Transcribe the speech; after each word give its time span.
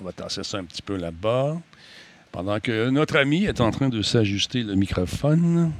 On 0.00 0.04
va 0.04 0.12
tasser 0.12 0.42
ça 0.42 0.58
un 0.58 0.64
petit 0.64 0.82
peu 0.82 0.96
là-bas. 0.96 1.56
Pendant 2.32 2.58
que 2.58 2.90
notre 2.90 3.16
ami 3.16 3.44
est 3.44 3.60
en 3.60 3.70
train 3.70 3.88
de 3.88 4.02
s'ajuster 4.02 4.62
le 4.62 4.74
microphone. 4.74 5.72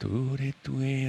Tous 0.00 0.36
les 0.38 0.52
tous 0.62 0.78
les 0.78 1.08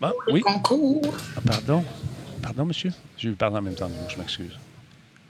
ah, 0.00 0.12
oui. 0.28 0.40
concours. 0.40 1.14
Ah, 1.36 1.40
pardon. 1.46 1.84
Pardon, 2.42 2.64
monsieur. 2.64 2.92
Je 3.16 3.28
lui 3.28 3.36
parle 3.36 3.56
en 3.56 3.62
même 3.62 3.74
temps 3.74 3.90
je 4.08 4.18
m'excuse. 4.18 4.58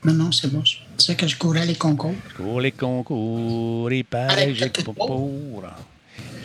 Non, 0.04 0.14
non, 0.14 0.32
c'est 0.32 0.52
bon. 0.52 0.62
Tu 0.62 0.80
sais 0.98 1.14
que 1.14 1.26
je 1.26 1.36
courais 1.36 1.66
les 1.66 1.74
concours. 1.74 2.14
Je 2.30 2.34
cours 2.42 2.60
les 2.60 2.72
concours, 2.72 3.90
et 3.90 4.02
pareil, 4.02 4.54
j'ai 4.54 4.70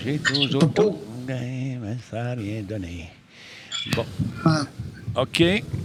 J'ai 0.03 0.17
toujours 0.17 0.73
tout, 0.73 0.97
mais 1.27 1.77
ça 2.09 2.23
n'a 2.23 2.33
rien 2.35 2.61
donné. 2.61 3.09
Bon. 3.95 4.05
Ah. 4.45 4.63
OK. 5.15 5.41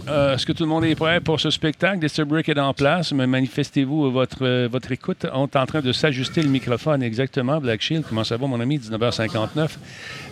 Euh, 0.07 0.35
est-ce 0.35 0.45
que 0.45 0.51
tout 0.51 0.63
le 0.63 0.69
monde 0.69 0.85
est 0.85 0.95
prêt 0.95 1.19
pour 1.19 1.39
ce 1.39 1.49
spectacle? 1.49 2.05
Brick 2.25 2.49
est 2.49 2.59
en 2.59 2.73
place, 2.73 3.11
mais 3.11 3.27
manifestez-vous 3.27 4.11
votre, 4.11 4.45
euh, 4.45 4.67
votre 4.71 4.91
écoute. 4.91 5.25
On 5.33 5.45
est 5.45 5.55
en 5.55 5.65
train 5.65 5.81
de 5.81 5.91
s'ajuster 5.91 6.41
le 6.41 6.49
microphone 6.49 7.01
exactement. 7.01 7.59
Black 7.59 7.81
Shield, 7.81 8.05
comment 8.07 8.23
ça 8.23 8.37
va, 8.37 8.47
mon 8.47 8.59
ami? 8.59 8.77
19h59. 8.77 9.77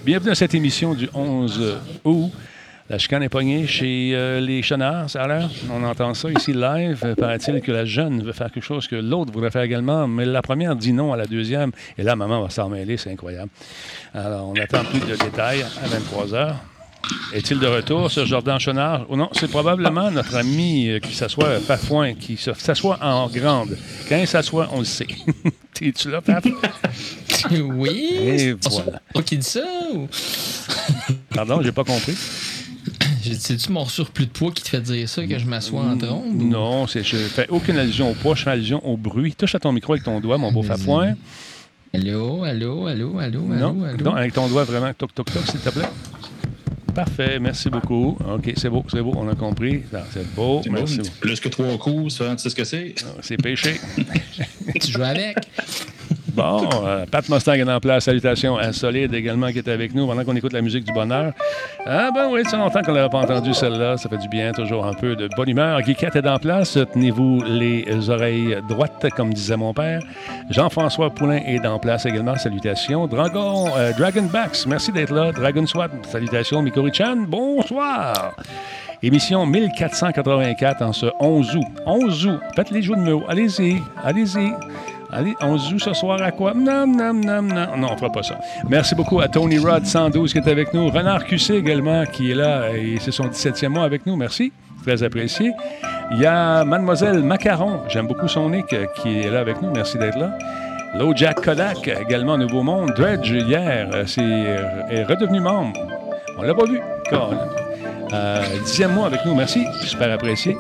Bienvenue 0.06 0.32
à 0.32 0.36
cette 0.36 0.54
émission 0.54 0.94
du 0.94 1.10
11 1.14 1.80
août. 2.04 2.32
La 2.90 2.98
chicane 2.98 3.24
est 3.24 3.30
pognée 3.30 3.66
chez 3.66 4.12
euh, 4.14 4.42
les 4.42 4.62
chenards, 4.62 5.10
ça. 5.10 5.26
On 5.72 5.84
entend 5.84 6.14
ça 6.14 6.30
ici 6.30 6.54
live. 6.54 7.16
Paraît-il 7.18 7.62
que 7.62 7.72
la 7.72 7.86
jeune 7.86 8.22
veut 8.22 8.34
faire 8.34 8.52
quelque 8.52 8.64
chose 8.64 8.88
que 8.88 8.98
l'autre 8.98 9.32
voudrait 9.32 9.52
faire 9.52 9.62
également, 9.64 10.08
mais 10.08 10.26
la 10.26 10.42
première 10.42 10.76
dit 10.76 10.94
non 10.94 11.14
à 11.14 11.18
la 11.18 11.26
deuxième. 11.26 11.72
Et 11.98 12.04
là, 12.04 12.16
maman 12.16 12.42
va 12.42 12.50
s'en 12.50 12.70
mêler, 12.70 12.98
c'est 12.98 13.12
incroyable. 13.12 13.50
Alors, 14.14 14.50
on 14.50 14.54
attend 14.56 14.84
plus 14.84 15.00
de 15.00 15.16
détails 15.16 15.64
à 15.64 15.88
23 15.88 16.34
heures. 16.36 16.60
Est-il 17.34 17.60
de 17.60 17.68
retour, 17.68 18.12
ce 18.12 18.26
Jordan 18.26 18.60
Chenard? 18.60 19.06
Ou 19.10 19.16
non, 19.16 19.30
c'est 19.34 19.50
probablement 19.50 20.12
notre 20.12 20.36
ami 20.36 20.88
euh, 20.90 21.00
qui 21.00 21.16
s'assoit, 21.16 21.60
Pafouin, 21.68 22.14
qui 22.14 22.38
s'assoit 22.38 23.00
en 23.02 23.28
grande. 23.28 23.78
Quand 24.08 24.18
il 24.18 24.28
s'assoit, 24.28 24.70
on 24.72 24.80
le 24.80 24.86
sait. 24.86 25.08
Es-tu 25.82 26.12
là, 26.12 26.22
Paf? 26.22 26.46
oui. 27.52 28.10
Et 28.22 28.56
voilà. 28.70 29.02
Pas 29.14 29.22
qui 29.22 29.38
dit 29.38 29.46
ça? 29.46 29.66
Ou... 29.94 30.08
Pardon, 31.36 31.62
j'ai 31.62 31.74
pas 31.74 31.84
compris. 31.84 32.16
C'est-tu 33.22 33.72
mon 33.72 33.86
surplus 33.86 34.28
de 34.28 34.32
poids 34.32 34.52
qui 34.52 34.64
te 34.64 34.70
fait 34.70 34.82
dire 34.82 35.10
ça, 35.10 35.26
que 35.26 35.38
je 35.38 35.46
m'assois 35.46 35.82
en 35.82 35.98
trombe? 35.98 36.42
Non, 36.42 36.88
je 36.88 37.02
fais 37.02 37.48
aucune 37.50 37.78
allusion 37.78 38.12
au 38.12 38.14
poids, 38.14 38.36
je 38.36 38.44
fais 38.44 38.52
allusion 38.52 38.86
au 38.88 38.96
bruit. 38.96 39.34
Touche 39.34 39.56
à 39.56 39.60
ton 39.60 39.74
micro 39.74 39.94
avec 39.94 40.06
ton 40.06 40.20
doigt, 40.22 40.38
mon 40.38 40.52
beau 40.52 40.64
Fafouin. 40.64 41.16
Allô, 41.94 42.44
allô, 42.44 42.88
allô, 42.88 43.20
allô, 43.20 43.42
non, 43.42 43.84
allô? 43.84 44.04
Non, 44.04 44.16
avec 44.16 44.34
ton 44.34 44.48
doigt 44.48 44.64
vraiment, 44.64 44.92
toc, 44.94 45.14
toc, 45.14 45.32
toc, 45.32 45.46
s'il 45.46 45.60
te 45.60 45.70
plaît. 45.70 45.90
Parfait, 46.94 47.40
merci 47.40 47.70
beaucoup. 47.70 48.18
OK, 48.34 48.54
c'est 48.56 48.70
beau, 48.70 48.84
c'est 48.90 49.02
beau, 49.02 49.14
on 49.16 49.28
a 49.28 49.36
compris. 49.36 49.84
C'est 50.12 50.32
beau, 50.36 50.62
merci. 50.70 51.02
plus 51.20 51.40
que 51.40 51.50
trois 51.50 51.78
coups, 51.78 52.16
ça, 52.16 52.36
tu 52.36 52.44
sais 52.44 52.50
ce 52.50 52.56
que 52.56 52.64
c'est? 52.64 52.94
Ah, 53.04 53.20
c'est 53.22 53.38
péché. 53.38 53.80
tu 54.80 54.92
joues 54.92 55.02
avec? 55.02 55.38
Bon, 56.34 56.68
euh, 56.84 57.06
Pat 57.06 57.30
Mustang 57.30 57.54
est 57.54 57.70
en 57.70 57.80
place. 57.80 58.06
Salutations 58.06 58.58
à 58.58 58.74
Solide 58.74 59.14
également 59.14 59.52
qui 59.52 59.60
est 59.60 59.68
avec 59.68 59.94
nous 59.94 60.08
pendant 60.08 60.24
qu'on 60.24 60.36
écoute 60.36 60.54
la 60.54 60.62
musique 60.62 60.84
du 60.84 60.92
bonheur. 60.92 61.32
Ah 61.86 62.10
ben 62.14 62.28
oui, 62.32 62.42
c'est 62.50 62.58
longtemps 62.58 62.82
qu'on 62.82 62.94
n'avait 62.94 63.10
pas 63.10 63.20
entendu 63.20 63.54
celle-là. 63.54 63.98
Ça 63.98 64.10
fait 64.10 64.18
du 64.18 64.28
bien, 64.30 64.52
toujours 64.52 64.84
un 64.86 64.94
peu 64.94 65.16
de 65.16 65.30
bonne 65.38 65.50
humeur. 65.50 65.80
Guiquette 65.82 66.16
est 66.16 66.28
en 66.28 66.40
place. 66.40 66.78
Tenez-vous 66.94 67.44
les 67.46 68.10
oreilles 68.10 68.58
droites, 68.68 69.06
comme 69.16 69.32
disait 69.32 69.58
mon 69.58 69.74
père. 69.76 70.02
Jean-François 70.50 71.12
Poulain 71.12 71.42
est 71.46 71.66
en 71.68 71.78
place 71.78 72.08
également. 72.08 72.36
Salutations. 72.36 73.06
Dragon, 73.06 73.68
euh, 73.78 73.92
Dragonbacks, 73.94 74.66
merci 74.68 74.92
d'être 74.92 75.14
là. 75.14 75.32
Dragon 75.32 75.68
Swat, 75.68 75.90
salutations. 76.10 76.64
Mikori-chan, 76.64 77.26
bonsoir. 77.28 78.34
Émission 79.04 79.46
1484 79.46 80.82
en 80.82 80.94
ce 80.94 81.08
11 81.20 81.58
août. 81.58 81.68
11 81.86 82.26
août. 82.26 82.40
Faites 82.56 82.72
les 82.72 82.82
jeux 82.82 82.96
de 82.96 83.02
mots. 83.02 83.24
Allez-y, 83.28 83.82
allez-y. 84.02 84.54
Allez, 85.16 85.36
on 85.42 85.58
se 85.60 85.70
joue 85.70 85.80
ce 85.80 85.94
soir 85.94 86.20
à 86.22 86.32
quoi? 86.32 86.54
Non, 86.56 86.88
non, 86.88 87.14
non, 87.14 87.42
non. 87.44 87.78
Non, 87.78 87.90
on 87.92 87.98
fera 87.98 88.12
pas 88.12 88.24
ça. 88.24 88.40
Merci 88.68 88.96
beaucoup 88.96 89.20
à 89.20 89.28
Tony 89.28 89.60
Rod 89.60 89.86
112 89.86 90.34
qui 90.34 90.40
est 90.40 90.48
avec 90.48 90.74
nous. 90.74 90.90
Renard 90.90 91.26
QC 91.26 91.52
également 91.52 92.04
qui 92.06 92.32
est 92.32 92.36
là 92.36 92.70
et 92.76 92.98
c'est 93.00 93.12
son 93.12 93.26
17e 93.26 93.68
mois 93.70 93.84
avec 93.84 94.08
nous. 94.08 94.16
Merci. 94.16 94.52
Très 94.84 95.04
apprécié. 95.04 95.52
Il 96.12 96.20
y 96.20 96.26
a 96.26 96.66
Mademoiselle 96.66 97.22
Macaron. 97.22 97.82
J'aime 97.90 98.08
beaucoup 98.08 98.28
son 98.28 98.50
nick 98.50 98.74
euh, 98.74 98.86
qui 98.96 99.20
est 99.20 99.30
là 99.30 99.40
avec 99.40 99.62
nous. 99.62 99.72
Merci 99.72 99.98
d'être 100.00 100.18
là. 100.18 100.38
Low 100.96 101.14
Jack 101.16 101.42
Kodak, 101.42 101.88
également 101.88 102.38
Nouveau 102.38 102.64
Monde. 102.64 102.92
Dredge, 102.96 103.30
hier, 103.32 103.90
euh, 103.94 104.04
c'est, 104.08 104.22
euh, 104.22 104.88
est 104.90 105.04
redevenu 105.04 105.40
membre. 105.40 105.80
On 106.38 106.42
l'a 106.42 106.54
pas 106.54 106.66
vu. 106.66 106.82
dixième 108.66 108.94
mois 108.94 109.06
avec 109.06 109.24
nous. 109.26 109.36
Merci. 109.36 109.64
Super 109.84 110.12
apprécié. 110.12 110.58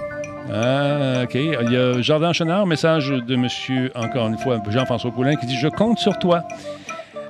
Ah, 0.51 1.23
OK. 1.23 1.35
Il 1.35 1.71
y 1.71 1.77
a 1.77 2.01
Jordan 2.01 2.33
Chenard, 2.33 2.65
message 2.65 3.09
de 3.09 3.35
monsieur, 3.35 3.91
encore 3.95 4.27
une 4.27 4.37
fois, 4.37 4.61
Jean-François 4.69 5.11
Poulain, 5.11 5.35
qui 5.35 5.45
dit 5.45 5.57
Je 5.57 5.67
compte 5.67 5.99
sur 5.99 6.17
toi. 6.19 6.43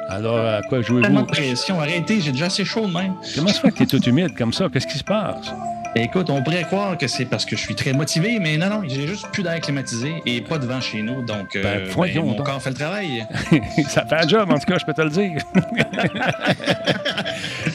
Alors, 0.10 0.38
à 0.38 0.62
quoi 0.62 0.82
jouez-vous? 0.82 1.02
Tellement 1.02 1.22
de 1.22 1.28
pression. 1.28 1.80
Arrêtez, 1.80 2.22
j'ai 2.22 2.32
déjà 2.32 2.46
assez 2.46 2.66
chaud 2.66 2.88
de 2.88 2.94
même. 2.94 3.16
Comment 3.36 3.50
ça 3.50 3.62
fait 3.62 3.72
que 3.72 3.78
tu 3.78 3.84
es 3.84 3.86
tout 3.88 4.04
humide 4.04 4.36
comme 4.38 4.54
ça? 4.54 4.68
Qu'est-ce 4.72 4.88
qui 4.88 4.98
se 4.98 5.04
passe? 5.04 5.54
Écoute, 5.96 6.32
on 6.32 6.42
pourrait 6.42 6.64
croire 6.64 6.98
que 6.98 7.08
c'est 7.08 7.26
parce 7.26 7.46
que 7.46 7.56
je 7.56 7.62
suis 7.62 7.76
très 7.76 7.94
motivé, 7.94 8.40
mais 8.40 8.58
non, 8.58 8.68
non, 8.68 8.82
j'ai 8.88 9.06
juste 9.08 9.28
plus 9.32 9.44
d'air 9.44 9.60
climatisé 9.60 10.16
et 10.26 10.42
pas 10.42 10.58
de 10.58 10.66
vent 10.66 10.82
chez 10.82 11.04
nous, 11.04 11.22
donc 11.22 11.54
ben, 11.54 11.66
euh, 11.66 11.94
ben, 11.96 12.26
mon 12.26 12.36
corps 12.36 12.60
fait 12.60 12.72
le 12.72 12.76
travail. 12.76 13.28
ça 13.88 14.04
fait 14.04 14.16
un 14.16 14.28
job, 14.28 14.50
en 14.52 14.58
tout 14.58 14.66
cas, 14.66 14.80
je 14.80 14.86
peux 14.86 14.94
te 14.94 15.02
le 15.02 15.12
dire. 15.12 15.40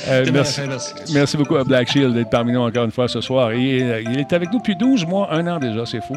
Euh, 0.09 0.25
merci, 0.33 0.61
merci, 1.13 1.37
beaucoup 1.37 1.57
à 1.57 1.65
Black 1.65 1.91
Shield 1.91 2.15
d'être 2.15 2.31
parmi 2.31 2.53
nous 2.53 2.61
encore 2.61 2.85
une 2.85 2.91
fois 2.91 3.09
ce 3.09 3.21
soir. 3.21 3.53
Il, 3.53 3.83
euh, 3.83 4.03
il 4.03 4.19
est 4.19 4.33
avec 4.33 4.51
nous 4.53 4.59
depuis 4.59 4.77
12 4.77 5.07
mois, 5.07 5.33
un 5.33 5.47
an 5.47 5.59
déjà, 5.59 5.85
c'est 5.87 6.01
fou. 6.01 6.17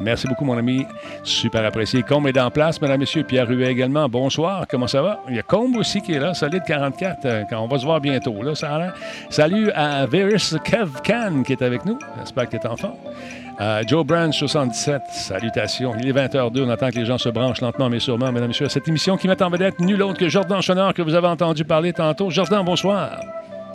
Merci 0.00 0.28
beaucoup, 0.28 0.44
mon 0.44 0.56
ami. 0.56 0.86
Super 1.22 1.64
apprécié. 1.64 2.02
Combe 2.02 2.28
est 2.28 2.38
en 2.38 2.50
place, 2.50 2.80
mesdames, 2.80 3.00
messieurs. 3.00 3.24
Pierre 3.24 3.48
Ruet 3.48 3.70
également. 3.70 4.08
Bonsoir, 4.08 4.66
comment 4.68 4.86
ça 4.86 5.02
va? 5.02 5.20
Il 5.28 5.36
y 5.36 5.38
a 5.38 5.42
Combe 5.42 5.76
aussi 5.76 6.00
qui 6.00 6.12
est 6.12 6.20
là, 6.20 6.34
solide 6.34 6.62
44. 6.66 7.48
Quand 7.50 7.60
on 7.60 7.68
va 7.68 7.78
se 7.78 7.84
voir 7.84 8.00
bientôt, 8.00 8.42
là, 8.42 8.54
ça 8.54 8.76
a 8.76 8.92
Salut 9.30 9.70
à 9.72 10.06
Veris 10.06 10.54
Kev 10.64 10.90
qui 11.44 11.52
est 11.52 11.62
avec 11.62 11.84
nous. 11.84 11.98
J'espère 12.18 12.48
que 12.48 12.56
tu 12.56 12.56
es 12.56 12.66
en 12.66 12.76
forme. 12.76 12.96
Euh, 13.62 13.82
Joe 13.86 14.04
Branch, 14.04 14.34
77, 14.34 15.02
salutations. 15.10 15.92
Il 16.00 16.08
est 16.08 16.12
20h02, 16.12 16.64
on 16.64 16.70
attend 16.70 16.90
que 16.90 16.96
les 16.96 17.04
gens 17.04 17.16
se 17.16 17.28
branchent 17.28 17.60
lentement 17.60 17.88
mais 17.88 18.00
sûrement, 18.00 18.32
mesdames 18.32 18.46
et 18.46 18.48
messieurs, 18.48 18.68
cette 18.68 18.88
émission 18.88 19.16
qui 19.16 19.28
met 19.28 19.40
en 19.40 19.50
vedette 19.50 19.78
nul 19.78 20.02
autre 20.02 20.18
que 20.18 20.28
Jordan 20.28 20.60
Chenard 20.60 20.94
que 20.94 21.02
vous 21.02 21.14
avez 21.14 21.28
entendu 21.28 21.64
parler 21.64 21.92
tantôt. 21.92 22.28
Jordan, 22.28 22.64
bonsoir. 22.64 23.20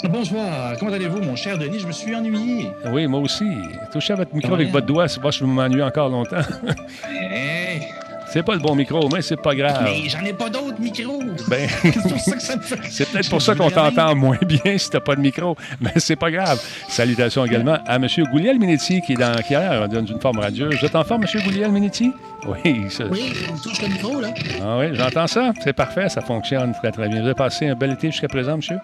Bonsoir, 0.03 0.75
comment 0.77 0.91
allez-vous, 0.91 1.21
mon 1.21 1.37
cher 1.37 1.57
Denis? 1.57 1.79
Je 1.79 1.87
me 1.87 1.93
suis 1.93 2.13
ennuyé. 2.13 2.69
Oui, 2.91 3.07
moi 3.07 3.21
aussi. 3.21 3.49
Touchez 3.93 4.11
à 4.11 4.17
votre 4.17 4.35
micro 4.35 4.53
avec 4.55 4.71
votre 4.71 4.85
doigt, 4.85 5.07
c'est 5.07 5.21
pas 5.21 5.31
je 5.31 5.39
vais 5.39 5.49
m'ennuyer 5.49 5.83
encore 5.83 6.09
longtemps. 6.09 6.35
C'est 8.37 8.43
pas 8.43 8.53
le 8.53 8.59
bon 8.59 8.75
micro, 8.75 9.09
mais 9.11 9.23
c'est 9.23 9.41
pas 9.41 9.55
grave. 9.55 9.81
Mais 9.83 10.07
j'en 10.07 10.23
ai 10.23 10.31
pas 10.31 10.47
d'autres 10.47 10.79
micros. 10.79 11.23
Ben, 11.47 11.67
c'est 12.87 13.09
peut-être 13.09 13.31
pour 13.31 13.41
ça 13.41 13.55
qu'on 13.55 13.71
t'entend 13.71 14.15
moins 14.15 14.37
bien 14.45 14.77
si 14.77 14.91
t'as 14.91 14.99
pas 14.99 15.15
de 15.15 15.21
micro, 15.21 15.57
mais 15.81 15.93
c'est 15.95 16.15
pas 16.15 16.29
grave. 16.29 16.61
Salutations 16.87 17.43
également 17.45 17.79
à 17.87 17.95
M. 17.95 18.05
Gouliel 18.31 18.59
Minetti 18.59 19.01
qui 19.01 19.13
est 19.13 19.15
dans 19.15 19.41
qui 19.41 19.55
a 19.55 19.87
dans 19.87 20.05
une 20.05 20.21
forme 20.21 20.37
radieuse. 20.37 20.75
Vous 20.79 20.85
êtes 20.85 20.95
en 20.95 21.03
forme, 21.03 21.23
M. 21.23 21.41
Gouliel 21.43 21.71
Minetti? 21.71 22.11
Oui, 22.47 22.85
ça. 22.91 23.05
Oui, 23.09 23.33
on 23.51 23.57
touche 23.57 23.81
le 23.81 23.87
micro, 23.87 24.21
là. 24.21 24.27
Ah 24.61 24.77
oui, 24.77 24.89
j'entends 24.93 25.25
ça. 25.25 25.51
C'est 25.63 25.73
parfait, 25.73 26.07
ça 26.07 26.21
fonctionne 26.21 26.73
très, 26.73 26.91
très 26.91 27.09
bien. 27.09 27.21
Vous 27.21 27.25
avez 27.25 27.33
passé 27.33 27.67
un 27.67 27.73
bel 27.73 27.93
été 27.93 28.11
jusqu'à 28.11 28.27
présent, 28.27 28.57
monsieur? 28.57 28.77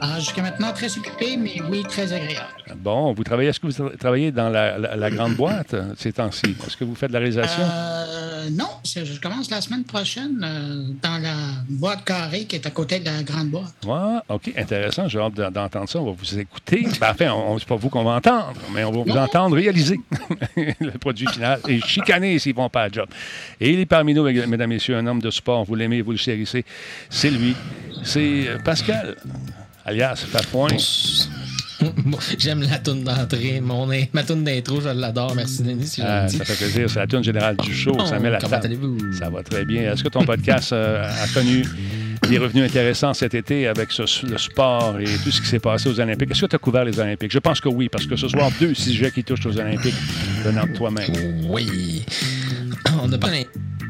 Ah, 0.00 0.18
jusqu'à 0.18 0.42
maintenant, 0.42 0.72
très 0.72 0.96
occupé, 0.96 1.36
mais 1.36 1.60
oui, 1.70 1.82
très 1.82 2.12
agréable. 2.12 2.48
Bon, 2.76 3.12
vous 3.12 3.24
travaillez, 3.24 3.48
est-ce 3.48 3.60
que 3.60 3.66
vous 3.66 3.88
travaillez 3.96 4.30
dans 4.30 4.48
la, 4.48 5.10
grande 5.10 5.34
boîte 5.34 5.74
ces 5.96 6.12
temps-ci? 6.12 6.54
Est-ce 6.66 6.76
que 6.76 6.84
vous 6.84 6.94
faites 6.94 7.08
de 7.08 7.14
la 7.14 7.20
réalisation? 7.20 7.62
Euh, 7.62 8.48
non, 8.50 8.68
je 8.84 9.20
commence 9.20 9.50
la 9.50 9.60
semaine 9.60 9.84
prochaine 9.84 10.40
euh, 10.44 10.84
dans 11.02 11.18
la 11.18 11.34
boîte 11.68 12.04
carrée 12.04 12.44
qui 12.44 12.56
est 12.56 12.66
à 12.66 12.70
côté 12.70 13.00
de 13.00 13.06
la 13.06 13.22
grande 13.22 13.48
boîte. 13.48 13.74
Ah, 13.88 14.22
OK, 14.28 14.52
intéressant. 14.56 15.08
J'ai 15.08 15.18
hâte 15.18 15.34
d'entendre 15.34 15.88
ça. 15.88 15.98
On 15.98 16.06
va 16.06 16.12
vous 16.12 16.38
écouter. 16.38 16.86
Ben, 17.00 17.10
enfin, 17.10 17.56
c'est 17.58 17.68
pas 17.68 17.76
vous 17.76 17.88
qu'on 17.88 18.04
va 18.04 18.12
entendre, 18.12 18.54
mais 18.74 18.84
on 18.84 18.92
va 18.92 19.12
vous 19.12 19.18
entendre 19.18 19.56
réaliser 19.56 19.98
le 20.56 20.92
produit 20.98 21.26
final 21.26 21.60
et 21.68 21.80
chicaner 21.80 22.38
s'ils 22.38 22.52
ne 22.52 22.56
vont 22.56 22.68
pas 22.68 22.82
à 22.82 22.88
job. 22.88 23.08
Et 23.60 23.72
il 23.72 23.80
est 23.80 23.86
parmi 23.86 24.14
nous, 24.14 24.24
mesdames, 24.24 24.70
messieurs, 24.70 24.96
un 24.96 25.06
homme 25.06 25.20
de 25.20 25.30
sport. 25.30 25.64
Vous 25.64 25.74
l'aimez, 25.74 26.02
vous 26.02 26.12
le 26.12 26.16
chérissez. 26.16 26.64
C'est 27.10 27.30
lui. 27.30 27.54
C'est 28.04 28.48
euh, 28.48 28.58
Pascal 28.58 29.16
alias 29.86 30.24
Fafouin. 30.28 30.68
J'aime 32.38 32.62
la 32.62 32.78
toune 32.78 33.04
d'entrée. 33.04 33.60
Mon, 33.60 33.86
ma 34.12 34.22
toune 34.22 34.44
d'intro, 34.44 34.80
je 34.80 34.88
l'adore. 34.88 35.34
Merci, 35.34 35.62
Denis. 35.62 35.96
Ah, 36.02 36.28
ça 36.28 36.44
fait 36.44 36.56
plaisir. 36.56 36.90
C'est 36.90 36.98
la 36.98 37.06
toune 37.06 37.22
générale 37.22 37.56
du 37.56 37.74
show. 37.74 37.96
ça 38.06 38.18
met 38.18 38.30
la 38.30 38.38
Comment 38.38 38.56
allez-vous? 38.56 39.12
Ça 39.12 39.28
va 39.28 39.42
très 39.42 39.64
bien. 39.64 39.92
Est-ce 39.92 40.02
que 40.02 40.08
ton 40.08 40.24
podcast 40.24 40.72
euh, 40.72 41.04
a 41.04 41.28
connu 41.28 41.64
des 42.28 42.38
revenus 42.38 42.64
intéressants 42.64 43.14
cet 43.14 43.34
été 43.34 43.66
avec 43.66 43.96
le 43.98 44.38
sport 44.38 44.98
et 44.98 45.04
tout 45.22 45.30
ce 45.30 45.40
qui 45.40 45.46
s'est 45.46 45.58
passé 45.58 45.88
aux 45.88 46.00
Olympiques? 46.00 46.30
Est-ce 46.30 46.42
que 46.42 46.46
tu 46.46 46.56
as 46.56 46.58
couvert 46.58 46.84
les 46.84 46.98
Olympiques? 46.98 47.32
Je 47.32 47.38
pense 47.38 47.60
que 47.60 47.68
oui, 47.68 47.88
parce 47.88 48.06
que 48.06 48.16
ce 48.16 48.28
soir, 48.28 48.50
deux 48.58 48.74
sujets 48.74 49.10
qui 49.10 49.22
touchent 49.22 49.46
aux 49.46 49.58
Olympiques 49.58 49.94
venant 50.42 50.66
de 50.66 50.72
toi-même. 50.72 51.12
Oui. 51.48 52.04
On 53.02 53.12
a 53.12 53.18
pas 53.18 53.28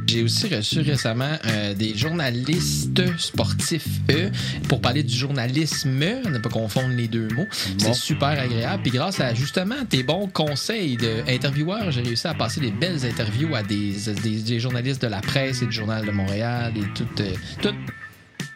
J'ai 0.07 0.23
aussi 0.23 0.55
reçu 0.55 0.81
récemment 0.81 1.37
euh, 1.47 1.75
des 1.75 1.97
journalistes 1.97 3.19
sportifs, 3.19 3.89
eux, 4.11 4.31
pour 4.69 4.81
parler 4.81 5.03
du 5.03 5.15
journalisme, 5.15 5.91
ne 5.91 6.39
pas 6.39 6.49
confondre 6.49 6.95
les 6.95 7.09
deux 7.09 7.29
mots. 7.35 7.47
C'est 7.79 7.95
super 7.95 8.29
agréable. 8.29 8.83
Puis 8.83 8.93
grâce 8.93 9.21
à 9.21 9.35
justement 9.35 9.85
tes 9.89 10.03
bons 10.03 10.29
conseils 10.29 10.97
d'intervieweurs, 10.97 11.91
j'ai 11.91 12.03
réussi 12.03 12.27
à 12.29 12.35
passer 12.35 12.61
des 12.61 12.71
belles 12.71 13.05
interviews 13.05 13.55
à 13.55 13.63
des, 13.63 13.95
des, 14.23 14.61
journalistes 14.61 15.03
de 15.03 15.09
la 15.09 15.21
presse 15.21 15.63
et 15.63 15.67
du 15.67 15.73
Journal 15.73 16.07
de 16.07 16.13
Montréal 16.13 16.73
et 16.77 16.95
tout. 16.95 17.23
Euh, 17.23 17.33
tout 17.61 17.75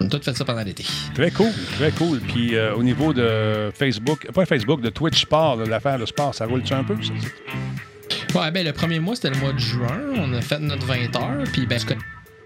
on 0.02 0.06
a 0.06 0.08
tout 0.08 0.22
fait 0.22 0.34
ça 0.34 0.44
pendant 0.44 0.62
l'été. 0.62 0.84
Très 1.14 1.30
cool, 1.30 1.52
très 1.76 1.90
cool. 1.92 2.20
Puis 2.20 2.54
euh, 2.54 2.74
au 2.74 2.82
niveau 2.82 3.12
de 3.12 3.70
Facebook, 3.74 4.30
pas 4.32 4.46
Facebook, 4.46 4.80
de 4.80 4.88
Twitch 4.88 5.20
Sport, 5.22 5.56
l'affaire 5.56 5.98
de 5.98 6.06
sport, 6.06 6.34
ça 6.34 6.46
roule-tu 6.46 6.72
un 6.72 6.84
peu? 6.84 6.96
Ça? 7.02 7.12
Ouais, 8.34 8.50
ben 8.52 8.64
le 8.64 8.72
premier 8.72 9.00
mois, 9.00 9.16
c'était 9.16 9.30
le 9.30 9.38
mois 9.38 9.52
de 9.52 9.58
juin. 9.58 9.98
On 10.16 10.32
a 10.32 10.40
fait 10.40 10.58
notre 10.60 10.86
20 10.86 11.16
heures. 11.16 11.44
Puis 11.52 11.66
ben, 11.66 11.78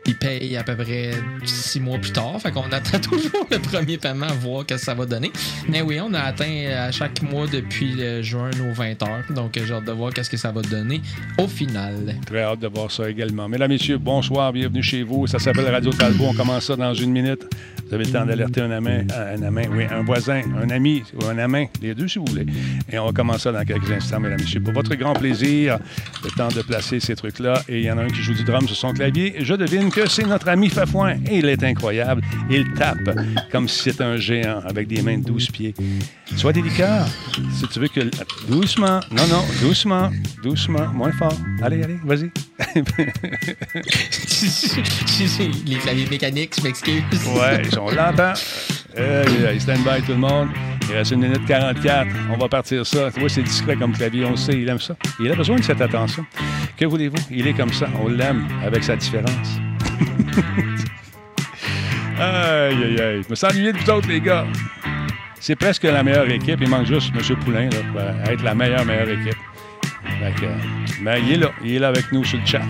il 0.07 0.17
paye 0.17 0.57
à 0.57 0.65
peu 0.65 0.77
près 0.77 1.11
six 1.45 1.81
mois 1.81 1.99
plus 1.99 2.13
tard. 2.13 2.41
Fait 2.41 2.51
qu'on 2.51 2.71
attend 2.71 2.99
toujours 3.03 3.47
le 3.51 3.59
premier 3.59 3.99
paiement 3.99 4.27
voir 4.41 4.63
ce 4.63 4.75
que 4.75 4.77
ça 4.77 4.95
va 4.95 5.07
donner. 5.07 5.33
Mais 5.69 5.83
oui, 5.83 5.99
on 6.01 6.13
a 6.15 6.21
atteint 6.21 6.67
à 6.77 6.91
chaque 6.91 7.23
mois 7.23 7.47
depuis 7.47 7.93
le 7.93 8.23
juin 8.23 8.51
nos 8.59 8.73
20 8.73 9.03
heures. 9.03 9.25
Donc 9.31 9.53
j'ai 9.55 9.73
hâte 9.73 9.85
de 9.85 9.93
voir 9.93 10.13
qu'est-ce 10.13 10.31
que 10.31 10.37
ça 10.37 10.53
va 10.53 10.63
donner 10.63 11.01
au 11.39 11.47
final. 11.47 12.17
Très 12.27 12.43
hâte 12.43 12.61
de 12.61 12.69
voir 12.69 12.91
ça 12.91 13.09
également. 13.09 13.49
Mesdames, 13.49 13.71
Messieurs, 13.71 13.99
bonsoir, 13.99 14.53
bienvenue 14.53 14.83
chez 14.83 15.03
vous. 15.03 15.27
Ça 15.27 15.39
s'appelle 15.39 15.69
Radio 15.69 15.93
Talbot. 15.93 16.27
On 16.29 16.35
commence 16.35 16.67
ça 16.67 16.77
dans 16.77 16.95
une 16.95 17.11
minute. 17.11 17.45
Vous 17.87 17.95
avez 17.95 18.05
le 18.05 18.13
temps 18.13 18.25
d'alerter 18.25 18.63
un 18.63 18.71
amant, 18.71 19.03
un 19.15 19.43
amant, 19.43 19.63
oui, 19.71 19.85
un 19.91 20.03
voisin, 20.03 20.43
un 20.63 20.71
ami 20.71 21.03
ou 21.15 21.27
un 21.27 21.37
amant, 21.39 21.67
les 21.83 21.95
deux 21.95 22.09
si 22.09 22.19
vous 22.19 22.25
voulez. 22.27 22.47
Et 22.91 22.99
on 22.99 23.07
va 23.07 23.13
commencer 23.13 23.45
ça 23.45 23.53
dans 23.53 23.65
quelques 23.65 23.91
instants, 23.91 24.21
mesdames 24.21 24.41
messieurs. 24.41 24.61
Pour 24.61 24.73
votre 24.73 24.95
grand 24.95 25.13
plaisir, 25.13 25.79
le 26.25 26.31
temps 26.31 26.49
de 26.49 26.63
placer 26.63 26.99
ces 27.01 27.15
trucs-là. 27.15 27.63
Et 27.69 27.81
il 27.81 27.85
y 27.85 27.91
en 27.91 27.99
a 27.99 28.03
un 28.03 28.09
qui 28.09 28.23
joue 28.23 28.33
du 28.35 28.45
drum 28.45 28.67
sur 28.67 28.77
son 28.77 28.93
clavier. 28.93 29.35
Je 29.41 29.55
devine 29.55 29.91
que 29.95 30.09
c'est 30.09 30.27
notre 30.27 30.49
ami 30.49 30.69
Fafouin. 30.69 31.15
Et 31.31 31.39
il 31.39 31.49
est 31.49 31.63
incroyable. 31.63 32.23
Il 32.51 32.73
tape 32.75 32.99
comme 33.53 33.69
si 33.69 33.85
c'était 33.85 34.03
un 34.03 34.17
géant 34.17 34.61
avec 34.69 34.89
des 34.89 35.01
mains 35.03 35.19
de 35.19 35.25
12 35.25 35.51
pieds. 35.51 35.75
Sois 36.37 36.53
délicat. 36.53 37.07
Si 37.53 37.69
tu 37.69 37.79
veux 37.79 37.89
que. 37.89 38.01
Doucement. 38.49 38.99
Non, 39.13 39.27
non, 39.29 39.45
doucement. 39.63 40.11
Doucement. 40.43 40.89
Moins 40.89 41.13
fort. 41.13 41.37
Allez, 41.63 41.83
allez, 41.83 41.99
vas-y. 42.05 42.31
les 45.67 45.77
claviers 45.77 46.07
mécaniques, 46.11 46.55
je 46.59 46.63
m'excuse. 46.63 47.03
ouais, 47.37 47.63
on 47.79 47.91
l'entend. 47.91 48.33
Hey, 48.97 49.61
stand 49.61 49.85
by 49.85 50.03
tout 50.05 50.13
le 50.13 50.19
monde. 50.19 50.49
Il 50.89 50.97
reste 50.97 51.13
une 51.13 51.21
minute 51.21 51.47
44. 51.47 52.09
On 52.33 52.37
va 52.37 52.49
partir 52.49 52.85
ça. 52.85 53.13
Tu 53.13 53.21
vois, 53.21 53.29
c'est 53.29 53.43
discret 53.43 53.77
comme 53.77 53.93
clavier. 53.93 54.25
On 54.25 54.33
le 54.33 54.37
sait, 54.37 54.55
il 54.55 54.69
aime 54.69 54.81
ça. 54.81 54.97
Il 55.21 55.31
a 55.31 55.37
besoin 55.37 55.57
de 55.57 55.63
cette 55.63 55.81
attention. 55.81 56.27
Que 56.77 56.85
voulez-vous? 56.85 57.17
Il 57.31 57.47
est 57.47 57.55
comme 57.55 57.73
ça. 57.73 57.87
On 58.03 58.09
l'aime 58.09 58.47
avec 58.65 58.83
sa 58.83 58.97
différence. 58.97 59.59
Aïe, 62.19 62.85
aïe, 62.85 63.01
aïe. 63.01 63.23
Je 63.23 63.31
me 63.31 63.35
sens 63.35 63.53
ennuyé 63.53 63.73
de 63.73 63.79
vous 63.79 63.91
autres, 63.91 64.09
les 64.09 64.21
gars. 64.21 64.47
C'est 65.41 65.57
presque 65.57 65.83
la 65.83 66.03
meilleure 66.03 66.31
équipe. 66.31 66.59
Il 66.61 66.69
manque 66.69 66.87
juste 66.87 67.13
M. 67.15 67.37
Poulain 67.45 67.69
là, 67.69 67.79
pour 67.93 68.01
être 68.31 68.43
la 68.43 68.55
meilleure, 68.55 68.85
meilleure 68.85 69.11
équipe. 69.11 69.37
mais 71.03 71.21
il 71.23 71.33
est 71.33 71.37
là. 71.37 71.51
Il 71.63 71.75
est 71.75 71.79
là 71.79 71.89
avec 71.89 72.11
nous 72.13 72.25
sur 72.25 72.39
le 72.39 72.47
chat. 72.47 72.63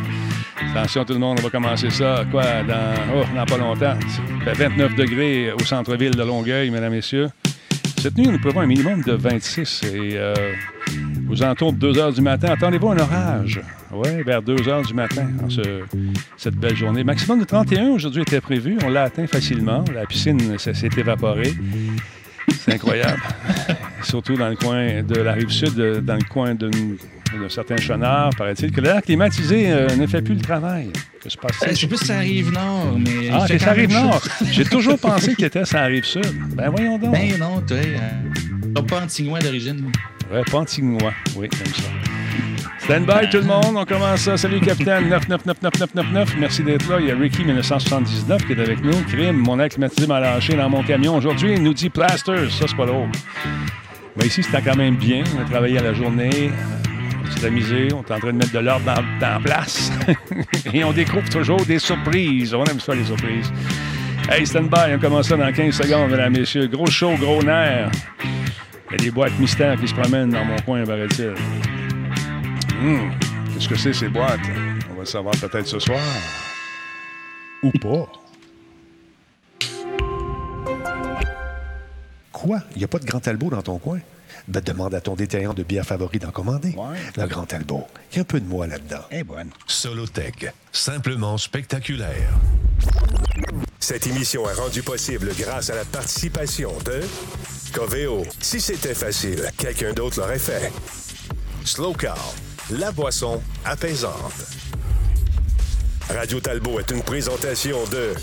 Attention 0.74 1.04
tout 1.04 1.12
le 1.12 1.20
monde, 1.20 1.38
on 1.38 1.42
va 1.42 1.50
commencer 1.50 1.88
ça, 1.90 2.24
quoi, 2.32 2.42
dans, 2.64 2.94
oh, 3.14 3.24
dans 3.36 3.46
pas 3.46 3.58
longtemps. 3.58 3.96
Fait 4.44 4.54
29 4.54 4.96
degrés 4.96 5.52
au 5.52 5.60
centre-ville 5.60 6.16
de 6.16 6.22
Longueuil, 6.24 6.70
mesdames, 6.70 6.92
messieurs. 6.92 7.28
Cette 7.98 8.18
nuit, 8.18 8.26
nous 8.26 8.40
prévoyons 8.40 8.64
un 8.64 8.66
minimum 8.66 9.02
de 9.02 9.12
26 9.12 9.82
et 9.84 10.16
euh, 10.16 10.34
aux 11.30 11.42
alentours 11.42 11.72
de 11.72 11.78
2 11.78 11.98
heures 11.98 12.12
du 12.12 12.20
matin, 12.20 12.48
attendez-vous 12.52 12.90
un 12.90 12.98
orage. 12.98 13.60
Oui, 13.92 14.22
vers 14.24 14.42
2 14.42 14.68
heures 14.68 14.82
du 14.82 14.94
matin, 14.94 15.26
en 15.42 15.48
cette 16.36 16.56
belle 16.56 16.76
journée. 16.76 17.04
Maximum 17.04 17.40
de 17.40 17.44
31 17.44 17.90
aujourd'hui 17.90 18.22
était 18.22 18.40
prévu. 18.40 18.78
On 18.84 18.90
l'a 18.90 19.04
atteint 19.04 19.26
facilement. 19.26 19.84
La 19.94 20.06
piscine 20.06 20.58
s'est 20.58 20.88
évaporée. 20.96 21.54
C'est 22.52 22.74
incroyable. 22.74 23.22
Surtout 24.02 24.36
dans 24.36 24.48
le 24.48 24.56
coin 24.56 25.02
de 25.02 25.20
la 25.20 25.32
rive 25.32 25.50
sud, 25.50 25.74
dans 26.04 26.16
le 26.16 26.28
coin 26.28 26.54
d'un 27.38 27.48
certain 27.48 27.76
chenard, 27.76 28.30
paraît-il, 28.36 28.70
que 28.70 28.80
l'air 28.80 29.02
climatisé 29.02 29.70
euh, 29.70 29.88
ne 29.96 30.06
fait 30.06 30.22
plus 30.22 30.34
le 30.34 30.40
travail. 30.40 30.90
Que 31.22 31.28
se 31.28 31.36
passe 31.36 31.56
Je 31.68 31.74
sais 31.74 31.86
plus 31.86 31.98
si 31.98 32.06
ça 32.06 32.16
arrive 32.16 32.52
nord, 32.52 32.98
mais. 32.98 33.30
Ah, 33.32 33.44
c'est 33.46 33.58
ça 33.58 33.70
arrive 33.70 33.90
nord. 33.90 34.22
J'ai 34.50 34.64
toujours 34.64 34.98
pensé 34.98 35.34
qu'il 35.34 35.44
était 35.44 35.64
ça 35.64 35.80
arrive 35.82 36.04
sud. 36.04 36.26
Ben 36.54 36.70
voyons 36.70 36.98
donc. 36.98 37.12
Ben 37.12 37.38
non, 37.38 37.62
tu 37.66 37.74
es 37.74 37.96
euh, 37.96 38.82
pas 38.82 39.02
antignois 39.02 39.38
d'origine. 39.38 39.90
Ouais, 40.32 40.42
pas 40.50 40.58
antignois. 40.58 41.12
Oui, 41.36 41.48
comme 41.48 41.74
ça. 41.74 41.88
Stand 42.84 43.06
by 43.06 43.30
tout 43.30 43.38
le 43.38 43.44
monde, 43.44 43.76
on 43.76 43.84
commence 43.86 44.20
ça. 44.20 44.36
Salut 44.36 44.60
capitaine 44.60 45.08
999999. 45.08 46.36
Merci 46.38 46.62
d'être 46.62 46.86
là. 46.90 46.98
Il 47.00 47.06
y 47.06 47.10
a 47.10 47.16
Ricky 47.16 47.42
1979 47.42 48.46
qui 48.46 48.52
est 48.52 48.60
avec 48.60 48.82
nous. 48.82 49.02
Crime, 49.08 49.38
mon 49.38 49.58
air 49.58 49.70
climatisé 49.70 50.06
m'a 50.06 50.20
lâché 50.20 50.54
dans 50.54 50.68
mon 50.68 50.82
camion 50.82 51.16
aujourd'hui. 51.16 51.54
Il 51.54 51.62
nous 51.62 51.72
dit 51.72 51.88
Plasters. 51.88 52.50
Ça, 52.50 52.66
c'est 52.68 52.76
pas 52.76 52.84
drôle. 52.84 53.08
Mais 54.16 54.26
ici, 54.26 54.42
c'était 54.42 54.60
quand 54.60 54.76
même 54.76 54.96
bien. 54.96 55.24
On 55.34 55.42
a 55.42 55.44
travaillé 55.44 55.78
à 55.78 55.82
la 55.82 55.94
journée. 55.94 56.50
On 57.24 57.46
amusé. 57.46 57.88
On 57.92 58.02
est 58.02 58.12
en 58.12 58.18
train 58.18 58.32
de 58.32 58.38
mettre 58.38 58.52
de 58.52 58.58
l'ordre 58.58 58.84
dans, 59.20 59.42
place. 59.42 59.90
Et 60.72 60.84
on 60.84 60.92
découvre 60.92 61.28
toujours 61.28 61.64
des 61.64 61.78
surprises. 61.78 62.54
On 62.54 62.64
aime 62.64 62.80
ça, 62.80 62.94
les 62.94 63.04
surprises. 63.04 63.52
Hey, 64.30 64.46
stand. 64.46 64.70
On 64.72 64.98
commence 64.98 65.28
ça 65.28 65.36
dans 65.36 65.52
15 65.52 65.74
secondes, 65.74 66.10
mesdames 66.10 66.32
messieurs. 66.32 66.66
Gros 66.66 66.86
show, 66.86 67.14
gros 67.16 67.42
nerf. 67.42 67.90
Il 68.22 68.92
y 68.92 68.94
a 68.94 68.96
des 69.04 69.10
boîtes 69.10 69.38
mystères 69.38 69.78
qui 69.80 69.88
se 69.88 69.94
promènent 69.94 70.30
dans 70.30 70.44
mon 70.44 70.56
coin, 70.64 70.84
paraît-il. 70.84 71.34
Hum, 72.80 73.10
qu'est-ce 73.52 73.68
que 73.68 73.76
c'est 73.76 73.92
ces 73.92 74.08
boîtes? 74.08 74.40
On 74.90 74.94
va 74.94 75.00
le 75.00 75.06
savoir 75.06 75.34
peut-être 75.34 75.66
ce 75.66 75.78
soir. 75.78 76.00
Ou 77.62 77.70
pas. 77.70 78.12
Quoi? 82.32 82.60
Il 82.74 82.78
n'y 82.78 82.84
a 82.84 82.88
pas 82.88 82.98
de 82.98 83.06
Grand 83.06 83.26
Albo 83.26 83.48
dans 83.48 83.62
ton 83.62 83.78
coin? 83.78 84.00
Ben, 84.46 84.60
demande 84.60 84.94
à 84.94 85.00
ton 85.00 85.14
détaillant 85.14 85.54
de 85.54 85.62
bière 85.62 85.86
favori 85.86 86.18
d'en 86.18 86.30
commander. 86.30 86.74
Le 87.16 87.26
Grand 87.26 87.50
Albo. 87.52 87.86
Il 88.12 88.16
y 88.16 88.18
a 88.18 88.22
un 88.22 88.24
peu 88.24 88.40
de 88.40 88.46
moi 88.46 88.66
là-dedans. 88.66 89.02
Eh 89.10 89.24
bonne. 89.24 89.50
Solotech. 89.66 90.52
Simplement 90.72 91.38
spectaculaire. 91.38 92.34
Cette 93.80 94.06
émission 94.06 94.48
est 94.48 94.54
rendue 94.54 94.82
possible 94.82 95.30
grâce 95.38 95.70
à 95.70 95.74
la 95.74 95.84
participation 95.84 96.72
de 96.84 97.00
Coveo. 97.72 98.24
Si 98.40 98.60
c'était 98.60 98.94
facile, 98.94 99.50
quelqu'un 99.56 99.92
d'autre 99.92 100.20
l'aurait 100.20 100.38
fait. 100.38 100.72
Slow 101.64 101.92
Car 101.94 102.34
la 102.70 102.92
boisson 102.92 103.42
apaisante. 103.64 104.32
Radio 106.08 106.40
Talbot 106.40 106.80
est 106.80 106.90
une 106.90 107.02
présentation 107.02 107.78
de 107.90 108.14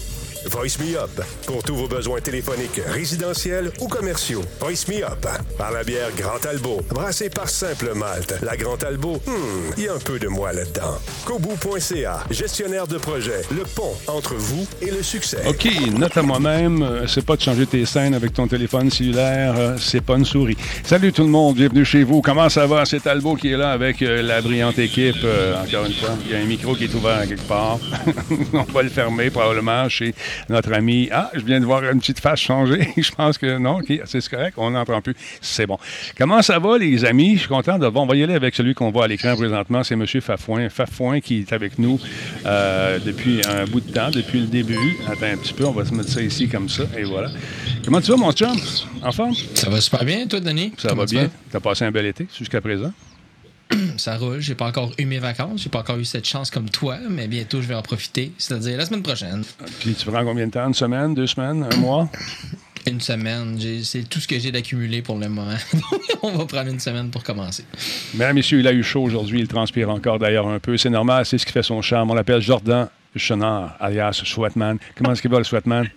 Voice 0.45 0.79
Me 0.79 0.97
Up. 0.97 1.21
Pour 1.45 1.61
tous 1.63 1.75
vos 1.75 1.87
besoins 1.87 2.19
téléphoniques, 2.19 2.81
résidentiels 2.87 3.71
ou 3.79 3.87
commerciaux. 3.87 4.41
Voice 4.59 4.87
Me 4.87 5.03
Up. 5.03 5.27
Par 5.57 5.71
la 5.71 5.83
bière 5.83 6.09
Grand 6.17 6.43
Albo. 6.45 6.81
Brassée 6.89 7.29
par 7.29 7.47
Simple 7.47 7.93
Malte. 7.93 8.35
La 8.41 8.57
Grand 8.57 8.81
Albo, 8.83 9.21
hmm, 9.27 9.73
il 9.77 9.83
y 9.83 9.87
a 9.87 9.93
un 9.93 9.99
peu 9.99 10.17
de 10.17 10.27
moi 10.27 10.51
là-dedans. 10.51 10.97
Kobu.ca. 11.25 12.23
Gestionnaire 12.31 12.87
de 12.87 12.97
projet. 12.97 13.41
Le 13.51 13.63
pont 13.63 13.93
entre 14.07 14.33
vous 14.35 14.67
et 14.81 14.89
le 14.89 15.03
succès. 15.03 15.41
OK, 15.47 15.67
note 15.97 16.17
à 16.17 16.23
moi-même. 16.23 16.81
Euh, 16.81 17.07
c'est 17.07 17.25
pas 17.25 17.35
de 17.35 17.41
changer 17.41 17.67
tes 17.67 17.85
scènes 17.85 18.15
avec 18.15 18.33
ton 18.33 18.47
téléphone 18.47 18.89
cellulaire. 18.89 19.53
Euh, 19.57 19.77
c'est 19.77 20.01
pas 20.01 20.15
une 20.15 20.25
souris. 20.25 20.57
Salut 20.83 21.13
tout 21.13 21.23
le 21.23 21.29
monde. 21.29 21.55
Bienvenue 21.55 21.85
chez 21.85 22.03
vous. 22.03 22.21
Comment 22.21 22.49
ça 22.49 22.65
va? 22.65 22.85
C'est 22.85 23.01
Talbot 23.01 23.35
qui 23.35 23.51
est 23.51 23.57
là 23.57 23.71
avec 23.71 24.01
euh, 24.01 24.23
la 24.23 24.41
brillante 24.41 24.79
équipe. 24.79 25.17
encore 25.17 25.85
une 25.85 25.93
fois, 25.93 26.17
il 26.25 26.31
y 26.31 26.35
a 26.35 26.39
un 26.39 26.45
micro 26.45 26.73
qui 26.73 26.85
est 26.85 26.93
ouvert 26.95 27.27
quelque 27.27 27.47
part. 27.47 27.79
On 28.53 28.63
va 28.63 28.81
le 28.81 28.89
fermer 28.89 29.29
probablement 29.29 29.87
chez 29.87 30.15
notre 30.49 30.73
ami. 30.73 31.09
Ah, 31.11 31.29
je 31.33 31.41
viens 31.41 31.59
de 31.59 31.65
voir 31.65 31.83
une 31.83 31.99
petite 31.99 32.19
face 32.19 32.39
changer. 32.39 32.89
je 32.97 33.11
pense 33.11 33.37
que 33.37 33.57
non, 33.57 33.77
OK, 33.77 33.93
c'est 34.05 34.27
correct, 34.29 34.53
on 34.57 34.71
n'entend 34.71 35.01
plus. 35.01 35.15
C'est 35.41 35.67
bon. 35.67 35.77
Comment 36.17 36.41
ça 36.41 36.59
va, 36.59 36.77
les 36.77 37.05
amis? 37.05 37.35
Je 37.35 37.39
suis 37.39 37.47
content 37.47 37.77
de. 37.77 37.87
Bon, 37.89 38.03
on 38.03 38.05
va 38.05 38.15
y 38.15 38.23
aller 38.23 38.35
avec 38.35 38.55
celui 38.55 38.73
qu'on 38.73 38.91
voit 38.91 39.05
à 39.05 39.07
l'écran 39.07 39.35
présentement. 39.35 39.83
C'est 39.83 39.95
M. 39.95 40.05
Fafouin. 40.05 40.69
Fafouin 40.69 41.19
qui 41.19 41.39
est 41.39 41.53
avec 41.53 41.79
nous 41.79 41.99
euh, 42.45 42.99
depuis 42.99 43.41
un 43.47 43.65
bout 43.65 43.81
de 43.81 43.91
temps, 43.91 44.09
depuis 44.11 44.41
le 44.41 44.47
début. 44.47 44.97
Attends 45.07 45.25
un 45.25 45.37
petit 45.37 45.53
peu, 45.53 45.65
on 45.65 45.71
va 45.71 45.85
se 45.85 45.93
mettre 45.93 46.09
ça 46.09 46.21
ici 46.21 46.47
comme 46.47 46.69
ça. 46.69 46.83
Et 46.97 47.03
voilà. 47.03 47.29
Comment 47.83 48.01
tu 48.01 48.11
vas, 48.11 48.17
mon 48.17 48.31
chum? 48.31 48.55
En 49.03 49.11
forme? 49.11 49.33
Ça 49.55 49.69
va 49.69 49.81
super 49.81 50.05
bien, 50.05 50.27
toi, 50.27 50.39
Denis? 50.39 50.73
Ça 50.77 50.93
va 50.93 51.05
bien. 51.05 51.29
Tu 51.49 51.57
as 51.57 51.59
passé 51.59 51.85
un 51.85 51.91
bel 51.91 52.05
été 52.05 52.27
jusqu'à 52.37 52.61
présent? 52.61 52.91
ça 53.97 54.17
roule. 54.17 54.39
J'ai 54.39 54.55
pas 54.55 54.67
encore 54.67 54.91
eu 54.97 55.05
mes 55.05 55.19
vacances. 55.19 55.61
J'ai 55.63 55.69
pas 55.69 55.79
encore 55.79 55.97
eu 55.97 56.05
cette 56.05 56.27
chance 56.27 56.49
comme 56.49 56.69
toi, 56.69 56.97
mais 57.09 57.27
bientôt 57.27 57.61
je 57.61 57.67
vais 57.67 57.75
en 57.75 57.81
profiter. 57.81 58.31
C'est-à-dire 58.37 58.77
la 58.77 58.85
semaine 58.85 59.03
prochaine. 59.03 59.43
Puis 59.79 59.93
tu 59.93 60.05
prends 60.05 60.23
combien 60.23 60.47
de 60.47 60.51
temps? 60.51 60.67
Une 60.67 60.73
semaine, 60.73 61.13
deux 61.13 61.27
semaines, 61.27 61.67
un 61.69 61.77
mois? 61.77 62.09
Une 62.87 63.01
semaine. 63.01 63.59
C'est 63.83 64.09
tout 64.09 64.19
ce 64.19 64.27
que 64.27 64.39
j'ai 64.39 64.51
d'accumulé 64.51 65.01
pour 65.01 65.17
le 65.17 65.29
moment. 65.29 65.55
On 66.23 66.31
va 66.31 66.45
prendre 66.45 66.69
une 66.69 66.79
semaine 66.79 67.09
pour 67.09 67.23
commencer. 67.23 67.63
Mesdames, 68.13 68.35
Messieurs, 68.35 68.59
il 68.59 68.67
a 68.67 68.73
eu 68.73 68.83
chaud 68.83 69.03
aujourd'hui. 69.03 69.39
Il 69.39 69.47
transpire 69.47 69.89
encore 69.89 70.19
d'ailleurs 70.19 70.47
un 70.47 70.59
peu. 70.59 70.77
C'est 70.77 70.89
normal, 70.89 71.25
c'est 71.25 71.37
ce 71.37 71.45
qui 71.45 71.51
fait 71.51 71.63
son 71.63 71.81
charme. 71.81 72.11
On 72.11 72.13
l'appelle 72.13 72.41
Jordan 72.41 72.87
Chenard, 73.15 73.75
alias 73.79 74.21
Sweatman. 74.25 74.77
Comment 74.95 75.11
est-ce 75.11 75.21
qu'il 75.21 75.31
va, 75.31 75.37
le 75.37 75.43
Sweatman? 75.43 75.87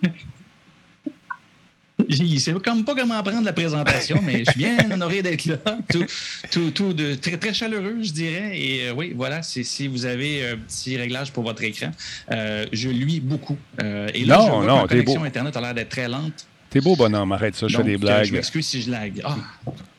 Il 2.09 2.39
sait 2.39 2.53
comme 2.53 2.83
pas 2.85 2.95
comment 2.95 3.21
prendre 3.23 3.43
la 3.45 3.53
présentation, 3.53 4.19
mais 4.23 4.43
je 4.45 4.51
suis 4.51 4.59
bien 4.59 4.77
honoré 4.91 5.21
d'être 5.21 5.45
là. 5.45 5.57
Tout, 5.91 6.05
tout, 6.51 6.71
tout 6.71 6.93
de 6.93 7.15
très, 7.15 7.37
très 7.37 7.53
chaleureux, 7.53 7.97
je 8.01 8.11
dirais. 8.11 8.51
Et 8.59 8.87
euh, 8.89 8.93
oui, 8.95 9.13
voilà, 9.15 9.41
si 9.43 9.87
vous 9.87 10.05
avez 10.05 10.49
un 10.51 10.57
petit 10.57 10.97
réglage 10.97 11.31
pour 11.31 11.43
votre 11.43 11.63
écran, 11.63 11.91
euh, 12.31 12.65
je 12.71 12.89
lis 12.89 13.19
beaucoup. 13.19 13.57
Euh, 13.81 14.07
et 14.13 14.25
là, 14.25 14.37
Non, 14.37 14.45
je 14.45 14.51
vois 14.51 14.61
que 14.61 14.67
non, 14.67 14.75
ma 14.81 14.87
connexion 14.87 15.19
beau. 15.21 15.25
Internet 15.25 15.57
a 15.57 15.61
l'air 15.61 15.73
d'être 15.73 15.89
très 15.89 16.07
lente. 16.07 16.45
T'es 16.69 16.81
beau, 16.81 16.95
bonhomme. 16.97 17.31
Arrête 17.31 17.55
ça, 17.55 17.67
je 17.69 17.77
fais 17.77 17.83
des 17.83 17.97
blagues. 17.97 18.25
Je 18.25 18.33
m'excuse 18.33 18.65
si 18.65 18.81
je 18.81 18.91
lag. 18.91 19.21
Ah, 19.23 19.37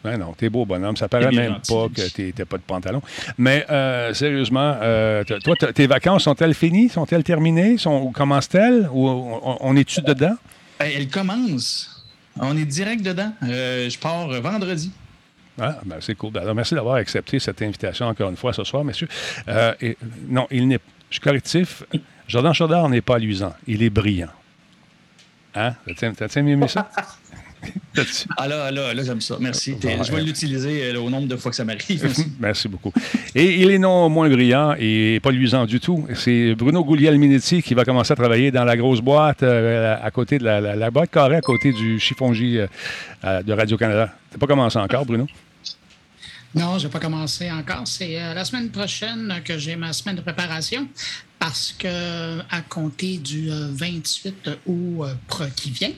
Ben 0.04 0.18
non, 0.18 0.34
t'es 0.36 0.50
beau, 0.50 0.66
bonhomme. 0.66 0.94
Ça 0.96 1.08
paraît 1.08 1.30
même 1.32 1.54
gentil. 1.54 1.72
pas 1.72 1.86
que 1.88 2.08
t'es- 2.10 2.32
t'as 2.36 2.44
pas 2.44 2.58
de 2.58 2.62
pantalon. 2.62 3.00
Mais 3.38 3.64
euh, 3.70 4.12
sérieusement, 4.12 4.76
euh, 4.82 5.25
toi, 5.25 5.54
tes 5.72 5.86
vacances 5.86 6.25
sont-elles 6.25 6.52
finies? 6.52 6.90
Sont-elles 6.90 7.25
terminées? 7.25 7.78
Sont, 7.78 8.02
ou 8.02 8.10
commencent-elles? 8.10 8.90
Ou 8.92 9.08
on, 9.08 9.56
on 9.58 9.75
est-tu 9.76 10.02
dedans? 10.02 10.36
Elle 10.78 11.08
commence. 11.08 11.96
On 12.38 12.57
est 12.57 12.64
direct 12.64 13.02
dedans. 13.02 13.33
Euh, 13.43 13.88
je 13.88 13.99
pars 13.99 14.28
vendredi. 14.40 14.90
Ah, 15.59 15.78
ben 15.87 15.97
c'est 16.00 16.14
cool. 16.14 16.37
Alors, 16.37 16.55
merci 16.55 16.75
d'avoir 16.75 16.97
accepté 16.97 17.38
cette 17.38 17.62
invitation 17.62 18.07
encore 18.07 18.28
une 18.28 18.37
fois 18.37 18.52
ce 18.52 18.62
soir, 18.62 18.85
messieurs. 18.85 19.09
Euh, 19.49 19.75
et- 19.81 19.97
non, 20.28 20.47
il 20.50 20.69
n'est. 20.69 20.78
Je 21.09 21.14
suis 21.14 21.21
correctif. 21.23 21.83
Jordan 22.28 22.52
Chaudard 22.52 22.88
n'est 22.88 23.00
pas 23.00 23.19
luisant. 23.19 23.55
Il 23.66 23.83
est 23.83 23.88
brillant. 23.90 24.28
Hein? 25.55 25.75
T'as- 25.97 26.12
T'as-tu 26.12 26.38
aimé 26.40 26.69
ça? 26.69 26.90
Ah 28.36 28.46
là, 28.46 28.70
là, 28.70 28.92
là, 28.92 29.02
j'aime 29.02 29.20
ça. 29.20 29.36
Merci. 29.40 29.72
Bon, 29.80 30.02
je 30.02 30.12
vais 30.12 30.22
l'utiliser 30.22 30.84
euh, 30.94 31.00
au 31.00 31.08
nombre 31.08 31.26
de 31.28 31.36
fois 31.36 31.50
que 31.50 31.56
ça 31.56 31.64
m'arrive. 31.64 32.00
Merci. 32.02 32.26
Merci 32.40 32.68
beaucoup. 32.68 32.92
Et 33.34 33.62
il 33.62 33.70
est 33.70 33.78
non 33.78 34.08
moins 34.10 34.28
brillant 34.28 34.75
et 34.78 35.18
pas 35.22 35.30
luisant 35.30 35.64
du 35.64 35.80
tout. 35.80 36.06
C'est 36.14 36.54
Bruno 36.54 36.84
Guglielminetti 36.84 37.62
qui 37.62 37.75
va 37.75 37.84
commencer 37.84 38.12
à 38.12 38.16
travailler 38.16 38.50
dans 38.50 38.64
la 38.64 38.76
grosse 38.76 39.00
boîte 39.00 39.42
euh, 39.42 39.96
à 40.02 40.10
côté 40.10 40.38
de 40.38 40.44
la, 40.44 40.60
la- 40.60 40.76
la 40.76 40.90
boîte 40.90 41.10
carrée 41.10 41.36
à 41.36 41.40
côté 41.40 41.72
du 41.72 41.98
chiffonji 41.98 42.58
euh, 42.58 42.66
euh, 43.25 43.42
de 43.42 43.52
Radio-Canada. 43.52 44.12
T'as 44.30 44.38
pas 44.38 44.46
commencé 44.46 44.78
encore, 44.78 45.06
Bruno? 45.06 45.26
Non, 46.55 46.79
je 46.79 46.87
n'ai 46.87 46.93
pas 46.93 47.00
commencé 47.00 47.50
encore. 47.50 47.83
C'est 47.87 48.21
euh, 48.21 48.35
la 48.35 48.45
semaine 48.45 48.71
prochaine 48.71 49.41
que 49.45 49.59
j'ai 49.59 49.76
ma 49.76 49.93
semaine 49.93 50.17
de 50.17 50.21
préparation 50.23 50.88
parce 51.38 51.75
que 51.79 52.38
à 52.50 52.62
compter 52.62 53.19
du 53.19 53.50
euh, 53.50 53.69
28 53.73 54.50
août 54.67 55.07
euh, 55.41 55.47
qui 55.55 55.71
vient, 55.71 55.93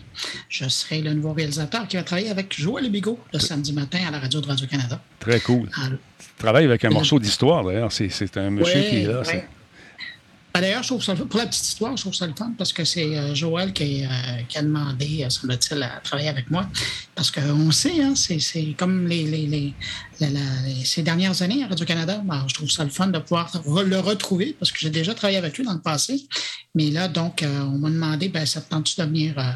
je 0.49 0.69
serai 0.69 1.01
le 1.01 1.15
nouveau 1.15 1.33
réalisateur 1.33 1.87
qui 1.87 1.97
va 1.97 2.03
travailler 2.03 2.31
avec 2.31 2.59
Joël 2.59 2.91
Bigot 2.91 3.21
le 3.33 3.39
samedi 3.39 3.73
matin 3.73 4.01
à 4.09 4.11
la 4.11 4.19
radio 4.19 4.41
de 4.41 4.47
Radio-Canada. 4.47 5.01
Très 5.21 5.41
cool. 5.41 5.69
Alors, 5.77 5.99
Tu 6.19 6.27
travailles 6.39 6.65
avec 6.65 6.85
un 6.85 6.91
morceau 6.91 7.19
d'histoire, 7.21 7.65
d'ailleurs. 7.65 7.93
C'est, 7.93 8.09
c'est 8.09 8.37
un 8.37 8.51
monsieur 8.51 8.81
Ouais, 8.81 8.89
qui 8.89 8.97
est 8.97 9.07
là. 9.07 9.21
ouais. 9.23 9.49
Ben, 10.55 10.63
D'ailleurs, 10.63 10.83
je 10.83 10.89
trouve 10.89 11.05
ça 11.05 11.13
le 11.13 11.19
fun. 11.19 11.27
Pour 11.27 11.39
la 11.39 11.47
petite 11.47 11.65
histoire, 11.67 11.97
je 11.97 12.03
trouve 12.03 12.15
ça 12.15 12.27
le 12.27 12.35
fun 12.35 12.53
parce 12.57 12.73
que 12.73 12.83
c'est 12.85 13.17
euh, 13.17 13.35
Joël 13.35 13.73
qui, 13.73 14.05
euh, 14.05 14.09
qui 14.49 14.59
a 14.59 14.63
demandé, 14.63 15.23
euh, 15.25 15.29
semble-t-il, 15.31 15.83
à 15.83 16.01
travailler 16.03 16.29
avec 16.31 16.51
moi. 16.51 16.67
Parce 17.15 17.31
qu'on 17.31 17.71
sait, 17.71 18.03
hein, 18.03 18.15
c'est, 18.17 18.39
comme 18.77 19.07
les, 19.07 19.25
les, 19.25 19.47
les- 19.47 19.75
les- 20.21 20.85
ces 20.85 21.03
dernières 21.03 21.43
années 21.43 21.63
à 21.63 21.69
Radio-Canada. 21.69 22.23
Ben, 22.25 22.45
je 22.49 22.55
trouve 22.55 22.71
ça 22.71 22.83
le 22.83 22.91
fun 22.91 23.09
de 23.09 23.19
pouvoir 23.19 23.53
re- 23.53 23.83
le 23.83 24.01
retrouver 24.01 24.57
parce 24.59 24.73
que 24.73 24.79
j'ai 24.81 24.91
déjà 24.91 25.15
travaillé 25.15 25.39
avec 25.39 25.57
lui 25.59 25.65
dans 25.65 25.75
le 25.75 25.81
passé. 25.81 26.27
Mais 26.75 26.91
là, 26.91 27.09
donc, 27.09 27.43
euh, 27.43 27.61
on 27.63 27.79
m'a 27.79 27.91
demandé, 27.91 28.29
ben, 28.29 28.45
ça 28.47 28.61
te 28.61 28.71
tente-tu 28.71 29.01
de 29.01 29.07
venir, 29.07 29.35
euh, 29.39 29.53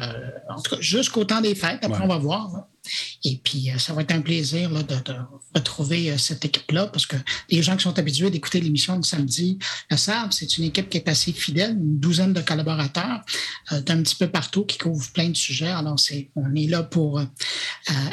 en 0.55 0.61
tout 0.61 0.75
cas, 0.75 0.81
jusqu'au 0.81 1.25
temps 1.25 1.41
des 1.41 1.55
fêtes. 1.55 1.79
Après, 1.83 1.97
Ouais. 1.99 2.05
on 2.05 2.07
va 2.07 2.17
voir. 2.17 2.49
là. 2.53 2.67
Et 3.23 3.39
puis, 3.43 3.71
euh, 3.71 3.77
ça 3.77 3.93
va 3.93 4.01
être 4.01 4.11
un 4.11 4.21
plaisir 4.21 4.69
là, 4.69 4.83
de, 4.83 4.95
retrouver 5.55 6.11
euh, 6.11 6.17
cette 6.17 6.43
équipe-là 6.45 6.87
parce 6.87 7.05
que 7.05 7.15
les 7.49 7.61
gens 7.61 7.77
qui 7.77 7.83
sont 7.83 7.97
habitués 7.97 8.29
d'écouter 8.29 8.59
l'émission 8.59 8.97
le 8.97 9.03
samedi 9.03 9.57
le 9.89 9.97
savent. 9.97 10.31
C'est 10.31 10.57
une 10.57 10.65
équipe 10.65 10.89
qui 10.89 10.97
est 10.97 11.07
assez 11.07 11.31
fidèle, 11.31 11.71
une 11.71 11.99
douzaine 11.99 12.33
de 12.33 12.41
collaborateurs 12.41 13.21
euh, 13.71 13.81
d'un 13.81 14.01
petit 14.03 14.15
peu 14.15 14.27
partout 14.27 14.65
qui 14.65 14.77
couvrent 14.77 15.11
plein 15.11 15.29
de 15.29 15.37
sujets. 15.37 15.67
Alors, 15.67 15.95
on 16.35 16.55
est 16.55 16.67
là 16.67 16.83
pour 16.83 17.21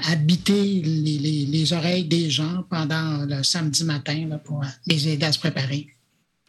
habiter 0.09 0.83
les, 0.83 1.19
les- 1.19 1.47
les 1.47 1.73
oreilles 1.73 2.05
des 2.05 2.31
gens 2.31 2.65
pendant 2.71 3.25
le 3.27 3.43
samedi 3.43 3.85
matin 3.85 4.39
pour 4.45 4.62
les 4.87 5.09
aider 5.09 5.27
à 5.27 5.33
se 5.33 5.39
préparer. 5.39 5.89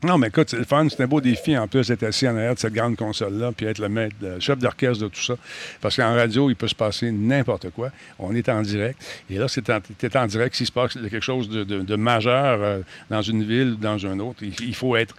Non, 0.03 0.17
mais 0.17 0.27
écoute, 0.27 0.50
c'est 0.50 0.58
le 0.58 0.63
fun. 0.63 0.88
C'est 0.89 1.01
un 1.03 1.08
beau 1.08 1.22
défi, 1.22 1.55
en 1.58 1.67
plus, 1.67 1.88
d'être 1.88 2.03
assis 2.03 2.27
en 2.27 2.36
arrière 2.36 2.55
de 2.55 2.60
cette 2.60 2.74
grande 2.74 2.96
console-là, 2.96 3.51
puis 3.55 3.67
être 3.67 3.79
le 3.79 3.89
maître, 3.89 4.15
le 4.22 4.39
chef 4.39 4.58
d'orchestre 4.58 5.03
de 5.03 5.10
tout 5.10 5.22
ça. 5.22 5.36
Parce 5.79 5.96
qu'en 5.96 6.13
radio, 6.15 6.50
il 6.50 6.55
peut 6.55 6.67
se 6.67 6.75
passer 6.75 7.12
n'importe 7.12 7.70
quoi. 7.70 7.91
On 8.20 8.34
est 8.36 8.50
en 8.50 8.62
direct. 8.62 9.00
Et 9.29 9.38
là, 9.38 9.48
c'est 9.48 9.70
en, 9.70 9.79
t'es 9.79 10.17
en 10.17 10.25
direct. 10.25 10.55
S'il 10.55 10.65
se 10.65 10.72
passe 10.72 10.93
quelque 10.93 11.20
chose 11.22 11.50
de, 11.50 11.63
de- 11.63 11.81
de 11.81 11.96
majeur 11.96 12.60
euh, 12.62 12.79
dans 13.10 13.22
une 13.22 13.43
ville 13.43 13.74
ou 13.74 13.75
dans 13.75 13.98
une 13.98 14.22
autre, 14.22 14.39
il, 14.41 14.53
il 14.62 14.75
faut 14.75 14.96
être 14.96 15.15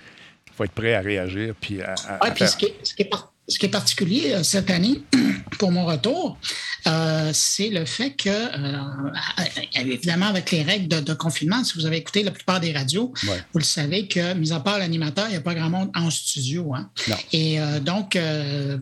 il 0.48 0.52
faut 0.54 0.64
être 0.64 0.72
prêt 0.72 0.94
à 0.94 1.00
réagir. 1.00 1.54
Puis 1.60 1.80
à, 1.80 1.94
à- 1.94 1.94
Ouais, 1.94 2.28
à 2.28 2.30
puis 2.30 2.38
faire- 2.40 2.48
ce 2.50 2.56
qui, 2.58 2.66
est, 2.66 2.74
ce 2.82 2.94
qui 2.94 3.02
est 3.02 3.06
par- 3.06 3.31
ce 3.52 3.58
qui 3.58 3.66
est 3.66 3.70
particulier 3.70 4.32
euh, 4.32 4.42
cette 4.42 4.70
année 4.70 5.02
pour 5.58 5.70
mon 5.72 5.84
retour, 5.84 6.38
euh, 6.86 7.30
c'est 7.34 7.68
le 7.68 7.84
fait 7.84 8.12
que, 8.12 8.28
euh, 8.30 8.78
évidemment, 9.74 10.26
avec 10.26 10.50
les 10.50 10.62
règles 10.62 10.88
de, 10.88 11.00
de 11.00 11.14
confinement, 11.14 11.62
si 11.62 11.74
vous 11.78 11.86
avez 11.86 11.98
écouté 11.98 12.22
la 12.22 12.30
plupart 12.30 12.60
des 12.60 12.72
radios, 12.72 13.12
Ouais. 13.28 13.40
vous 13.52 13.58
le 13.58 13.64
savez 13.64 14.08
que, 14.08 14.34
mis 14.34 14.52
à 14.52 14.60
part 14.60 14.78
l'animateur, 14.78 15.26
il 15.28 15.30
n'y 15.32 15.36
a 15.36 15.40
pas 15.40 15.54
grand 15.54 15.70
monde 15.70 15.90
en 15.94 16.10
studio. 16.10 16.74
Hein? 16.74 16.90
Et 17.32 17.58
donc, 17.82 18.18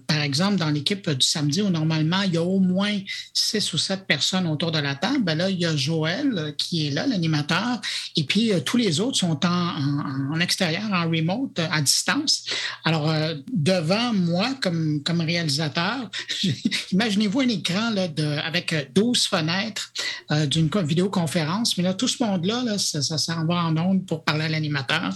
par 0.07 0.21
exemple, 0.21 0.57
dans 0.57 0.71
l'équipe 0.71 1.11
du 1.11 1.27
samedi, 1.27 1.61
où 1.63 1.69
normalement, 1.69 2.23
il 2.23 2.35
y 2.35 2.37
a 2.37 2.43
au 2.43 2.59
moins 2.61 2.97
six 3.35 3.73
ou 3.73 3.79
sept 3.79 4.07
personnes 4.07 4.47
autour 4.47 4.71
de 4.73 4.79
la 4.79 4.95
table, 4.95 5.23
ben 5.25 5.37
là, 5.37 5.51
il 5.51 5.59
y 5.59 5.67
a 5.67 5.77
Joël 5.77 6.55
qui 6.57 6.87
est 6.87 6.91
là, 6.91 7.07
l'animateur, 7.07 7.81
et 8.17 8.25
puis 8.25 8.53
tous 8.65 8.77
les 8.77 9.01
autres 9.01 9.19
sont 9.19 9.45
en, 9.45 9.49
en- 9.49 10.35
en 10.35 10.41
extérieur, 10.41 10.89
en 10.93 11.03
remote, 11.11 11.59
à 11.59 11.81
distance. 11.83 12.45
Alors, 12.85 13.13
devant 13.53 14.13
moi, 14.13 14.49
comme, 14.61 15.03
comme 15.05 15.21
réalisateur, 15.21 16.11
imaginez-vous 16.93 17.41
un 17.41 17.49
écran 17.49 17.91
là, 17.91 18.09
de, 18.09 18.25
avec 18.45 18.73
euh, 18.73 18.83
12 18.95 19.27
fenêtres 19.27 19.93
euh, 20.31 20.47
d'une 20.47 20.69
co- 20.71 20.83
vidéoconférence, 20.83 21.77
mais 21.77 21.85
là, 21.85 21.95
tout 21.95 22.09
ce 22.09 22.23
monde-là, 22.23 22.63
là, 22.65 22.79
ça, 22.79 23.03
ça 23.03 23.19
s'en 23.19 23.45
va 23.47 23.65
en 23.65 23.77
ondes 23.77 24.07
pour 24.07 24.25
parler 24.25 24.45
à 24.45 24.49
l'animateur. 24.49 25.11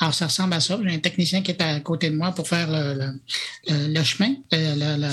Alors, 0.00 0.14
ça 0.14 0.26
ressemble 0.26 0.54
à 0.54 0.60
ça. 0.60 0.78
J'ai 0.84 0.94
un 0.94 0.98
technicien 0.98 1.42
qui 1.42 1.50
est 1.50 1.62
à 1.62 1.80
côté 1.80 2.10
de 2.10 2.16
moi 2.16 2.32
pour 2.32 2.46
faire 2.48 2.68
le, 2.70 2.94
le- 2.94 3.20
le- 3.68 3.94
le 3.94 4.02
chemin, 4.04 4.34
le- 4.52 5.08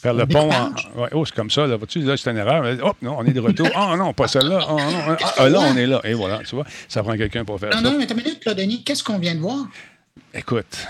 Faire 0.00 0.14
le 0.14 0.26
pont. 0.26 0.48
en- 0.52 0.70
ouais, 1.00 1.08
oh, 1.12 1.24
c'est 1.24 1.34
comme 1.34 1.50
ça. 1.50 1.66
Là, 1.66 1.76
vois-tu, 1.76 2.00
là, 2.02 2.16
c'est 2.16 2.30
une 2.30 2.36
erreur. 2.36 2.64
Hop, 2.84 2.96
non, 3.02 3.16
on 3.18 3.24
est 3.24 3.32
de 3.32 3.40
retour. 3.40 3.68
Ah 3.74 3.96
non, 3.98 4.12
pas 4.12 4.28
celle-là. 4.28 4.60
Ah, 4.68 4.72
non, 4.72 5.16
ah, 5.20 5.34
ah, 5.38 5.48
là, 5.48 5.58
on 5.60 5.76
est 5.76 5.86
là. 5.88 6.00
Et 6.04 6.14
voilà, 6.14 6.38
tu 6.48 6.54
vois, 6.54 6.64
ça 6.88 7.02
prend 7.02 7.16
quelqu'un 7.16 7.44
pour 7.44 7.58
faire 7.58 7.70
Non, 7.70 7.76
ça. 7.78 7.82
non, 7.82 7.98
mais 7.98 8.04
attends 8.04 8.14
une 8.16 8.22
minute, 8.22 8.44
là, 8.44 8.54
Denis. 8.54 8.84
Qu'est-ce 8.84 9.02
qu'on 9.02 9.18
vient 9.18 9.34
de 9.34 9.40
voir? 9.40 9.66
Écoute, 10.32 10.86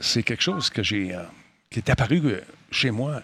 c'est 0.00 0.22
quelque 0.22 0.42
chose 0.42 0.70
que 0.70 0.82
j'ai, 0.82 1.14
euh, 1.14 1.22
qui 1.70 1.78
est 1.78 1.90
apparu 1.90 2.20
euh, 2.24 2.40
chez 2.70 2.90
moi 2.90 3.22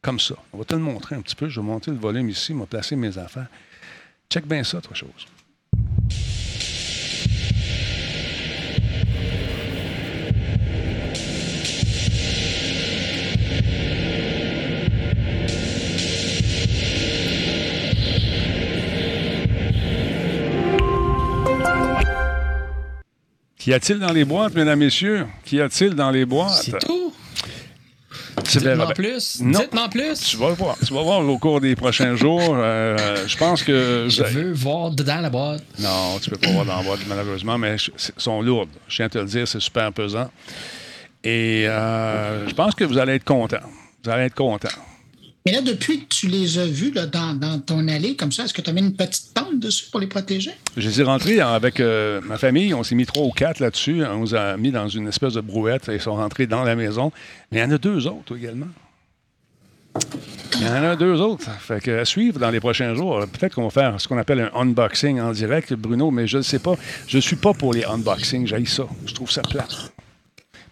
comme 0.00 0.20
ça. 0.20 0.36
On 0.52 0.58
va 0.58 0.64
te 0.64 0.74
le 0.74 0.80
montrer 0.80 1.16
un 1.16 1.22
petit 1.22 1.36
peu. 1.36 1.48
Je 1.48 1.60
vais 1.60 1.66
monter 1.66 1.90
le 1.90 1.96
volume 1.96 2.28
ici, 2.28 2.52
je 2.52 2.58
vais 2.58 2.66
placer 2.66 2.96
mes 2.96 3.18
affaires. 3.18 3.48
Check 4.30 4.46
bien 4.46 4.64
ça, 4.64 4.80
trois 4.80 4.96
choses. 4.96 5.26
Qu'y 23.64 23.72
a-t-il 23.72 23.98
dans 23.98 24.12
les 24.12 24.26
boîtes, 24.26 24.52
mesdames, 24.52 24.78
messieurs? 24.78 25.26
Qu'y 25.42 25.58
a-t-il 25.58 25.94
dans 25.94 26.10
les 26.10 26.26
boîtes? 26.26 26.50
C'est 26.50 26.78
tout. 26.80 27.14
Dites-moi 28.44 28.92
plus. 28.92 29.40
Non. 29.40 29.58
Dites-moi 29.58 29.88
plus. 29.88 30.20
Tu 30.20 30.36
vas 30.36 30.50
voir. 30.50 30.76
Tu 30.86 30.92
vas 30.92 31.00
voir 31.00 31.26
au 31.26 31.38
cours 31.38 31.62
des 31.62 31.74
prochains 31.74 32.14
jours. 32.14 32.42
Euh, 32.42 33.26
je 33.26 33.34
pense 33.38 33.62
que. 33.62 34.06
Je 34.10 34.22
veux 34.22 34.52
voir 34.52 34.90
dedans 34.90 35.18
la 35.18 35.30
boîte. 35.30 35.62
Non, 35.78 36.18
tu 36.20 36.28
peux 36.28 36.36
pas 36.36 36.50
voir 36.50 36.66
dans 36.66 36.76
la 36.76 36.82
boîte, 36.82 37.00
malheureusement, 37.08 37.56
mais 37.56 37.68
elles 37.68 38.12
sont 38.18 38.42
lourdes. 38.42 38.68
Je 38.86 38.96
tiens 38.96 39.06
à 39.06 39.08
te 39.08 39.16
le 39.16 39.24
dire, 39.24 39.48
c'est 39.48 39.60
super 39.60 39.90
pesant. 39.94 40.30
Et 41.22 41.64
euh, 41.66 42.46
je 42.46 42.52
pense 42.52 42.74
que 42.74 42.84
vous 42.84 42.98
allez 42.98 43.14
être 43.14 43.24
content. 43.24 43.64
Vous 44.04 44.10
allez 44.10 44.24
être 44.24 44.34
content. 44.34 44.68
Mais 45.46 45.52
là, 45.52 45.60
depuis 45.60 46.00
que 46.00 46.06
tu 46.08 46.26
les 46.28 46.58
as 46.58 46.64
vus 46.66 46.90
là, 46.90 47.04
dans, 47.04 47.34
dans 47.34 47.60
ton 47.60 47.86
allée, 47.88 48.16
comme 48.16 48.32
ça, 48.32 48.44
est-ce 48.44 48.54
que 48.54 48.62
tu 48.62 48.70
as 48.70 48.72
mis 48.72 48.80
une 48.80 48.96
petite 48.96 49.34
tente 49.34 49.58
dessus 49.60 49.90
pour 49.90 50.00
les 50.00 50.06
protéger? 50.06 50.52
Je 50.74 50.88
les 50.88 51.00
ai 51.00 51.04
rentrés 51.04 51.38
avec 51.40 51.80
euh, 51.80 52.22
ma 52.22 52.38
famille. 52.38 52.72
On 52.72 52.82
s'est 52.82 52.94
mis 52.94 53.04
trois 53.04 53.26
ou 53.26 53.30
quatre 53.30 53.60
là-dessus. 53.60 54.02
On 54.06 54.20
nous 54.20 54.34
a 54.34 54.56
mis 54.56 54.70
dans 54.70 54.88
une 54.88 55.06
espèce 55.06 55.34
de 55.34 55.42
brouette 55.42 55.90
et 55.90 55.96
ils 55.96 56.00
sont 56.00 56.14
rentrés 56.14 56.46
dans 56.46 56.64
la 56.64 56.74
maison. 56.76 57.12
Mais 57.52 57.58
il 57.58 57.60
y 57.60 57.64
en 57.64 57.70
a 57.72 57.76
deux 57.76 58.06
autres 58.06 58.34
également. 58.38 58.68
Il 60.56 60.62
y 60.62 60.68
en 60.68 60.82
a 60.82 60.96
deux 60.96 61.20
autres. 61.20 61.50
Fait 61.60 61.80
que 61.82 61.90
à 62.00 62.06
suivre 62.06 62.40
dans 62.40 62.50
les 62.50 62.60
prochains 62.60 62.94
jours. 62.94 63.20
Peut-être 63.30 63.54
qu'on 63.56 63.64
va 63.64 63.70
faire 63.70 64.00
ce 64.00 64.08
qu'on 64.08 64.16
appelle 64.16 64.40
un 64.40 64.50
unboxing 64.58 65.20
en 65.20 65.32
direct, 65.32 65.74
Bruno, 65.74 66.10
mais 66.10 66.26
je 66.26 66.38
ne 66.38 66.42
sais 66.42 66.58
pas. 66.58 66.74
Je 67.06 67.16
ne 67.18 67.20
suis 67.22 67.36
pas 67.36 67.52
pour 67.52 67.74
les 67.74 67.84
unboxings. 67.84 68.46
J'aille 68.46 68.66
ça. 68.66 68.86
Je 69.04 69.12
trouve 69.12 69.30
ça 69.30 69.42
plat. 69.42 69.68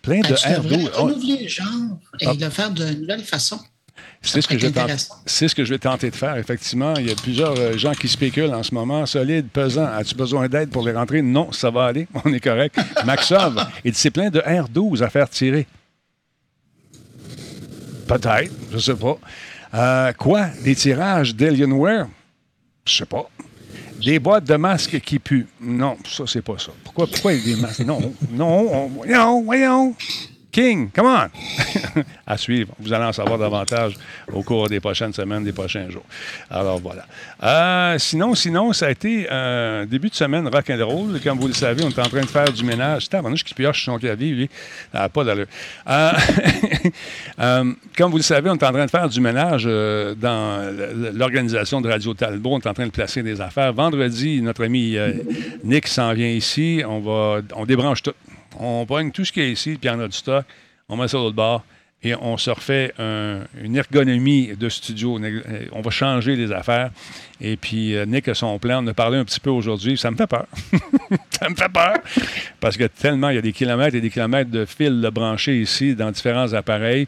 Plein 0.00 0.20
de 0.20 0.28
Ben, 0.28 0.34
tu 0.34 0.48
devrais 0.48 0.76
R12. 0.76 0.90
Oh, 0.96 1.02
renouveler 1.02 1.42
le 1.42 1.48
genre 1.48 1.66
et 2.20 2.26
Ah. 2.26 2.32
le 2.40 2.48
faire 2.48 2.70
de 2.70 2.86
nouvelle 2.86 3.22
façon. 3.22 3.60
C'est 4.24 4.40
ce, 4.40 4.48
que 4.48 4.56
je 4.56 4.66
ce 4.68 5.54
que 5.54 5.64
je 5.64 5.70
vais 5.70 5.78
tenter 5.78 6.10
de 6.10 6.14
faire, 6.16 6.36
effectivement. 6.36 6.94
Il 6.96 7.08
y 7.08 7.10
a 7.10 7.14
plusieurs 7.14 7.58
euh, 7.58 7.76
gens 7.76 7.92
qui 7.92 8.08
spéculent 8.08 8.54
en 8.54 8.62
ce 8.62 8.72
moment. 8.72 9.04
Solide, 9.04 9.48
pesant. 9.48 9.86
As-tu 9.86 10.14
besoin 10.14 10.48
d'aide 10.48 10.70
pour 10.70 10.84
les 10.86 10.92
rentrer? 10.92 11.22
Non, 11.22 11.50
ça 11.52 11.70
va 11.70 11.86
aller. 11.86 12.06
On 12.24 12.32
est 12.32 12.40
correct. 12.40 12.78
Maxov, 13.04 13.64
il 13.84 13.94
c'est 13.94 14.10
plein 14.10 14.30
de 14.30 14.40
R12 14.40 15.02
à 15.02 15.10
faire 15.10 15.28
tirer. 15.28 15.66
Peut-être, 18.06 18.52
je 18.72 18.78
sais 18.78 18.94
pas. 18.94 19.18
Euh, 19.74 20.12
quoi? 20.12 20.46
Des 20.62 20.74
tirages 20.74 21.34
d'Alienware? 21.34 22.08
Je 22.86 22.96
sais 22.96 23.06
pas. 23.06 23.28
Des 24.04 24.18
boîtes 24.18 24.44
de 24.44 24.56
masques 24.56 25.00
qui 25.00 25.18
puent? 25.18 25.46
Non, 25.60 25.96
ça, 26.04 26.24
c'est 26.26 26.42
pas 26.42 26.58
ça. 26.58 26.72
Pourquoi, 26.84 27.06
pourquoi 27.06 27.32
il 27.32 27.48
y 27.48 27.52
a 27.52 27.54
des 27.56 27.60
masques? 27.60 27.80
Non, 27.80 28.12
non, 28.30 28.68
on- 28.72 28.86
voyons, 28.88 29.42
voyons. 29.42 29.94
King, 30.52 30.90
come 30.90 31.06
on! 31.06 32.02
à 32.26 32.36
suivre. 32.36 32.74
Vous 32.78 32.92
allez 32.92 33.06
en 33.06 33.12
savoir 33.12 33.38
davantage 33.38 33.94
au 34.30 34.42
cours 34.42 34.68
des 34.68 34.80
prochaines 34.80 35.14
semaines, 35.14 35.44
des 35.44 35.52
prochains 35.52 35.88
jours. 35.88 36.04
Alors 36.50 36.78
voilà. 36.78 37.06
Euh, 37.42 37.98
sinon, 37.98 38.34
sinon, 38.34 38.74
ça 38.74 38.86
a 38.86 38.90
été 38.90 39.28
un 39.30 39.86
début 39.86 40.10
de 40.10 40.14
semaine 40.14 40.46
rock 40.46 40.68
and 40.68 40.86
roll. 40.86 41.20
Comme 41.24 41.38
vous 41.38 41.48
le 41.48 41.54
savez, 41.54 41.82
on 41.82 41.88
est 41.88 41.98
en 41.98 42.08
train 42.08 42.20
de 42.20 42.26
faire 42.26 42.52
du 42.52 42.64
ménage. 42.64 43.08
C'est 43.10 43.14
un 43.14 43.34
qui 43.34 43.54
pioche 43.54 43.84
son 43.86 43.98
clavier, 43.98 44.30
lui. 44.30 44.50
N'a 44.92 45.08
pas 45.08 45.24
d'allure. 45.24 45.46
Euh, 45.88 46.10
euh, 47.40 47.72
comme 47.96 48.10
vous 48.10 48.18
le 48.18 48.22
savez, 48.22 48.50
on 48.50 48.54
est 48.54 48.62
en 48.62 48.72
train 48.72 48.84
de 48.84 48.90
faire 48.90 49.08
du 49.08 49.20
ménage 49.22 49.64
euh, 49.66 50.14
dans 50.14 50.70
l'organisation 51.14 51.80
de 51.80 51.88
Radio 51.88 52.12
Talbot. 52.12 52.56
On 52.56 52.58
est 52.58 52.66
en 52.66 52.74
train 52.74 52.86
de 52.86 52.90
placer 52.92 53.22
des 53.22 53.40
affaires. 53.40 53.72
Vendredi, 53.72 54.42
notre 54.42 54.64
ami 54.64 54.98
euh, 54.98 55.14
Nick 55.64 55.86
s'en 55.88 56.12
vient 56.12 56.28
ici. 56.28 56.82
On 56.86 57.00
va, 57.00 57.40
on 57.56 57.64
débranche 57.64 58.02
tout. 58.02 58.12
On 58.58 58.84
pogne 58.86 59.10
tout 59.12 59.24
ce 59.24 59.32
qui 59.32 59.40
est 59.40 59.50
ici, 59.52 59.76
puis 59.80 59.88
y 59.88 59.92
en 59.92 60.00
a 60.00 60.08
du 60.08 60.16
stock. 60.16 60.44
On 60.88 60.96
met 60.96 61.08
ça 61.08 61.16
l'autre 61.18 61.36
bord 61.36 61.64
et 62.04 62.14
on 62.16 62.36
se 62.36 62.50
refait 62.50 62.92
un- 62.98 63.42
une 63.62 63.76
ergonomie 63.76 64.56
de 64.56 64.68
studio. 64.68 65.18
Euh, 65.22 65.66
On 65.72 65.80
va 65.82 65.90
changer 65.90 66.34
les 66.36 66.50
affaires. 66.52 66.90
Et 67.40 67.56
puis, 67.56 67.94
euh, 67.96 68.04
Nick 68.06 68.26
a 68.28 68.34
son 68.34 68.58
plan. 68.58 68.84
On 68.84 68.86
a 68.88 68.94
parlé 68.94 69.18
un 69.18 69.24
petit 69.24 69.38
peu 69.40 69.50
aujourd'hui. 69.50 69.96
Ça 69.96 70.10
me 70.10 70.16
fait 70.16 70.26
peur. 70.26 70.46
ça 71.30 71.48
me 71.48 71.54
fait 71.54 71.68
peur. 71.72 71.94
Parce 72.60 72.76
que 72.76 72.84
tellement, 72.84 73.30
il 73.30 73.36
y 73.36 73.38
a 73.38 73.42
des 73.42 73.52
kilomètres 73.52 73.96
et 73.96 74.00
des 74.00 74.10
kilomètres 74.10 74.50
de 74.50 74.64
fils 74.64 75.00
branchés 75.12 75.60
ici 75.60 75.94
dans 75.94 76.10
différents 76.10 76.52
appareils. 76.52 77.06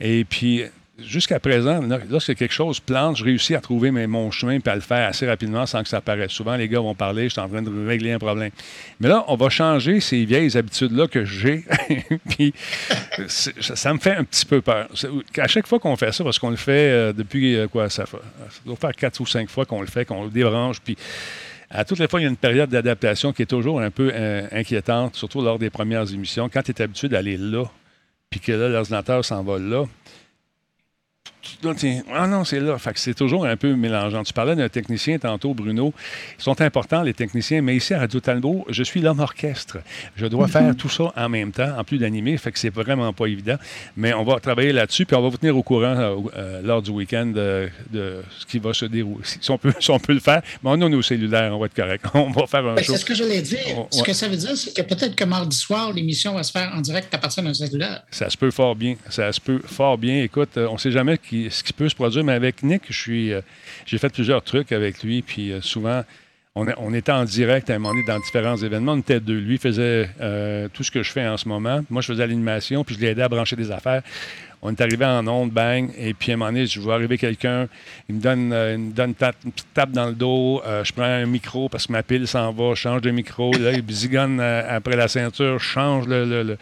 Et 0.00 0.24
puis, 0.24 0.62
jusqu'à 0.98 1.38
présent, 1.38 1.80
lorsque 2.10 2.34
quelque 2.34 2.52
chose 2.52 2.80
plante, 2.80 3.16
je 3.16 3.24
réussis 3.24 3.54
à 3.54 3.60
trouver 3.60 3.90
mon 3.90 4.30
chemin 4.30 4.58
et 4.58 4.68
à 4.68 4.74
le 4.74 4.80
faire 4.80 5.08
assez 5.08 5.26
rapidement 5.26 5.66
sans 5.66 5.82
que 5.82 5.88
ça 5.88 5.98
apparaisse. 5.98 6.32
Souvent, 6.32 6.56
les 6.56 6.68
gars 6.68 6.80
vont 6.80 6.94
parler, 6.94 7.24
je 7.24 7.30
suis 7.30 7.40
en 7.40 7.48
train 7.48 7.62
de 7.62 7.86
régler 7.86 8.12
un 8.12 8.18
problème. 8.18 8.50
Mais 9.00 9.08
là, 9.08 9.24
on 9.28 9.36
va 9.36 9.48
changer 9.48 10.00
ces 10.00 10.24
vieilles 10.24 10.56
habitudes-là 10.56 11.06
que 11.06 11.24
j'ai. 11.24 11.64
puis, 12.30 12.54
ça, 13.28 13.92
me 13.92 13.98
fait 13.98 14.16
un 14.16 14.24
petit 14.24 14.46
peu 14.46 14.60
peur. 14.60 14.88
À 15.38 15.48
chaque 15.48 15.66
fois 15.66 15.78
qu'on 15.78 15.96
fait 15.96 16.12
ça, 16.12 16.24
parce 16.24 16.38
qu'on 16.38 16.50
le 16.50 16.56
fait 16.56 16.90
euh, 16.90 17.12
depuis, 17.12 17.56
euh, 17.56 17.68
quoi, 17.68 17.90
ça, 17.90 18.06
fait, 18.06 18.16
ça 18.16 18.60
doit 18.64 18.76
faire 18.76 18.94
quatre 18.94 19.20
ou 19.20 19.26
cinq 19.26 19.50
fois 19.50 19.64
qu'on 19.64 19.80
le 19.80 19.86
fait, 19.86 20.04
qu'on 20.04 20.24
le 20.24 20.30
débranche, 20.30 20.80
puis 20.80 20.96
à 21.70 21.84
toutes 21.84 21.98
les 21.98 22.08
fois, 22.08 22.20
il 22.20 22.24
y 22.24 22.26
a 22.26 22.30
une 22.30 22.36
période 22.36 22.70
d'adaptation 22.70 23.32
qui 23.32 23.42
est 23.42 23.46
toujours 23.46 23.80
un 23.80 23.90
peu 23.90 24.10
euh, 24.14 24.46
inquiétante, 24.52 25.16
surtout 25.16 25.42
lors 25.42 25.58
des 25.58 25.70
premières 25.70 26.10
émissions. 26.12 26.48
Quand 26.48 26.62
tu 26.62 26.70
es 26.70 26.82
habitué 26.82 27.08
d'aller 27.08 27.36
là, 27.36 27.64
puis 28.30 28.40
que 28.40 28.52
là, 28.52 28.68
l'ordinateur 28.68 29.24
s'en 29.24 29.42
va 29.42 29.58
là, 29.58 29.84
là, 31.62 31.72
tiens, 31.76 32.02
ah 32.12 32.26
non, 32.26 32.44
c'est 32.44 32.60
là. 32.60 32.78
Fait 32.78 32.92
que 32.92 33.00
c'est 33.00 33.14
toujours 33.14 33.46
un 33.46 33.56
peu 33.56 33.74
mélangeant. 33.74 34.22
Tu 34.22 34.32
parlais 34.32 34.56
d'un 34.56 34.68
technicien 34.68 35.18
tantôt, 35.18 35.54
Bruno. 35.54 35.92
Ils 36.38 36.42
sont 36.42 36.60
importants, 36.60 37.02
les 37.02 37.14
techniciens, 37.14 37.62
mais 37.62 37.76
ici 37.76 37.94
à 37.94 37.98
Radio 38.00 38.20
Talbot, 38.20 38.64
je 38.68 38.82
suis 38.82 39.00
l'homme 39.00 39.20
orchestre. 39.20 39.78
Je 40.16 40.26
dois 40.26 40.48
faire 40.48 40.74
tout 40.76 40.88
ça 40.88 41.12
en 41.16 41.28
même 41.28 41.52
temps, 41.52 41.78
en 41.78 41.84
plus 41.84 41.98
d'animer. 41.98 42.36
Fait 42.36 42.52
que 42.52 42.58
c'est 42.58 42.70
vraiment 42.70 43.12
pas 43.12 43.26
évident. 43.26 43.56
Mais 43.96 44.12
on 44.14 44.24
va 44.24 44.38
travailler 44.40 44.72
là-dessus, 44.72 45.06
puis 45.06 45.16
on 45.16 45.22
va 45.22 45.28
vous 45.28 45.36
tenir 45.36 45.56
au 45.56 45.62
courant 45.62 45.96
euh, 45.96 46.16
euh, 46.36 46.62
lors 46.62 46.82
du 46.82 46.90
week-end 46.90 47.32
euh, 47.36 47.68
de 47.90 48.22
ce 48.38 48.46
qui 48.46 48.58
va 48.58 48.72
se 48.74 48.84
dérouler. 48.84 49.24
Si 49.24 49.50
on 49.50 49.58
peut, 49.58 49.72
si 49.80 49.90
on 49.90 49.98
peut 49.98 50.12
le 50.14 50.20
faire. 50.20 50.42
Mais 50.62 50.70
on 50.70 50.80
a 50.82 50.88
nos 50.88 51.02
cellulaires, 51.02 51.54
on 51.54 51.58
va 51.58 51.66
être 51.66 51.74
correct. 51.74 52.04
On 52.14 52.30
va 52.30 52.46
faire 52.46 52.64
un 52.66 52.74
Ben, 52.74 52.84
c'est 52.84 52.96
ce 52.96 53.04
que 53.04 53.14
j'allais 53.14 53.42
dire. 53.42 53.58
Oh, 53.76 53.86
Ce 53.90 53.98
ouais. 53.98 54.04
que 54.06 54.12
ça 54.12 54.28
veut 54.28 54.36
dire, 54.36 54.56
c'est 54.56 54.74
que 54.74 54.82
peut-être 54.82 55.14
que 55.14 55.24
mardi 55.24 55.56
soir, 55.56 55.92
l'émission 55.92 56.34
va 56.34 56.42
se 56.42 56.50
faire 56.50 56.72
en 56.74 56.80
direct 56.80 57.12
à 57.14 57.18
partir 57.18 57.42
d'un 57.42 57.54
cellulaire. 57.54 58.02
Ça 58.10 58.28
se 58.30 58.36
peut 58.36 58.50
fort 58.50 58.74
bien. 58.74 58.96
Ça 59.10 59.30
se 59.32 59.40
peut 59.40 59.60
fort 59.64 59.96
bien. 59.98 60.22
Écoute, 60.22 60.56
on 60.56 60.74
ne 60.74 60.78
sait 60.78 60.90
jamais 60.90 61.18
qui- 61.18 61.35
ce 61.50 61.62
qui 61.62 61.72
peut 61.72 61.88
se 61.88 61.94
produire, 61.94 62.24
mais 62.24 62.32
avec 62.32 62.62
Nick, 62.62 62.82
euh, 63.08 63.40
j'ai 63.86 63.98
fait 63.98 64.08
plusieurs 64.08 64.42
trucs 64.42 64.72
avec 64.72 65.02
lui, 65.02 65.22
puis 65.22 65.52
euh, 65.52 65.60
souvent, 65.60 66.02
on, 66.56 66.94
était 66.94 67.12
en 67.12 67.24
direct 67.24 67.68
à 67.68 67.74
un 67.74 67.78
moment 67.78 67.92
donné 67.92 68.06
dans 68.06 68.18
différents 68.18 68.56
événements. 68.56 68.92
On 68.92 68.98
était 68.98 69.20
deux. 69.20 69.38
Lui 69.38 69.58
faisait 69.58 70.08
euh, 70.20 70.68
tout 70.72 70.82
ce 70.82 70.90
que 70.90 71.02
je 71.02 71.12
fais 71.12 71.26
en 71.28 71.36
ce 71.36 71.46
moment. 71.48 71.82
Moi, 71.90 72.00
je 72.00 72.06
faisais 72.06 72.26
l'animation, 72.26 72.82
puis 72.82 72.94
je 72.94 73.00
l'ai 73.00 73.08
aidé 73.08 73.20
à 73.20 73.28
brancher 73.28 73.56
des 73.56 73.70
affaires. 73.70 74.02
On 74.62 74.70
est 74.70 74.80
arrivé 74.80 75.04
en 75.04 75.28
onde, 75.28 75.50
bang, 75.50 75.90
et 75.98 76.14
puis 76.14 76.32
à 76.32 76.34
un 76.34 76.38
moment 76.38 76.50
donné, 76.50 76.66
je 76.66 76.80
vois 76.80 76.94
arriver 76.94 77.18
quelqu'un, 77.18 77.68
il 78.08 78.16
me 78.16 78.20
donne, 78.20 78.52
euh, 78.54 78.74
il 78.74 79.00
une, 79.00 79.14
petite 79.14 79.66
tape 79.74 79.92
dans 79.92 80.06
le 80.06 80.14
dos, 80.14 80.62
euh, 80.66 80.82
je 80.82 80.94
prends 80.94 81.04
un 81.04 81.26
micro 81.26 81.68
parce 81.68 81.86
que 81.86 81.92
ma 81.92 82.02
pile 82.02 82.26
s'en 82.26 82.52
va, 82.52 82.70
je 82.70 82.80
change 82.80 83.02
de 83.02 83.10
micro, 83.10 83.52
là, 83.52 83.72
il 83.72 83.84
zigonne 83.92 84.40
après 84.40 84.96
la 84.96 85.08
ceinture, 85.08 85.60
change 85.60 86.08
le 86.08 86.56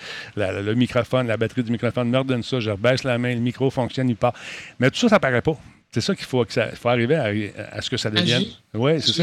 microphone, 0.75 1.29
la 1.29 1.37
batterie 1.37 1.63
du 1.63 1.71
microphone, 1.71 2.11
me 2.11 2.19
redonne 2.19 2.43
ça, 2.43 2.59
je 2.59 2.71
rebaisse 2.71 3.05
la 3.05 3.17
main, 3.17 3.33
le 3.33 3.41
micro 3.41 3.71
fonctionne, 3.71 4.09
il 4.09 4.17
part. 4.17 4.35
Mais 4.81 4.91
tout 4.91 4.99
ça, 4.99 5.09
ça 5.09 5.21
paraît 5.21 5.41
pas. 5.41 5.57
C'est 5.95 6.01
ça 6.01 6.17
qu'il 6.17 6.27
faut, 6.27 6.45
que 6.45 6.53
ça, 6.53 6.71
faut 6.75 6.89
arriver 6.89 7.15
à, 7.15 7.31
à 7.71 7.81
ce 7.81 7.89
que 7.89 7.97
ça 7.97 8.11
devienne. 8.11 8.43
Oui, 8.75 9.01
c'est 9.01 9.13
ça. 9.13 9.23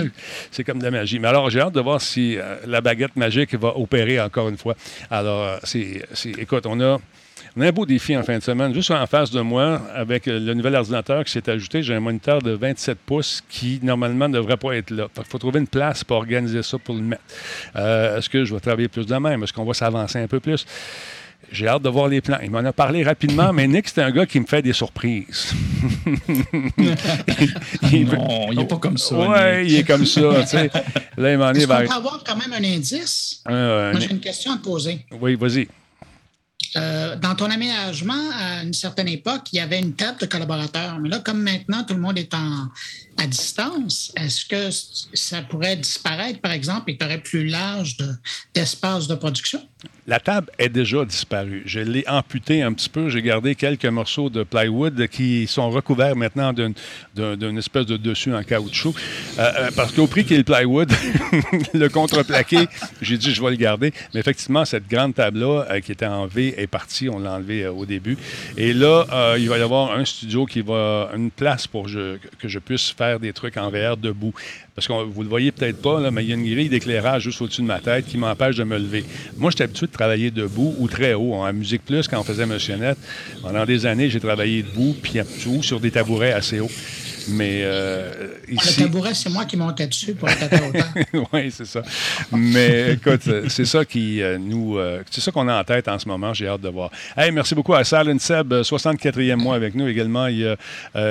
C'est 0.51 0.63
comme 0.63 0.79
de 0.79 0.85
la 0.85 0.91
magie. 0.91 1.19
Mais 1.19 1.27
alors, 1.27 1.49
j'ai 1.49 1.59
hâte 1.59 1.73
de 1.73 1.81
voir 1.81 1.99
si 2.01 2.37
euh, 2.37 2.55
la 2.65 2.79
baguette 2.79 3.17
magique 3.17 3.53
va 3.55 3.77
opérer 3.77 4.21
encore 4.21 4.47
une 4.47 4.55
fois. 4.55 4.77
Alors, 5.09 5.43
euh, 5.43 5.57
c'est, 5.65 6.01
écoute, 6.37 6.65
on 6.65 6.79
a, 6.79 6.97
on 7.57 7.61
a 7.61 7.67
un 7.67 7.71
beau 7.73 7.85
défi 7.85 8.15
en 8.15 8.23
fin 8.23 8.37
de 8.37 8.41
semaine. 8.43 8.73
Juste 8.73 8.89
en 8.91 9.05
face 9.05 9.31
de 9.31 9.41
moi, 9.41 9.81
avec 9.93 10.27
le 10.27 10.53
nouvel 10.53 10.75
ordinateur 10.75 11.25
qui 11.25 11.33
s'est 11.33 11.49
ajouté, 11.49 11.83
j'ai 11.83 11.93
un 11.93 11.99
moniteur 11.99 12.41
de 12.41 12.51
27 12.51 12.97
pouces 13.05 13.43
qui, 13.49 13.81
normalement, 13.83 14.29
ne 14.29 14.35
devrait 14.35 14.55
pas 14.55 14.71
être 14.77 14.91
là. 14.91 15.09
Il 15.17 15.25
faut 15.25 15.39
trouver 15.39 15.59
une 15.59 15.67
place 15.67 16.05
pour 16.05 16.15
organiser 16.15 16.63
ça, 16.63 16.77
pour 16.77 16.95
le 16.95 17.01
mettre. 17.01 17.23
Euh, 17.75 18.17
est-ce 18.17 18.29
que 18.29 18.45
je 18.45 18.53
vais 18.53 18.61
travailler 18.61 18.87
plus 18.87 19.05
de 19.05 19.15
même? 19.17 19.43
Est-ce 19.43 19.51
qu'on 19.51 19.65
va 19.65 19.73
s'avancer 19.73 20.19
un 20.19 20.27
peu 20.27 20.39
plus? 20.39 20.65
J'ai 21.51 21.67
hâte 21.67 21.81
de 21.83 21.89
voir 21.89 22.07
les 22.07 22.21
plans. 22.21 22.37
Il 22.43 22.49
m'en 22.49 22.59
a 22.59 22.71
parlé 22.71 23.03
rapidement, 23.03 23.51
mais 23.51 23.67
Nick, 23.67 23.89
c'est 23.89 24.01
un 24.01 24.11
gars 24.11 24.25
qui 24.25 24.39
me 24.39 24.45
fait 24.45 24.61
des 24.61 24.71
surprises. 24.73 25.53
Il- 27.91 28.05
Non, 28.07 28.47
il 28.51 28.57
n'est 28.59 28.65
pas 28.67 28.77
comme 28.77 28.97
ça. 28.97 29.15
Ouais, 29.17 29.65
il 29.65 29.75
est 29.75 29.83
comme 29.83 30.05
ça, 30.05 30.21
tu 30.41 30.47
sais. 30.47 30.71
Là, 31.17 31.31
il 31.33 31.37
m'en 31.37 31.51
est 31.51 31.61
qu'on 31.61 31.67
vers- 31.67 31.87
peut 31.87 31.93
avoir 31.93 32.23
quand 32.25 32.35
même 32.37 32.53
un 32.53 32.63
indice? 32.63 33.41
Euh, 33.49 33.91
Moi, 33.91 33.99
j'ai 33.99 34.11
une 34.11 34.19
question 34.19 34.53
à 34.53 34.57
te 34.57 34.63
poser. 34.63 35.05
Oui, 35.19 35.35
vas-y. 35.35 35.67
Euh, 36.77 37.15
dans 37.17 37.35
ton 37.35 37.49
aménagement, 37.51 38.29
à 38.39 38.63
une 38.63 38.73
certaine 38.73 39.07
époque, 39.09 39.43
il 39.51 39.57
y 39.57 39.59
avait 39.59 39.79
une 39.79 39.93
table 39.93 40.19
de 40.19 40.25
collaborateurs. 40.25 40.99
Mais 40.99 41.09
là, 41.09 41.19
comme 41.19 41.41
maintenant, 41.41 41.83
tout 41.83 41.93
le 41.93 41.99
monde 41.99 42.17
est 42.17 42.33
en, 42.33 42.69
à 43.17 43.27
distance, 43.27 44.11
est-ce 44.15 44.45
que 44.45 44.69
ça 45.13 45.41
pourrait 45.41 45.75
disparaître, 45.75 46.39
par 46.39 46.51
exemple, 46.53 46.91
et 46.91 46.97
tu 46.97 47.05
aurais 47.05 47.17
plus 47.21 47.47
large 47.47 47.97
de- 47.97 48.13
d'espace 48.53 49.07
de 49.07 49.15
production? 49.15 49.61
La 50.07 50.19
table 50.19 50.49
est 50.59 50.69
déjà 50.69 51.03
disparue. 51.05 51.63
Je 51.65 51.79
l'ai 51.79 52.03
amputée 52.07 52.61
un 52.61 52.71
petit 52.73 52.89
peu. 52.89 53.09
J'ai 53.09 53.21
gardé 53.21 53.55
quelques 53.55 53.85
morceaux 53.85 54.29
de 54.29 54.43
plywood 54.43 55.07
qui 55.07 55.47
sont 55.47 55.69
recouverts 55.69 56.15
maintenant 56.15 56.53
d'une, 56.53 56.73
d'un- 57.15 57.35
d'une 57.35 57.57
espèce 57.57 57.85
de 57.85 57.97
dessus 57.97 58.33
en 58.33 58.43
caoutchouc. 58.43 58.93
Euh, 59.39 59.51
euh, 59.57 59.71
parce 59.75 59.91
qu'au 59.91 60.07
prix 60.07 60.23
qu'est 60.25 60.37
le 60.37 60.43
plywood, 60.43 60.91
le 61.73 61.87
contreplaqué, 61.89 62.67
j'ai 63.01 63.17
dit 63.17 63.33
je 63.33 63.41
vais 63.41 63.51
le 63.51 63.55
garder. 63.55 63.91
Mais 64.13 64.19
effectivement, 64.19 64.65
cette 64.65 64.87
grande 64.87 65.15
table-là 65.15 65.81
qui 65.81 65.91
était 65.91 66.05
en 66.05 66.27
V 66.27 66.60
est 66.61 66.67
partie. 66.67 67.09
On 67.09 67.19
l'a 67.19 67.33
enlevée 67.33 67.63
euh, 67.63 67.71
au 67.71 67.85
début. 67.85 68.17
Et 68.57 68.73
là, 68.73 69.05
euh, 69.11 69.37
il 69.39 69.49
va 69.49 69.57
y 69.57 69.61
avoir 69.61 69.91
un 69.91 70.05
studio 70.05 70.45
qui 70.45 70.61
va. 70.61 71.09
une 71.15 71.31
place 71.31 71.67
pour 71.67 71.85
que 71.85 72.47
je 72.47 72.59
puisse 72.59 72.89
faire 72.91 73.19
des 73.19 73.33
trucs 73.33 73.57
en 73.57 73.69
VR 73.69 73.97
debout. 73.97 74.33
Parce 74.75 74.87
que 74.87 74.93
vous 74.93 75.23
le 75.23 75.29
voyez 75.29 75.51
peut-être 75.51 75.81
pas, 75.81 76.09
mais 76.11 76.23
il 76.23 76.29
y 76.29 76.31
a 76.31 76.35
une 76.35 76.49
grille 76.49 76.69
d'éclairage 76.69 77.23
juste 77.23 77.41
au-dessus 77.41 77.61
de 77.61 77.67
ma 77.67 77.79
tête 77.79 78.05
qui 78.05 78.17
m'empêche 78.17 78.55
de 78.55 78.63
me 78.63 78.77
lever. 78.77 79.03
Moi, 79.37 79.51
j'étais 79.51 79.65
habitué 79.65 79.87
de 79.87 79.91
travailler 79.91 80.31
debout 80.31 80.75
ou 80.79 80.87
très 80.87 81.13
haut. 81.13 81.33
En 81.33 81.51
Musique 81.51 81.83
Plus, 81.85 82.07
quand 82.07 82.19
on 82.19 82.23
faisait 82.23 82.45
Motionnette, 82.45 82.97
pendant 83.41 83.65
des 83.65 83.85
années, 83.85 84.09
j'ai 84.09 84.19
travaillé 84.19 84.63
debout, 84.63 84.95
puis 85.01 85.19
ou 85.47 85.61
sur 85.61 85.79
des 85.79 85.91
tabourets 85.91 86.31
assez 86.31 86.59
hauts. 86.59 86.71
Mais 87.29 87.61
euh, 87.63 88.11
Le 88.47 88.53
ici. 88.55 88.81
tabouret, 88.83 89.13
c'est 89.13 89.29
moi 89.29 89.45
qui 89.45 89.57
montais 89.57 89.87
dessus 89.87 90.13
pour 90.13 90.29
hauteur. 90.29 90.61
oui, 91.33 91.51
c'est 91.51 91.65
ça. 91.65 91.81
Mais 92.31 92.93
écoute, 92.93 93.21
c'est 93.49 93.65
ça 93.65 93.85
qui 93.85 94.21
euh, 94.21 94.37
nous. 94.37 94.77
euh, 94.77 95.01
c'est 95.09 95.21
ça 95.21 95.31
qu'on 95.31 95.47
a 95.47 95.59
en 95.59 95.63
tête 95.63 95.87
en 95.87 95.97
ce 95.99 96.07
moment. 96.07 96.33
J'ai 96.33 96.47
hâte 96.47 96.61
de 96.61 96.69
voir. 96.69 96.91
Hey, 97.17 97.31
merci 97.31 97.55
beaucoup 97.55 97.73
à 97.73 97.83
Silent 97.83 98.19
Seb, 98.19 98.53
euh, 98.53 98.63
64e 98.63 99.35
mois 99.35 99.55
avec 99.55 99.75
nous. 99.75 99.87
Également, 99.87 100.27
il 100.27 100.39
y 100.39 100.47
a 100.47 100.57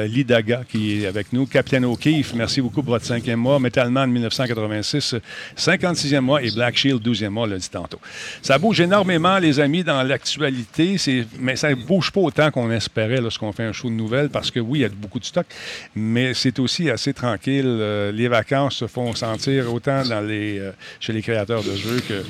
Lidaga 0.07 0.63
qui 0.69 1.03
est 1.03 1.07
avec 1.07 1.33
nous. 1.33 1.47
Captain 1.47 1.83
O'Keefe, 1.85 2.35
merci 2.35 2.61
beaucoup 2.61 2.83
pour 2.83 2.95
votre 2.95 3.07
cinquième 3.07 3.41
mois. 3.41 3.59
Metalman 3.59 4.07
1986, 4.07 5.15
euh, 5.15 5.21
56e 5.57 6.21
mois. 6.21 6.43
Et 6.43 6.51
Black 6.51 6.77
Shield, 6.77 7.07
12e 7.07 7.29
mois, 7.29 7.47
l'a 7.47 7.59
dit 7.59 7.71
tantôt. 7.71 8.01
Ça 8.43 8.59
bouge 8.59 8.81
énormément, 8.81 9.39
les 9.39 9.61
amis, 9.61 9.85
dans 9.85 10.03
l'actualité. 10.03 10.97
Mais 11.39 11.57
ça 11.57 11.71
ne 11.71 11.75
bouge 11.75 12.11
pas 12.11 12.21
autant 12.21 12.51
qu'on 12.51 12.71
espérait 12.71 13.21
lorsqu'on 13.21 13.53
fait 13.53 13.65
un 13.65 13.73
show 13.73 13.89
de 13.89 13.95
nouvelles 13.95 14.29
parce 14.31 14.51
que 14.51 14.61
oui, 14.61 14.81
il 14.81 14.83
y 14.83 14.85
a 14.85 14.89
beaucoup 14.89 15.19
de 15.19 15.25
stock, 15.25 15.47
mais 15.95 16.00
c'est 16.35 16.59
aussi 16.59 16.91
assez 16.91 17.13
tranquille. 17.13 17.65
Euh, 17.67 18.13
les 18.13 18.29
vacances 18.29 18.77
se 18.77 18.87
font 18.87 19.15
sentir 19.15 19.73
autant 19.73 20.03
euh, 20.11 20.73
chez 21.01 21.13
les 21.13 21.23
créateurs 21.23 21.63
de 21.63 21.75
jeux 21.75 22.01
que 22.01 22.23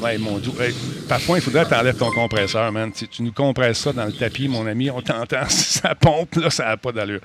Ouais, 0.00 0.16
mon 0.16 0.38
Dieu. 0.38 0.52
Hey, 0.60 0.72
parfois, 1.08 1.38
il 1.38 1.40
faudrait 1.40 1.64
que 1.64 1.70
tu 1.70 1.74
enlèves 1.74 1.96
ton 1.96 2.12
compresseur, 2.12 2.70
man. 2.70 2.92
Si 2.94 3.08
tu 3.08 3.22
nous 3.22 3.32
compresses 3.32 3.78
ça 3.78 3.92
dans 3.92 4.04
le 4.04 4.12
tapis, 4.12 4.46
mon 4.46 4.64
ami, 4.64 4.90
on 4.90 5.02
t'entend. 5.02 5.42
ça 5.48 5.96
pompe, 5.96 6.36
là, 6.36 6.50
ça 6.50 6.66
n'a 6.66 6.76
pas 6.76 6.92
d'allure. 6.92 7.20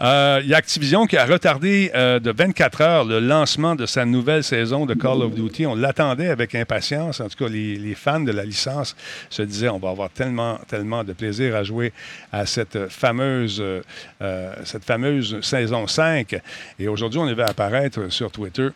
Euh, 0.00 0.40
Il 0.42 0.50
y 0.50 0.54
a 0.54 0.58
Activision 0.58 1.06
qui 1.06 1.16
a 1.16 1.24
retardé 1.24 1.90
euh, 1.94 2.20
de 2.20 2.30
24 2.30 2.80
heures 2.82 3.04
le 3.04 3.20
lancement 3.20 3.74
de 3.74 3.86
sa 3.86 4.04
nouvelle 4.04 4.44
saison 4.44 4.84
de 4.84 4.92
Call 4.92 5.22
of 5.22 5.34
Duty. 5.34 5.66
On 5.66 5.74
l'attendait 5.74 6.28
avec 6.28 6.54
impatience. 6.54 7.20
En 7.20 7.28
tout 7.28 7.42
cas, 7.42 7.50
les, 7.50 7.76
les 7.76 7.94
fans 7.94 8.20
de 8.20 8.32
la 8.32 8.44
licence 8.44 8.94
se 9.30 9.40
disaient 9.40 9.70
on 9.70 9.78
va 9.78 9.88
avoir 9.88 10.10
tellement, 10.10 10.58
tellement 10.68 11.04
de 11.04 11.14
plaisir 11.14 11.56
à 11.56 11.64
jouer 11.64 11.92
à 12.32 12.44
cette 12.44 12.88
fameuse, 12.88 13.60
euh, 13.60 13.80
euh, 14.20 14.54
cette 14.64 14.84
fameuse 14.84 15.40
saison 15.40 15.86
5. 15.86 16.38
Et 16.78 16.86
aujourd'hui, 16.86 17.18
on 17.18 17.26
avait 17.26 17.44
apparaître 17.44 18.12
sur 18.12 18.30
Twitter 18.30 18.68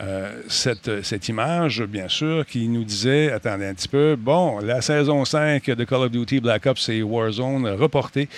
euh, 0.00 0.42
cette, 0.48 1.02
cette 1.02 1.28
image, 1.28 1.82
bien 1.82 2.08
sûr, 2.08 2.46
qui 2.46 2.68
nous 2.68 2.84
disait, 2.88 3.30
attendez 3.30 3.66
un 3.66 3.74
petit 3.74 3.88
peu, 3.88 4.16
bon, 4.18 4.58
la 4.58 4.80
saison 4.80 5.24
5 5.24 5.64
de 5.70 5.84
Call 5.84 6.02
of 6.02 6.10
Duty 6.10 6.40
Black 6.40 6.66
Ops 6.66 6.88
et 6.88 7.02
Warzone 7.02 7.68
reportée. 7.68 8.28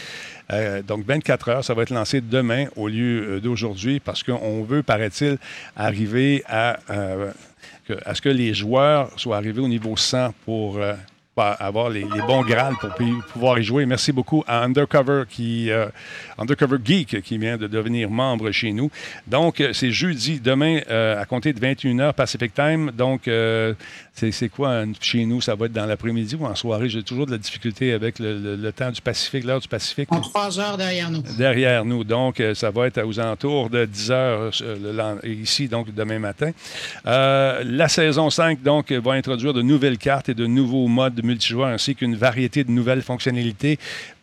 Euh, 0.53 0.83
donc, 0.83 1.07
24 1.07 1.49
heures, 1.49 1.65
ça 1.65 1.75
va 1.75 1.83
être 1.83 1.91
lancé 1.91 2.21
demain 2.21 2.67
au 2.77 2.89
lieu 2.89 3.37
euh, 3.37 3.41
d'aujourd'hui 3.41 4.01
parce 4.01 4.23
qu'on 4.23 4.63
veut, 4.65 4.83
paraît-il, 4.83 5.39
arriver 5.77 6.43
à, 6.49 6.79
euh, 6.91 7.31
à 8.05 8.15
ce 8.15 8.21
que 8.21 8.29
les 8.29 8.53
joueurs 8.53 9.09
soient 9.19 9.37
arrivés 9.37 9.61
au 9.61 9.69
niveau 9.69 9.97
100 9.97 10.35
pour 10.45 10.81
avoir 11.37 11.89
les, 11.89 12.01
les 12.03 12.23
bons 12.27 12.43
grades 12.43 12.75
pour 12.81 12.91
pouvoir 13.33 13.59
y 13.59 13.63
jouer. 13.63 13.87
Merci 13.87 14.13
beaucoup 14.13 14.45
à 14.47 14.63
Undercover, 14.63 15.23
qui, 15.29 15.71
euh, 15.71 15.87
Undercover 16.37 16.77
Geek 16.85 17.23
qui 17.23 17.39
vient 17.39 17.57
de 17.57 17.67
devenir 17.67 18.11
membre 18.11 18.51
chez 18.51 18.73
nous. 18.73 18.91
Donc, 19.27 19.61
euh, 19.61 19.73
c'est 19.73 19.91
jeudi, 19.91 20.39
demain, 20.39 20.81
euh, 20.91 21.19
à 21.21 21.25
compter 21.25 21.53
de 21.55 21.59
21h 21.61 22.13
Pacific 22.13 22.53
Time. 22.53 22.91
Donc, 22.97 23.27
euh, 23.27 23.73
c'est 24.13 24.51
quoi 24.51 24.83
chez 25.01 25.25
nous? 25.25 25.41
Ça 25.41 25.55
va 25.55 25.65
être 25.67 25.73
dans 25.73 25.87
l'après-midi 25.87 26.37
ou 26.39 26.45
en 26.45 26.55
soirée? 26.55 26.91
J'ai 26.91 27.03
toujours 27.03 27.25
de 27.25 27.31
la 27.31 27.39
difficulté 27.39 27.95
avec 27.95 28.19
le, 28.19 28.39
le- 28.39 28.57
le 28.57 28.73
temps 28.73 28.91
du 28.91 29.01
Pacifique, 29.01 29.45
l'heure 29.45 29.61
du 29.61 29.69
Pacifique 29.69 30.13
En 30.13 30.21
trois 30.21 30.61
heures 30.61 30.77
derrière 30.77 31.11
nous. 31.11 31.23
derrière 31.39 31.87
nous. 31.87 32.05
Donc, 32.05 32.43
ça 32.55 32.71
va 32.71 32.87
être 32.89 33.03
aux 33.03 33.19
alentours 33.19 33.71
de 33.71 33.87
10 33.87 34.11
heures 34.11 34.51
le 34.61 35.27
ici, 35.27 35.69
donc 35.69 35.95
demain 35.95 36.19
matin. 36.19 36.51
La 37.07 37.89
saison 37.89 38.29
5, 38.29 38.63
donc, 38.63 38.93
va 38.93 39.13
introduire 39.13 39.55
de 39.55 39.63
nouvelles 39.63 39.97
cartes 39.97 40.29
et 40.29 40.35
de 40.35 40.47
nouveaux 40.47 40.87
modes 40.89 41.21
multijoueurs 41.31 41.69
ainsi 41.69 41.95
qu'une 41.95 42.17
variété 42.17 42.65
de 42.65 42.71
nouvelles 42.71 43.03
fonctionnalités. 43.03 43.79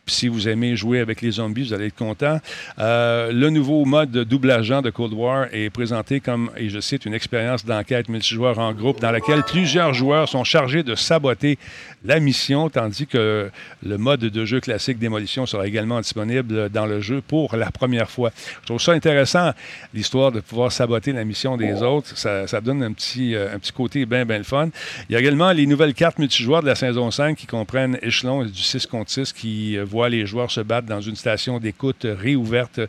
Puis 0.08 0.15
Si 0.15 0.28
vous 0.30 0.48
aimez 0.48 0.78
jouer 0.78 1.02
avec 1.02 1.22
les 1.22 1.32
zombies, 1.32 1.63
vous 1.63 1.74
allez 1.74 1.88
être 1.88 1.96
content. 1.96 2.39
Euh, 2.80 3.34
le 3.34 3.50
nouveau 3.50 3.84
mode 3.84 4.10
de 4.10 4.24
double 4.24 4.50
agent 4.52 4.82
de 4.82 4.89
Cold 4.89 5.12
War 5.12 5.48
est 5.52 5.70
présenté 5.70 6.22
comme, 6.22 6.50
et 6.56 6.70
je 6.70 6.80
cite, 6.80 7.06
une 7.06 7.13
expérience 7.13 7.65
d'enquête 7.65 8.08
multijoueur 8.08 8.58
en 8.58 8.72
groupe 8.72 9.02
dans 9.02 9.12
laquelle 9.12 9.43
plusieurs 9.43 9.93
joueurs 9.93 10.30
sont 10.30 10.46
chargés 10.46 10.82
de 10.82 10.96
saboter 10.96 11.60
la 12.06 12.22
mission, 12.22 12.70
tandis 12.70 13.06
que 13.06 13.52
le 13.86 13.98
mode 13.98 14.22
de 14.22 14.46
jeu 14.46 14.62
classique 14.62 14.98
démolition 14.98 15.46
sera 15.46 15.67
également 15.67 16.00
disponible 16.00 16.70
dans 16.70 16.86
le 16.86 17.02
jeu 17.02 17.22
pour 17.22 17.58
la 17.58 17.70
première 17.70 18.10
fois. 18.10 18.32
Je 18.62 18.67
trouve 18.67 18.82
ça 18.82 18.93
intéressant, 18.93 19.52
l'histoire 19.93 20.32
de 20.32 20.39
pouvoir 20.39 20.72
saboter 20.72 21.12
la 21.12 21.26
mission 21.26 21.58
des 21.58 21.84
autres. 21.84 22.17
Ça, 22.17 22.48
ça 22.48 22.62
donne 22.62 22.82
un 22.82 22.93
petit, 22.93 23.36
euh, 23.36 23.54
un 23.54 23.60
petit 23.60 23.74
côté 23.74 24.06
bien, 24.06 24.24
bien 24.26 24.38
le 24.38 24.46
fun. 24.46 24.70
Il 25.10 25.13
y 25.13 25.15
a 25.17 25.20
également 25.20 25.52
les 25.52 25.67
nouvelles 25.67 25.93
cartes 25.93 26.17
multijoueurs 26.17 26.62
de 26.62 26.67
la 26.67 26.76
saison 26.76 27.12
5 27.12 27.36
qui 27.36 27.46
comprennent 27.46 28.00
échelon 28.02 28.46
du 28.46 28.62
6 28.62 28.86
contre 28.86 29.12
6 29.12 29.34
qui 29.34 29.78
euh, 29.78 29.84
les 30.05 30.25
joueurs 30.25 30.51
se 30.51 30.62
battre 30.62 30.88
dans 30.88 31.01
une 31.01 31.15
station 31.15 31.60
d'écoute 31.60 32.05
réouverte, 32.05 32.79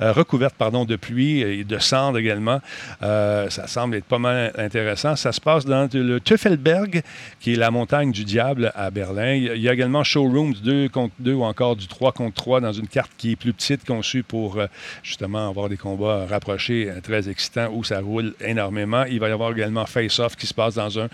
euh, 0.00 0.12
recouverte 0.12 0.54
pardon, 0.56 0.84
de 0.84 0.96
pluie 0.96 1.40
et 1.40 1.64
de 1.64 1.78
cendres 1.78 2.18
également. 2.18 2.60
Euh, 3.02 3.48
ça 3.50 3.66
semble 3.66 3.96
être 3.96 4.04
pas 4.04 4.18
mal 4.18 4.52
intéressant. 4.56 5.16
Ça 5.16 5.32
se 5.32 5.40
passe 5.40 5.64
dans 5.64 5.88
le 5.92 6.20
Teufelberg, 6.20 7.02
qui 7.40 7.52
est 7.52 7.56
la 7.56 7.70
montagne 7.70 8.12
du 8.12 8.24
diable 8.24 8.72
à 8.74 8.90
Berlin. 8.90 9.34
Il 9.34 9.62
y 9.62 9.68
a 9.68 9.72
également 9.72 10.04
Showrooms 10.04 10.54
2 10.62 10.88
contre 10.88 11.14
2 11.20 11.34
ou 11.34 11.44
encore 11.44 11.76
du 11.76 11.86
3 11.86 12.12
contre 12.12 12.34
3 12.34 12.60
dans 12.60 12.72
une 12.72 12.88
carte 12.88 13.12
qui 13.16 13.32
est 13.32 13.36
plus 13.36 13.52
petite, 13.52 13.84
conçue 13.84 14.22
pour 14.22 14.58
euh, 14.58 14.66
justement 15.02 15.48
avoir 15.48 15.68
des 15.68 15.76
combats 15.76 16.26
rapprochés 16.26 16.92
très 17.02 17.28
excitants 17.28 17.70
où 17.72 17.84
ça 17.84 18.00
roule 18.00 18.34
énormément. 18.40 19.04
Il 19.04 19.20
va 19.20 19.28
y 19.28 19.32
avoir 19.32 19.52
également 19.52 19.86
Face 19.86 20.18
Off 20.18 20.36
qui 20.36 20.46
se 20.46 20.54
passe 20.54 20.74
dans 20.74 20.98
un 20.98 21.08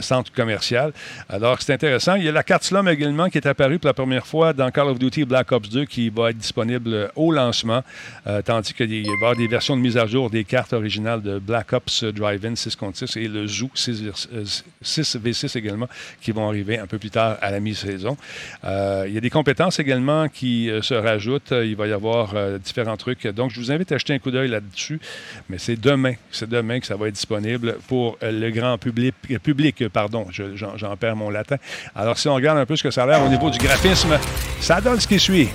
centre 0.00 0.32
commercial. 0.32 0.92
Alors, 1.28 1.60
c'est 1.60 1.72
intéressant. 1.72 2.14
Il 2.14 2.24
y 2.24 2.28
a 2.28 2.32
la 2.32 2.42
carte 2.42 2.64
Slum 2.64 2.88
également 2.88 3.28
qui 3.28 3.38
est 3.38 3.46
apparue 3.46 3.78
pour 3.78 3.88
la 3.88 3.94
première 3.94 4.26
fois 4.26 4.52
dans 4.52 4.61
Call 4.70 4.88
of 4.88 4.98
Duty 4.98 5.24
Black 5.24 5.50
Ops 5.52 5.68
2 5.70 5.84
qui 5.84 6.08
va 6.10 6.30
être 6.30 6.38
disponible 6.38 7.10
au 7.16 7.32
lancement, 7.32 7.82
euh, 8.26 8.42
tandis 8.42 8.72
qu'il 8.74 8.88
va 8.88 8.94
y 9.10 9.14
avoir 9.14 9.36
des 9.36 9.48
versions 9.48 9.76
de 9.76 9.82
mise 9.82 9.96
à 9.96 10.06
jour 10.06 10.30
des 10.30 10.44
cartes 10.44 10.72
originales 10.72 11.22
de 11.22 11.38
Black 11.38 11.72
Ops 11.72 12.04
Drive-In 12.04 12.54
6 12.56 12.76
contre 12.76 12.98
6 12.98 13.16
et 13.16 13.28
le 13.28 13.46
Zoo 13.46 13.70
6, 13.74 14.02
euh, 14.32 14.44
6v6 14.82 15.56
également 15.58 15.88
qui 16.20 16.32
vont 16.32 16.46
arriver 16.48 16.78
un 16.78 16.86
peu 16.86 16.98
plus 16.98 17.10
tard 17.10 17.36
à 17.40 17.50
la 17.50 17.60
mi-saison. 17.60 18.16
Euh, 18.64 19.04
il 19.08 19.14
y 19.14 19.18
a 19.18 19.20
des 19.20 19.30
compétences 19.30 19.78
également 19.78 20.28
qui 20.28 20.70
euh, 20.70 20.82
se 20.82 20.94
rajoutent. 20.94 21.52
Il 21.52 21.76
va 21.76 21.86
y 21.86 21.92
avoir 21.92 22.32
euh, 22.34 22.58
différents 22.58 22.96
trucs. 22.96 23.26
Donc, 23.28 23.50
je 23.50 23.60
vous 23.60 23.70
invite 23.72 23.90
à 23.92 23.98
jeter 23.98 24.14
un 24.14 24.18
coup 24.18 24.30
d'œil 24.30 24.48
là-dessus. 24.48 25.00
Mais 25.48 25.58
c'est 25.58 25.76
demain, 25.80 26.14
c'est 26.30 26.48
demain 26.48 26.80
que 26.80 26.86
ça 26.86 26.96
va 26.96 27.08
être 27.08 27.14
disponible 27.14 27.76
pour 27.88 28.18
euh, 28.22 28.30
le 28.32 28.50
grand 28.50 28.78
public. 28.78 29.14
euh, 29.30 29.38
public 29.38 29.88
pardon, 29.88 30.26
Je- 30.30 30.56
j'en 30.56 30.76
j'en 30.76 30.96
perds 30.96 31.16
mon 31.16 31.30
latin. 31.30 31.56
Alors, 31.94 32.18
si 32.18 32.28
on 32.28 32.34
regarde 32.34 32.58
un 32.58 32.66
peu 32.66 32.76
ce 32.76 32.82
que 32.82 32.90
ça 32.90 33.04
a 33.04 33.06
l'air 33.06 33.22
au 33.24 33.28
niveau 33.28 33.50
du 33.50 33.58
graphisme, 33.58 34.18
ça 34.60 34.80
donne 34.80 35.00
ce 35.00 35.06
qui 35.06 35.18
suit. 35.18 35.48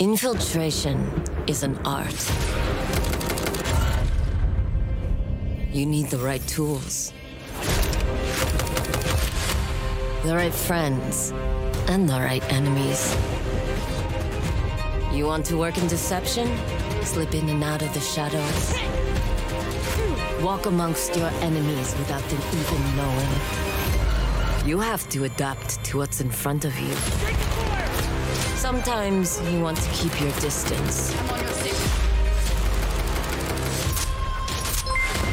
Infiltration 0.00 0.96
is 1.46 1.64
an 1.64 1.76
art. 1.84 2.14
You 5.72 5.86
need 5.86 6.06
the 6.06 6.18
right 6.18 6.44
tools, 6.46 7.12
the 10.22 10.34
right 10.34 10.54
friends, 10.54 11.32
and 11.88 12.08
the 12.08 12.20
right 12.20 12.44
enemies. 12.52 13.16
You 15.12 15.26
want 15.26 15.46
to 15.46 15.56
work 15.56 15.78
in 15.78 15.88
deception? 15.88 16.48
Slip 17.02 17.34
in 17.34 17.48
and 17.48 17.64
out 17.64 17.82
of 17.82 17.92
the 17.92 18.00
shadows. 18.00 18.97
Walk 20.42 20.66
amongst 20.66 21.16
your 21.16 21.30
enemies 21.40 21.96
without 21.98 22.22
them 22.28 22.40
even 22.52 22.96
knowing. 22.96 23.28
You 24.64 24.78
have 24.78 25.08
to 25.08 25.24
adapt 25.24 25.82
to 25.86 25.98
what's 25.98 26.20
in 26.20 26.30
front 26.30 26.64
of 26.64 26.78
you. 26.78 26.94
Sometimes 28.54 29.42
you 29.50 29.60
want 29.60 29.78
to 29.78 29.90
keep 29.90 30.20
your 30.20 30.30
distance. 30.40 31.12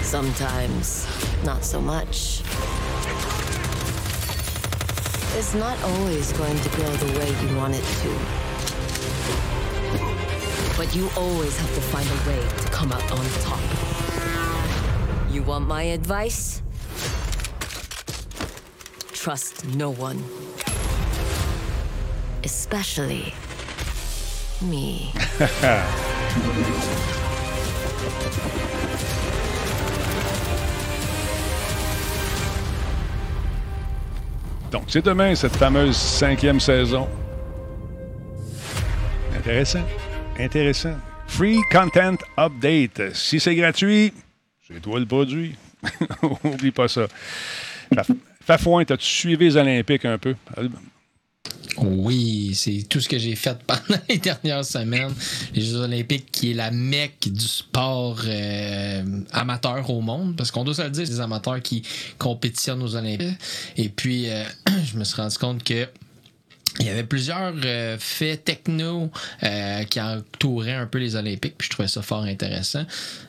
Sometimes, 0.02 1.08
not 1.46 1.64
so 1.64 1.80
much. 1.80 2.42
It's 5.38 5.54
not 5.54 5.80
always 5.84 6.34
going 6.34 6.58
to 6.58 6.70
go 6.70 6.92
the 6.98 7.20
way 7.20 7.30
you 7.48 7.58
want 7.58 7.76
it 7.76 7.86
to. 8.02 8.10
But 10.76 10.96
you 10.96 11.12
always 11.16 11.56
have 11.58 11.76
to 11.76 11.82
find 11.82 12.10
a 12.10 12.28
way 12.28 12.42
to 12.42 12.68
come 12.70 12.92
out 12.92 13.12
on 13.12 13.26
top. 13.42 13.85
Want 15.46 15.68
my 15.68 15.84
advice? 15.84 16.64
Trust 19.14 19.64
no 19.76 19.92
one. 19.92 20.24
Especially 22.44 23.34
me. 24.62 25.12
Donc, 34.72 34.86
c'est 34.88 35.06
demain, 35.06 35.36
cette 35.36 35.56
fameuse 35.56 35.96
cinquième 35.96 36.60
saison. 36.60 37.08
Intéressant. 39.38 39.86
Intéressant. 40.40 40.96
Free 41.28 41.62
Content 41.72 42.18
Update. 42.38 43.14
Si 43.14 43.40
c'est 43.40 43.56
gratuit, 43.56 44.12
c'est 44.68 44.82
toi 44.82 45.00
le 45.00 45.06
produit. 45.06 45.56
Oublie 46.44 46.72
pas 46.72 46.88
ça. 46.88 47.08
Faf- 47.94 48.16
Fafouin, 48.46 48.82
as-tu 48.82 49.06
suivi 49.06 49.46
les 49.46 49.58
Olympiques 49.58 50.06
un 50.06 50.18
peu? 50.18 50.36
Oui, 51.78 52.54
c'est 52.56 52.86
tout 52.88 53.02
ce 53.02 53.10
que 53.10 53.18
j'ai 53.18 53.36
fait 53.36 53.58
pendant 53.68 54.00
les 54.08 54.18
dernières 54.18 54.64
semaines. 54.64 55.14
Les 55.54 55.62
Jeux 55.62 55.76
Olympiques, 55.78 56.32
qui 56.32 56.52
est 56.52 56.54
la 56.54 56.72
mecque 56.72 57.28
du 57.30 57.46
sport 57.46 58.22
euh, 58.26 59.04
amateur 59.32 59.90
au 59.90 60.02
monde, 60.02 60.36
parce 60.38 60.52
qu'on 60.52 60.64
doit 60.64 60.74
se 60.74 60.84
le 60.84 60.90
dire, 60.90 61.06
c'est 61.06 61.14
des 61.14 61.20
amateurs 61.20 61.62
qui 61.62 61.84
compétitionnent 62.18 62.82
aux 62.82 62.96
Olympiques. 62.96 63.38
Et 63.78 63.90
puis, 63.90 64.30
euh, 64.30 64.44
je 64.86 64.98
me 64.98 65.04
suis 65.04 65.16
rendu 65.22 65.38
compte 65.38 65.64
que 65.64 65.88
il 66.80 66.86
y 66.86 66.90
avait 66.90 67.04
plusieurs 67.04 67.54
euh, 67.64 67.98
faits 67.98 68.44
techno 68.44 69.10
euh, 69.44 69.84
qui 69.84 70.02
entouraient 70.02 70.74
un 70.74 70.88
peu 70.88 70.98
les 70.98 71.16
Olympiques, 71.16 71.56
puis 71.58 71.68
je 71.68 71.72
trouvais 71.72 71.88
ça 71.88 72.02
fort 72.02 72.24
intéressant. 72.24 72.86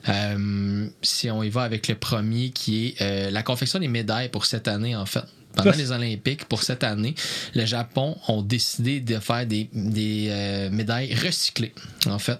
Euh, 0.09 0.89
si 1.03 1.31
on 1.31 1.43
y 1.43 1.49
va 1.49 1.63
avec 1.63 1.87
le 1.89 1.95
premier, 1.95 2.51
qui 2.51 2.95
est 2.99 3.31
la 3.31 3.43
confection 3.43 3.79
des 3.79 3.89
médailles 3.89 4.31
pour 4.31 4.47
cette 4.47 4.69
année, 4.69 4.97
en 4.97 5.07
fait. 5.07 5.25
Pendant 5.57 5.73
les 5.73 5.91
Olympiques 5.91 6.45
pour 6.45 6.63
cette 6.63 6.85
année, 6.85 7.15
le 7.55 7.65
Japon 7.65 8.17
ont 8.29 8.43
décidé 8.43 9.01
de 9.01 9.19
faire 9.19 9.47
des, 9.47 9.69
des 9.73 10.29
euh, 10.31 10.71
médailles 10.71 11.15
recyclées. 11.15 11.73
En 12.07 12.19
fait, 12.19 12.39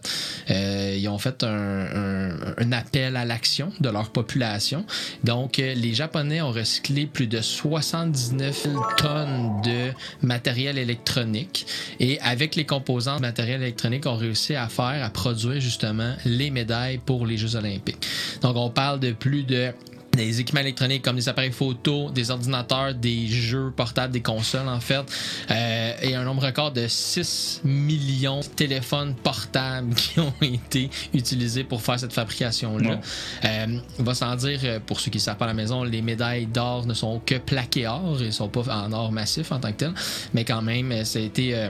euh, 0.51 0.97
ils 0.99 1.09
ont 1.09 1.19
fait 1.19 1.43
un, 1.43 1.49
un, 1.49 2.55
un 2.59 2.73
appel 2.73 3.17
à 3.17 3.25
l'action 3.25 3.73
de 3.81 3.89
leur 3.89 4.11
population. 4.11 4.85
Donc, 5.25 5.59
euh, 5.59 5.75
les 5.75 5.95
Japonais 5.95 6.41
ont 6.43 6.53
recyclé 6.53 7.07
plus 7.07 7.27
de 7.27 7.41
79 7.41 8.63
000 8.65 8.83
tonnes 8.99 9.63
de 9.65 9.93
matériel 10.23 10.79
électronique 10.79 11.67
et 11.99 12.21
avec 12.21 12.55
les 12.55 12.65
composants 12.65 13.17
de 13.17 13.23
matériel 13.23 13.63
électronique, 13.63 14.07
ont 14.07 14.17
réussi 14.17 14.55
à 14.55 14.69
faire, 14.69 15.03
à 15.03 15.11
produire 15.11 15.61
justement 15.61 16.15
les 16.25 16.51
médailles 16.51 16.99
pour 16.99 17.27
les 17.27 17.39
Jeux 17.39 17.57
olympiques. 17.57 18.07
Donc, 18.43 18.57
on 18.57 18.71
parle 18.71 19.01
de 19.01 19.13
plus 19.13 19.43
de 19.43 19.73
des 20.17 20.41
équipements 20.41 20.61
électroniques 20.61 21.03
comme 21.03 21.17
des 21.17 21.29
appareils 21.29 21.53
photo, 21.53 22.11
des 22.11 22.31
ordinateurs, 22.31 22.95
des 22.95 23.27
jeux 23.27 23.73
portables, 23.75 24.13
des 24.13 24.23
consoles 24.23 24.69
en 24.69 24.81
fait, 24.81 25.05
euh, 25.51 25.93
et 26.03 26.15
un 26.15 26.25
nombre 26.25 26.45
record 26.45 26.73
de 26.73 26.87
6 26.89 27.63
millions 27.65 28.41
de 28.41 28.47
téléphones 28.47 29.15
portables 29.15 29.95
qui 29.95 30.21
ont 30.21 30.35
été 30.43 30.91
utilisés 31.15 31.65
pour 31.65 31.83
faire 31.83 31.99
cette 31.99 32.13
fabrication-là. 32.13 33.01
Euh, 33.45 33.79
on 33.99 34.03
va 34.03 34.15
sans 34.15 34.35
dire, 34.37 34.61
euh, 34.65 34.81
pour 34.85 35.01
ceux 35.01 35.11
qui 35.11 35.19
ne 35.19 35.23
savent 35.23 35.37
pas 35.37 35.45
à 35.45 35.49
la 35.49 35.55
maison, 35.55 35.85
les 35.85 36.03
médailles 36.03 36.47
d'or 36.47 36.87
ne 36.87 36.95
sont 36.95 37.21
que 37.25 37.37
plaquées 37.37 37.87
or, 37.87 38.17
ils 38.21 38.27
ne 38.27 38.31
sont 38.31 38.49
pas 38.49 38.63
en 38.75 38.93
or 38.93 39.13
massif 39.13 39.53
en 39.53 39.61
tant 39.61 39.71
que 39.73 39.77
tel, 39.77 39.95
mais 40.35 40.45
quand 40.45 40.63
même, 40.63 40.91
euh, 40.93 41.05
ça 41.05 41.19
a 41.19 41.23
été... 41.23 41.55
euh, 41.55 41.69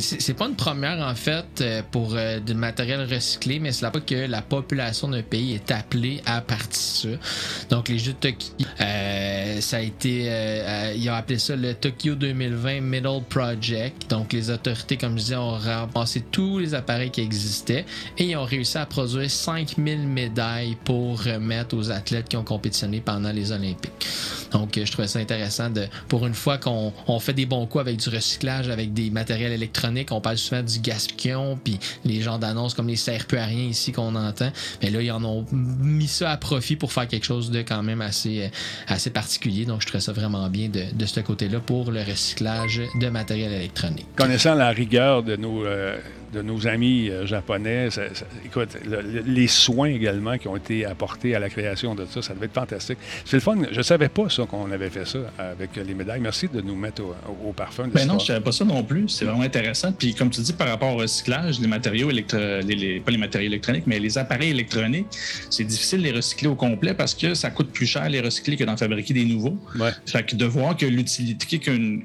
c'est 0.00 0.34
pas 0.34 0.46
une 0.46 0.56
première 0.56 0.98
en 1.00 1.14
fait 1.14 1.60
euh, 1.60 1.82
pour 1.90 2.14
euh, 2.14 2.38
du 2.40 2.54
matériel 2.54 3.00
recyclé, 3.10 3.58
mais 3.58 3.72
c'est 3.72 3.82
là 3.82 3.90
que 3.90 4.14
la 4.14 4.42
population 4.42 5.08
d'un 5.08 5.22
pays 5.22 5.54
est 5.54 5.70
appelée 5.70 6.20
à 6.26 6.40
partir 6.40 7.12
de 7.12 7.18
ça. 7.18 7.66
Donc 7.70 7.88
les 7.88 7.98
Jeux 7.98 8.12
de 8.12 8.18
Tokyo, 8.18 8.46
euh, 8.80 9.60
ça 9.60 9.78
a 9.78 9.80
été, 9.80 10.28
euh, 10.28 10.32
euh, 10.32 10.94
ils 10.96 11.08
ont 11.08 11.14
appelé 11.14 11.38
ça 11.38 11.56
le 11.56 11.74
Tokyo 11.74 12.14
2020 12.14 12.80
Middle 12.80 13.22
Project. 13.28 14.10
Donc 14.10 14.32
les 14.32 14.50
autorités, 14.50 14.96
comme 14.96 15.12
je 15.12 15.24
disais, 15.24 15.36
ont 15.36 15.56
ramassé 15.56 16.22
tous 16.30 16.58
les 16.58 16.74
appareils 16.74 17.10
qui 17.10 17.22
existaient 17.22 17.86
et 18.18 18.24
ils 18.24 18.36
ont 18.36 18.44
réussi 18.44 18.78
à 18.78 18.86
produire 18.86 19.30
5000 19.30 20.06
médailles 20.06 20.76
pour 20.84 21.22
remettre 21.22 21.76
aux 21.76 21.90
athlètes 21.90 22.28
qui 22.28 22.36
ont 22.36 22.44
compétitionné 22.44 23.00
pendant 23.00 23.32
les 23.32 23.52
Olympiques. 23.52 24.06
Donc, 24.52 24.78
euh, 24.78 24.84
je 24.84 24.92
trouvais 24.92 25.08
ça 25.08 25.18
intéressant 25.18 25.70
de, 25.70 25.86
pour 26.08 26.26
une 26.26 26.34
fois 26.34 26.58
qu'on 26.58 26.92
on 27.06 27.18
fait 27.18 27.32
des 27.32 27.46
bons 27.46 27.66
coups 27.66 27.82
avec 27.82 27.96
du 27.96 28.08
recyclage, 28.08 28.68
avec 28.68 28.92
des 28.92 29.10
matériels 29.10 29.52
électroniques, 29.52 29.85
on 30.10 30.20
parle 30.20 30.38
souvent 30.38 30.62
du 30.62 30.80
gaspillon, 30.80 31.58
puis 31.62 31.78
les 32.04 32.20
genres 32.20 32.38
d'annonces 32.38 32.74
comme 32.74 32.88
les 32.88 32.96
peu 33.28 33.38
à 33.38 33.44
rien 33.44 33.64
ici 33.64 33.92
qu'on 33.92 34.14
entend. 34.14 34.50
Mais 34.82 34.90
là, 34.90 35.00
ils 35.00 35.10
en 35.10 35.24
ont 35.24 35.46
mis 35.52 36.08
ça 36.08 36.30
à 36.30 36.36
profit 36.36 36.76
pour 36.76 36.92
faire 36.92 37.06
quelque 37.06 37.24
chose 37.24 37.50
de 37.50 37.60
quand 37.62 37.82
même 37.82 38.00
assez, 38.00 38.44
euh, 38.44 38.48
assez 38.88 39.10
particulier. 39.10 39.64
Donc, 39.64 39.82
je 39.82 39.86
trouvais 39.86 40.00
ça 40.00 40.12
vraiment 40.12 40.48
bien 40.48 40.68
de, 40.68 40.84
de 40.92 41.06
ce 41.06 41.20
côté-là 41.20 41.60
pour 41.60 41.90
le 41.90 42.02
recyclage 42.02 42.82
de 43.00 43.08
matériel 43.08 43.52
électronique. 43.52 44.06
Connaissant 44.16 44.54
la 44.54 44.70
rigueur 44.70 45.22
de 45.22 45.36
nos, 45.36 45.64
euh, 45.64 45.98
de 46.32 46.42
nos 46.42 46.66
amis 46.66 47.08
euh, 47.10 47.26
japonais, 47.26 47.90
ça- 47.90 48.12
ça- 48.14 48.26
écoute, 48.44 48.70
le- 48.84 49.00
le- 49.02 49.20
les 49.26 49.46
soins 49.46 49.88
également 49.88 50.38
qui 50.38 50.48
ont 50.48 50.56
été 50.56 50.84
apportés 50.84 51.34
à 51.34 51.38
la 51.38 51.48
création 51.48 51.94
de 51.94 52.04
ça, 52.06 52.22
ça 52.22 52.34
devait 52.34 52.46
être 52.46 52.54
fantastique. 52.54 52.98
C'est 53.24 53.36
le 53.36 53.40
fun. 53.40 53.56
Je 53.70 53.82
savais 53.82 54.08
pas 54.08 54.28
ça 54.28 54.44
qu'on 54.44 54.70
avait 54.70 54.90
fait 54.90 55.06
ça 55.06 55.18
avec 55.38 55.76
les 55.76 55.94
médailles. 55.94 56.20
Merci 56.20 56.48
de 56.48 56.60
nous 56.60 56.74
mettre 56.76 57.02
au, 57.02 57.52
parfum. 57.52 57.86
de 57.88 57.92
Ben 57.92 58.06
non, 58.06 58.18
je 58.18 58.26
savais 58.26 58.40
pas 58.40 58.52
ça 58.52 58.64
non 58.64 58.82
plus. 58.82 59.08
C'est 59.08 59.24
vraiment 59.24 59.42
intéressant. 59.42 59.92
Puis 59.92 60.14
comme 60.14 60.30
tu 60.30 60.40
dis, 60.40 60.52
par 60.52 60.68
rapport 60.68 60.94
au 60.94 60.98
recyclage, 60.98 61.60
les 61.60 61.68
matériaux 61.68 62.10
électro... 62.10 62.38
les, 62.38 62.74
les- 62.74 63.00
pas 63.00 63.10
les 63.12 63.18
matériaux 63.18 63.48
électroniques, 63.48 63.84
mais 63.86 63.98
les 63.98 64.18
appareils 64.18 64.50
électroniques, 64.50 65.06
c'est 65.50 65.64
difficile 65.64 65.98
de 66.00 66.04
les 66.04 66.12
recycler 66.12 66.48
au 66.48 66.54
complet 66.54 66.94
parce 66.94 67.14
que 67.14 67.34
ça 67.34 67.50
coûte 67.50 67.70
plus 67.72 67.86
cher 67.86 68.08
les 68.08 68.20
recycler 68.20 68.56
que 68.56 68.64
d'en 68.64 68.76
fabriquer 68.76 69.14
des 69.14 69.24
nouveaux. 69.24 69.56
Ouais. 69.78 69.90
Fait 70.06 70.24
que 70.24 70.34
de 70.36 70.44
voir 70.44 70.76
que 70.76 70.86
l'utilité 70.86 71.58
qu'une 71.58 72.02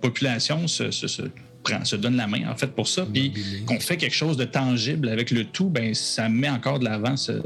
population 0.00 0.66
se, 0.68 0.90
se- 0.90 1.06
se 1.06 1.22
prend, 1.62 1.84
se 1.84 1.96
donne 1.96 2.16
la 2.16 2.26
main 2.26 2.48
en 2.50 2.56
fait 2.56 2.68
pour 2.68 2.86
ça, 2.88 3.04
puis 3.04 3.32
qu'on 3.66 3.78
fait 3.80 3.96
quelque 3.96 4.14
chose 4.14 4.36
de 4.36 4.44
tangible 4.44 5.08
avec 5.08 5.30
le 5.30 5.44
tout, 5.44 5.68
ben 5.68 5.92
ça 5.94 6.28
met 6.28 6.48
encore 6.48 6.78
de 6.78 6.84
l'avant 6.84 7.16
ce- 7.16 7.42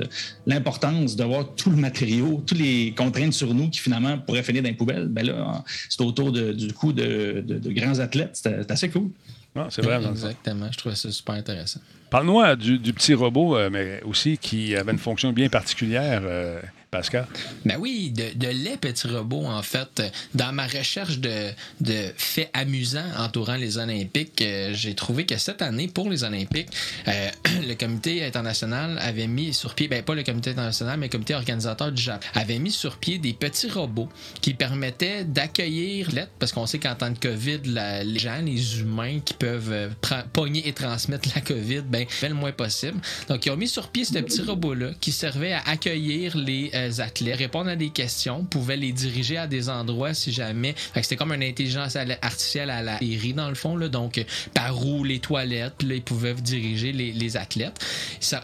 l'importance 0.46 1.16
d'avoir 1.16 1.55
tout 1.55 1.70
le 1.70 1.77
matériau, 1.77 2.42
tous 2.46 2.55
les 2.55 2.92
contraintes 2.96 3.33
sur 3.33 3.55
nous 3.55 3.70
qui 3.70 3.81
finalement 3.81 4.18
pourraient 4.18 4.42
finir 4.42 4.62
dans 4.62 4.68
les 4.68 4.75
poubelles. 4.75 5.09
Ben 5.09 5.27
là, 5.27 5.64
c'est 5.88 6.01
autour 6.03 6.33
de- 6.33 6.53
du 6.53 6.72
coup 6.72 6.92
de, 6.92 7.42
de- 7.46 7.59
de 7.59 7.72
grands 7.72 7.98
athlètes. 7.98 8.31
C'est 8.42 8.70
assez 8.70 8.90
cool. 8.90 9.11
Non, 9.55 9.66
c'est 9.70 9.83
vrai. 9.83 10.01
Exactement. 10.11 10.68
Je 10.72 10.79
trouvais 10.79 10.94
ça 10.94 11.11
super 11.11 11.35
intéressant. 11.35 11.81
Parle-moi 12.11 12.57
du, 12.57 12.79
du 12.79 12.92
petit 12.92 13.14
robot, 13.14 13.57
euh, 13.57 13.70
mais 13.70 14.03
aussi 14.05 14.38
qui 14.38 14.75
avait 14.77 14.92
une 14.92 14.98
fonction 14.98 15.33
bien 15.33 15.48
particulière, 15.48 16.22
euh, 16.25 16.61
Pascal? 16.92 17.26
Ben 17.64 17.78
oui, 17.81 18.11
de, 18.11 18.38
de 18.38 18.48
lait 18.48 18.76
petits 18.76 19.09
robots, 19.09 19.46
en 19.46 19.62
fait. 19.62 20.02
Dans 20.35 20.52
ma 20.52 20.66
recherche 20.66 21.20
de, 21.20 21.50
de 21.81 22.12
faits 22.18 22.50
amusants 22.52 23.00
entourant 23.16 23.57
les 23.57 23.78
Olympiques, 23.78 24.42
euh, 24.42 24.72
j'ai 24.74 24.94
trouvé 24.94 25.24
que 25.24 25.38
cette 25.38 25.62
année, 25.62 25.88
pour 25.88 26.11
les 26.11 26.22
Olympiques, 26.22 26.68
euh, 27.09 27.31
le 27.66 27.72
comité 27.76 28.22
international 28.22 28.98
avait 29.00 29.26
mis 29.26 29.55
sur 29.55 29.74
pied, 29.74 29.88
ben 29.88 30.02
pas 30.02 30.14
le 30.14 30.22
comité 30.22 30.50
international, 30.50 30.98
mais 30.98 31.07
le 31.07 31.12
comité 31.12 31.35
organisateur 31.35 31.90
du 31.92 32.02
Japon, 32.02 32.26
avait 32.35 32.59
mis 32.59 32.70
sur 32.70 32.98
pied 32.98 33.16
des 33.16 33.33
petits 33.33 33.70
robots 33.70 34.11
qui 34.42 34.52
permettaient 34.52 35.24
d'accueillir 35.24 36.11
l'aide, 36.12 36.28
parce 36.38 36.52
qu'on 36.52 36.66
sait 36.66 36.78
qu'en 36.78 36.94
temps 36.94 37.11
de 37.11 37.18
COVID, 37.18 37.61
les 38.05 38.18
gens, 38.18 38.42
les 38.44 38.81
humains 38.81 39.20
qui 39.24 39.33
peuvent 39.33 39.72
euh, 39.72 39.88
pogner 40.35 40.68
et 40.68 40.74
transmettre 40.74 41.31
la 41.35 41.40
COVID, 41.40 41.85
ben, 41.88 42.05
fait 42.07 42.28
le 42.28 42.35
moins 42.35 42.52
possible. 42.52 43.00
Donc, 43.28 43.46
ils 43.46 43.50
ont 43.50 43.57
mis 43.57 43.68
sur 43.68 43.88
pied 43.88 44.05
ce 44.05 44.18
petit 44.18 44.42
robot-là 44.42 44.90
qui 45.00 45.11
servait 45.11 45.55
à 45.55 45.62
accueillir 45.66 46.37
les 46.37 46.70
athlètes, 47.01 47.37
répondre 47.37 47.71
à 47.71 47.77
des 47.77 47.90
questions, 47.90 48.45
pouvait 48.45 48.77
les 48.77 48.92
diriger 48.92 49.37
à 49.37 49.47
des 49.47 49.68
endroits 49.68 50.14
si 50.14 50.33
jamais. 50.33 50.75
C'était 50.95 51.16
comme 51.16 51.33
une 51.33 51.42
intelligence 51.42 51.97
artificielle 51.97 52.71
à 52.71 52.83
la 52.83 52.99
série, 52.99 53.35
dans 53.35 53.49
le 53.49 53.55
fond. 53.55 53.77
Là. 53.77 53.88
Donc, 53.88 54.25
par 54.55 54.85
où 54.87 55.05
les 55.05 55.18
toilettes, 55.18 55.75
puis 55.79 55.88
là, 55.88 55.95
ils 55.95 56.03
pouvaient 56.03 56.35
diriger 56.35 56.92
les, 56.92 57.37
athlètes. 57.37 57.79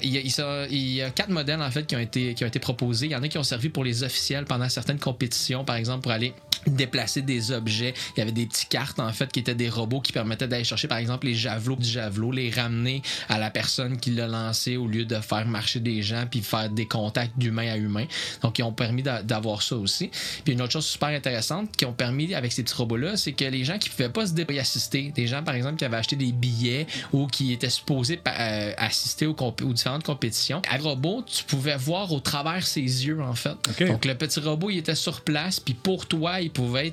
Il, 0.02 0.10
y 0.10 0.18
a, 0.18 0.66
il 0.70 0.90
y 0.92 1.02
a 1.02 1.10
quatre 1.10 1.30
modèles, 1.30 1.60
en 1.60 1.70
fait, 1.70 1.86
qui 1.86 1.96
ont, 1.96 2.00
été, 2.00 2.34
qui 2.34 2.44
ont 2.44 2.46
été 2.46 2.58
proposés. 2.58 3.06
Il 3.06 3.12
y 3.12 3.16
en 3.16 3.22
a 3.22 3.28
qui 3.28 3.38
ont 3.38 3.42
servi 3.42 3.68
pour 3.68 3.84
les 3.84 4.02
officiels 4.02 4.44
pendant 4.44 4.68
certaines 4.68 4.98
compétitions, 4.98 5.64
par 5.64 5.76
exemple, 5.76 6.02
pour 6.02 6.12
aller 6.12 6.32
déplacer 6.70 7.22
des 7.22 7.50
objets. 7.52 7.94
Il 8.16 8.20
y 8.20 8.22
avait 8.22 8.32
des 8.32 8.46
petites 8.46 8.68
cartes, 8.68 8.98
en 9.00 9.12
fait, 9.12 9.30
qui 9.32 9.40
étaient 9.40 9.54
des 9.54 9.68
robots 9.68 10.00
qui 10.00 10.12
permettaient 10.12 10.48
d'aller 10.48 10.64
chercher, 10.64 10.88
par 10.88 10.98
exemple, 10.98 11.26
les 11.26 11.34
javelots 11.34 11.76
du 11.76 11.88
javelot, 11.88 12.32
les 12.32 12.50
ramener 12.50 13.02
à 13.28 13.38
la 13.38 13.50
personne 13.50 13.98
qui 13.98 14.10
l'a 14.10 14.26
lancé 14.26 14.76
au 14.76 14.86
lieu 14.86 15.04
de 15.04 15.16
faire 15.16 15.46
marcher 15.46 15.80
des 15.80 16.02
gens 16.02 16.24
puis 16.30 16.40
faire 16.42 16.68
des 16.70 16.86
contacts 16.86 17.38
d'humain 17.38 17.72
à 17.72 17.76
humain. 17.76 18.06
Donc, 18.42 18.58
ils 18.58 18.62
ont 18.62 18.72
permis 18.72 19.02
d'a- 19.02 19.22
d'avoir 19.22 19.62
ça 19.62 19.76
aussi. 19.76 20.10
Puis 20.44 20.52
une 20.54 20.62
autre 20.62 20.72
chose 20.72 20.86
super 20.86 21.08
intéressante 21.08 21.74
qui 21.76 21.84
ont 21.84 21.92
permis 21.92 22.34
avec 22.34 22.52
ces 22.52 22.62
petits 22.62 22.74
robots-là, 22.74 23.16
c'est 23.16 23.32
que 23.32 23.44
les 23.44 23.64
gens 23.64 23.78
qui 23.78 23.88
pouvaient 23.90 24.08
pas 24.08 24.26
se 24.26 24.32
dé- 24.32 24.46
y 24.48 24.58
assister, 24.58 25.12
des 25.14 25.26
gens, 25.26 25.42
par 25.42 25.54
exemple, 25.54 25.76
qui 25.76 25.84
avaient 25.84 25.96
acheté 25.96 26.16
des 26.16 26.32
billets 26.32 26.86
ou 27.12 27.26
qui 27.26 27.52
étaient 27.52 27.70
supposés 27.70 28.20
euh, 28.26 28.72
assister 28.76 29.26
aux, 29.26 29.36
aux 29.38 29.72
différentes 29.72 30.04
compétitions, 30.04 30.62
à 30.70 30.76
robot, 30.78 31.22
tu 31.26 31.44
pouvais 31.44 31.76
voir 31.76 32.12
au 32.12 32.20
travers 32.20 32.66
ses 32.66 32.80
yeux, 32.80 33.20
en 33.22 33.34
fait. 33.34 33.56
OK. 33.68 33.86
Donc, 33.86 34.04
le 34.04 34.14
petit 34.14 34.40
robot, 34.40 34.70
il 34.70 34.78
était 34.78 34.94
sur 34.94 35.20
place, 35.20 35.60
puis 35.60 35.74
pour 35.74 36.06
toi, 36.06 36.40
il 36.40 36.50
pouvait, 36.58 36.92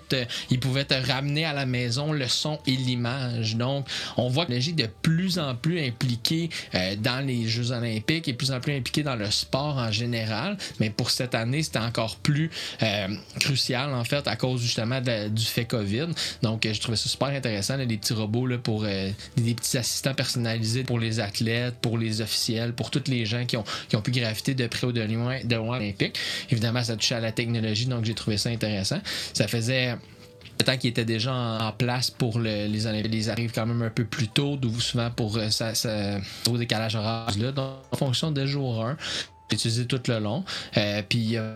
il 0.52 0.60
pouvait 0.60 0.86
te 0.86 0.94
ramener 0.94 1.44
à 1.44 1.52
la 1.52 1.66
maison 1.66 2.14
le 2.14 2.28
son 2.28 2.60
et 2.68 2.76
l'image. 2.76 3.56
Donc, 3.56 3.88
on 4.16 4.30
voit 4.30 4.46
que 4.46 4.52
la 4.52 4.58
est 4.58 4.74
de 4.74 4.88
plus 5.02 5.40
en 5.40 5.56
plus 5.56 5.80
impliquée 5.82 6.52
euh, 6.76 6.96
dans 6.98 7.26
les 7.26 7.48
Jeux 7.48 7.72
olympiques 7.72 8.28
et 8.28 8.34
plus 8.34 8.52
en 8.52 8.60
plus 8.60 8.76
impliquée 8.76 9.02
dans 9.02 9.16
le 9.16 9.32
sport 9.32 9.78
en 9.78 9.92
général. 9.92 10.56
Mais 10.80 10.92
pour 10.92 11.10
cette 11.10 11.34
année, 11.34 11.64
c'était 11.64 11.80
encore 11.80 12.18
plus 12.18 12.52
euh, 12.84 13.08
crucial, 13.40 13.92
en 13.92 14.04
fait, 14.04 14.28
à 14.28 14.36
cause 14.36 14.62
justement 14.62 15.02
du 15.02 15.46
fait 15.46 15.66
COVID. 15.66 16.10
Donc, 16.44 16.68
euh, 16.68 16.74
je 16.74 16.80
trouvais 16.80 16.98
ça 16.98 17.10
super 17.10 17.30
intéressant, 17.30 17.78
là, 17.78 17.88
des 17.88 17.98
petits 17.98 18.14
robots 18.14 18.46
là, 18.46 18.60
pour 18.60 18.84
euh, 18.84 19.10
des, 19.36 19.56
petits 19.56 19.78
assistants 19.78 20.14
personnalisés 20.14 20.84
pour 20.84 21.00
les 21.00 21.20
athlètes, 21.20 21.76
pour 21.82 21.98
les 21.98 22.22
officiels, 22.22 22.74
pour 22.74 22.92
tous 22.92 23.10
les 23.10 23.26
gens 23.26 23.46
qui 23.46 23.58
ont, 23.58 23.64
qui 23.90 23.96
ont 23.96 24.02
pu 24.02 24.12
graviter 24.12 24.54
de 24.54 24.68
près 24.68 24.86
ou 24.86 24.92
de 24.92 25.02
loin, 25.02 25.40
de 25.44 25.56
loin 25.56 25.78
olympique. 25.78 26.20
Évidemment, 26.52 26.84
ça 26.84 26.96
touchait 26.96 27.16
à 27.16 27.20
la 27.20 27.32
technologie, 27.32 27.88
donc 27.88 28.06
j'ai 28.06 28.14
trouvé 28.14 28.38
ça 28.38 28.50
intéressant. 28.50 29.00
Faisait 29.48 29.96
le 30.60 30.64
temps 30.66 30.78
qui 30.78 30.88
était 30.88 31.06
déjà 31.06 31.34
en, 31.34 31.72
place 31.72 32.10
pour 32.10 32.40
le- 32.40 32.68
les 32.68 32.88
Olympiques, 32.88 33.14
ils 33.14 33.30
arrivent 33.30 33.52
quand 33.52 33.66
même 33.66 33.82
un 33.82 33.90
peu 33.90 34.06
plus 34.06 34.28
tôt, 34.28 34.56
d'où 34.56 34.80
souvent 34.80 35.12
pour 35.12 35.38
euh, 35.38 35.50
ça, 35.50 35.76
ça, 35.76 36.18
décalage 36.48 36.96
horaire. 36.96 37.28
Donc, 37.54 37.76
en 37.92 37.98
fonction 37.98 38.32
de 38.32 38.46
jour 38.46 38.86
1. 38.86 38.98
Utilisé 39.52 39.86
tout 39.86 40.02
le 40.08 40.18
long. 40.20 40.44
Euh, 40.76 41.02
puis 41.08 41.38
euh, 41.38 41.54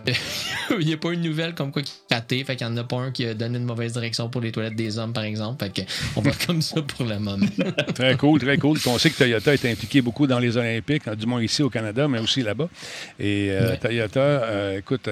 il 0.78 0.86
n'y 0.86 0.92
a 0.94 0.96
pas 0.96 1.10
une 1.12 1.22
nouvelle 1.22 1.54
comme 1.54 1.72
quoi 1.72 1.82
qui 1.82 1.92
est 2.10 2.14
raté. 2.14 2.44
Fait 2.44 2.54
qu'il 2.54 2.66
n'y 2.68 2.72
en 2.72 2.76
a 2.76 2.84
pas 2.84 2.96
un 2.98 3.10
qui 3.10 3.26
a 3.26 3.34
donné 3.34 3.58
une 3.58 3.64
mauvaise 3.64 3.92
direction 3.94 4.28
pour 4.28 4.40
les 4.40 4.52
toilettes 4.52 4.76
des 4.76 4.96
hommes, 4.98 5.12
par 5.12 5.24
exemple. 5.24 5.64
Fait 5.64 5.72
que 5.72 5.82
on 6.14 6.20
va 6.20 6.30
comme 6.46 6.62
ça 6.62 6.80
pour 6.82 7.04
le 7.04 7.18
moment. 7.18 7.46
Très 7.96 8.16
cool, 8.16 8.38
très 8.38 8.58
cool. 8.58 8.78
On 8.86 8.96
sait 8.96 9.10
que 9.10 9.18
Toyota 9.18 9.52
est 9.54 9.64
impliqué 9.64 10.02
beaucoup 10.02 10.26
dans 10.28 10.38
les 10.38 10.56
Olympiques, 10.56 11.08
du 11.10 11.26
moins 11.26 11.42
ici 11.42 11.62
au 11.64 11.68
Canada, 11.70 12.06
mais 12.06 12.20
aussi 12.20 12.42
là-bas. 12.42 12.68
Et 13.18 13.48
euh, 13.50 13.70
Ouais. 13.70 13.76
Toyota, 13.78 14.20
euh, 14.20 14.78
écoute, 14.78 15.08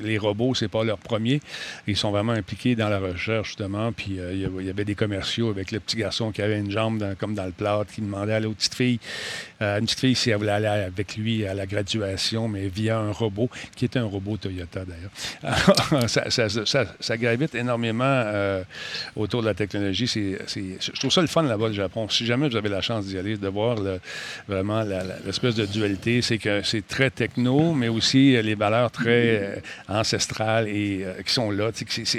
les 0.00 0.16
robots, 0.18 0.54
c'est 0.54 0.68
pas 0.68 0.84
leur 0.84 0.98
premier. 0.98 1.40
Ils 1.88 1.96
sont 1.96 2.10
vraiment 2.12 2.32
impliqués 2.32 2.76
dans 2.76 2.88
la 2.88 3.00
recherche, 3.00 3.48
justement. 3.48 3.90
Puis 3.92 4.18
il 4.32 4.38
y 4.40 4.70
avait- 4.70 4.84
des 4.84 4.94
commerciaux 4.94 5.50
avec 5.50 5.72
le 5.72 5.80
petit 5.80 5.96
garçon 5.96 6.30
qui 6.32 6.40
avait 6.42 6.58
une 6.58 6.70
jambe 6.70 6.98
dans- 6.98 7.14
comme 7.16 7.34
dans 7.34 7.44
le 7.44 7.52
plâtre, 7.52 7.92
qui 7.92 8.00
demandait 8.00 8.34
à 8.34 8.40
l'autre 8.40 8.56
petite 8.56 8.74
fille, 8.76 9.00
une 9.60 9.84
petite 9.84 10.00
fille 10.00 10.14
si 10.14 10.30
elle 10.30 10.36
voulait 10.36 10.52
aller 10.52 10.66
avec 10.68 11.16
lui 11.16 11.44
à 11.44 11.52
la 11.54 11.66
graduation 11.66 12.19
mais 12.48 12.68
via 12.68 12.98
un 12.98 13.12
robot, 13.12 13.48
qui 13.76 13.84
est 13.84 13.96
un 13.96 14.04
robot 14.04 14.36
Toyota 14.36 14.80
d'ailleurs. 14.84 16.08
ça, 16.08 16.30
ça, 16.30 16.48
ça, 16.48 16.84
ça, 16.98 17.16
gravite 17.16 17.54
énormément 17.54 18.04
euh, 18.04 18.62
autour 19.16 19.42
de 19.42 19.46
la 19.46 19.54
technologie. 19.54 20.06
C'est, 20.06 20.38
je 20.48 20.98
trouve 20.98 21.10
ça 21.10 21.20
le 21.20 21.26
fun 21.26 21.42
là-bas, 21.42 21.68
le 21.68 21.74
Japon. 21.74 22.08
Si 22.08 22.26
jamais 22.26 22.48
vous 22.48 22.56
avez 22.56 22.68
la 22.68 22.80
chance 22.80 23.06
d'y 23.06 23.18
aller, 23.18 23.36
de 23.36 23.48
voir 23.48 23.78
vraiment 24.48 24.82
l'espèce 25.24 25.54
de 25.54 25.66
dualité, 25.66 26.22
c'est 26.22 26.38
que 26.38 26.62
c'est 26.62 26.86
très 26.86 27.10
techno, 27.10 27.72
mais 27.74 27.88
aussi 27.88 28.40
les 28.42 28.54
valeurs 28.54 28.90
très 28.90 29.62
ancestrales 29.88 30.68
et 30.68 31.04
qui 31.24 31.32
sont 31.32 31.50
là. 31.50 31.70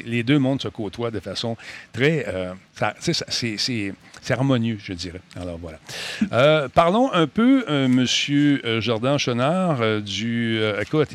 les 0.06 0.24
deux 0.24 0.40
mondes 0.40 0.62
se 0.62 0.68
côtoient 0.68 1.12
de 1.12 1.20
façon 1.20 1.58
très... 1.94 2.26
c'est 3.00 3.94
c'est 4.21 4.34
harmonieux, 4.34 4.77
je 4.81 4.93
dirais. 4.93 5.21
Alors 5.36 5.57
voilà. 5.57 5.79
Euh, 6.31 6.69
parlons 6.69 7.12
un 7.12 7.25
peu, 7.25 7.65
euh, 7.67 7.88
Monsieur 7.88 8.62
euh, 8.65 8.79
Jordan 8.79 9.17
Chenard, 9.17 10.01
du. 10.01 10.62
écoute, 10.79 11.10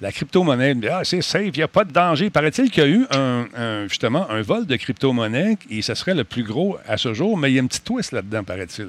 la 0.00 0.12
crypto-monnaie, 0.12 0.76
ah, 0.90 1.00
c'est 1.02 1.20
safe, 1.20 1.50
il 1.54 1.58
n'y 1.58 1.62
a 1.62 1.68
pas 1.68 1.84
de 1.84 1.92
danger. 1.92 2.30
Paraît-il 2.30 2.70
qu'il 2.70 2.82
y 2.84 2.86
a 2.86 2.88
eu 2.88 3.06
un, 3.10 3.86
justement 3.88 4.30
un 4.30 4.42
vol 4.42 4.66
de 4.66 4.76
crypto-monnaie 4.76 5.58
et 5.68 5.82
ce 5.82 5.94
serait 5.94 6.14
le 6.14 6.24
plus 6.24 6.44
gros 6.44 6.78
à 6.86 6.96
ce 6.96 7.12
jour, 7.12 7.36
mais 7.36 7.50
il 7.50 7.56
y 7.56 7.58
a 7.58 7.62
un 7.62 7.66
petit 7.66 7.80
twist 7.80 8.12
là-dedans, 8.12 8.44
paraît-il. 8.44 8.88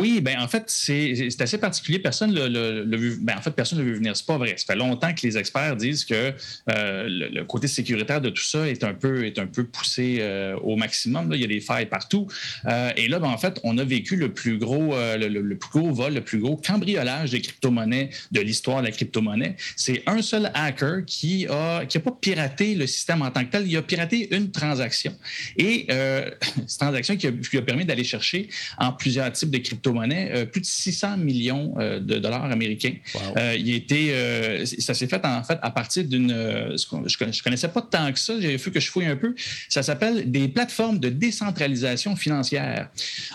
Oui, 0.00 0.22
ben 0.22 0.40
en 0.40 0.48
fait, 0.48 0.64
c'est 0.68 1.28
assez 1.40 1.58
particulier. 1.58 1.98
Personne 1.98 2.34
le, 2.34 2.48
le, 2.48 2.96
vu. 2.96 3.18
Ben, 3.20 3.36
en 3.36 3.42
fait, 3.42 3.50
personne 3.50 3.78
ne 3.78 3.84
le 3.84 3.90
vu 3.90 3.96
venir. 3.96 4.16
C'est 4.16 4.24
pas 4.24 4.38
vrai. 4.38 4.54
Ça 4.56 4.64
fait 4.72 4.78
longtemps 4.78 5.12
que 5.12 5.20
les 5.22 5.36
experts 5.36 5.76
disent 5.76 6.06
que 6.06 6.32
euh, 6.70 7.06
le, 7.08 7.44
côté 7.44 7.68
sécuritaire 7.68 8.22
de 8.22 8.30
tout 8.30 8.42
ça 8.42 8.66
est 8.66 8.84
un 8.84 8.94
peu, 8.94 9.26
est 9.26 9.38
un 9.38 9.46
peu 9.46 9.64
poussé 9.64 10.18
euh, 10.20 10.56
au 10.62 10.76
maximum. 10.76 11.30
Là. 11.30 11.36
Il 11.36 11.42
y 11.42 11.44
a 11.44 11.48
des 11.48 11.60
failles 11.60 11.86
partout. 11.86 12.26
Euh, 12.64 12.90
et 12.96 13.06
là, 13.06 13.18
ben, 13.18 13.28
en 13.28 13.36
fait, 13.36 13.60
on 13.64 13.76
a 13.76 13.84
vécu 13.84 14.16
le 14.16 14.32
plus 14.32 14.56
gros, 14.56 14.94
le, 14.96 15.54
plus 15.56 15.70
gros 15.70 15.92
vol, 15.92 16.14
le 16.14 16.22
plus 16.22 16.38
gros 16.38 16.56
cambriolage 16.56 17.32
des 17.32 17.42
crypto-monnaies 17.42 18.08
de 18.30 18.40
l'histoire 18.40 18.80
de 18.80 18.86
la 18.86 18.92
crypto-monnaie. 18.92 19.56
C'est 19.76 20.02
un 20.06 20.22
seul 20.22 20.50
hacker 20.54 21.04
qui 21.06 21.46
a, 21.48 21.84
qui 21.84 21.98
a 21.98 22.00
pas 22.00 22.16
piraté 22.18 22.74
le 22.74 22.86
système 22.86 23.20
en 23.20 23.30
tant 23.30 23.44
que 23.44 23.50
tel. 23.50 23.68
Il 23.68 23.76
a 23.76 23.82
piraté 23.82 24.34
une 24.34 24.50
transaction. 24.50 25.14
Et 25.58 25.86
cette 26.66 26.78
transaction 26.78 27.14
qui 27.16 27.26
a, 27.26 27.32
qui 27.32 27.58
a 27.58 27.62
permis 27.62 27.84
d'aller 27.84 28.04
chercher 28.04 28.48
en 28.78 28.92
plusieurs 28.92 29.30
types 29.32 29.50
de 29.50 29.58
crypto 29.58 29.81
monnaie 29.90 30.30
euh, 30.32 30.44
plus 30.44 30.60
de 30.60 30.66
600 30.66 31.16
millions 31.18 31.74
euh, 31.78 32.00
de 32.00 32.18
dollars 32.18 32.44
américains. 32.44 32.94
Euh, 33.36 33.54
il 33.58 33.74
était, 33.74 34.64
ça 34.78 34.94
s'est 34.94 35.06
fait 35.06 35.24
en 35.24 35.42
fait 35.42 35.58
à 35.62 35.70
partir 35.70 36.04
d'une. 36.04 36.28
je 36.28 36.96
ne 36.96 37.42
connaissais 37.42 37.68
pas 37.68 37.82
tant 37.82 38.12
que 38.12 38.18
ça, 38.18 38.34
j'ai 38.40 38.56
vu 38.56 38.70
que 38.70 38.80
je 38.80 38.90
fouille 38.90 39.06
un 39.06 39.16
peu. 39.16 39.34
Ça 39.68 39.82
s'appelle 39.82 40.30
des 40.30 40.48
plateformes 40.48 40.98
de 40.98 41.08
décentralisation 41.08 42.16
financière. 42.16 42.88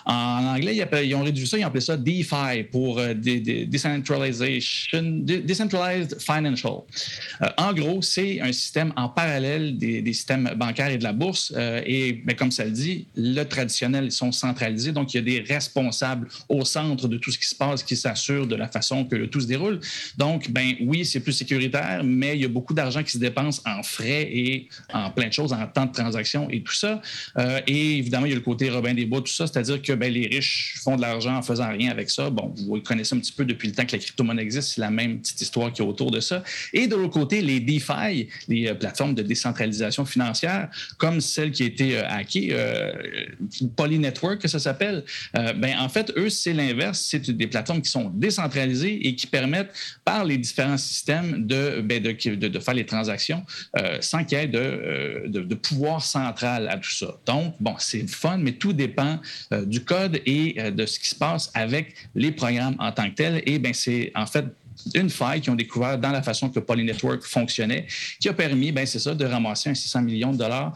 En 0.05 0.45
anglais, 0.45 0.77
ils, 1.03 1.15
ont 1.15 1.23
réduit 1.23 1.47
ça, 1.47 1.57
ils 1.57 1.63
ont 1.63 1.67
appelé 1.67 1.81
ça 1.81 1.97
DeFi 1.97 2.63
pour 2.71 3.01
Decentralization, 3.01 5.01
Decentralized 5.01 6.17
Financial. 6.19 6.73
en 7.57 7.73
gros, 7.73 8.01
c'est 8.01 8.41
un 8.41 8.51
système 8.51 8.93
en 8.95 9.09
parallèle 9.09 9.77
des, 9.77 10.13
systèmes 10.13 10.51
bancaires 10.55 10.89
et 10.89 10.97
de 10.97 11.03
la 11.03 11.13
bourse. 11.13 11.53
et 11.57 12.21
ben, 12.25 12.35
comme 12.35 12.51
ça 12.51 12.65
le 12.65 12.71
dit, 12.71 13.07
le 13.15 13.43
traditionnel, 13.43 14.05
ils 14.05 14.11
sont 14.11 14.31
centralisés, 14.31 14.91
donc 14.91 15.13
il 15.13 15.17
y 15.17 15.19
a 15.19 15.23
des 15.23 15.41
responsables 15.41 16.27
au 16.49 16.63
centre 16.65 17.07
de 17.07 17.17
tout 17.17 17.31
ce 17.31 17.37
qui 17.37 17.47
se 17.47 17.55
passe, 17.55 17.83
qui 17.83 17.95
s'assure 17.95 18.47
de 18.47 18.55
la 18.55 18.67
façon 18.67 19.05
que 19.05 19.25
tout 19.25 19.41
se 19.41 19.47
déroule. 19.47 19.79
Donc, 20.17 20.49
ben 20.51 20.75
oui, 20.81 21.05
c'est 21.05 21.19
plus 21.19 21.33
sécuritaire, 21.33 22.01
mais 22.03 22.35
il 22.35 22.41
y 22.41 22.45
a 22.45 22.49
beaucoup 22.49 22.73
d'argent 22.73 23.03
qui 23.03 23.11
se 23.11 23.17
dépense 23.17 23.61
en 23.65 23.83
frais 23.83 24.29
et 24.31 24.69
en 24.93 25.09
plein 25.09 25.27
de 25.27 25.33
choses, 25.33 25.53
en 25.53 25.67
temps 25.67 25.85
de 25.85 25.91
transaction 25.91 26.49
et 26.49 26.61
tout 26.61 26.73
ça. 26.73 27.01
Euh, 27.37 27.61
et 27.67 27.97
évidemment, 27.97 28.25
il 28.25 28.29
y 28.29 28.33
a 28.33 28.35
le 28.35 28.41
côté 28.41 28.69
Robin 28.69 28.93
des 28.93 29.05
Bois, 29.05 29.21
tout 29.21 29.31
ça, 29.31 29.47
c'est-à-dire 29.47 29.81
que 29.81 29.93
ben, 29.93 30.11
les 30.11 30.27
riches 30.27 30.75
font 30.83 30.95
de 30.95 31.01
l'argent 31.01 31.35
en 31.35 31.41
faisant 31.41 31.69
rien 31.69 31.91
avec 31.91 32.09
ça. 32.09 32.29
Bon, 32.29 32.53
vous 32.55 32.79
connaissez 32.81 33.15
un 33.15 33.19
petit 33.19 33.31
peu 33.31 33.45
depuis 33.45 33.67
le 33.67 33.73
temps 33.73 33.85
que 33.85 33.93
la 33.93 33.99
crypto-monnaie 33.99 34.43
existe, 34.43 34.75
c'est 34.75 34.81
la 34.81 34.91
même 34.91 35.19
petite 35.19 35.41
histoire 35.41 35.71
qui 35.71 35.81
est 35.81 35.85
autour 35.85 36.11
de 36.11 36.19
ça. 36.19 36.43
Et 36.73 36.87
de 36.87 36.95
l'autre 36.95 37.13
côté, 37.13 37.41
les 37.41 37.59
DeFi, 37.59 38.27
les 38.47 38.67
euh, 38.67 38.73
plateformes 38.73 39.15
de 39.15 39.21
décentralisation 39.21 40.05
financière, 40.05 40.69
comme 40.97 41.21
celle 41.21 41.51
qui 41.51 41.63
a 41.63 41.65
été 41.65 41.97
euh, 41.97 42.07
hackée, 42.07 42.55
Poly 43.75 43.99
Network, 43.99 44.39
que 44.39 44.47
ça 44.47 44.59
s'appelle, 44.59 45.03
ben 45.33 45.75
en 45.79 45.89
fait, 45.89 46.11
eux, 46.17 46.26
c'est 46.29 46.53
l'inverse. 46.53 47.05
C'est 47.09 47.29
des 47.29 47.47
plateformes 47.47 47.81
qui 47.81 47.89
sont 47.89 48.09
décentralisées 48.13 49.07
et 49.07 49.15
qui 49.15 49.27
permettent, 49.27 49.71
par 50.03 50.23
les 50.23 50.37
différents 50.37 50.77
systèmes, 50.77 51.45
de, 51.45 51.81
ben, 51.81 52.03
faire 52.59 52.73
les 52.73 52.85
transactions 52.85 53.45
euh, 53.77 53.97
sans 54.01 54.23
qu'il 54.23 54.37
y 54.37 54.41
ait 54.41 54.51
euh, 54.55 55.27
de, 55.27 55.55
pouvoir 55.55 56.03
central 56.03 56.67
à 56.69 56.77
tout 56.77 56.91
ça. 56.91 57.17
Donc, 57.25 57.55
bon, 57.59 57.75
c'est 57.79 58.07
fun, 58.09 58.37
mais 58.37 58.53
tout 58.53 58.73
dépend 58.73 59.19
euh, 59.53 59.65
du 59.65 59.83
code 59.83 60.21
et 60.25 60.71
de 60.71 60.85
ce 60.85 60.99
qui 60.99 61.09
se 61.09 61.15
passe 61.15 61.51
avec 61.53 61.95
les 62.15 62.31
programmes 62.31 62.75
en 62.79 62.91
tant 62.91 63.09
que 63.09 63.15
tels. 63.15 63.43
Et 63.45 63.59
bien, 63.59 63.73
c'est 63.73 64.11
en 64.15 64.25
fait 64.25 64.45
une 64.93 65.09
faille 65.09 65.41
qu'ils 65.41 65.51
ont 65.51 65.55
découvert 65.55 65.97
dans 65.97 66.11
la 66.11 66.21
façon 66.21 66.49
que 66.49 66.59
Poly 66.59 66.83
Network 66.83 67.23
fonctionnait, 67.23 67.87
qui 68.19 68.29
a 68.29 68.33
permis, 68.33 68.71
ben 68.71 68.85
c'est 68.85 68.99
ça, 68.99 69.13
de 69.13 69.25
ramasser 69.25 69.69
un 69.69 69.75
600 69.75 70.01
millions 70.01 70.31
de 70.31 70.37
dollars 70.37 70.73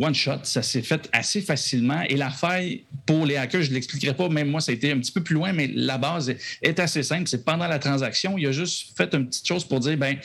one 0.00 0.14
shot. 0.14 0.40
Ça 0.42 0.62
s'est 0.62 0.82
fait 0.82 1.08
assez 1.12 1.40
facilement. 1.40 2.02
Et 2.08 2.16
la 2.16 2.30
faille 2.30 2.84
pour 3.06 3.26
les 3.26 3.36
hackers, 3.36 3.62
je 3.62 3.70
ne 3.70 3.74
l'expliquerai 3.74 4.14
pas, 4.14 4.28
même 4.28 4.48
moi, 4.48 4.60
ça 4.60 4.72
a 4.72 4.74
été 4.74 4.92
un 4.92 4.98
petit 4.98 5.12
peu 5.12 5.22
plus 5.22 5.34
loin, 5.34 5.52
mais 5.52 5.70
la 5.74 5.98
base 5.98 6.34
est 6.62 6.78
assez 6.78 7.02
simple. 7.02 7.28
C'est 7.28 7.44
pendant 7.44 7.66
la 7.66 7.78
transaction, 7.78 8.38
il 8.38 8.46
a 8.46 8.52
juste 8.52 8.96
fait 8.96 9.12
une 9.14 9.26
petite 9.26 9.46
chose 9.46 9.64
pour 9.64 9.80
dire, 9.80 9.96
ben 9.96 10.18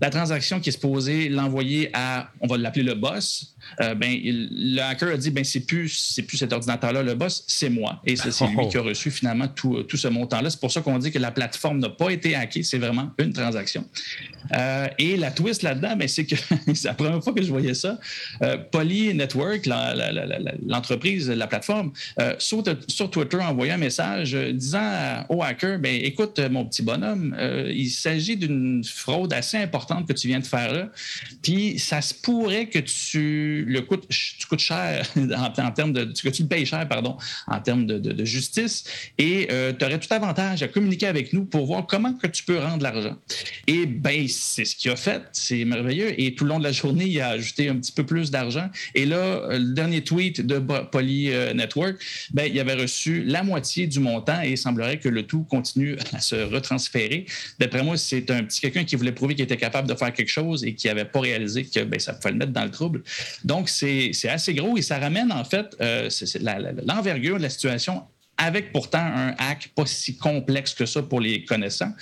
la 0.00 0.10
transaction 0.10 0.60
qui 0.60 0.70
est 0.70 0.72
supposée 0.72 1.28
l'envoyer 1.28 1.90
à, 1.92 2.30
on 2.40 2.46
va 2.46 2.56
l'appeler 2.56 2.84
le 2.84 2.94
boss, 2.94 3.54
euh, 3.80 3.94
ben, 3.94 4.18
le 4.22 4.80
hacker 4.80 5.08
a 5.08 5.16
dit 5.16 5.30
ben, 5.30 5.44
c'est 5.44 5.60
plus, 5.60 5.88
c'est 5.88 6.22
plus 6.22 6.36
cet 6.36 6.52
ordinateur-là 6.52 7.02
le 7.02 7.14
boss, 7.14 7.44
c'est 7.46 7.70
moi. 7.70 8.00
Et 8.04 8.16
c'est, 8.16 8.28
lui 8.46 8.68
qui 8.68 8.76
a 8.76 8.82
reçu 8.82 9.10
finalement 9.10 9.48
tout, 9.48 9.82
tout 9.84 9.96
ce 9.96 10.08
montant-là. 10.08 10.50
C'est 10.50 10.60
pour 10.60 10.72
ça 10.72 10.80
qu'on 10.80 10.98
dit 10.98 11.10
que 11.10 11.18
la 11.18 11.30
plateforme 11.30 11.78
n'a 11.78 11.88
pas 11.88 12.10
été 12.10 12.34
hackée, 12.34 12.62
c'est 12.62 12.78
vraiment 12.78 13.10
une 13.18 13.32
transaction. 13.32 13.84
Euh, 14.52 14.88
et 14.98 15.16
la 15.16 15.30
twist 15.30 15.62
là-dedans, 15.62 15.96
ben, 15.96 16.08
c'est 16.08 16.24
que 16.24 16.36
c'est 16.74 16.84
la 16.84 16.94
première 16.94 17.22
fois 17.22 17.32
que 17.32 17.42
je 17.42 17.48
voyais 17.48 17.74
ça. 17.74 17.98
Euh, 18.42 18.58
Poly 18.58 19.14
Network, 19.14 19.66
l'entreprise, 19.66 21.30
la, 21.30 21.46
plateforme, 21.46 21.92
sur, 22.38 22.62
sur, 22.88 23.10
Twitter 23.10 23.38
a 23.40 23.50
envoyé 23.50 23.72
un 23.72 23.78
message 23.78 24.34
disant 24.52 25.24
au 25.28 25.42
hacker 25.42 25.78
ben, 25.78 25.94
écoute, 26.02 26.40
mon 26.50 26.64
petit 26.66 26.82
bonhomme, 26.82 27.36
il 27.70 27.88
s'agit 27.88 28.36
d'une 28.36 28.82
fraude 28.84 29.32
assez 29.32 29.56
importante 29.56 29.83
que 30.06 30.12
tu 30.12 30.28
viens 30.28 30.40
de 30.40 30.46
faire 30.46 30.72
là. 30.72 30.88
Puis 31.42 31.78
ça 31.78 32.00
se 32.00 32.14
pourrait 32.14 32.66
que 32.66 32.78
tu 32.78 33.64
le 33.68 33.80
coûte, 33.82 34.08
tu 34.08 34.46
coûtes 34.46 34.60
cher 34.60 35.06
en, 35.16 35.70
termes 35.70 35.92
de, 35.92 36.04
que 36.04 36.28
tu 36.28 36.42
le 36.42 36.48
payes 36.48 36.66
cher, 36.66 36.86
pardon, 36.88 37.16
en 37.46 37.60
termes 37.60 37.86
de, 37.86 38.24
justice, 38.24 38.84
et 39.18 39.48
euh, 39.50 39.72
tu 39.78 39.84
aurais 39.84 39.98
tout 39.98 40.12
avantage 40.12 40.62
à 40.62 40.68
communiquer 40.68 41.06
avec 41.06 41.32
nous 41.32 41.44
pour 41.44 41.66
voir 41.66 41.86
comment 41.86 42.14
que 42.14 42.26
tu 42.26 42.42
peux 42.44 42.58
rendre 42.58 42.82
l'argent. 42.82 43.16
Et 43.66 43.86
ben 43.86 44.26
c'est 44.28 44.64
ce 44.64 44.76
qu'il 44.76 44.90
a 44.90 44.96
fait, 44.96 45.22
c'est 45.32 45.64
merveilleux. 45.64 46.18
Et 46.20 46.34
tout 46.34 46.44
le 46.44 46.50
long 46.50 46.58
de 46.58 46.64
la 46.64 46.72
journée, 46.72 47.06
il 47.06 47.20
a 47.20 47.28
ajouté 47.28 47.68
un 47.68 47.76
petit 47.76 47.92
peu 47.92 48.04
plus 48.04 48.30
d'argent. 48.30 48.68
Et 48.94 49.04
là, 49.04 49.16
euh, 49.16 49.58
le 49.58 49.74
dernier 49.74 50.02
tweet 50.02 50.40
de 50.40 50.58
Poly 50.58 51.30
euh, 51.30 51.52
Network, 51.52 51.96
ben 52.32 52.50
il 52.50 52.58
avait 52.58 52.74
reçu 52.74 53.22
la 53.24 53.42
moitié 53.42 53.86
du 53.86 54.00
montant 54.00 54.42
et 54.42 54.52
il 54.52 54.58
semblerait 54.58 54.98
que 54.98 55.08
le 55.08 55.24
tout 55.24 55.44
continue 55.44 55.96
à 56.12 56.20
se 56.20 56.36
retransférer. 56.36 57.26
D'après 57.58 57.82
moi, 57.82 57.96
c'est 57.96 58.30
un 58.30 58.44
petit 58.44 58.60
quelqu'un 58.60 58.84
qui 58.84 58.96
voulait 58.96 59.12
prouver 59.12 59.34
qu'il 59.34 59.44
était 59.44 59.56
capable 59.56 59.73
de 59.82 59.94
faire 59.94 60.12
quelque 60.12 60.30
chose 60.30 60.64
et 60.64 60.74
qui 60.74 60.86
n'avait 60.86 61.04
pas 61.04 61.20
réalisé 61.20 61.64
que 61.64 61.80
ben, 61.84 61.98
ça 61.98 62.14
pouvait 62.14 62.32
le 62.32 62.38
mettre 62.38 62.52
dans 62.52 62.64
le 62.64 62.70
trouble. 62.70 63.02
Donc, 63.44 63.68
c'est 63.68 64.12
assez 64.28 64.54
gros 64.54 64.76
et 64.76 64.82
ça 64.82 64.98
ramène 64.98 65.32
en 65.32 65.44
fait 65.44 65.76
euh, 65.80 66.08
l'envergure 66.86 67.38
de 67.38 67.42
la 67.42 67.50
situation 67.50 68.02
avec 68.36 68.72
pourtant 68.72 68.98
un 68.98 69.34
hack 69.38 69.70
pas 69.76 69.86
si 69.86 70.16
complexe 70.16 70.74
que 70.74 70.86
ça 70.86 71.02
pour 71.02 71.20
les 71.20 71.44
connaissants, 71.44 71.92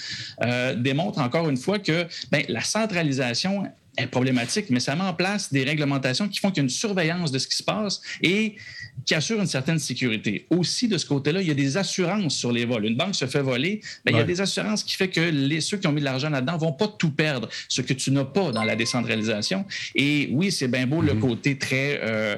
euh, 0.42 0.74
démontre 0.74 1.18
encore 1.18 1.48
une 1.48 1.58
fois 1.58 1.78
que 1.78 2.06
ben, 2.30 2.42
la 2.48 2.62
centralisation 2.62 3.64
est 3.98 4.06
problématique, 4.06 4.66
mais 4.70 4.80
ça 4.80 4.96
met 4.96 5.02
en 5.02 5.12
place 5.12 5.52
des 5.52 5.64
réglementations 5.64 6.28
qui 6.28 6.38
font 6.38 6.50
qu'il 6.50 6.58
y 6.58 6.60
a 6.60 6.64
une 6.64 6.70
surveillance 6.70 7.30
de 7.30 7.38
ce 7.38 7.46
qui 7.46 7.56
se 7.56 7.62
passe 7.62 8.00
et 8.22 8.56
qui 9.04 9.14
assure 9.14 9.40
une 9.40 9.46
certaine 9.46 9.78
sécurité. 9.78 10.46
Aussi, 10.50 10.88
de 10.88 10.96
ce 10.96 11.06
côté-là, 11.06 11.42
il 11.42 11.48
y 11.48 11.50
a 11.50 11.54
des 11.54 11.76
assurances 11.76 12.36
sur 12.36 12.52
les 12.52 12.64
vols. 12.64 12.86
Une 12.86 12.96
banque 12.96 13.14
se 13.14 13.26
fait 13.26 13.42
voler, 13.42 13.80
bien, 14.04 14.14
il 14.14 14.18
y 14.18 14.20
a 14.20 14.24
des 14.24 14.40
assurances 14.40 14.82
qui 14.82 14.96
font 14.96 15.08
que 15.08 15.20
les, 15.20 15.60
ceux 15.60 15.76
qui 15.76 15.86
ont 15.86 15.92
mis 15.92 16.00
de 16.00 16.04
l'argent 16.04 16.30
là-dedans 16.30 16.54
ne 16.54 16.58
vont 16.58 16.72
pas 16.72 16.88
tout 16.88 17.10
perdre, 17.10 17.48
ce 17.68 17.82
que 17.82 17.92
tu 17.92 18.10
n'as 18.12 18.24
pas 18.24 18.52
dans 18.52 18.64
la 18.64 18.76
décentralisation. 18.76 19.64
Et 19.94 20.28
oui, 20.32 20.52
c'est 20.52 20.68
bien 20.68 20.86
beau 20.86 21.02
le 21.02 21.14
mhm. 21.14 21.20
côté 21.20 21.58
très 21.58 22.00
euh, 22.02 22.36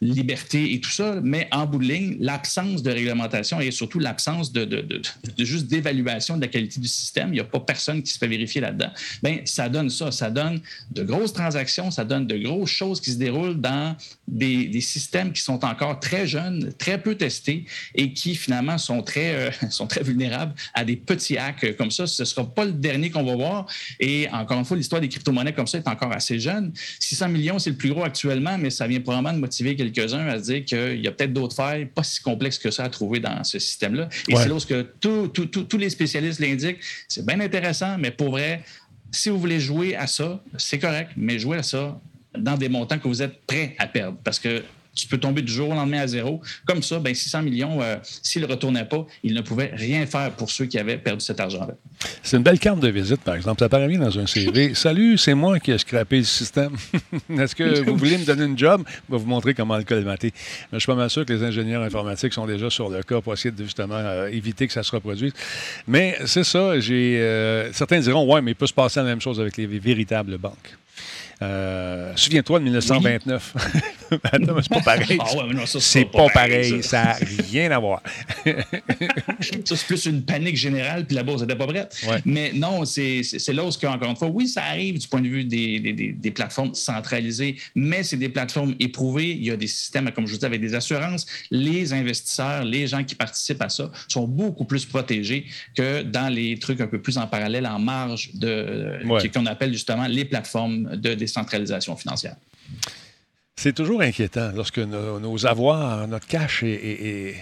liberté 0.00 0.72
et 0.72 0.80
tout 0.80 0.90
ça, 0.90 1.20
mais 1.22 1.48
en 1.52 1.66
bout 1.66 1.78
de 1.78 1.84
ligne, 1.84 2.16
l'absence 2.18 2.82
de 2.82 2.90
réglementation 2.90 3.60
et 3.60 3.70
surtout 3.70 3.98
l'absence 3.98 4.52
de, 4.52 4.64
de, 4.64 4.80
de, 4.80 5.02
de, 5.36 5.44
juste 5.44 5.66
d'évaluation 5.66 6.36
de 6.36 6.42
la 6.42 6.48
qualité 6.48 6.80
du 6.80 6.88
système, 6.88 7.28
il 7.28 7.34
n'y 7.34 7.40
a 7.40 7.44
pas 7.44 7.60
personne 7.60 8.02
qui 8.02 8.12
se 8.12 8.18
fait 8.18 8.28
vérifier 8.28 8.60
là-dedans. 8.60 8.90
Bien, 9.22 9.40
ça 9.44 9.68
donne 9.68 9.90
ça, 9.90 10.10
ça 10.10 10.30
donne 10.30 10.60
de 10.96 11.02
grosses 11.02 11.32
transactions, 11.32 11.90
ça 11.90 12.04
donne 12.04 12.26
de 12.26 12.36
grosses 12.38 12.70
choses 12.70 13.00
qui 13.00 13.12
se 13.12 13.18
déroulent 13.18 13.60
dans 13.60 13.94
des, 14.26 14.66
des 14.66 14.80
systèmes 14.80 15.32
qui 15.32 15.42
sont 15.42 15.64
encore 15.64 16.00
très 16.00 16.26
jeunes, 16.26 16.72
très 16.78 17.00
peu 17.00 17.14
testés 17.14 17.64
et 17.94 18.12
qui 18.12 18.34
finalement 18.34 18.78
sont 18.78 19.02
très, 19.02 19.34
euh, 19.34 19.50
sont 19.70 19.86
très 19.86 20.02
vulnérables 20.02 20.54
à 20.74 20.84
des 20.84 20.96
petits 20.96 21.36
hacks 21.36 21.76
comme 21.76 21.90
ça. 21.90 22.06
Ce 22.06 22.22
ne 22.22 22.26
sera 22.26 22.44
pas 22.44 22.64
le 22.64 22.72
dernier 22.72 23.10
qu'on 23.10 23.24
va 23.24 23.36
voir. 23.36 23.66
Et 24.00 24.28
encore 24.32 24.58
une 24.58 24.64
fois, 24.64 24.76
l'histoire 24.76 25.00
des 25.00 25.08
crypto-monnaies 25.08 25.52
comme 25.52 25.66
ça 25.66 25.78
est 25.78 25.88
encore 25.88 26.12
assez 26.12 26.40
jeune. 26.40 26.72
600 26.98 27.28
millions, 27.28 27.58
c'est 27.58 27.70
le 27.70 27.76
plus 27.76 27.90
gros 27.90 28.04
actuellement, 28.04 28.56
mais 28.58 28.70
ça 28.70 28.86
vient 28.86 29.00
probablement 29.00 29.34
de 29.34 29.40
motiver 29.40 29.76
quelques-uns 29.76 30.26
à 30.26 30.38
se 30.38 30.44
dire 30.44 30.64
qu'il 30.64 31.00
y 31.00 31.06
a 31.06 31.12
peut-être 31.12 31.32
d'autres 31.32 31.54
failles 31.54 31.86
pas 31.86 32.02
si 32.02 32.20
complexes 32.22 32.58
que 32.58 32.70
ça 32.70 32.84
à 32.84 32.88
trouver 32.88 33.20
dans 33.20 33.44
ce 33.44 33.58
système-là. 33.58 34.08
Et 34.28 34.36
c'est 34.36 34.48
là 34.48 34.56
que 34.66 34.86
tous 35.00 35.78
les 35.78 35.90
spécialistes 35.90 36.40
l'indiquent. 36.40 36.80
C'est 37.08 37.24
bien 37.24 37.40
intéressant, 37.40 37.98
mais 37.98 38.10
pour 38.10 38.30
vrai, 38.30 38.62
si 39.10 39.28
vous 39.28 39.38
voulez 39.38 39.60
jouer 39.60 39.96
à 39.96 40.06
ça, 40.06 40.40
c'est 40.58 40.78
correct, 40.78 41.12
mais 41.16 41.38
jouez 41.38 41.58
à 41.58 41.62
ça 41.62 42.00
dans 42.36 42.56
des 42.56 42.68
montants 42.68 42.98
que 42.98 43.08
vous 43.08 43.22
êtes 43.22 43.46
prêts 43.46 43.74
à 43.78 43.86
perdre. 43.86 44.18
Parce 44.22 44.38
que 44.38 44.62
tu 44.96 45.06
peux 45.06 45.18
tomber 45.18 45.42
du 45.42 45.52
jour 45.52 45.68
au 45.68 45.74
lendemain 45.74 46.00
à 46.00 46.06
zéro. 46.06 46.40
Comme 46.64 46.82
ça, 46.82 46.98
ben 46.98 47.14
600 47.14 47.42
millions, 47.42 47.80
euh, 47.82 47.96
s'ils 48.22 48.42
ne 48.42 48.46
retournaient 48.46 48.86
pas, 48.86 49.06
ils 49.22 49.34
ne 49.34 49.42
pouvaient 49.42 49.70
rien 49.72 50.06
faire 50.06 50.32
pour 50.32 50.50
ceux 50.50 50.64
qui 50.64 50.78
avaient 50.78 50.96
perdu 50.96 51.24
cet 51.24 51.38
argent-là. 51.38 51.74
C'est 52.22 52.36
une 52.36 52.42
belle 52.42 52.58
carte 52.58 52.80
de 52.80 52.88
visite, 52.88 53.20
par 53.20 53.34
exemple. 53.34 53.60
Ça 53.60 53.68
paraît 53.68 53.88
bien 53.88 53.98
dans 53.98 54.18
un 54.18 54.26
CV. 54.26 54.74
Salut, 54.74 55.18
c'est 55.18 55.34
moi 55.34 55.60
qui 55.60 55.70
ai 55.70 55.78
scrappé 55.78 56.18
le 56.18 56.24
système. 56.24 56.72
Est-ce 57.38 57.54
que 57.54 57.84
vous 57.84 57.96
voulez 57.96 58.18
me 58.18 58.24
donner 58.24 58.44
une 58.44 58.58
job? 58.58 58.82
Je 58.86 59.14
vais 59.14 59.20
vous 59.20 59.28
montrer 59.28 59.54
comment 59.54 59.76
le 59.76 59.84
colmater. 59.84 60.32
Mais 60.72 60.78
je 60.78 60.78
suis 60.78 60.86
pas 60.86 60.94
mal 60.94 61.10
sûr 61.10 61.24
que 61.26 61.32
les 61.32 61.42
ingénieurs 61.42 61.82
informatiques 61.82 62.32
sont 62.32 62.46
déjà 62.46 62.70
sur 62.70 62.88
le 62.88 63.02
cas 63.02 63.20
pour 63.20 63.34
essayer 63.34 63.50
de 63.52 63.64
justement 63.64 63.96
euh, 63.96 64.28
éviter 64.28 64.66
que 64.66 64.72
ça 64.72 64.82
se 64.82 64.90
reproduise. 64.90 65.32
Mais 65.86 66.16
c'est 66.24 66.44
ça, 66.44 66.80
j'ai 66.80 67.18
euh, 67.20 67.72
certains 67.72 68.00
diront, 68.00 68.32
ouais, 68.32 68.40
mais 68.40 68.52
il 68.52 68.56
peut 68.56 68.66
se 68.66 68.72
passer 68.72 69.00
la 69.00 69.06
même 69.06 69.20
chose 69.20 69.38
avec 69.40 69.56
les 69.56 69.66
véritables 69.66 70.38
banques. 70.38 70.76
Euh, 71.42 72.12
souviens-toi 72.16 72.60
de 72.60 72.64
1929. 72.64 73.54
Attends, 74.24 74.62
c'est 74.62 74.68
pas 74.70 74.80
pareil. 74.80 75.18
Ah 75.20 75.64
c'est 75.66 76.04
pas, 76.06 76.28
pareil. 76.28 76.82
Ça 76.82 77.02
n'a 77.02 77.16
rien 77.50 77.70
à 77.70 77.78
voir. 77.78 78.02
ça, 78.46 79.76
c'est 79.76 79.86
plus 79.86 80.06
une 80.06 80.22
panique 80.22 80.56
générale, 80.56 81.04
puis 81.04 81.14
la 81.14 81.22
bourse 81.22 81.42
n'était 81.42 81.56
pas 81.56 81.66
prête. 81.66 81.94
Mais 82.24 82.52
non, 82.54 82.84
c'est 82.84 83.22
là 83.52 83.64
où, 83.64 83.68
encore 83.68 84.10
une 84.10 84.16
fois, 84.16 84.28
oui, 84.28 84.48
ça 84.48 84.62
arrive 84.62 84.98
du 84.98 85.08
point 85.08 85.20
de 85.20 85.28
vue 85.28 85.44
des, 85.44 85.80
des, 85.80 86.12
des, 86.12 86.30
plateformes 86.30 86.74
centralisées, 86.74 87.56
mais 87.74 88.02
c'est 88.02 88.16
des 88.16 88.28
plateformes 88.28 88.74
éprouvées. 88.80 89.32
Il 89.32 89.44
y 89.44 89.50
a 89.50 89.56
des 89.56 89.66
systèmes, 89.66 90.10
comme 90.12 90.26
je 90.26 90.32
vous 90.32 90.38
dis, 90.38 90.46
avec 90.46 90.60
des 90.60 90.74
assurances. 90.74 91.26
Les 91.50 91.92
investisseurs, 91.92 92.64
les 92.64 92.86
gens 92.86 93.04
qui 93.04 93.14
participent 93.14 93.62
à 93.62 93.68
ça 93.68 93.90
sont 94.08 94.26
beaucoup 94.26 94.64
plus 94.64 94.84
protégés 94.86 95.46
que 95.74 96.02
dans 96.02 96.28
les 96.32 96.58
trucs 96.58 96.80
un 96.80 96.86
peu 96.86 97.00
plus 97.00 97.18
en 97.18 97.26
parallèle, 97.26 97.66
en 97.66 97.78
marge 97.78 98.30
de 98.34 99.00
qu'on 99.34 99.46
appelle 99.46 99.72
justement 99.72 100.06
les 100.06 100.24
plateformes 100.24 100.96
de 100.96 101.14
financière. 101.96 102.36
C'est 103.56 103.74
toujours 103.74 104.02
inquiétant 104.02 104.52
lorsque 104.54 104.78
nos, 104.78 105.46
avoirs, 105.46 106.06
notre 106.06 106.26
cash 106.26 106.62
est, 106.62 107.36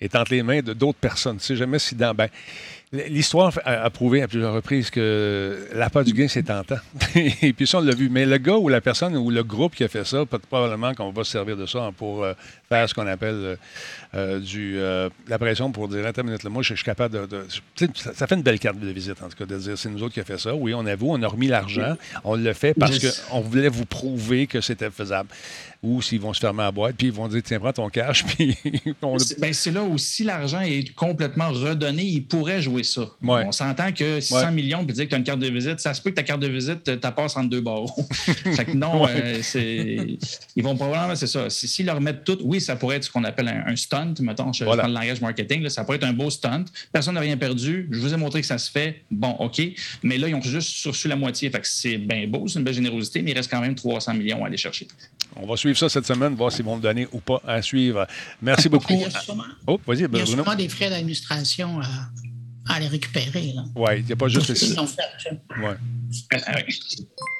est, 0.00 0.14
entre 0.14 0.32
les 0.32 0.42
mains 0.42 0.60
de 0.60 0.74
d'autres 0.74 0.98
personnes. 0.98 1.38
Tu 1.38 1.44
sais 1.44 1.56
jamais 1.56 1.78
si 1.78 1.94
dans. 1.94 2.14
Ben, 2.14 2.28
L'histoire 2.92 3.52
a, 3.64 3.90
prouvé 3.90 4.22
à 4.22 4.28
plusieurs 4.28 4.54
reprises 4.54 4.90
que 4.90 5.68
la 5.74 5.90
part 5.90 6.04
du 6.04 6.12
gain, 6.12 6.28
c'est 6.28 6.44
tentant. 6.44 6.76
Et 7.16 7.52
puis 7.52 7.66
ça, 7.66 7.78
on 7.78 7.80
l'a 7.80 7.92
vu. 7.92 8.08
Mais 8.08 8.24
le 8.24 8.38
gars 8.38 8.54
ou 8.54 8.68
la 8.68 8.80
personne 8.80 9.16
ou 9.16 9.28
le 9.30 9.42
groupe 9.42 9.74
qui 9.74 9.82
a 9.82 9.88
fait 9.88 10.04
ça, 10.04 10.24
probablement 10.24 10.94
qu'on 10.94 11.10
va 11.10 11.24
se 11.24 11.32
servir 11.32 11.56
de 11.56 11.66
ça 11.66 11.90
pour 11.96 12.22
euh, 12.22 12.34
faire 12.68 12.88
ce 12.88 12.94
qu'on 12.94 13.08
appelle 13.08 13.34
euh, 13.34 13.56
euh, 14.14 14.38
du, 14.38 14.78
la 15.28 15.38
pression 15.38 15.72
pour 15.72 15.88
dire 15.88 16.06
Attends 16.06 16.22
une 16.22 16.28
minute, 16.28 16.44
moi, 16.44 16.62
je, 16.62 16.74
suis 16.74 16.84
capable 16.84 17.26
de. 17.26 17.44
ça, 17.94 18.26
fait 18.28 18.36
une 18.36 18.42
belle 18.42 18.60
carte 18.60 18.78
de 18.78 18.88
visite, 18.88 19.20
en 19.20 19.28
tout 19.28 19.36
cas, 19.36 19.46
de 19.46 19.58
dire 19.58 19.76
c'est 19.76 19.88
nous 19.88 20.04
autres 20.04 20.14
qui 20.14 20.20
a 20.20 20.24
fait 20.24 20.38
ça. 20.38 20.54
Oui, 20.54 20.72
on 20.72 20.86
avoue, 20.86 21.10
on 21.10 21.20
a 21.22 21.26
remis 21.26 21.48
l'argent. 21.48 21.96
On 22.22 22.36
le 22.36 22.52
fait 22.52 22.72
parce 22.72 23.00
qu'on 23.00 23.40
voulait 23.40 23.68
vous 23.68 23.84
prouver 23.84 24.46
que 24.46 24.60
c'était 24.60 24.90
faisable 24.90 25.28
ou 25.86 26.02
s'ils 26.02 26.20
vont 26.20 26.32
se 26.32 26.40
fermer 26.40 26.64
à 26.64 26.72
boîte, 26.72 26.96
puis 26.96 27.06
ils 27.06 27.12
vont 27.12 27.28
dire 27.28 27.42
tiens, 27.44 27.60
prends 27.60 27.72
ton 27.72 27.88
cash. 27.88 28.24
Puis 28.36 28.56
ben, 29.38 29.52
c'est 29.52 29.70
là 29.70 29.82
où 29.82 29.96
si 29.98 30.24
l'argent 30.24 30.60
est 30.60 30.92
complètement 30.94 31.50
redonné, 31.50 32.02
ils 32.02 32.24
pourraient 32.24 32.60
jouer 32.60 32.82
ça. 32.82 33.02
On 33.22 33.52
s'entend 33.52 33.92
que 33.92 34.20
600 34.20 34.50
millions, 34.52 34.84
puis 34.84 34.94
dire 34.94 35.04
que 35.04 35.10
tu 35.10 35.14
as 35.14 35.18
une 35.18 35.24
carte 35.24 35.38
de 35.38 35.48
visite, 35.48 35.78
ça 35.80 35.94
se 35.94 36.02
peut 36.02 36.10
que 36.10 36.16
ta 36.16 36.22
carte 36.22 36.40
de 36.40 36.48
visite, 36.48 36.82
tu 36.84 37.12
passe 37.12 37.36
entre 37.36 37.50
deux 37.50 37.60
barreaux. 37.60 37.90
fait 38.20 38.64
que 38.64 38.76
non, 38.76 39.06
euh, 39.08 39.38
c'est 39.42 40.18
ils 40.56 40.62
vont 40.62 40.76
probablement, 40.76 41.14
c'est 41.14 41.26
ça. 41.26 41.48
S'ils 41.50 41.86
leur 41.86 42.00
mettent 42.00 42.24
tout, 42.24 42.38
oui, 42.42 42.60
ça 42.60 42.76
pourrait 42.76 42.96
être 42.96 43.04
ce 43.04 43.10
qu'on 43.10 43.24
appelle 43.24 43.48
un, 43.48 43.76
stunt, 43.76 44.14
mettons, 44.20 44.52
je 44.52 44.64
prends 44.64 44.74
le 44.74 44.92
langage 44.92 45.20
marketing, 45.20 45.68
ça 45.68 45.84
pourrait 45.84 45.98
être 45.98 46.04
un 46.04 46.12
beau 46.12 46.30
stunt. 46.30 46.64
Personne 46.92 47.14
n'a 47.14 47.20
rien 47.20 47.36
perdu. 47.36 47.88
Je 47.90 48.00
vous 48.00 48.12
ai 48.12 48.16
montré 48.16 48.40
que 48.40 48.46
ça 48.46 48.58
se 48.58 48.70
fait. 48.70 49.02
Bon, 49.10 49.30
OK. 49.38 49.62
Mais 50.02 50.18
là, 50.18 50.28
ils 50.28 50.34
ont 50.34 50.42
juste 50.42 50.70
sursu 50.70 51.08
la 51.08 51.16
moitié. 51.16 51.50
Fait 51.50 51.60
que 51.60 51.68
c'est 51.68 51.98
bien 51.98 52.26
beau, 52.26 52.48
c'est 52.48 52.58
une 52.58 52.64
belle 52.64 52.74
générosité, 52.74 53.22
mais 53.22 53.30
il 53.30 53.34
reste 53.34 53.50
quand 53.50 53.60
même 53.60 53.74
300 53.74 54.14
millions 54.14 54.42
à 54.44 54.48
aller 54.48 54.56
chercher. 54.56 54.88
On 55.36 55.46
va 55.46 55.56
suivre 55.56 55.75
ça 55.76 55.88
cette 55.88 56.06
semaine, 56.06 56.34
voir 56.34 56.52
s'ils 56.52 56.64
vont 56.64 56.76
le 56.76 56.82
donner 56.82 57.06
ou 57.12 57.20
pas 57.20 57.40
à 57.46 57.62
suivre. 57.62 58.06
Merci 58.42 58.68
beaucoup. 58.68 58.92
Il 58.92 59.00
y 59.00 59.04
a 59.04 59.10
sûrement, 59.10 59.44
oh, 59.66 59.80
vas-y, 59.86 60.04
il 60.04 60.16
y 60.16 60.20
a 60.20 60.26
sûrement 60.26 60.54
des 60.54 60.68
frais 60.68 60.90
d'administration 60.90 61.80
à, 61.80 62.72
à, 62.74 62.80
les 62.80 62.88
récupérer. 62.88 63.54
Oui, 63.74 63.90
il 63.98 64.04
n'y 64.04 64.12
a 64.12 64.16
pas 64.16 64.28
juste... 64.28 64.48
les... 64.48 64.78
Ouais. 65.62 65.76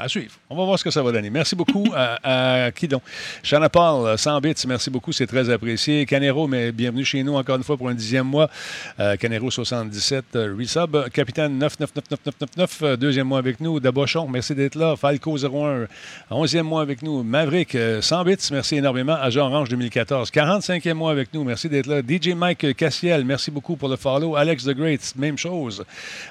À 0.00 0.08
suivre. 0.08 0.32
On 0.48 0.56
va 0.56 0.64
voir 0.64 0.78
ce 0.78 0.84
que 0.84 0.90
ça 0.90 1.02
va 1.02 1.10
donner. 1.10 1.28
Merci 1.28 1.56
beaucoup 1.56 1.84
à, 1.94 2.70
qui 2.72 2.86
donc? 2.86 3.02
Shana 3.42 3.68
Paul, 3.68 4.16
100 4.16 4.40
bits, 4.40 4.54
merci 4.66 4.90
beaucoup, 4.90 5.10
c'est 5.12 5.26
très 5.26 5.50
apprécié. 5.50 6.06
Canero, 6.06 6.46
mais 6.46 6.70
bienvenue 6.70 7.04
chez 7.04 7.22
nous 7.24 7.34
encore 7.34 7.56
une 7.56 7.64
fois 7.64 7.76
pour 7.76 7.88
un 7.88 7.94
dixième 7.94 8.26
mois. 8.26 8.48
Euh, 9.00 9.16
Canero 9.16 9.50
77, 9.50 10.24
euh, 10.36 10.54
Resub. 10.56 11.08
Capitaine 11.10 11.58
999999, 11.58 12.78
euh, 12.82 12.96
deuxième 12.96 13.26
mois 13.26 13.38
avec 13.38 13.60
nous. 13.60 13.80
Dabochon, 13.80 14.28
merci 14.28 14.54
d'être 14.54 14.76
là. 14.76 14.94
Falco 14.96 15.36
01, 15.36 15.86
onzième 16.30 16.66
mois 16.66 16.82
avec 16.82 17.02
nous. 17.02 17.24
Maverick, 17.24 17.76
100 18.00 18.24
bits, 18.24 18.36
merci 18.52 18.76
énormément. 18.76 19.14
Agent 19.14 19.46
Orange 19.46 19.68
2014, 19.68 20.30
45e 20.30 20.94
mois 20.94 21.10
avec 21.10 21.34
nous. 21.34 21.42
Merci 21.42 21.68
d'être 21.68 21.86
là. 21.88 22.02
DJ 22.02 22.34
Mike 22.34 22.76
Cassiel, 22.76 23.24
merci 23.24 23.50
beaucoup 23.50 23.76
pour 23.76 23.88
le 23.88 23.96
follow. 23.96 24.36
Alex 24.36 24.64
The 24.64 24.74
Great, 24.74 25.14
même 25.16 25.38
chose. 25.38 25.84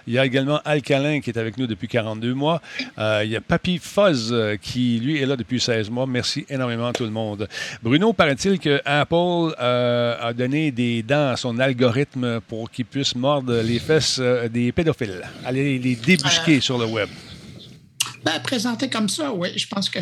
Il 0.08 0.14
y 0.14 0.20
a 0.20 0.26
également 0.26 0.62
Alcalin 0.64 1.20
qui 1.20 1.32
est 1.32 1.38
avec 1.38 1.58
nous 1.58 1.68
depuis 1.68 1.88
42 1.88 2.34
mois. 2.34 2.62
il 2.98 3.30
y 3.30 3.36
a 3.36 3.42
Papy 3.58 3.80
Fuzz, 3.80 4.30
euh, 4.32 4.56
qui 4.56 5.00
lui 5.00 5.20
est 5.20 5.26
là 5.26 5.36
depuis 5.36 5.60
16 5.60 5.90
mois. 5.90 6.06
Merci 6.06 6.46
énormément 6.48 6.90
à 6.90 6.94
tout 6.94 7.06
le 7.06 7.10
monde. 7.10 7.48
Bruno, 7.82 8.14
paraît-il 8.14 8.60
que 8.60 8.80
Apple 8.86 9.56
euh, 9.60 10.16
a 10.22 10.32
donné 10.32 10.70
des 10.70 11.02
dents 11.02 11.30
à 11.30 11.38
son 11.38 11.58
algorithme 11.58 12.40
pour 12.42 12.70
qu'il 12.70 12.86
puisse 12.86 13.16
mordre 13.16 13.62
les 13.64 13.80
fesses 13.80 14.20
euh, 14.20 14.48
des 14.48 14.72
pédophiles, 14.72 15.24
aller 15.44 15.80
les 15.80 15.96
débusquer 15.96 16.60
sur 16.60 16.78
le 16.78 16.86
web. 16.86 17.10
Ben, 18.28 18.42
présenté 18.42 18.90
comme 18.90 19.08
ça, 19.08 19.32
oui, 19.32 19.58
je 19.58 19.68
pense 19.68 19.90
que 19.90 20.00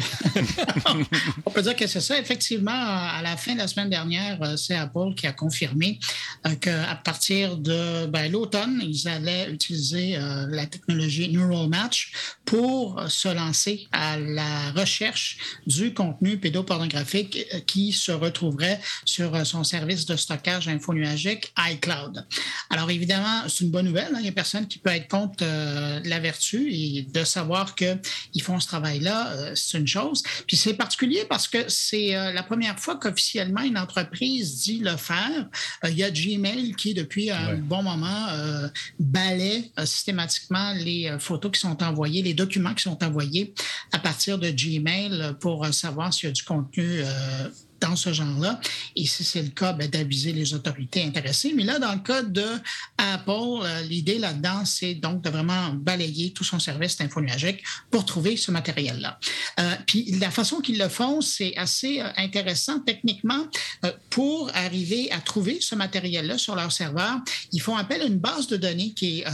on 1.45 1.51
peut 1.51 1.61
dire 1.61 1.76
que 1.76 1.86
c'est 1.86 2.01
ça. 2.01 2.17
Effectivement, 2.17 2.71
à 2.71 3.21
la 3.21 3.38
fin 3.38 3.53
de 3.53 3.59
la 3.59 3.67
semaine 3.67 3.91
dernière, 3.91 4.41
euh, 4.41 4.57
c'est 4.57 4.73
Apple 4.73 5.13
qui 5.15 5.28
a 5.28 5.32
confirmé 5.32 5.99
euh, 6.47 6.55
qu'à 6.55 6.95
partir 7.03 7.55
de 7.55 8.07
ben, 8.07 8.32
l'automne, 8.32 8.82
ils 8.82 9.07
allaient 9.07 9.47
utiliser 9.51 10.17
euh, 10.17 10.47
la 10.49 10.65
technologie 10.65 11.32
Neural 11.32 11.69
Match 11.69 12.13
pour 12.45 12.99
se 13.07 13.28
lancer 13.28 13.88
à 13.91 14.17
la 14.17 14.71
recherche 14.71 15.38
du 15.67 15.93
contenu 15.93 16.39
pédopornographique 16.39 17.45
qui 17.67 17.93
se 17.93 18.11
retrouverait 18.11 18.82
sur 19.05 19.45
son 19.45 19.63
service 19.63 20.07
de 20.07 20.15
stockage 20.15 20.67
infonuagique 20.67 21.53
iCloud. 21.59 22.26
Alors 22.71 22.89
évidemment, 22.89 23.43
c'est 23.47 23.65
une 23.65 23.71
bonne 23.71 23.86
nouvelle. 23.86 24.09
Hein. 24.15 24.17
Il 24.17 24.23
n'y 24.23 24.30
a 24.30 24.32
personne 24.32 24.67
qui 24.67 24.80
peut 24.80 24.89
être 24.89 25.09
contre 25.09 25.43
la 25.43 26.19
vertu 26.19 26.73
et 26.73 27.03
de 27.03 27.23
savoir 27.23 27.76
que 27.76 27.95
ils 28.34 28.41
font 28.41 28.59
ce 28.59 28.68
travail-là, 28.68 29.32
euh, 29.32 29.51
c'est 29.55 29.78
une 29.78 29.88
chose. 29.88 30.24
Puis 30.47 30.57
c'est 30.57 30.74
particulier 30.74 31.26
parce 31.28 31.47
que 31.47 31.68
c'est 31.68 32.16
euh, 32.16 32.32
la 32.34 32.43
première 32.43 32.80
fois 32.80 32.95
qu'officiellement 32.97 33.61
une 33.61 33.78
entreprise 33.78 34.61
dit 34.63 34.80
le 34.80 34.97
faire. 34.97 35.49
Euh, 35.84 35.89
il 35.89 35.97
y 35.97 36.03
a 36.03 36.11
Gmail 36.11 36.76
qui, 36.76 36.93
depuis 36.93 37.32
un 37.32 37.55
bon 37.55 37.84
moment, 37.84 38.28
balaie 38.99 39.72
systématiquement 39.86 40.74
les 40.74 41.16
photos 41.20 41.51
qui 41.51 41.59
sont 41.59 41.82
envoyées, 41.84 42.22
les 42.22 42.34
documents 42.34 42.74
qui 42.74 42.84
sont 42.84 43.03
envoyés 43.03 43.53
à 43.91 43.99
partir 43.99 44.38
de 44.38 44.49
Gmail 44.49 45.36
pour 45.39 45.66
savoir 45.74 46.13
s'il 46.13 46.28
y 46.28 46.30
a 46.30 46.34
du 46.34 46.43
contenu 46.43 47.01
dans 47.86 47.96
ce 47.96 48.12
genre-là. 48.14 48.60
Et 48.96 49.06
si 49.06 49.24
c'est 49.24 49.42
le 49.42 49.50
cas, 49.50 49.74
ben, 49.74 49.88
d'aviser 49.88 50.32
les 50.32 50.54
autorités 50.54 51.04
intéressées. 51.04 51.54
Mais 51.56 51.64
là, 51.64 51.80
dans 51.80 51.94
le 51.94 52.00
cas 52.00 52.24
de 52.24 52.46
Apple, 52.98 53.32
euh, 53.32 53.82
l'idée 53.84 54.18
là-dedans, 54.18 54.66
c'est 54.66 54.96
donc 54.96 55.22
de 55.22 55.30
vraiment 55.30 55.74
balayer 55.74 56.32
tout 56.32 56.44
son 56.44 56.60
service 56.60 57.00
infonuagique 57.00 57.64
pour 57.92 58.06
trouver 58.06 58.38
ce 58.38 58.52
matériel-là. 58.52 59.20
Euh, 59.60 59.76
puis 59.86 60.12
la 60.20 60.32
façon 60.32 60.62
qu'ils 60.62 60.80
le 60.80 60.90
font, 60.90 61.22
c'est 61.22 61.56
assez 61.58 62.02
euh, 62.02 62.08
intéressant 62.18 62.80
techniquement. 62.80 63.46
pour 64.10 64.50
arriver 64.56 65.12
à 65.12 65.20
trouver 65.20 65.58
ce 65.60 65.76
matériel-là 65.76 66.38
sur 66.38 66.56
leur 66.56 66.72
serveur, 66.72 67.20
ils 67.52 67.62
font 67.62 67.76
appel 67.76 68.02
à 68.02 68.06
une 68.06 68.18
base 68.18 68.48
de 68.48 68.58
données 68.58 68.94
qui 68.94 69.20
est 69.20 69.26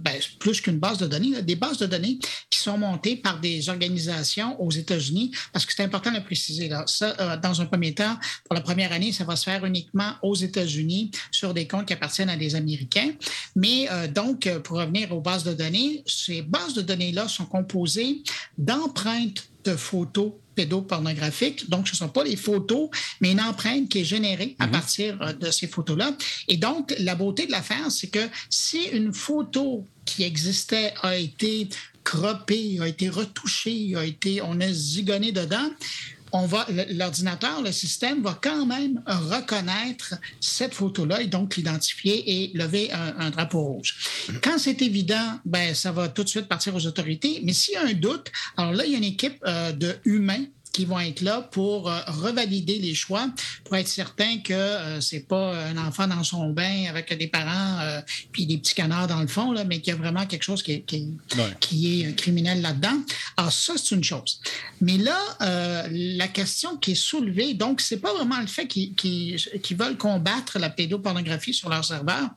ben, 0.00 0.16
plus 0.38 0.60
qu'une 0.60 0.78
base 0.78 0.98
de 0.98 1.06
données, 1.06 1.40
des 1.42 1.56
bases 1.56 1.78
de 1.78 1.86
données 1.86 2.18
qui 2.50 2.58
sont 2.58 2.76
montées 2.76 3.16
par 3.16 3.40
des 3.40 3.68
organisations 3.68 4.60
aux 4.60 4.70
États-Unis, 4.70 5.30
parce 5.52 5.64
que 5.64 5.72
c'est 5.74 5.84
important 5.84 6.10
de 6.10 6.16
le 6.16 6.24
préciser. 6.24 6.70
Ça, 6.86 7.36
dans 7.36 7.60
un 7.60 7.66
premier 7.66 7.93
pour 7.94 8.54
la 8.54 8.60
première 8.60 8.92
année, 8.92 9.12
ça 9.12 9.24
va 9.24 9.36
se 9.36 9.44
faire 9.44 9.64
uniquement 9.64 10.12
aux 10.22 10.34
États-Unis 10.34 11.10
sur 11.30 11.54
des 11.54 11.66
comptes 11.66 11.86
qui 11.86 11.92
appartiennent 11.92 12.30
à 12.30 12.36
des 12.36 12.54
Américains. 12.54 13.12
Mais 13.56 13.88
donc, 14.14 14.48
pour 14.64 14.78
revenir 14.78 15.12
aux 15.12 15.20
bases 15.20 15.44
de 15.44 15.52
données, 15.52 16.02
ces 16.06 16.42
bases 16.42 16.74
de 16.74 16.82
données-là 16.82 17.28
sont 17.28 17.46
composées 17.46 18.22
d'empreintes 18.58 19.48
de 19.64 19.76
photos 19.76 20.32
pédopornographiques. 20.54 21.68
Donc, 21.68 21.88
ce 21.88 21.94
ne 21.94 21.96
sont 21.96 22.08
pas 22.08 22.24
les 22.24 22.36
photos, 22.36 22.88
mais 23.20 23.32
une 23.32 23.40
empreinte 23.40 23.88
qui 23.88 24.00
est 24.00 24.04
générée 24.04 24.56
à 24.58 24.66
mhm. 24.66 24.72
partir 24.72 25.22
euh, 25.22 25.32
de 25.32 25.50
ces 25.50 25.66
photos-là. 25.66 26.16
Et 26.48 26.56
donc, 26.56 26.94
la 26.98 27.14
beauté 27.14 27.46
de 27.46 27.50
l'affaire, 27.50 27.90
c'est 27.90 28.08
que 28.08 28.26
si 28.48 28.84
une 28.92 29.12
photo 29.12 29.84
qui 30.04 30.22
existait 30.22 30.94
a 31.02 31.16
été 31.16 31.68
croppée, 32.04 32.78
a 32.80 32.86
été 32.86 33.08
retouchée, 33.08 33.94
a 33.96 34.04
été, 34.04 34.42
on 34.42 34.60
a 34.60 34.70
zigonné 34.70 35.32
dedans, 35.32 35.70
l'ordinateur, 36.90 37.62
le 37.62 37.72
système 37.72 38.22
va 38.22 38.38
quand 38.40 38.66
même 38.66 39.02
reconnaître 39.06 40.14
cette 40.40 40.74
photo-là 40.74 41.22
et 41.22 41.26
donc 41.26 41.56
l'identifier 41.56 42.24
et 42.26 42.50
lever 42.54 42.90
un, 42.92 43.30
drapeau 43.30 43.60
rouge. 43.60 43.96
Quand 44.42 44.58
c'est 44.58 44.82
évident, 44.82 45.40
ben, 45.44 45.74
ça 45.74 45.92
va 45.92 46.08
tout 46.08 46.24
de 46.24 46.28
suite 46.28 46.46
partir 46.46 46.74
aux 46.74 46.86
autorités. 46.86 47.40
Mais 47.44 47.52
s'il 47.52 47.74
y 47.74 47.76
a 47.76 47.84
un 47.84 47.92
doute, 47.92 48.30
alors 48.56 48.72
là, 48.72 48.84
il 48.84 48.92
y 48.92 48.94
a 48.94 48.98
une 48.98 49.04
équipe 49.04 49.38
euh, 49.46 49.72
de 49.72 49.96
humains 50.04 50.44
qui 50.74 50.84
vont 50.86 50.98
être 50.98 51.20
là 51.20 51.40
pour 51.40 51.88
euh, 51.88 52.00
revalider 52.08 52.80
les 52.80 52.94
choix, 52.94 53.30
pour 53.62 53.76
être 53.76 53.86
certain 53.86 54.38
que 54.38 54.52
euh, 54.52 55.00
c'est 55.00 55.20
pas 55.20 55.54
un 55.56 55.76
enfant 55.78 56.08
dans 56.08 56.24
son 56.24 56.50
bain 56.50 56.86
avec 56.88 57.16
des 57.16 57.28
parents 57.28 57.78
euh, 57.80 58.00
puis 58.32 58.44
des 58.44 58.58
petits 58.58 58.74
canards 58.74 59.06
dans 59.06 59.20
le 59.20 59.28
fond, 59.28 59.52
là, 59.52 59.62
mais 59.64 59.80
qu'il 59.80 59.94
y 59.94 59.96
a 59.96 59.98
vraiment 59.98 60.26
quelque 60.26 60.42
chose 60.42 60.64
qui 60.64 60.72
est, 60.72 60.84
qui, 61.60 62.02
est 62.02 62.16
criminel 62.16 62.60
là-dedans. 62.60 63.00
Alors 63.36 63.52
ça, 63.52 63.74
c'est 63.76 63.94
une 63.94 64.02
chose. 64.02 64.40
Mais 64.80 64.98
là, 64.98 65.16
la 65.90 66.28
question 66.28 66.76
qui 66.76 66.92
est 66.92 66.96
soulevée, 66.96 67.54
donc 67.54 67.80
c'est 67.80 67.98
pas 67.98 68.12
vraiment 68.12 68.40
le 68.40 68.48
fait 68.48 68.66
qu'ils 68.66 69.76
veulent 69.78 69.96
combattre 69.96 70.58
la 70.58 70.70
pédopornographie 70.70 71.54
sur 71.54 71.68
leur 71.68 71.84
serveur, 71.84 72.30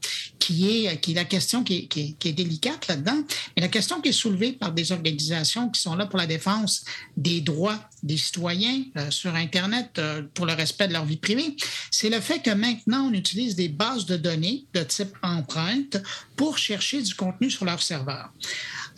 qui 0.47 0.85
est, 0.85 1.01
qui 1.01 1.11
est 1.11 1.15
la 1.15 1.25
question 1.25 1.61
qui 1.61 1.89
est, 1.93 2.15
qui 2.17 2.29
est 2.29 2.31
délicate 2.31 2.87
là-dedans, 2.87 3.21
mais 3.53 3.61
la 3.61 3.67
question 3.67 3.99
qui 3.99 4.09
est 4.09 4.13
soulevée 4.13 4.53
par 4.53 4.71
des 4.71 4.93
organisations 4.93 5.67
qui 5.69 5.81
sont 5.81 5.93
là 5.93 6.05
pour 6.05 6.17
la 6.17 6.25
défense 6.25 6.85
des 7.17 7.41
droits 7.41 7.77
des 8.01 8.15
citoyens 8.15 8.83
euh, 8.95 9.11
sur 9.11 9.35
Internet 9.35 9.89
euh, 9.97 10.23
pour 10.33 10.45
le 10.45 10.53
respect 10.53 10.87
de 10.87 10.93
leur 10.93 11.03
vie 11.03 11.17
privée, 11.17 11.57
c'est 11.91 12.09
le 12.09 12.21
fait 12.21 12.39
que 12.39 12.51
maintenant, 12.51 13.09
on 13.09 13.13
utilise 13.13 13.55
des 13.55 13.67
bases 13.67 14.05
de 14.05 14.15
données 14.15 14.65
de 14.73 14.83
type 14.83 15.17
empreinte 15.21 15.97
pour 16.37 16.57
chercher 16.57 17.01
du 17.01 17.13
contenu 17.13 17.51
sur 17.51 17.65
leur 17.65 17.81
serveur. 17.81 18.31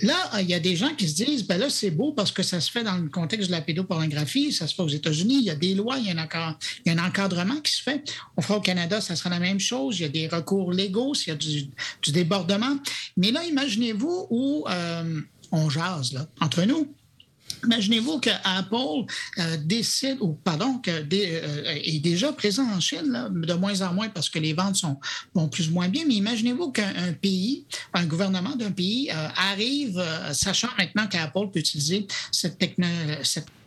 Là, 0.01 0.39
il 0.39 0.49
y 0.49 0.53
a 0.53 0.59
des 0.59 0.75
gens 0.75 0.93
qui 0.95 1.09
se 1.09 1.15
disent, 1.15 1.45
ben 1.45 1.57
là, 1.59 1.69
c'est 1.69 1.91
beau 1.91 2.13
parce 2.13 2.31
que 2.31 2.43
ça 2.43 2.61
se 2.61 2.71
fait 2.71 2.83
dans 2.83 2.97
le 2.97 3.09
contexte 3.09 3.47
de 3.47 3.51
la 3.51 3.61
pédopornographie, 3.61 4.53
ça 4.53 4.67
se 4.67 4.75
fait 4.75 4.81
aux 4.81 4.87
États-Unis, 4.87 5.39
il 5.39 5.45
y 5.45 5.49
a 5.49 5.55
des 5.55 5.75
lois, 5.75 5.97
il 5.97 6.05
y 6.05 6.11
a, 6.11 6.93
un, 6.93 6.97
encadrement 6.97 7.59
qui 7.61 7.73
se 7.73 7.83
fait. 7.83 8.03
On 8.37 8.41
fera 8.41 8.57
au 8.57 8.61
Canada, 8.61 9.01
ça 9.01 9.15
sera 9.15 9.29
la 9.29 9.39
même 9.39 9.59
chose, 9.59 9.99
il 9.99 10.03
y 10.03 10.05
a 10.05 10.09
des 10.09 10.27
recours 10.27 10.71
légaux, 10.71 11.13
il 11.15 11.29
y 11.29 11.31
a 11.31 11.35
du, 11.35 12.11
débordement. 12.11 12.77
Mais 13.17 13.31
là, 13.31 13.43
imaginez-vous 13.45 14.27
où 14.29 14.65
euh, 14.69 15.21
on 15.51 15.69
jase, 15.69 16.13
là, 16.13 16.27
entre 16.39 16.63
nous. 16.63 16.93
Imaginez-vous 17.63 18.19
que 18.19 18.29
Apple 18.43 19.05
euh, 19.37 19.57
décide, 19.57 20.17
ou 20.21 20.33
pardon, 20.33 20.79
que 20.79 20.91
euh, 20.91 21.79
est 21.83 21.99
déjà 21.99 22.31
présent 22.31 22.65
en 22.71 22.79
Chine, 22.79 23.29
de 23.31 23.53
moins 23.53 23.81
en 23.81 23.93
moins 23.93 24.09
parce 24.09 24.29
que 24.29 24.39
les 24.39 24.53
ventes 24.53 24.77
sont 24.77 24.97
plus 25.51 25.69
ou 25.69 25.73
moins 25.73 25.89
bien, 25.89 26.03
mais 26.07 26.15
imaginez-vous 26.15 26.71
qu'un 26.71 27.13
pays, 27.13 27.65
un 27.93 28.05
gouvernement 28.05 28.55
d'un 28.55 28.71
pays 28.71 29.09
euh, 29.11 29.27
arrive, 29.35 30.03
sachant 30.33 30.69
maintenant 30.77 31.07
qu'Apple 31.07 31.49
peut 31.53 31.59
utiliser 31.59 32.07
cette, 32.31 32.57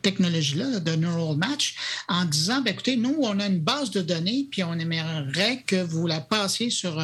technologie-là 0.03 0.80
de 0.80 0.97
Neural 0.97 1.36
Match 1.36 1.76
en 2.09 2.24
disant, 2.24 2.61
ben, 2.61 2.72
écoutez, 2.72 2.97
nous, 2.97 3.14
on 3.20 3.38
a 3.38 3.47
une 3.47 3.61
base 3.61 3.93
de 3.93 4.01
données, 4.03 4.49
puis 4.51 4.64
on 4.64 4.72
aimerait 4.74 5.62
que 5.64 5.76
vous 5.76 6.09
la 6.09 6.20
passiez 6.20 6.70
sur 6.70 7.01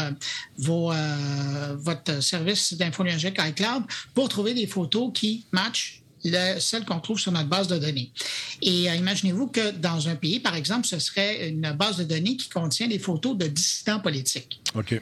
votre 0.57 2.21
service 2.21 2.75
d'infologique 2.75 3.39
iCloud 3.39 3.85
pour 4.15 4.29
trouver 4.29 4.53
des 4.53 4.67
photos 4.67 5.13
qui 5.15 5.47
matchent 5.53 5.98
celle 6.23 6.85
qu'on 6.85 7.01
trouve 7.01 7.19
sur 7.19 7.33
notre 7.33 7.49
base 7.49 7.69
de 7.69 7.79
données. 7.79 8.13
Et 8.63 8.91
euh, 8.91 8.95
imaginez-vous 8.95 9.49
que 9.49 9.71
dans 9.71 10.09
un 10.09 10.17
pays, 10.17 10.41
par 10.41 10.55
exemple, 10.55 10.87
ce 10.87 10.99
serait 10.99 11.49
une 11.49 11.73
base 11.73 11.99
de 11.99 12.05
données 12.05 12.37
qui 12.37 12.49
contient 12.49 12.89
des 12.89 12.99
photos 12.99 13.37
de 13.37 13.47
dissidents 13.47 14.01
politiques. 14.01 14.61
OK. 14.75 15.01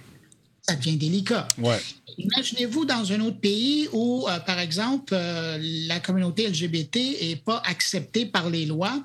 Ça 0.62 0.74
devient 0.74 0.96
délicat. 0.96 1.46
Ouais. 1.58 1.78
Imaginez-vous 2.18 2.86
dans 2.86 3.12
un 3.12 3.20
autre 3.20 3.38
pays 3.38 3.88
où, 3.92 4.26
euh, 4.28 4.40
par 4.40 4.58
exemple, 4.58 5.12
euh, 5.12 5.58
la 5.86 6.00
communauté 6.00 6.48
LGBT 6.48 6.96
n'est 7.22 7.36
pas 7.36 7.62
acceptée 7.64 8.26
par 8.26 8.50
les 8.50 8.66
lois. 8.66 9.04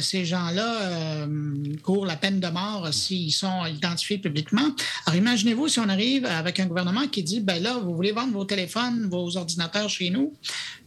ces 0.00 0.24
gens-là 0.24 1.28
courent 1.84 2.06
la 2.06 2.16
peine 2.16 2.40
de 2.40 2.48
mort 2.48 2.92
s'ils 2.92 3.32
sont 3.32 3.66
identifiés 3.66 4.18
publiquement. 4.18 4.68
Alors 5.04 5.16
imaginez-vous 5.16 5.68
si 5.68 5.78
on 5.78 5.88
arrive 5.88 6.24
avec 6.24 6.58
un 6.58 6.66
gouvernement 6.66 7.06
qui 7.06 7.22
dit, 7.22 7.40
ben 7.40 7.62
là, 7.62 7.78
vous 7.78 7.94
voulez 7.94 8.10
vendre 8.10 8.32
vos 8.32 8.44
téléphones, 8.44 9.06
vos 9.08 9.36
ordinateurs 9.36 9.88
chez 9.88 10.10
nous, 10.10 10.32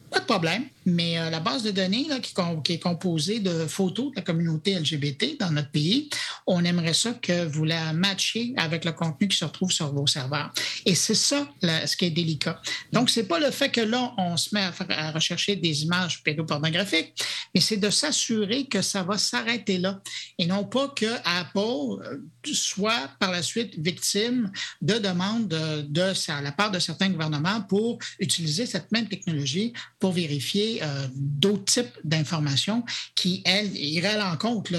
pas 0.10 0.20
de 0.20 0.26
problème, 0.26 0.66
mais 0.89 1.19
euh, 1.19 1.29
la 1.29 1.39
base 1.39 1.63
de 1.63 1.71
données 1.71 2.07
qui, 2.21 2.73
est 2.73 2.79
composée 2.79 3.39
de 3.39 3.65
photos 3.67 4.11
de 4.11 4.15
la 4.17 4.21
communauté 4.21 4.77
LGBT 4.77 5.37
dans 5.39 5.51
notre 5.51 5.71
pays, 5.71 6.09
on 6.47 6.63
aimerait 6.63 6.93
ça 6.93 7.13
que 7.13 7.45
vous 7.45 7.65
la 7.65 7.93
matchiez 7.93 8.53
avec 8.57 8.85
le 8.85 8.91
contenu 8.91 9.27
qui 9.27 9.37
se 9.37 9.45
retrouve 9.45 9.71
sur 9.71 9.93
vos 9.93 10.07
serveurs. 10.07 10.51
Et 10.85 10.95
c'est 10.95 11.15
ça 11.15 11.47
ce 11.61 11.95
qui 11.95 12.05
est 12.05 12.11
délicat. 12.11 12.61
Donc, 12.91 13.09
c'est 13.09 13.27
pas 13.27 13.39
le 13.39 13.51
fait 13.51 13.69
que 13.69 13.81
là, 13.81 14.13
on 14.17 14.37
se 14.37 14.53
met 14.53 14.67
à, 14.89 15.11
rechercher 15.11 15.55
des 15.55 15.83
images 15.83 16.23
pédopornographiques, 16.23 17.13
mais 17.53 17.61
c'est 17.61 17.77
de 17.77 17.89
s'assurer 17.89 18.65
que 18.65 18.81
ça 18.81 19.03
va 19.03 19.17
s'arrêter 19.17 19.77
là 19.77 20.01
et 20.37 20.45
non 20.45 20.63
pas 20.63 20.87
que 20.89 21.05
Apple 21.25 22.03
euh, 22.03 22.17
soit 22.53 23.09
par 23.19 23.31
la 23.31 23.41
suite 23.41 23.77
victime 23.77 24.51
de 24.81 24.95
demandes 24.95 25.47
de, 25.47 25.81
de, 25.81 26.01
de 26.01 26.43
la 26.43 26.51
part 26.51 26.71
de 26.71 26.79
certains 26.79 27.09
gouvernements 27.09 27.61
pour 27.61 27.99
utiliser 28.19 28.65
cette 28.65 28.91
même 28.91 29.07
technologie 29.07 29.73
pour 29.99 30.11
vérifier 30.11 30.78
euh, 30.82 31.07
d'autres 31.15 31.65
types 31.65 31.97
d'informations 32.03 32.84
qui, 33.15 33.41
elles, 33.45 33.75
iraient 33.75 34.15
à 34.15 34.30
l'encontre 34.30 34.71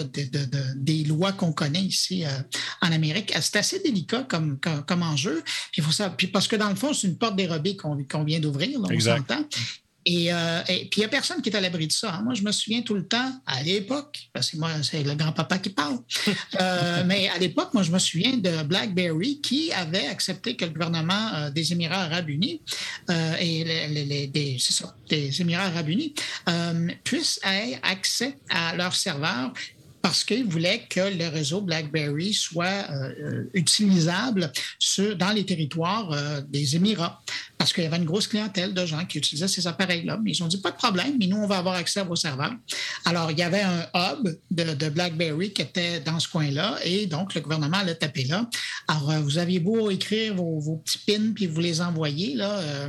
des 0.76 1.04
lois 1.04 1.32
qu'on 1.32 1.52
connaît 1.52 1.82
ici 1.82 2.24
euh, 2.24 2.28
en 2.82 2.92
Amérique. 2.92 3.32
C'est 3.40 3.56
assez 3.56 3.80
délicat 3.80 4.24
comme, 4.28 4.58
comme, 4.58 5.02
enjeu. 5.02 5.42
Puis, 5.72 5.82
faut 5.82 5.92
ça, 5.92 6.10
puis 6.10 6.26
parce 6.26 6.48
que 6.48 6.56
dans 6.56 6.68
le 6.68 6.76
fond, 6.76 6.92
c'est 6.92 7.06
une 7.06 7.16
porte 7.16 7.36
dérobée 7.36 7.76
qu'on 7.76 8.24
vient 8.24 8.40
d'ouvrir, 8.40 8.80
on 8.80 9.00
s'entend. 9.00 9.44
Euh, 10.08 10.62
et, 10.68 10.86
puis, 10.86 10.98
il 10.98 11.00
n'y 11.00 11.04
a 11.04 11.08
personne 11.08 11.42
qui 11.42 11.50
est 11.50 11.56
à 11.56 11.60
l'abri 11.60 11.86
de 11.86 11.92
ça. 11.92 12.14
Hein. 12.14 12.22
Moi, 12.22 12.34
je 12.34 12.42
me 12.42 12.52
souviens 12.52 12.82
tout 12.82 12.94
le 12.94 13.06
temps, 13.06 13.32
à 13.46 13.62
l'époque, 13.62 14.18
parce 14.32 14.50
que 14.50 14.56
moi, 14.56 14.70
c'est 14.82 15.02
le 15.02 15.14
grand-papa 15.14 15.58
qui 15.58 15.70
parle, 15.70 15.98
euh, 16.60 17.04
mais 17.06 17.28
à 17.28 17.38
l'époque, 17.38 17.74
moi, 17.74 17.82
je 17.82 17.90
me 17.90 17.98
souviens 17.98 18.36
de 18.36 18.62
BlackBerry 18.62 19.40
qui 19.40 19.72
avait 19.72 20.06
accepté 20.06 20.56
que 20.56 20.64
le 20.64 20.70
gouvernement 20.70 21.34
euh, 21.34 21.50
des 21.50 21.72
Émirats 21.72 22.04
arabes 22.04 22.30
unis 22.30 22.62
et 23.40 23.64
les, 23.64 24.26
des 24.26 25.40
Émirats 25.40 25.64
arabes 25.64 25.88
unis 25.88 26.14
puissent 27.04 27.40
avoir 27.42 27.80
accès 27.82 28.38
à 28.48 28.76
leurs 28.76 28.94
serveurs 28.94 29.52
parce 30.02 30.24
qu'ils 30.24 30.46
voulaient 30.46 30.86
que 30.88 31.00
le 31.00 31.28
réseau 31.28 31.60
BlackBerry 31.60 32.32
soit 32.32 32.88
utilisable 33.54 34.52
dans 35.16 35.30
les 35.30 35.44
territoires 35.44 36.42
des 36.48 36.76
Émirats 36.76 37.22
parce 37.60 37.74
qu'il 37.74 37.84
y 37.84 37.86
avait 37.86 37.98
une 37.98 38.06
grosse 38.06 38.26
clientèle 38.26 38.72
de 38.72 38.86
gens 38.86 39.04
qui 39.04 39.18
utilisaient 39.18 39.46
ces 39.46 39.66
appareils-là. 39.66 40.18
Mais 40.24 40.30
ils 40.30 40.42
ont 40.42 40.46
dit 40.46 40.62
pas 40.62 40.70
de 40.70 40.78
problème, 40.78 41.16
mais 41.18 41.26
nous, 41.26 41.36
on 41.36 41.46
va 41.46 41.58
avoir 41.58 41.74
accès 41.74 42.00
à 42.00 42.04
vos 42.04 42.16
serveurs. 42.16 42.54
Alors, 43.04 43.30
il 43.30 43.38
y 43.38 43.42
avait 43.42 43.60
un 43.60 43.86
hub 43.94 44.34
de, 44.50 44.88
BlackBerry 44.88 45.52
qui 45.52 45.60
était 45.60 46.00
dans 46.00 46.18
ce 46.18 46.26
coin-là 46.26 46.78
et 46.84 47.04
donc 47.04 47.34
le 47.34 47.42
gouvernement 47.42 47.82
l'a 47.84 47.94
tapé 47.94 48.24
là. 48.24 48.48
Alors, 48.88 49.10
euh, 49.10 49.20
vous 49.20 49.36
aviez 49.36 49.60
beau 49.60 49.90
écrire 49.90 50.34
vos, 50.36 50.82
petits 50.82 51.00
pins 51.06 51.32
puis 51.34 51.46
vous 51.46 51.60
les 51.60 51.82
envoyer, 51.82 52.34
là, 52.34 52.60
euh, 52.60 52.88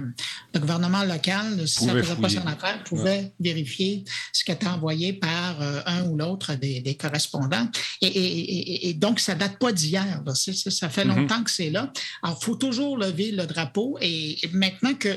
le 0.54 0.60
gouvernement 0.62 1.04
local, 1.04 1.68
si 1.68 1.86
ça 1.86 1.94
ne 1.94 2.02
faisait 2.02 2.16
pas 2.16 2.30
son 2.30 2.48
affaire, 2.48 2.82
pouvait 2.86 3.34
vérifier 3.42 4.06
ce 4.32 4.46
qui 4.46 4.54
était 4.54 4.68
envoyé 4.68 5.12
par 5.12 5.62
euh, 5.62 5.82
un 5.86 6.06
ou 6.06 6.16
l'autre 6.16 6.54
des, 6.56 6.96
correspondants. 7.02 7.68
Et, 8.02 8.94
donc, 8.94 9.20
ça 9.20 9.36
date 9.36 9.58
pas 9.58 9.72
d'hier. 9.72 10.22
Ça 10.36 10.90
fait 10.90 11.04
mm-hmm. 11.04 11.08
longtemps 11.08 11.44
que 11.44 11.52
c'est 11.52 11.70
là. 11.70 11.92
Alors, 12.24 12.38
il 12.42 12.46
faut 12.46 12.56
toujours 12.56 12.98
lever 12.98 13.32
le 13.32 13.46
drapeau 13.46 13.98
et 14.02 14.38
maintenant 14.52 14.94
que 14.94 15.10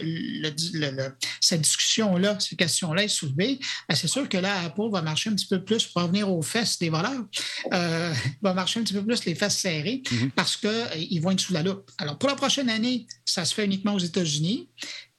cette 1.40 1.60
discussion-là, 1.60 2.38
cette 2.40 2.58
question-là 2.58 3.04
est 3.04 3.08
soulevée, 3.08 3.58
ben, 3.88 3.94
c'est 3.94 4.08
sûr 4.08 4.28
que 4.28 4.38
là, 4.38 4.64
Apple 4.64 4.90
va 4.90 5.02
marcher 5.02 5.30
un 5.30 5.34
petit 5.34 5.46
peu 5.46 5.62
plus 5.62 5.86
pour 5.86 6.02
revenir 6.02 6.30
aux 6.30 6.42
fesses 6.42 6.78
des 6.78 6.90
voleurs, 6.90 7.24
euh, 7.72 8.14
va 8.42 8.54
marcher 8.54 8.80
un 8.80 8.84
petit 8.84 8.94
peu 8.94 9.04
plus 9.04 9.24
les 9.24 9.34
fesses 9.34 9.58
serrées 9.58 10.02
mm-hmm. 10.04 10.30
parce 10.30 10.56
qu'ils 10.56 10.70
euh, 10.70 11.20
vont 11.20 11.30
être 11.32 11.40
sous 11.40 11.52
la 11.52 11.62
loupe. 11.62 11.90
Alors, 11.98 12.18
pour 12.18 12.28
la 12.28 12.36
prochaine 12.36 12.68
année, 12.70 13.06
ça 13.24 13.44
se 13.44 13.54
fait 13.54 13.64
uniquement 13.64 13.94
aux 13.94 13.98
États-Unis. 13.98 14.68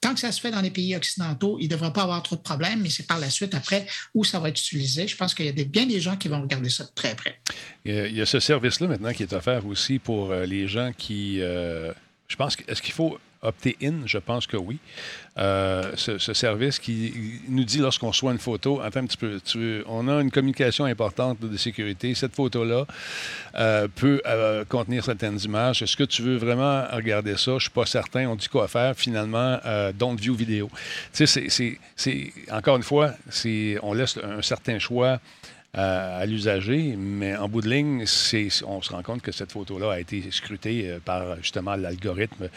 Tant 0.05 0.13
que 0.13 0.19
ça 0.19 0.31
se 0.31 0.39
fait 0.39 0.51
dans 0.51 0.61
les 0.61 0.69
pays 0.69 0.95
occidentaux, 0.95 1.57
il 1.59 1.63
ne 1.63 1.71
devrait 1.71 1.91
pas 1.91 2.03
avoir 2.03 2.21
trop 2.21 2.35
de 2.35 2.41
problèmes, 2.41 2.79
mais 2.79 2.91
c'est 2.91 3.07
par 3.07 3.17
la 3.17 3.31
suite, 3.31 3.55
après, 3.55 3.87
où 4.13 4.23
ça 4.23 4.37
va 4.37 4.49
être 4.49 4.59
utilisé. 4.59 5.07
Je 5.07 5.17
pense 5.17 5.33
qu'il 5.33 5.47
y 5.47 5.49
a 5.49 5.63
bien 5.63 5.87
des 5.87 5.99
gens 5.99 6.15
qui 6.15 6.27
vont 6.27 6.39
regarder 6.39 6.69
ça 6.69 6.83
de 6.83 6.91
très 6.93 7.15
près. 7.15 7.39
Il 7.85 8.15
y 8.15 8.21
a, 8.21 8.25
ce 8.27 8.39
service-là 8.39 8.87
maintenant 8.87 9.13
qui 9.13 9.23
est 9.23 9.33
offert 9.33 9.65
aussi 9.65 9.97
pour 9.97 10.29
euh, 10.29 10.45
les 10.45 10.67
gens 10.67 10.91
qui. 10.95 11.37
je 11.39 12.35
pense 12.37 12.55
est-ce 12.67 12.83
qu'il 12.83 12.93
faut 12.93 13.17
Opté-in, 13.41 14.05
je 14.05 14.17
pense 14.17 14.47
que 14.47 14.57
oui. 14.57 14.79
Euh, 15.37 15.91
ce, 15.95 16.17
ce 16.17 16.33
service 16.33 16.79
qui 16.79 17.13
nous 17.49 17.63
dit 17.65 17.79
lorsqu'on 17.79 18.07
reçoit 18.07 18.31
une 18.31 18.39
photo, 18.39 18.79
attends 18.81 19.01
un 19.01 19.05
petit 19.05 19.17
peu, 19.17 19.39
on 19.87 20.07
a 20.07 20.21
une 20.21 20.31
communication 20.31 20.85
importante 20.85 21.39
de 21.41 21.57
sécurité. 21.57 22.15
Cette 22.15 22.33
photo-là 22.33 22.85
euh, 23.55 23.87
peut 23.93 24.21
euh, 24.25 24.63
contenir 24.65 25.03
certaines 25.03 25.39
images. 25.41 25.81
Est-ce 25.81 25.95
que 25.97 26.05
tu 26.05 26.21
veux 26.21 26.37
vraiment 26.37 26.85
regarder 26.91 27.35
ça? 27.37 27.53
Je 27.57 27.63
suis 27.63 27.69
pas 27.69 27.85
certain. 27.85 28.27
On 28.29 28.35
dit 28.35 28.47
quoi 28.47 28.67
faire. 28.67 28.95
Finalement, 28.95 29.59
don't 29.93 30.15
view 30.19 30.33
vidéo. 30.35 30.69
Tu 31.13 31.27
sais, 31.27 31.77
c'est- 31.95 32.33
encore 32.51 32.77
une 32.77 32.83
fois, 32.83 33.11
on 33.83 33.93
laisse 33.93 34.17
un 34.23 34.41
certain 34.41 34.79
choix 34.79 35.19
euh, 35.77 36.21
à 36.21 36.25
l'usager, 36.25 36.95
mais 36.97 37.35
en 37.35 37.49
bout 37.49 37.59
de 37.59 37.69
ligne, 37.69 38.05
on 38.65 38.81
se 38.81 38.93
rend 38.93 39.01
compte 39.01 39.21
que 39.21 39.33
cette 39.33 39.51
photo-là 39.51 39.91
a 39.91 39.99
été 39.99 40.23
scrutée 40.31 40.89
euh, 40.89 40.99
par 41.03 41.35
justement 41.41 41.75
l'algorithme. 41.75 42.47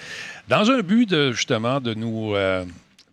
Dans 0.48 0.70
un 0.70 0.80
but 0.80 1.32
justement 1.32 1.80
de 1.80 1.94
nous, 1.94 2.34
euh, 2.36 2.64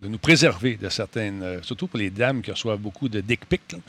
de 0.06 0.10
nous 0.10 0.18
préserver 0.18 0.78
de 0.78 0.90
certaines, 0.90 1.42
euh, 1.44 1.60
surtout 1.64 1.88
pour 1.88 2.00
les 2.00 2.10
dames 2.10 2.42
qui 2.42 2.52
reçoivent 2.52 2.80
beaucoup 2.80 3.10
de 3.10 3.22
dick 3.22 3.46
pics. 3.48 3.72
là. 3.74 3.80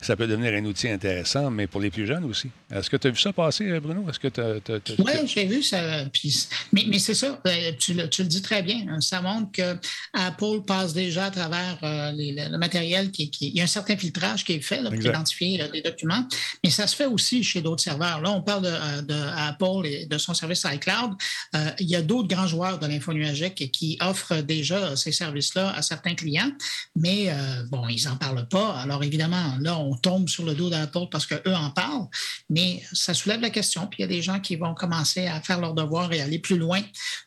Ça 0.00 0.16
peut 0.16 0.26
devenir 0.26 0.52
un 0.54 0.64
outil 0.64 0.88
intéressant, 0.88 1.50
mais 1.50 1.66
pour 1.66 1.80
les 1.80 1.90
plus 1.90 2.06
jeunes 2.06 2.24
aussi. 2.24 2.48
Est-ce 2.74 2.88
que 2.90 2.96
tu 2.96 3.08
as 3.08 3.10
vu 3.10 3.18
ça 3.18 3.32
passer, 3.32 3.64
euh, 3.70 3.80
Bruno? 3.80 4.04
Est-ce 4.08 4.18
que 4.20 4.28
tu 4.28 4.40
as. 4.40 4.56
Oui, 4.98 5.12
j'ai 5.26 5.44
vu 5.46 5.62
ça. 5.62 6.04
puis- 6.12 6.46
mais 6.72 6.84
mais 6.88 6.98
c'est 6.98 7.14
ça, 7.14 7.40
euh, 7.46 7.72
tu 7.78 7.94
le, 7.94 8.08
tu 8.08 8.22
le 8.22 8.28
dis 8.28 8.42
très 8.42 8.62
bien. 8.62 8.86
hein, 8.88 9.00
ça 9.00 9.20
montre 9.20 9.52
que 9.52 9.76
Apple 10.12 10.62
passe 10.66 10.92
déjà 10.94 11.26
à 11.26 11.30
travers 11.30 11.78
euh, 11.82 12.12
les- 12.12 12.32
le, 12.32 12.58
matériel 12.58 13.10
qui, 13.10 13.30
qui- 13.30 13.48
Il 13.48 13.56
y 13.56 13.60
a 13.60 13.64
un 13.64 13.66
certain 13.66 13.96
filtrage 13.96 14.44
qui 14.44 14.52
est 14.54 14.60
fait 14.60 14.76
là, 14.76 14.84
pour 14.84 14.94
Exact. 14.94 15.10
identifier 15.10 15.62
euh, 15.62 15.68
des 15.70 15.82
documents, 15.82 16.26
mais 16.64 16.70
ça 16.70 16.86
se 16.86 16.94
fait 16.96 17.06
aussi 17.06 17.42
chez 17.42 17.60
d'autres 17.60 17.82
serveurs. 17.82 18.20
Là, 18.20 18.30
on 18.32 18.42
parle 18.42 18.62
de, 18.62 19.00
de 19.02 19.14
Apple 19.36 19.86
et 19.86 20.06
de 20.06 20.18
son 20.18 20.34
service 20.34 20.64
iCloud. 20.64 21.12
Euh, 21.54 21.70
il 21.80 21.88
y 21.88 21.96
a 21.96 22.02
d'autres 22.02 22.28
grands 22.28 22.46
joueurs 22.46 22.78
de 22.78 22.86
l'info 22.86 23.12
nuagique 23.12 23.70
qui 23.72 23.96
offrent 24.00 24.42
déjà 24.42 24.94
ces 24.96 25.12
à 25.60 25.82
certains 25.82 26.14
clients, 26.14 26.50
mais 26.94 27.26
euh, 27.30 27.64
bon, 27.70 27.88
ils 27.88 28.04
n'en 28.04 28.16
parlent 28.16 28.48
pas. 28.48 28.74
Alors 28.80 29.02
évidemment, 29.04 29.56
là, 29.60 29.78
on 29.78 29.94
tombe 29.96 30.28
sur 30.28 30.44
le 30.44 30.54
dos 30.54 30.70
d'Apple 30.70 31.06
parce 31.10 31.26
qu'eux 31.26 31.54
en 31.54 31.70
parlent, 31.70 32.06
mais 32.50 32.82
ça 32.92 33.14
soulève 33.14 33.40
la 33.40 33.50
question. 33.50 33.86
Puis 33.86 33.98
il 34.00 34.02
y 34.02 34.04
a 34.04 34.08
des 34.08 34.22
gens 34.22 34.40
qui 34.40 34.56
vont 34.56 34.74
commencer 34.74 35.26
à 35.26 35.40
faire 35.40 35.60
leur 35.60 35.74
devoir 35.74 36.12
et 36.12 36.20
aller 36.20 36.38
plus 36.38 36.58
loin 36.58 36.80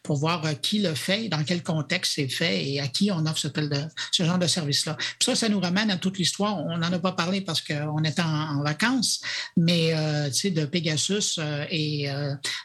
pour 0.04 0.18
voir 0.18 0.46
euh, 0.46 0.54
qui 0.54 0.80
le 0.80 0.94
fait, 0.96 1.30
dans 1.30 1.44
quel 1.44 1.64
contexte 1.64 2.14
c'est 2.16 2.30
fait 2.30 2.68
et 2.70 2.80
à 2.80 2.88
qui 2.88 3.12
on 3.12 3.26
offre 3.26 3.38
ce, 3.40 3.48
tel 3.48 3.70
de- 3.70 3.84
ce 4.12 4.24
genre 4.24 4.38
de 4.40 4.48
service-là. 4.48 4.96
Puis 4.98 5.26
ça, 5.26 5.36
ça 5.36 5.50
nous 5.50 5.60
ramène 5.60 5.92
à 5.92 5.98
toute 5.98 6.18
l'histoire. 6.18 6.58
On 6.60 6.78
n'en 6.78 6.92
a 6.92 7.00
pas 7.00 7.12
parlé 7.14 7.42
parce 7.42 7.62
qu'on 7.62 8.04
était 8.04 8.22
en, 8.22 8.60
en 8.60 8.64
vacances, 8.64 9.22
mais 9.58 9.94
euh, 9.94 10.28
tu 10.30 10.34
sais, 10.40 10.50
de 10.52 10.66
Pegasus 10.66 11.38
euh, 11.40 11.66
et 11.70 12.10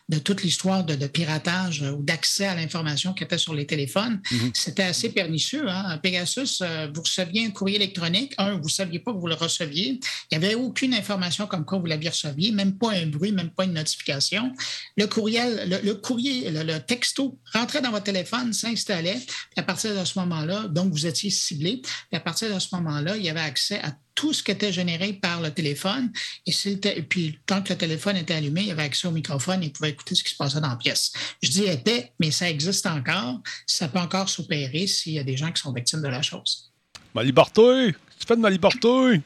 de 0.09 0.19
toute 0.19 0.43
l'histoire 0.43 0.85
de, 0.85 0.95
de 0.95 1.07
piratage 1.07 1.83
ou 1.83 2.03
d'accès 2.03 2.47
à 2.47 2.55
l'information 2.55 3.13
qui 3.15 3.25
était 3.25 3.39
sur 3.39 3.55
les 3.55 3.67
téléphones, 3.67 4.21
c'était 4.53 4.83
assez 4.85 5.11
pernicieux. 5.11 5.54
Hein? 5.69 5.99
Pegasus, 6.03 6.63
euh, 6.63 6.89
vous 6.95 7.03
receviez 7.03 7.47
un 7.47 7.51
courrier 7.51 7.77
électronique. 7.77 8.35
Un, 8.39 8.55
vous 8.55 8.65
ne 8.65 8.69
saviez 8.69 8.99
pas 8.99 9.13
que 9.13 9.19
vous 9.19 9.27
le 9.27 9.35
receviez. 9.35 10.01
Il 10.31 10.39
n'y 10.39 10.45
avait 10.45 10.55
aucune 10.55 10.95
information 10.95 11.47
comme 11.47 11.65
quoi 11.65 11.79
vous 11.79 11.87
l'aviez 11.87 12.11
receviez, 12.11 12.53
même 12.53 12.77
pas 12.77 12.93
un 12.93 13.07
bruit, 13.07 13.33
même 13.33 13.51
pas 13.51 13.65
une 13.65 13.75
notification. 13.75 14.53
Le 14.97 15.07
courriel, 15.07 15.81
le, 15.83 15.93
courrier, 15.95 16.51
le, 16.51 16.63
le 16.63 16.81
texto 16.81 17.39
rentrait 17.53 17.81
dans 17.81 17.91
votre 17.91 18.05
téléphone, 18.05 18.53
s'installait. 18.53 19.21
À 19.57 19.63
partir 19.63 19.99
de 19.99 20.05
ce 20.05 20.19
moment-là, 20.21 20.69
donc 20.69 20.93
vous 20.93 21.07
étiez 21.07 21.31
ciblé. 21.31 21.83
À 22.13 22.21
partir 22.21 22.53
de 22.53 22.59
ce 22.59 22.75
moment-là, 22.77 23.17
il 23.17 23.25
y 23.25 23.31
avait 23.31 23.41
accès 23.41 23.81
à 23.81 23.93
tout 24.15 24.33
ce 24.33 24.43
qui 24.43 24.51
était 24.51 24.73
généré 24.73 25.13
par 25.13 25.41
le 25.41 25.51
téléphone. 25.51 26.13
Et, 26.47 27.03
puis, 27.03 27.39
tant 27.47 27.63
que 27.63 27.73
le 27.73 27.79
téléphone 27.79 28.17
était 28.17 28.35
allumé, 28.35 28.63
il 28.63 28.71
avait 28.71 28.85
accès 28.85 29.09
au 29.09 29.11
microphone 29.11 29.63
et 29.63 29.67
il 29.67 29.73
pouvait 29.73 29.91
écouter 29.91 30.15
ce 30.15 30.23
qui 30.23 30.31
se 30.31 30.37
passait 30.37 30.61
dans 30.61 30.69
la 30.69 30.77
pièce. 30.77 31.13
Je 31.43 31.51
dis 31.51 31.65
était, 31.65 32.13
mais 32.21 32.31
ça 32.31 32.49
existe 32.49 32.87
encore. 32.87 33.41
Ça 33.67 33.89
peut 33.89 33.99
encore 33.99 34.29
s'opérer 34.29 34.87
s'il 34.87 35.15
y 35.15 35.19
a 35.19 35.25
des 35.25 35.37
gens 35.37 35.51
qui 35.51 35.61
sont 35.61 35.73
victimes 35.73 36.03
de 36.03 36.09
la 36.09 36.23
chose. 36.23 36.73
Ma 37.15 37.23
liberté! 37.23 37.95
Tu 38.19 38.27
fais 38.27 38.37
de 38.37 38.41
ma 38.41 38.51
liberté! 38.51 39.23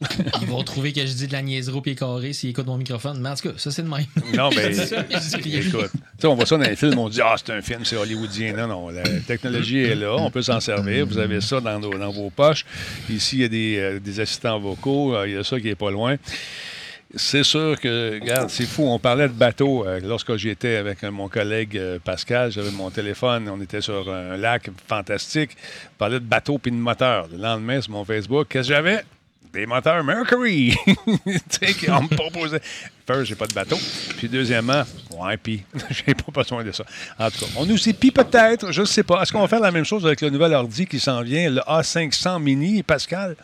Ils 0.42 0.48
vont 0.48 0.62
trouver 0.64 0.92
que 0.92 1.00
je 1.06 1.12
dis 1.12 1.26
de 1.28 1.32
la 1.32 1.40
niaiserie 1.40 1.76
au 1.76 1.80
pied 1.80 1.94
carré 1.94 2.32
s'ils 2.32 2.50
écoutent 2.50 2.66
mon 2.66 2.76
microphone. 2.76 3.20
Mais 3.20 3.28
en 3.30 3.34
tout 3.36 3.48
cas, 3.50 3.54
ça, 3.56 3.70
c'est 3.70 3.82
de 3.82 3.88
même. 3.88 4.04
Non, 4.34 4.50
mais. 4.54 4.72
Écoute, 5.46 5.90
on 6.24 6.34
voit 6.34 6.46
ça 6.46 6.56
dans 6.58 6.64
les 6.64 6.76
films, 6.76 6.98
on 6.98 7.08
dit 7.08 7.20
Ah, 7.22 7.36
c'est 7.38 7.52
un 7.52 7.62
film, 7.62 7.84
c'est 7.84 7.96
hollywoodien. 7.96 8.54
Non, 8.54 8.66
non, 8.66 8.88
la 8.90 9.02
technologie 9.26 9.78
est 9.78 9.94
là, 9.94 10.14
on 10.18 10.30
peut 10.30 10.42
s'en 10.42 10.60
servir. 10.60 11.06
Vous 11.06 11.18
avez 11.18 11.40
ça 11.40 11.60
dans, 11.60 11.78
nos- 11.78 11.96
dans 11.96 12.10
vos 12.10 12.30
poches. 12.30 12.64
Ici, 13.08 13.36
il 13.36 13.42
y 13.42 13.44
a 13.44 13.48
des, 13.48 13.76
euh, 13.78 14.00
des 14.00 14.20
assistants 14.20 14.58
vocaux, 14.58 15.14
euh, 15.16 15.28
il 15.28 15.34
y 15.34 15.36
a 15.36 15.44
ça 15.44 15.58
qui 15.60 15.68
est 15.68 15.74
pas 15.76 15.90
loin. 15.90 16.16
C'est 17.16 17.44
sûr 17.44 17.78
que, 17.80 18.14
regarde, 18.20 18.50
c'est 18.50 18.66
fou. 18.66 18.82
On 18.88 18.98
parlait 18.98 19.28
de 19.28 19.32
bateau. 19.34 19.86
euh, 19.86 20.00
lorsque 20.02 20.34
j'étais 20.36 20.74
avec 20.76 21.04
euh, 21.04 21.12
mon 21.12 21.28
collègue 21.28 21.76
euh, 21.78 21.98
Pascal, 22.02 22.50
j'avais 22.50 22.72
mon 22.72 22.90
téléphone, 22.90 23.48
on 23.48 23.60
était 23.62 23.80
sur 23.80 24.12
un 24.12 24.36
lac 24.36 24.68
fantastique. 24.88 25.50
On 25.92 25.98
parlait 25.98 26.18
de 26.18 26.24
bateau 26.24 26.58
puis 26.58 26.72
de 26.72 26.76
moteur. 26.76 27.28
Le 27.30 27.38
lendemain, 27.38 27.80
sur 27.80 27.92
mon 27.92 28.04
Facebook, 28.04 28.48
qu'est-ce 28.50 28.66
que 28.68 28.74
j'avais? 28.74 29.04
Des 29.54 29.66
moteurs 29.66 30.02
Mercury. 30.02 30.74
tu 30.84 31.38
sais, 31.48 31.86
qu'on 31.86 32.02
me 32.02 32.08
proposait. 32.08 32.60
First, 33.06 33.26
j'ai 33.26 33.36
pas 33.36 33.46
de 33.46 33.52
bateau. 33.52 33.78
Puis 34.16 34.28
deuxièmement, 34.28 34.82
ouais, 35.16 35.36
puis 35.36 35.62
j'ai 35.90 36.12
pas 36.12 36.32
besoin 36.32 36.64
de 36.64 36.72
ça. 36.72 36.84
En 37.16 37.30
tout 37.30 37.38
cas, 37.38 37.46
on 37.56 37.64
nous 37.64 37.88
épie 37.88 38.10
peut-être, 38.10 38.72
je 38.72 38.84
sais 38.84 39.04
pas. 39.04 39.22
Est-ce 39.22 39.32
qu'on 39.32 39.40
va 39.40 39.46
faire 39.46 39.60
la 39.60 39.70
même 39.70 39.84
chose 39.84 40.04
avec 40.04 40.22
le 40.22 40.30
nouvel 40.30 40.52
ordi 40.54 40.86
qui 40.86 40.98
s'en 40.98 41.22
vient, 41.22 41.48
le 41.50 41.60
A500 41.60 42.42
Mini, 42.42 42.82
Pascal? 42.82 43.36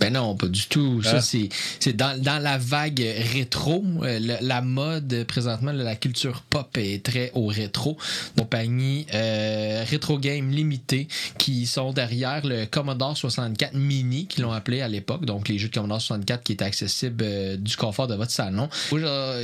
Ben 0.00 0.12
non, 0.12 0.36
pas 0.36 0.46
du 0.48 0.66
tout. 0.68 1.02
Ça, 1.02 1.20
c'est, 1.22 1.48
c'est 1.80 1.94
dans, 1.96 2.20
dans 2.22 2.38
la 2.40 2.56
vague 2.58 3.00
rétro. 3.32 3.82
euh, 4.02 4.18
le- 4.20 4.46
la 4.46 4.60
mode, 4.60 5.24
présentement, 5.26 5.72
la 5.72 5.96
culture 5.96 6.42
pop 6.50 6.68
est 6.76 7.02
très 7.04 7.32
au 7.34 7.46
rétro. 7.46 7.96
Compagnie 8.36 9.06
euh, 9.14 9.82
Retro 9.90 10.18
Game 10.18 10.50
Limité 10.50 11.08
qui 11.38 11.66
sont 11.66 11.92
derrière 11.92 12.46
le 12.46 12.66
Commodore 12.66 13.16
64 13.16 13.74
Mini, 13.74 14.26
qui 14.26 14.42
l'ont 14.42 14.52
appelé 14.52 14.82
à 14.82 14.88
l'époque. 14.88 15.24
Donc, 15.24 15.48
les 15.48 15.58
jeux 15.58 15.68
de 15.68 15.74
Commodore 15.74 16.02
64 16.02 16.44
qui 16.44 16.52
étaient 16.52 16.64
accessibles 16.66 17.24
euh, 17.26 17.56
du 17.56 17.74
confort 17.76 18.06
de 18.06 18.14
votre 18.14 18.30
salon. 18.30 18.68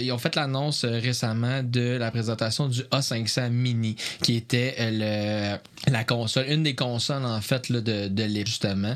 Ils 0.01 0.13
ont 0.13 0.19
fait 0.19 0.37
l'annonce 0.37 0.85
récemment 0.85 1.63
de 1.65 1.97
la 1.97 2.11
présentation 2.13 2.69
du 2.69 2.83
A500 2.93 3.49
Mini, 3.49 3.97
qui 4.23 4.37
était 4.37 4.77
le, 4.79 5.57
la 5.91 6.05
console, 6.05 6.45
une 6.49 6.63
des 6.63 6.75
consoles, 6.77 7.25
en 7.25 7.41
fait, 7.41 7.71
là, 7.71 7.81
de, 7.81 8.09
de 8.09 8.45
justement. 8.47 8.95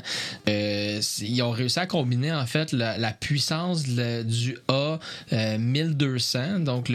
Ils 1.39 1.43
ont 1.43 1.51
réussi 1.51 1.79
à 1.79 1.85
combiner 1.85 2.31
en 2.33 2.45
fait 2.45 2.71
la, 2.73 3.11
puissance 3.13 3.83
du 3.85 4.57
A 4.67 4.99
euh, 5.33 5.57
1200, 5.57 6.59
donc 6.59 6.89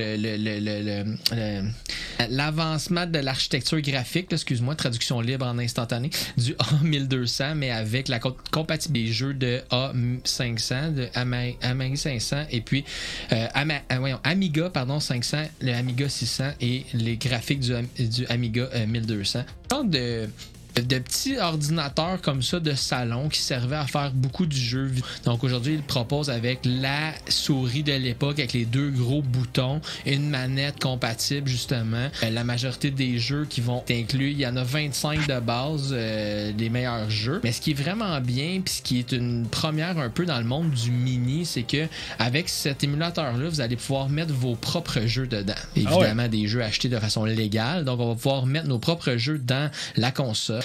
l'avancement 2.29 3.07
de 3.07 3.19
l'architecture 3.19 3.81
graphique, 3.81 4.33
excuse-moi, 4.33 4.75
traduction 4.75 5.21
libre 5.21 5.47
en 5.47 5.59
instantané, 5.59 6.11
du 6.37 6.55
A 6.59 6.67
1200, 6.83 7.55
mais 7.57 7.71
avec 7.71 8.09
la 8.09 8.19
co- 8.19 8.37
compatibilité 8.51 8.85
des 9.09 9.13
jeux 9.13 9.35
de 9.35 9.61
A 9.71 9.93
500, 10.25 10.93
de 10.93 11.09
Ama- 11.15 11.55
Amiga 11.63 11.97
500 11.97 12.45
et 12.51 12.61
puis 12.61 12.85
euh, 13.33 13.47
euh, 13.57 13.99
voyons, 13.99 14.21
Amiga 14.25 14.71
pardon 14.71 15.01
500, 15.01 15.39
le 15.63 15.73
Amiga 15.73 16.09
600 16.09 16.45
et 16.61 16.85
les 16.95 17.17
graphiques 17.17 17.61
du, 17.61 17.75
Am- 17.75 17.87
du 17.99 18.27
Amiga 18.27 18.69
euh, 18.75 18.87
1200. 18.87 19.45
Genre 19.71 19.85
de 19.85 20.29
de 20.77 20.99
petits 20.99 21.39
ordinateurs 21.39 22.21
comme 22.21 22.43
ça 22.43 22.61
de 22.61 22.75
salon 22.75 23.29
qui 23.29 23.41
servaient 23.41 23.77
à 23.77 23.87
faire 23.87 24.11
beaucoup 24.13 24.47
du 24.47 24.57
jeu. 24.57 24.91
Donc 25.25 25.45
aujourd'hui, 25.45 25.75
ils 25.75 25.83
proposent 25.83 26.31
avec 26.31 26.61
la 26.65 27.13
souris 27.29 27.83
de 27.83 27.93
l'époque, 27.93 28.39
avec 28.39 28.53
les 28.53 28.65
deux 28.65 28.91
gros 28.91 29.23
boutons, 29.23 29.81
une 30.07 30.29
manette 30.31 30.81
compatible 30.81 31.49
justement. 31.49 32.09
Euh, 32.23 32.31
La 32.31 32.45
majorité 32.45 32.91
des 32.91 33.19
jeux 33.19 33.47
qui 33.49 33.61
vont 33.61 33.83
être 33.89 33.95
inclus, 34.05 34.33
il 34.33 34.39
y 34.41 34.47
en 34.47 34.57
a 34.57 34.65
25 34.65 35.27
de 35.29 35.41
base, 35.41 35.91
euh, 35.93 36.53
des 36.53 36.69
meilleurs 36.71 37.09
jeux. 37.11 37.41
Mais 37.45 37.53
ce 37.53 37.61
qui 37.61 37.71
est 37.71 37.75
vraiment 37.75 38.21
bien, 38.21 38.61
puis 38.65 38.75
ce 38.75 38.83
qui 38.83 38.99
est 38.99 39.13
une 39.13 39.47
première 39.47 39.99
un 39.99 40.11
peu 40.11 40.27
dans 40.27 40.39
le 40.39 40.45
monde 40.45 40.71
du 40.71 40.91
mini, 40.91 41.47
c'est 41.47 41.63
que 41.63 41.87
avec 42.19 42.49
cet 42.49 42.83
émulateur-là, 42.85 43.49
vous 43.49 43.61
allez 43.61 43.77
pouvoir 43.77 44.09
mettre 44.09 44.33
vos 44.33 44.57
propres 44.57 45.07
jeux 45.07 45.27
dedans. 45.27 45.55
Évidemment, 45.77 46.29
des 46.29 46.47
jeux 46.49 46.63
achetés 46.63 46.89
de 46.89 46.99
façon 46.99 47.25
légale. 47.25 47.85
Donc 47.85 48.01
on 48.01 48.09
va 48.09 48.15
pouvoir 48.15 48.47
mettre 48.47 48.67
nos 48.67 48.79
propres 48.79 49.17
jeux 49.17 49.39
dans 49.39 49.71
la 49.97 50.11
console. 50.11 50.64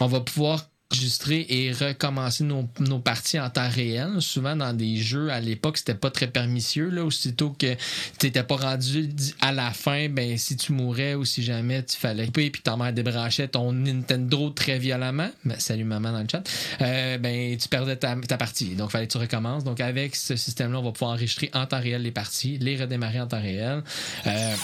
On 0.00 0.06
va 0.06 0.20
pouvoir 0.20 0.66
enregistrer 0.92 1.46
et 1.48 1.72
recommencer 1.72 2.44
nos, 2.44 2.98
parties 2.98 3.40
en 3.40 3.50
temps 3.50 3.68
réel. 3.68 4.20
Souvent, 4.20 4.54
dans 4.54 4.72
des 4.72 4.96
jeux, 4.96 5.30
à 5.30 5.40
l'époque, 5.40 5.78
c'était 5.78 5.94
pas 5.94 6.10
très 6.10 6.28
permissieux. 6.28 6.88
Là, 6.88 7.04
aussitôt 7.04 7.50
que 7.50 7.74
tu 8.18 8.26
n'étais 8.26 8.42
pas 8.42 8.56
rendu 8.56 9.10
à 9.40 9.52
la 9.52 9.72
fin, 9.72 10.08
ben, 10.08 10.38
si 10.38 10.56
tu 10.56 10.72
mourais 10.72 11.14
ou 11.14 11.24
si 11.24 11.42
jamais 11.42 11.82
tu 11.82 11.96
fallait 11.96 12.26
couper 12.26 12.50
puis 12.50 12.62
ta 12.62 12.76
mère 12.76 12.92
débranchait 12.92 13.48
ton 13.48 13.72
Nintendo 13.72 14.50
très 14.50 14.78
violemment, 14.78 15.30
ben, 15.44 15.58
salut 15.58 15.84
maman 15.84 16.12
dans 16.12 16.20
le 16.20 16.28
chat, 16.30 16.44
euh, 16.80 17.18
ben, 17.18 17.56
tu 17.56 17.68
perdais 17.68 17.96
ta, 17.96 18.16
partie. 18.36 18.76
Donc, 18.76 18.90
fallait 18.90 19.06
que 19.06 19.12
tu 19.12 19.18
recommences. 19.18 19.64
Donc, 19.64 19.80
avec 19.80 20.14
ce 20.14 20.36
système-là, 20.36 20.78
on 20.78 20.84
va 20.84 20.92
pouvoir 20.92 21.12
enregistrer 21.12 21.50
en 21.54 21.66
temps 21.66 21.80
réel 21.80 22.02
les 22.02 22.12
parties, 22.12 22.58
les 22.58 22.76
redémarrer 22.76 23.20
en 23.20 23.26
temps 23.26 23.40
réel. 23.40 23.82
Euh, 24.26 24.54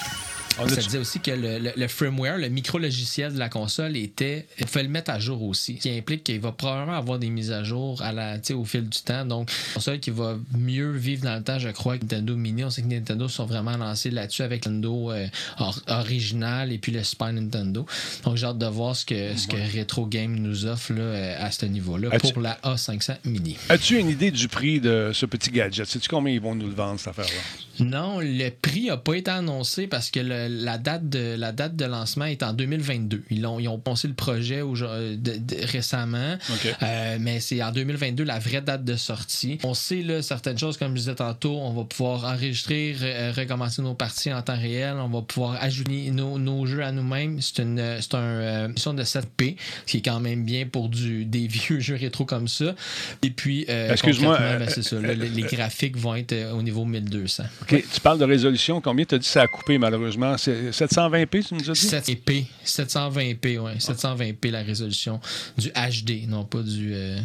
On 0.59 0.69
Ça 0.69 0.77
disait 0.83 0.99
aussi 0.99 1.21
que 1.21 1.31
le, 1.31 1.59
le- 1.59 1.73
le 1.77 1.89
firmware, 1.89 2.37
le 2.37 2.49
micro-logiciel 2.49 3.33
de 3.33 3.39
la 3.39 3.49
console 3.49 3.97
était. 3.97 4.47
Il 4.59 4.67
fallait 4.67 4.87
le 4.87 4.93
mettre 4.93 5.11
à 5.11 5.19
jour 5.19 5.43
aussi. 5.43 5.77
Ce 5.77 5.81
qui 5.83 5.97
implique 5.97 6.25
qu'il 6.25 6.41
va 6.41 6.53
probablement 6.53 6.97
avoir 6.97 7.19
des 7.19 7.31
mises 7.31 7.51
à 7.53 7.63
jour 7.65 8.03
à 8.03 8.13
la, 8.13 8.37
au 8.55 8.65
fil 8.65 8.89
du 8.89 8.99
temps. 9.01 9.25
Donc, 9.25 9.51
une 9.51 9.75
console 9.75 10.01
qui 10.01 10.11
va 10.11 10.37
mieux 10.57 10.91
vivre 10.93 11.23
dans 11.23 11.37
le 11.37 11.43
temps, 11.43 11.59
je 11.59 11.69
crois, 11.71 11.97
que 11.97 12.03
Nintendo 12.03 12.37
Mini. 12.37 12.65
On 12.65 12.71
sait 12.71 12.83
que 12.83 12.89
Nintendo 12.89 13.29
sont 13.29 13.47
vraiment 13.47 13.77
lancés 13.77 14.11
là-dessus 14.11 14.43
avec 14.43 14.67
Nintendo 14.67 15.13
euh, 15.13 15.27
or- 15.59 15.81
original 15.89 16.73
et 16.73 16.79
puis 16.79 16.93
le 16.93 17.03
Super 17.05 17.33
Nintendo. 17.33 17.87
Donc, 18.25 18.37
j'ai 18.37 18.47
hâte 18.47 18.59
de 18.59 18.67
voir 18.67 18.95
ce 18.97 19.07
que, 19.07 19.37
ce 19.37 19.47
que 19.47 19.79
Retro 19.79 20.07
Game 20.07 20.35
nous 20.37 20.67
offre 20.67 20.93
là, 20.93 21.01
euh, 21.03 21.37
à 21.47 21.51
ce 21.51 21.65
niveau-là 21.67 22.11
pour 22.33 22.43
la 22.43 22.59
A500 22.65 23.17
Mini. 23.25 23.57
As-tu 23.69 23.99
une 23.99 24.09
idée 24.11 24.31
du 24.31 24.49
prix 24.49 24.81
de 24.81 25.11
ce 25.15 25.25
petit 25.27 25.51
gadget? 25.51 25.87
Sais-tu 25.87 26.09
combien 26.09 26.35
ils 26.35 26.41
vont 26.41 26.55
nous 26.55 26.67
le 26.67 26.75
vendre, 26.75 26.99
cette 26.99 27.09
affaire-là? 27.09 27.41
Non, 27.81 28.21
le 28.21 28.51
prix 28.51 28.87
n'a 28.87 28.97
pas 28.97 29.15
été 29.15 29.31
annoncé 29.31 29.87
parce 29.87 30.11
que 30.11 30.21
le- 30.21 30.49
la, 30.49 30.79
date 30.79 31.09
de, 31.09 31.35
la 31.37 31.53
date 31.53 31.77
de 31.77 31.85
lancement 31.85 32.27
est 32.27 32.43
en 32.43 32.53
2022. 32.53 33.23
Ils 33.31 33.47
ont, 33.47 33.59
ils 33.59 33.69
ont 33.69 33.79
pensé 33.79 34.07
le 34.09 34.15
projet 34.15 34.61
au- 34.63 34.77
de- 34.77 35.15
de- 35.17 35.67
récemment, 35.67 36.37
OK. 36.51 36.75
euh, 36.83 37.17
mais 37.21 37.41
c'est 37.41 37.63
en 37.63 37.73
2022 37.73 38.25
la 38.25 38.39
vraie 38.39 38.61
date 38.61 38.85
de 38.85 38.97
sortie. 38.97 39.59
On 39.65 39.75
sait 39.75 40.03
là, 40.03 40.23
certaines 40.23 40.59
choses, 40.59 40.77
comme 40.77 40.93
je 40.93 41.01
disais 41.01 41.15
tantôt, 41.15 41.57
on 41.59 41.73
va 41.73 41.85
pouvoir 41.85 42.25
enregistrer, 42.25 42.95
re- 42.99 43.33
recommencer 43.33 43.83
nos 43.83 43.95
parties 43.95 44.33
en 44.33 44.43
temps 44.43 44.57
réel, 44.59 44.95
on 44.99 45.09
va 45.09 45.23
pouvoir 45.23 45.57
ajouter 45.63 46.11
nos, 46.11 46.39
nos 46.39 46.67
jeux 46.67 46.85
à 46.85 46.93
nous-mêmes. 46.93 47.41
C'est 47.41 47.63
une, 47.63 47.99
c'est 48.01 48.15
un, 48.15 48.19
euh, 48.19 48.69
mission 48.69 48.95
de 48.95 49.03
7P, 49.05 49.57
ce 49.87 49.91
qui 49.93 49.97
est 49.99 50.03
quand 50.03 50.21
même 50.21 50.45
bien 50.45 50.67
pour 50.67 50.89
du, 50.89 51.25
des 51.25 51.47
vieux 51.49 51.81
jeux 51.81 51.97
rétro 51.97 52.25
comme 52.25 52.49
ça. 52.49 52.75
Et 53.23 53.31
puis, 53.31 53.65
euh, 53.69 53.93
Excuse-moi, 53.93 54.37
concrètement, 54.37 54.57
euh, 54.57 54.67
ben, 54.67 54.69
c'est 54.73 54.83
ça, 54.83 55.01
là, 55.01 55.15
les, 55.15 55.29
les 55.29 55.43
graphiques 55.43 55.97
vont 55.97 56.15
être 56.15 56.33
euh, 56.33 56.53
au 56.53 56.63
niveau 56.63 56.85
1200. 56.85 57.45
OK. 57.73 57.85
Tu 57.93 58.01
parles 58.01 58.19
de 58.19 58.25
résolution. 58.25 58.81
Combien 58.81 59.05
tu 59.05 59.15
as 59.15 59.19
dit 59.19 59.25
que 59.27 59.31
ça 59.31 59.43
a 59.43 59.47
coupé, 59.47 59.79
malheureusement? 59.79 60.37
C'est 60.39 60.71
720p, 60.71 61.47
tu 61.49 61.55
nous 61.55 61.71
as 61.71 61.73
dit? 61.75 61.81
720p, 61.81 62.45
720p, 62.65 63.59
ouais, 63.59 63.75
720p 63.79 64.51
la 64.51 64.63
résolution 64.63 65.21
du 65.59 65.69
HD, 65.71 66.29
non 66.29 66.45
pas 66.45 66.63
du, 66.63 66.93
euh, 66.95 67.19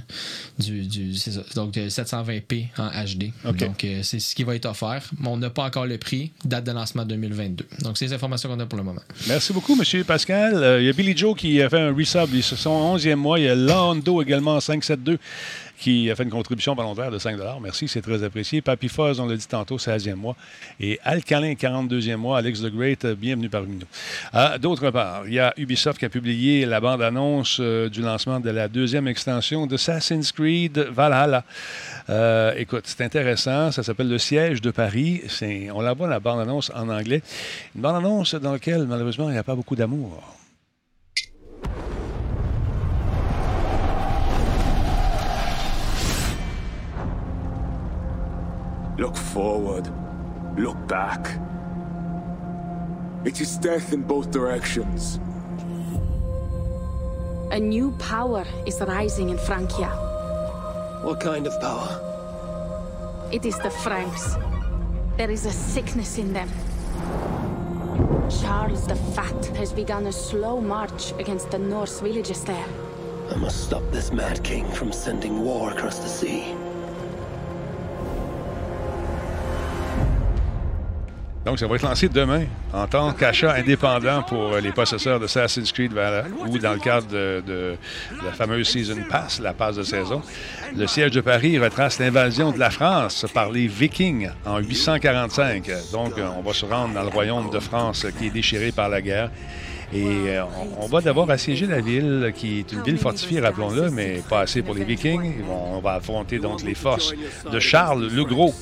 du, 0.60 0.84
du- 0.86 1.16
c'est 1.16 1.32
ça. 1.32 1.42
Donc 1.56 1.78
euh, 1.78 1.88
720p 1.88 2.68
en 2.78 2.90
HD. 2.90 3.32
Donc 3.58 3.84
euh, 3.84 4.02
c'est 4.04 4.20
ce 4.20 4.36
qui 4.36 4.44
va 4.44 4.56
être 4.56 4.66
offert. 4.66 5.02
Mais 5.20 5.28
on 5.28 5.38
n'a 5.38 5.50
pas 5.50 5.64
encore 5.64 5.86
le 5.86 5.98
prix, 5.98 6.32
date 6.44 6.66
de 6.66 6.72
lancement 6.72 7.06
2022. 7.06 7.66
Donc 7.82 7.98
c'est 7.98 8.06
les 8.06 8.14
informations 8.14 8.50
qu'on 8.50 8.60
a 8.60 8.66
pour 8.66 8.78
le 8.78 8.84
moment. 8.84 9.02
Merci 9.28 9.54
beaucoup, 9.54 9.78
M. 9.80 10.04
Pascal. 10.04 10.54
Euh, 10.56 10.82
Il 10.82 10.86
y 10.86 10.90
a 10.90 10.94
Billy 10.94 11.16
Joe 11.16 11.36
qui 11.38 11.62
a 11.62 11.70
fait 11.70 11.80
un 11.80 11.94
resub. 11.94 12.30
C'est 12.42 12.56
son 12.56 12.96
11e 12.98 13.16
mois. 13.16 13.40
Il 13.40 13.46
y 13.46 13.50
a 13.50 13.56
Lando 13.56 14.22
également 14.22 14.56
en 14.56 14.60
572 14.60 15.18
qui 15.78 16.10
a 16.10 16.16
fait 16.16 16.24
une 16.24 16.30
contribution 16.30 16.76
volontaire 16.76 17.12
de 17.12 17.18
5 17.18 17.38
Merci, 17.62 17.88
c'est 17.88 18.02
très 18.02 18.24
apprécié. 18.24 18.62
Papy 18.62 18.88
Fuzz, 18.90 19.20
on 19.20 19.28
l'a 19.28 19.36
dit 19.36 19.48
tantôt, 19.48 19.78
16e 19.78 20.16
mois. 20.16 20.36
Et 20.80 21.00
Alcalin, 21.04 21.54
42e 21.54 22.16
mois. 22.16 22.38
Alex 22.38 22.62
the 22.62 22.72
Great, 22.72 23.06
euh, 23.06 23.16
bienvenue 23.16 23.50
parmi 23.50 23.76
nous. 23.76 23.88
Ah, 24.34 24.58
D'autre 24.58 24.90
part, 24.92 25.24
il 25.28 25.34
y 25.34 25.40
a 25.40 25.54
Ubisoft 25.58 26.00
qui 26.00 26.06
a 26.06 26.10
publié 26.10 26.66
la 26.66 26.80
bande-annonce 26.80 27.58
euh, 27.60 27.90
du 27.90 28.02
lancement 28.02 28.40
de 28.40 28.50
la 28.50 28.68
deuxième 28.68 29.08
extension 29.08 29.68
d'Assassin's 29.68 30.32
Creed 30.32 30.78
Valhalla. 30.78 31.44
Euh, 32.10 32.54
écoute, 32.58 32.84
c'est 32.86 33.02
intéressant. 33.04 33.72
Ça 33.72 33.84
s'appelle 33.84 34.10
Le 34.10 34.18
siège 34.18 34.62
de 34.62 34.72
Paris. 34.72 35.22
On 35.74 35.82
la 35.82 35.94
voit, 35.94 36.08
la 36.08 36.20
bande-annonce 36.20 36.72
en 36.74 36.90
anglais. 36.90 37.22
Une 37.76 37.82
bande-annonce 37.82 38.36
dans 38.36 38.54
laquelle, 38.54 38.86
malheureusement, 38.88 39.30
il 39.30 39.34
n'y 39.34 39.38
a 39.38 39.44
pas 39.44 39.56
beaucoup 39.56 39.76
d'amour. 39.76 40.24
Look 48.98 49.16
forward. 49.18 49.92
Look 50.58 50.88
back. 50.88 51.38
It 53.26 53.42
is 53.42 53.58
death 53.58 53.92
in 53.92 54.04
both 54.04 54.32
directions. 54.32 55.20
A 57.52 57.60
new 57.60 57.92
power 58.00 58.46
is 58.66 58.80
rising 58.82 59.30
in 59.30 59.38
Francia. 59.38 59.90
What 61.04 61.20
kind 61.20 61.46
of 61.46 61.60
power? 61.60 62.00
It 63.32 63.46
is 63.46 63.58
the 63.60 63.70
Franks. 63.70 64.38
There 65.18 65.30
is 65.30 65.46
a 65.46 65.52
sickness 65.52 66.18
in 66.18 66.32
them. 66.32 66.50
Charles 68.42 68.88
the 68.88 68.96
Fat 68.96 69.46
has 69.58 69.74
begun 69.74 70.08
a 70.08 70.12
slow 70.12 70.62
march 70.62 71.12
against 71.20 71.52
the 71.52 71.60
Norse 71.60 72.00
villages 72.00 72.44
there. 72.44 72.68
I 73.30 73.36
must 73.36 73.66
stop 73.66 73.84
this 73.92 74.12
mad 74.12 74.44
king 74.44 74.66
from 74.72 74.92
sending 74.92 75.42
war 75.42 75.72
across 75.72 76.00
the 76.00 76.08
sea. 76.08 76.56
Donc, 81.46 81.60
ça 81.60 81.68
va 81.68 81.76
être 81.76 81.84
lancé 81.84 82.10
demain 82.10 82.46
en 82.74 82.88
tant 82.88 83.14
qu'achat 83.14 83.54
indépendant 83.54 84.24
pour 84.24 84.54
euh, 84.54 84.60
les 84.60 84.72
possesseurs 84.72 85.20
de 85.20 85.26
Assassin's 85.26 85.72
Creed 85.72 85.94
Valhalla 85.94 86.28
ou 86.48 86.58
dans 86.58 86.74
le 86.74 86.80
cadre 86.80 87.06
de, 87.08 87.76
la 88.24 88.32
fameuse 88.32 88.68
Season 88.68 88.98
Pass, 89.08 89.40
la 89.40 89.54
passe 89.54 89.76
de 89.76 89.84
saison. 89.84 90.24
Le 90.76 90.88
siège 90.88 91.12
de 91.12 91.22
Paris 91.22 91.60
retrace 91.60 92.00
l'invasion 92.00 92.52
de 92.52 92.58
la 92.58 92.72
France 92.72 93.28
par 93.32 93.52
les 93.52 93.68
Vikings 93.68 94.30
en 94.44 94.58
845. 94.58 95.70
Donc, 95.92 96.18
euh, 96.18 96.28
on 96.36 96.42
va 96.42 96.54
se 96.54 96.66
rendre 96.66 96.96
dans 96.96 97.04
le 97.04 97.10
royaume 97.10 97.52
de 97.52 97.60
France 97.60 98.08
qui 98.18 98.28
est 98.28 98.32
déchiré 98.32 98.72
par 98.72 98.90
la 98.90 99.04
guerre. 99.04 99.30
Et 99.94 100.30
euh, 100.30 100.44
on, 100.80 100.88
va 100.88 101.00
d'abord 101.02 101.30
assiéger 101.30 101.68
la 101.68 101.80
ville, 101.80 102.34
qui 102.36 102.60
est 102.60 102.72
une 102.72 102.82
ville 102.82 102.98
fortifiée, 102.98 103.40
rappelons-le, 103.40 103.92
mais 103.92 104.24
pas 104.28 104.42
assez 104.42 104.64
pour 104.64 104.74
les 104.74 104.84
Vikings. 104.84 105.44
On 105.48 105.80
va 105.80 105.94
affronter 105.94 106.40
donc 106.40 106.64
les 106.64 106.74
forces 106.74 107.14
de 107.52 107.60
Charles 107.60 108.10
le 108.12 108.24
Gros. 108.24 108.56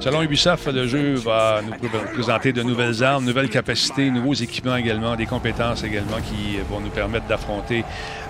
Selon 0.00 0.22
Ubisoft, 0.22 0.66
le 0.66 0.86
jeu 0.86 1.14
va 1.14 1.60
nous 1.64 1.72
pré- 1.88 2.12
présenter 2.12 2.52
de 2.52 2.62
nouvelles 2.62 3.02
armes, 3.02 3.24
nouvelles 3.24 3.48
capacités, 3.48 4.10
nouveaux 4.10 4.34
équipements 4.34 4.76
également, 4.76 5.16
des 5.16 5.26
compétences 5.26 5.84
également 5.84 6.16
qui 6.18 6.58
vont 6.68 6.80
nous 6.80 6.90
permettre 6.90 7.26
d'affronter 7.26 7.84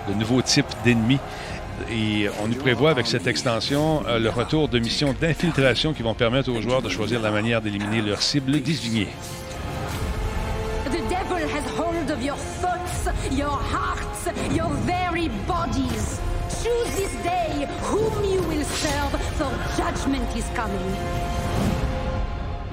de 0.07 0.13
nouveaux 0.13 0.41
types 0.41 0.65
d'ennemis. 0.85 1.19
Et 1.91 2.27
on 2.43 2.47
nous 2.47 2.55
prévoit 2.55 2.89
avec 2.91 3.05
cette 3.05 3.27
extension 3.27 4.03
euh, 4.07 4.17
le 4.17 4.29
retour 4.29 4.67
de 4.67 4.79
missions 4.79 5.13
d'infiltration 5.19 5.93
qui 5.93 6.01
vont 6.03 6.15
permettre 6.15 6.51
aux 6.51 6.61
joueurs 6.61 6.81
de 6.81 6.89
choisir 6.89 7.21
la 7.21 7.29
manière 7.31 7.61
d'éliminer 7.61 8.01
leurs 8.01 8.21
cibles 8.21 8.59
désignées. 8.61 9.09
Your 13.31 13.59
hearts, 13.71 14.27
your. 14.55 14.71
Choose 16.63 16.95
this 16.95 17.13
day 17.23 17.67
whom 17.83 18.23
you 18.23 18.41
will 18.49 18.63
serve, 18.65 19.11
for 19.37 19.51
judgment 19.77 20.27
is 20.35 20.45
coming. 20.55 20.95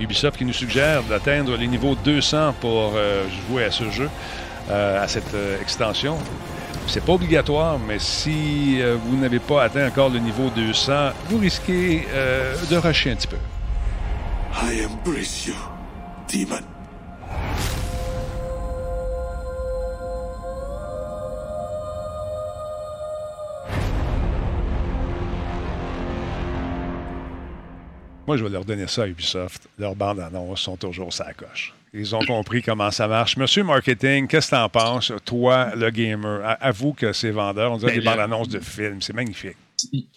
Ubisoft 0.00 0.36
qui 0.38 0.44
nous 0.44 0.52
suggère 0.52 1.02
d'atteindre 1.04 1.56
les 1.56 1.66
niveaux 1.66 1.94
200 1.94 2.54
pour 2.60 2.92
euh, 2.96 3.24
jouer 3.48 3.64
à 3.64 3.70
ce 3.70 3.90
jeu, 3.90 4.08
euh, 4.70 5.02
à 5.02 5.06
cette 5.08 5.34
euh, 5.34 5.60
extension. 5.60 6.16
C'est 6.86 7.04
pas 7.04 7.12
obligatoire, 7.12 7.78
mais 7.78 7.98
si 7.98 8.80
euh, 8.82 8.96
vous 9.02 9.16
n'avez 9.16 9.38
pas 9.38 9.62
atteint 9.64 9.86
encore 9.88 10.08
le 10.10 10.18
niveau 10.18 10.50
200, 10.54 11.10
vous 11.28 11.38
risquez 11.38 12.06
euh, 12.12 12.54
de 12.70 12.76
rusher 12.76 13.12
un 13.12 13.16
petit 13.16 13.28
peu. 13.28 13.38
I 14.62 14.84
embrace 14.86 15.46
you, 15.46 15.54
demon. 16.32 16.60
Moi, 28.26 28.36
je 28.38 28.44
vais 28.44 28.50
leur 28.50 28.64
donner 28.64 28.86
ça 28.86 29.02
à 29.02 29.06
Ubisoft. 29.06 29.68
Leurs 29.78 29.94
bandes 29.94 30.20
annonces 30.20 30.62
sont 30.62 30.76
toujours 30.76 31.12
sa 31.12 31.32
coche. 31.34 31.74
Ils 31.92 32.14
ont 32.16 32.24
compris 32.24 32.62
comment 32.62 32.90
ça 32.90 33.06
marche. 33.06 33.36
Monsieur 33.36 33.62
Marketing, 33.62 34.26
qu'est-ce 34.26 34.50
que 34.50 34.56
tu 34.56 34.60
en 34.60 34.68
penses, 34.68 35.12
toi, 35.24 35.74
le 35.76 35.90
gamer? 35.90 36.56
Avoue 36.60 36.92
que 36.92 37.12
c'est 37.12 37.30
vendeur. 37.30 37.72
On 37.72 37.76
dirait 37.76 37.92
Ben, 37.92 37.98
des 38.00 38.04
le- 38.04 38.10
bandes 38.10 38.20
annonces 38.20 38.48
de 38.48 38.60
films. 38.60 39.00
C'est 39.00 39.12
magnifique. 39.12 39.56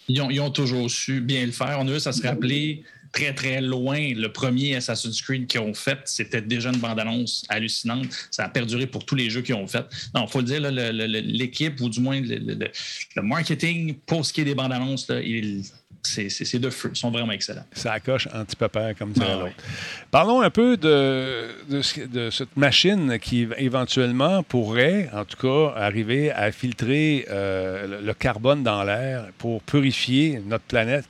Ils 0.08 0.20
ont, 0.22 0.30
ils 0.30 0.40
ont 0.40 0.50
toujours 0.50 0.90
su 0.90 1.20
bien 1.20 1.44
le 1.44 1.52
faire. 1.52 1.76
On 1.80 1.86
a 1.86 1.92
juste 1.92 2.06
à 2.06 2.12
se 2.12 2.26
rappeler 2.26 2.82
très, 3.12 3.32
très 3.34 3.60
loin. 3.60 3.98
Le 4.14 4.28
premier 4.32 4.74
Assassin's 4.76 5.20
Creed 5.22 5.46
qu'ils 5.46 5.60
ont 5.60 5.74
fait, 5.74 5.98
c'était 6.06 6.40
déjà 6.42 6.70
une 6.70 6.78
bande-annonce 6.78 7.44
hallucinante. 7.48 8.06
Ça 8.30 8.44
a 8.44 8.48
perduré 8.48 8.86
pour 8.86 9.04
tous 9.04 9.14
les 9.14 9.28
jeux 9.30 9.42
qu'ils 9.42 9.54
ont 9.54 9.66
fait. 9.66 9.84
Non, 10.14 10.24
il 10.26 10.30
faut 10.30 10.38
le 10.40 10.44
dire, 10.46 10.60
là, 10.60 10.70
le- 10.70 10.90
le- 10.92 11.06
le- 11.06 11.20
l'équipe, 11.20 11.80
ou 11.80 11.88
du 11.88 12.00
moins 12.00 12.20
le, 12.20 12.38
le- 12.38 13.22
marketing, 13.22 13.94
pour 14.06 14.24
ce 14.26 14.32
qui 14.32 14.40
est 14.40 14.44
des 14.44 14.54
bandes-annonces, 14.54 15.06
il- 15.22 15.62
c'est 16.02 16.58
de 16.58 16.70
feu. 16.70 16.90
Ils 16.94 16.98
sont 16.98 17.10
vraiment 17.10 17.32
excellents. 17.32 17.64
Ça 17.72 17.98
coche 18.00 18.28
anti-papa, 18.34 18.94
comme 18.94 19.12
dirait 19.12 19.26
Ah, 19.28 19.34
l'autre. 19.34 19.44
ouais. 19.46 19.52
Parlons 20.10 20.40
un 20.40 20.50
peu 20.50 20.76
de, 20.76 21.48
de, 21.68 21.82
ce- 21.82 22.00
de 22.00 22.30
cette 22.30 22.56
machine 22.56 23.18
qui 23.18 23.46
éventuellement 23.58 24.42
pourrait, 24.42 25.10
en 25.12 25.24
tout 25.24 25.36
cas, 25.36 25.78
arriver 25.78 26.30
à 26.30 26.50
filtrer 26.52 27.26
euh, 27.30 28.00
le, 28.00 28.06
le 28.06 28.14
carbone 28.14 28.62
dans 28.62 28.82
l'air 28.84 29.26
pour 29.38 29.62
purifier 29.62 30.40
notre 30.46 30.64
planète 30.64 31.06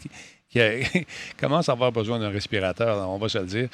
qui, 0.59 0.91
qui 0.91 0.99
a- 0.99 1.03
commence 1.41 1.69
à 1.69 1.73
avoir 1.73 1.93
besoin 1.93 2.19
d'un 2.19 2.31
respirateur, 2.31 3.09
on 3.09 3.19
va 3.19 3.29
se 3.29 3.39
le 3.39 3.47
dire. 3.47 3.69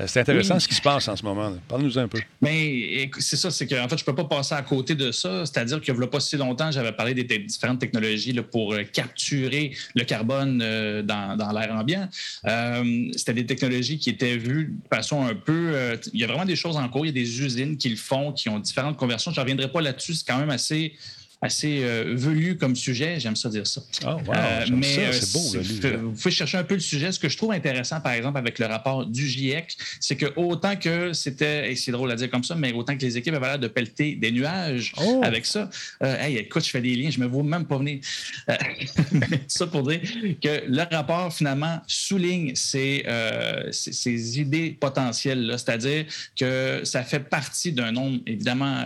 Euh, 0.00 0.04
C'est 0.06 0.20
intéressant 0.20 0.54
Oui. 0.54 0.60
ce 0.60 0.68
qui 0.68 0.74
se 0.74 0.82
passe 0.82 1.08
en 1.08 1.16
ce 1.16 1.22
moment. 1.24 1.52
Parle-nous 1.68 1.98
un 1.98 2.08
peu. 2.08 2.20
Mais 2.40 2.66
écou- 3.06 3.20
c'est 3.20 3.36
ça, 3.36 3.50
c'est 3.50 3.66
que 3.66 3.74
en 3.82 3.88
fait, 3.88 3.98
je 3.98 4.04
peux 4.04 4.14
pas 4.14 4.24
passer 4.24 4.54
à 4.54 4.62
côté 4.62 4.94
de 4.94 5.10
ça. 5.12 5.44
C'est-à-dire 5.46 5.80
qu'il 5.80 5.94
n'y 5.94 6.04
a 6.04 6.06
pas 6.06 6.20
si 6.20 6.36
longtemps, 6.36 6.70
j'avais 6.70 6.92
parlé 6.92 7.14
des 7.14 7.26
te- 7.26 7.34
différentes 7.36 7.78
technologies 7.80 8.32
là, 8.32 8.42
pour 8.42 8.74
euh, 8.74 8.82
capturer 8.84 9.72
le 9.94 10.04
carbone 10.04 10.60
euh, 10.62 11.02
dans, 11.02 11.36
dans 11.36 11.50
l'air 11.52 11.72
ambiant. 11.72 12.08
Euh, 12.46 13.08
C'était 13.16 13.34
des 13.34 13.46
technologies 13.46 13.98
qui 13.98 14.10
étaient 14.10 14.36
vues 14.36 14.74
de 14.82 14.96
façon 14.96 15.24
un 15.24 15.34
peu. 15.34 15.70
euh, 15.74 15.96
il 16.12 16.20
y 16.20 16.24
a 16.24 16.26
vraiment 16.26 16.44
des 16.44 16.56
choses 16.56 16.76
en 16.76 16.88
cours. 16.88 17.04
Il 17.06 17.08
y 17.08 17.20
a 17.20 17.24
des 17.24 17.40
usines 17.42 17.76
qui 17.76 17.88
le 17.88 17.96
font, 17.96 18.32
qui 18.32 18.48
ont 18.48 18.58
différentes 18.58 18.96
conversions. 18.96 19.30
Je 19.32 19.36
ne 19.36 19.42
reviendrai 19.42 19.70
pas 19.70 19.80
là-dessus. 19.80 20.14
C'est 20.14 20.26
quand 20.26 20.38
même 20.38 20.50
assez 20.50 20.94
assez 21.40 21.84
euh, 21.84 22.14
velu 22.16 22.56
comme 22.56 22.74
sujet, 22.74 23.20
j'aime 23.20 23.36
ça 23.36 23.48
dire 23.48 23.66
ça. 23.66 23.80
Oh, 24.04 24.08
wow, 24.26 24.34
Euh, 24.34 24.66
mais 24.72 24.98
euh, 24.98 25.12
c'est 25.12 25.32
beau, 25.32 25.98
vous 25.98 26.12
pouvez 26.12 26.30
chercher 26.32 26.58
un 26.58 26.64
peu 26.64 26.74
le 26.74 26.80
sujet. 26.80 27.12
Ce 27.12 27.18
que 27.20 27.28
je 27.28 27.36
trouve 27.36 27.52
intéressant, 27.52 28.00
par 28.00 28.12
exemple, 28.12 28.38
avec 28.38 28.58
le 28.58 28.66
rapport 28.66 29.06
du 29.06 29.26
GIEC, 29.28 29.76
c'est 30.00 30.16
que 30.16 30.26
autant 30.36 30.74
que 30.76 31.12
c'était, 31.12 31.70
et 31.70 31.76
c'est 31.76 31.92
drôle 31.92 32.10
à 32.10 32.16
dire 32.16 32.28
comme 32.30 32.42
ça, 32.42 32.56
mais 32.56 32.72
autant 32.72 32.96
que 32.96 33.02
les 33.02 33.16
équipes 33.16 33.34
avaient 33.34 33.46
l'air 33.46 33.58
de 33.58 33.68
pelleter 33.68 34.16
des 34.16 34.32
nuages 34.32 34.92
Oh! 35.00 35.20
avec 35.22 35.46
ça, 35.46 35.70
hey, 36.02 36.36
écoute, 36.38 36.64
je 36.64 36.70
fais 36.70 36.80
des 36.80 36.96
liens, 36.96 37.10
je 37.10 37.20
me 37.20 37.26
vois 37.26 37.44
même 37.44 37.66
pas 37.66 37.78
venir. 37.78 38.00
Ça 39.48 39.66
pour 39.66 39.86
dire 39.88 40.00
que 40.42 40.62
le 40.66 40.82
rapport, 40.96 41.32
finalement, 41.32 41.80
souligne 41.86 42.54
ces, 42.54 43.04
ces, 43.70 43.92
ces 43.92 44.40
idées 44.40 44.76
potentielles-là, 44.80 45.58
c'est-à-dire 45.58 46.04
que 46.38 46.80
ça 46.84 47.02
fait 47.04 47.20
partie 47.20 47.72
d'un 47.72 47.92
nombre, 47.92 48.18
évidemment, 48.26 48.82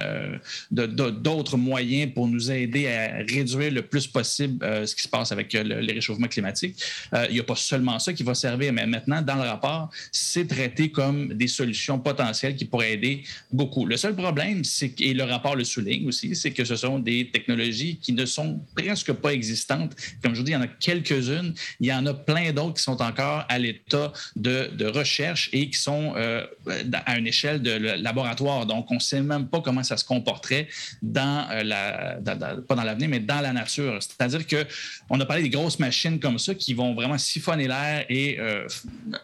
de- 0.71 0.87
de- 0.87 1.11
d'autres 1.11 1.57
moyens 1.57 2.13
pour 2.15 2.29
nous 2.29 2.42
aider 2.51 2.89
à 2.89 3.19
réduire 3.19 3.73
le 3.73 3.83
plus 3.83 4.07
possible 4.07 4.65
euh, 4.65 4.87
ce 4.87 4.95
qui 4.95 5.03
se 5.03 5.09
passe 5.09 5.33
avec 5.33 5.55
euh, 5.55 5.63
le, 5.63 5.81
les 5.81 5.93
réchauffements 5.93 6.29
climatiques. 6.29 6.77
Euh, 7.15 7.27
il 7.29 7.35
n'y 7.35 7.41
a 7.41 7.45
pas 7.45 7.57
seulement 7.57 7.99
ça 7.99 8.13
qui 8.13 8.23
va 8.23 8.35
servir, 8.35 8.73
mais 8.73 8.87
maintenant, 8.87 9.23
dans 9.23 9.37
le 9.37 9.43
rapport, 9.43 9.91
c'est 10.11 10.47
traité 10.47 10.91
comme 10.91 11.35
des 11.35 11.49
solutions 11.49 11.99
potentielles 11.99 12.57
qui 12.57 12.65
pourraient 12.65 12.95
aider 12.95 13.23
beaucoup. 13.53 13.87
Le 13.87 13.97
seul 13.97 14.15
problème, 14.15 14.65
c'est 14.65 15.01
et 15.01 15.15
le 15.15 15.25
rapport 15.25 15.57
le 15.57 15.65
souligne 15.65 16.07
aussi, 16.09 16.35
c'est 16.37 16.53
que 16.53 16.65
ce 16.65 16.77
sont 16.77 16.99
des 16.99 17.31
technologies 17.31 17.97
qui 17.97 18.13
ne 18.13 18.27
sont 18.27 18.61
presque 18.75 19.13
pas 19.13 19.33
existantes. 19.33 19.95
Comme 20.23 20.35
je 20.35 20.41
vous 20.41 20.45
dis, 20.45 20.53
il 20.53 20.55
y 20.55 20.59
en 20.59 20.63
a 20.63 20.67
quelques-unes. 20.67 21.55
Il 21.81 21.87
y 21.87 21.93
en 21.93 22.05
a 22.07 22.15
plein 22.15 22.53
d'autres 22.53 22.75
qui 22.75 22.83
sont 22.83 23.01
encore 23.03 23.45
à 23.49 23.59
l'état 23.59 24.13
de, 24.37 24.87
recherche 24.93 25.49
et 25.53 25.71
qui 25.71 25.79
sont 25.79 26.15
à 26.15 27.19
une 27.19 27.27
échelle 27.27 27.63
de 27.63 27.71
laboratoire. 27.71 28.67
Donc, 28.67 28.91
on 28.91 28.97
ne 28.97 29.01
sait 29.01 29.23
même 29.23 29.47
pas 29.49 29.61
comment 29.61 29.83
ça 29.83 29.97
se 29.97 30.05
comporterait 30.05 30.69
dans 31.01 31.49
la, 31.65 32.32
pas 32.37 32.75
dans 32.75 32.83
l'avenir, 32.83 33.09
mais 33.09 33.21
dans 33.21 33.41
la 33.41 33.53
nature. 33.53 33.99
C'est-à-dire 34.01 34.47
que 34.47 34.67
on 35.11 35.21
a 35.21 35.27
parlé 35.27 35.43
des 35.43 35.51
grosses 35.51 35.79
machines 35.79 36.19
comme 36.19 36.39
ça 36.39 36.55
qui 36.55 36.75
vont 36.75 36.95
vraiment 36.95 37.19
siphonner 37.19 37.69
l'air 37.69 38.05
et 38.09 38.39
euh, 38.41 38.67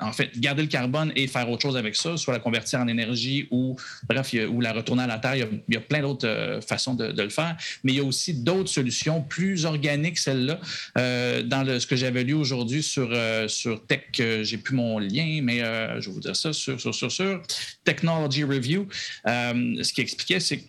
en 0.00 0.12
fait 0.12 0.38
garder 0.38 0.62
le 0.62 0.68
carbone 0.68 1.12
et 1.16 1.26
faire 1.26 1.48
autre 1.50 1.62
chose 1.62 1.76
avec 1.76 1.96
ça, 1.96 2.16
soit 2.16 2.34
la 2.34 2.40
convertir 2.40 2.80
en 2.80 2.88
énergie 2.88 3.48
ou 3.50 3.76
bref, 4.08 4.34
ou 4.50 4.60
la 4.60 4.72
retourner 4.72 5.04
à 5.04 5.06
la 5.06 5.18
terre. 5.18 5.36
Il 5.36 5.74
y 5.74 5.76
a, 5.76 5.80
plein 5.80 6.00
d'autres 6.00 6.26
euh, 6.26 6.60
façons 6.60 6.94
de, 6.94 7.22
le 7.22 7.28
faire, 7.30 7.56
mais 7.84 7.92
il 7.92 7.96
y 7.96 8.00
a 8.00 8.04
aussi 8.04 8.34
d'autres 8.34 8.70
solutions 8.70 9.22
plus 9.22 9.64
organiques, 9.64 10.18
celles-là. 10.18 10.60
Euh, 10.96 11.42
dans 11.42 11.62
le- 11.62 11.80
ce 11.80 11.86
que 11.86 11.96
j'avais 11.96 12.24
lu 12.24 12.34
aujourd'hui 12.34 12.82
sur, 12.82 13.16
sur 13.46 13.86
Tech, 13.86 14.02
j'ai 14.12 14.58
plus 14.58 14.74
mon 14.74 14.98
lien, 14.98 15.40
mais 15.42 15.60
je 15.60 16.08
vais 16.08 16.12
vous 16.12 16.20
dire 16.20 16.36
ça 16.36 16.52
sur, 16.52 16.80
sur, 16.80 16.94
sur, 16.94 17.10
sur 17.10 17.42
Technology 17.84 18.44
Review, 18.44 18.88
ce 19.24 19.92
qui 19.92 20.00
expliquait, 20.00 20.40
c'est 20.40 20.64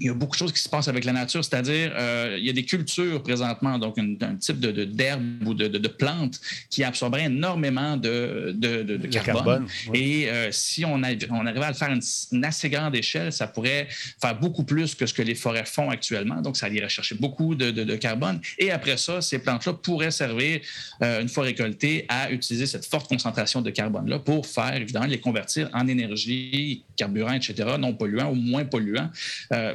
il 0.00 0.06
y 0.06 0.10
a 0.10 0.14
beaucoup 0.14 0.32
de 0.32 0.38
choses 0.38 0.52
qui 0.52 0.60
se 0.62 0.68
passent 0.68 0.88
avec 0.88 1.04
la 1.04 1.12
nature, 1.12 1.44
c'est-à-dire 1.44 1.92
euh, 1.96 2.36
il 2.38 2.44
y 2.44 2.50
a 2.50 2.52
des 2.52 2.64
cultures 2.64 3.22
présentement, 3.22 3.78
donc 3.78 3.96
une- 3.98 4.18
un 4.22 4.36
type 4.36 4.58
de, 4.60 4.84
d'herbe 4.84 5.22
ou 5.46 5.54
de, 5.54 5.68
de, 5.68 5.78
de 5.78 5.88
plante 5.88 6.40
qui 6.70 6.82
absorberaient 6.84 7.24
énormément 7.26 7.96
de, 7.96 8.52
de, 8.56 8.96
carbone. 9.08 9.34
carbone, 9.34 9.66
ouais. 9.88 9.98
Et 10.00 10.30
euh, 10.30 10.48
si 10.52 10.84
on, 10.84 11.02
a- 11.02 11.10
on 11.30 11.46
arrivait 11.46 11.64
à 11.64 11.68
le 11.68 11.74
faire 11.74 11.90
à 11.90 11.92
une, 11.92 12.00
une 12.32 12.44
assez 12.44 12.68
grande 12.70 12.94
échelle, 12.96 13.32
ça 13.32 13.46
pourrait 13.46 13.88
faire 14.20 14.38
beaucoup 14.38 14.64
plus 14.64 14.94
que 14.94 15.06
ce 15.06 15.14
que 15.14 15.22
les 15.22 15.34
forêts 15.34 15.64
font 15.64 15.90
actuellement. 15.90 16.40
Donc, 16.40 16.56
ça 16.56 16.68
irait 16.68 16.88
chercher 16.88 17.14
beaucoup 17.14 17.54
de, 17.54 17.96
carbone. 17.96 18.40
Et 18.58 18.70
après 18.70 18.96
ça, 18.96 19.20
ces 19.20 19.38
plantes-là 19.38 19.74
pourraient 19.74 20.10
servir, 20.10 20.60
euh, 21.02 21.20
une 21.20 21.28
fois 21.28 21.44
récoltées, 21.44 22.06
à 22.08 22.30
utiliser 22.30 22.66
cette 22.66 22.86
forte 22.86 23.08
concentration 23.08 23.60
de 23.60 23.70
carbone-là 23.70 24.18
pour 24.18 24.46
faire, 24.46 24.74
évidemment, 24.76 25.06
les 25.06 25.20
convertir 25.20 25.68
en 25.72 25.86
énergie, 25.88 26.84
carburant, 26.96 27.32
etc., 27.32 27.54
non 27.78 27.92
polluant 27.94 28.30
ou 28.30 28.34
moins 28.34 28.64
polluant. 28.64 29.10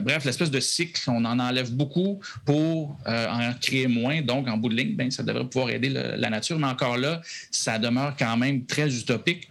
Bref, 0.07 0.23
l'espèce 0.23 0.49
de 0.49 0.61
cycle, 0.61 1.01
on 1.09 1.25
en 1.25 1.37
enlève 1.37 1.69
beaucoup 1.69 2.21
pour 2.45 2.97
euh, 3.07 3.27
en 3.27 3.53
créer 3.59 3.87
moins. 3.87 4.21
Donc, 4.21 4.47
en 4.47 4.55
bout 4.55 4.69
de 4.69 4.75
ligne, 4.75 4.95
ben, 4.95 5.11
ça 5.11 5.21
devrait 5.21 5.43
pouvoir 5.43 5.69
aider 5.69 5.89
la 5.89 6.29
nature. 6.29 6.57
Mais 6.57 6.67
encore 6.67 6.97
là, 6.97 7.21
ça 7.51 7.77
demeure 7.77 8.15
quand 8.17 8.37
même 8.37 8.65
très 8.65 8.87
utopique. 8.97 9.49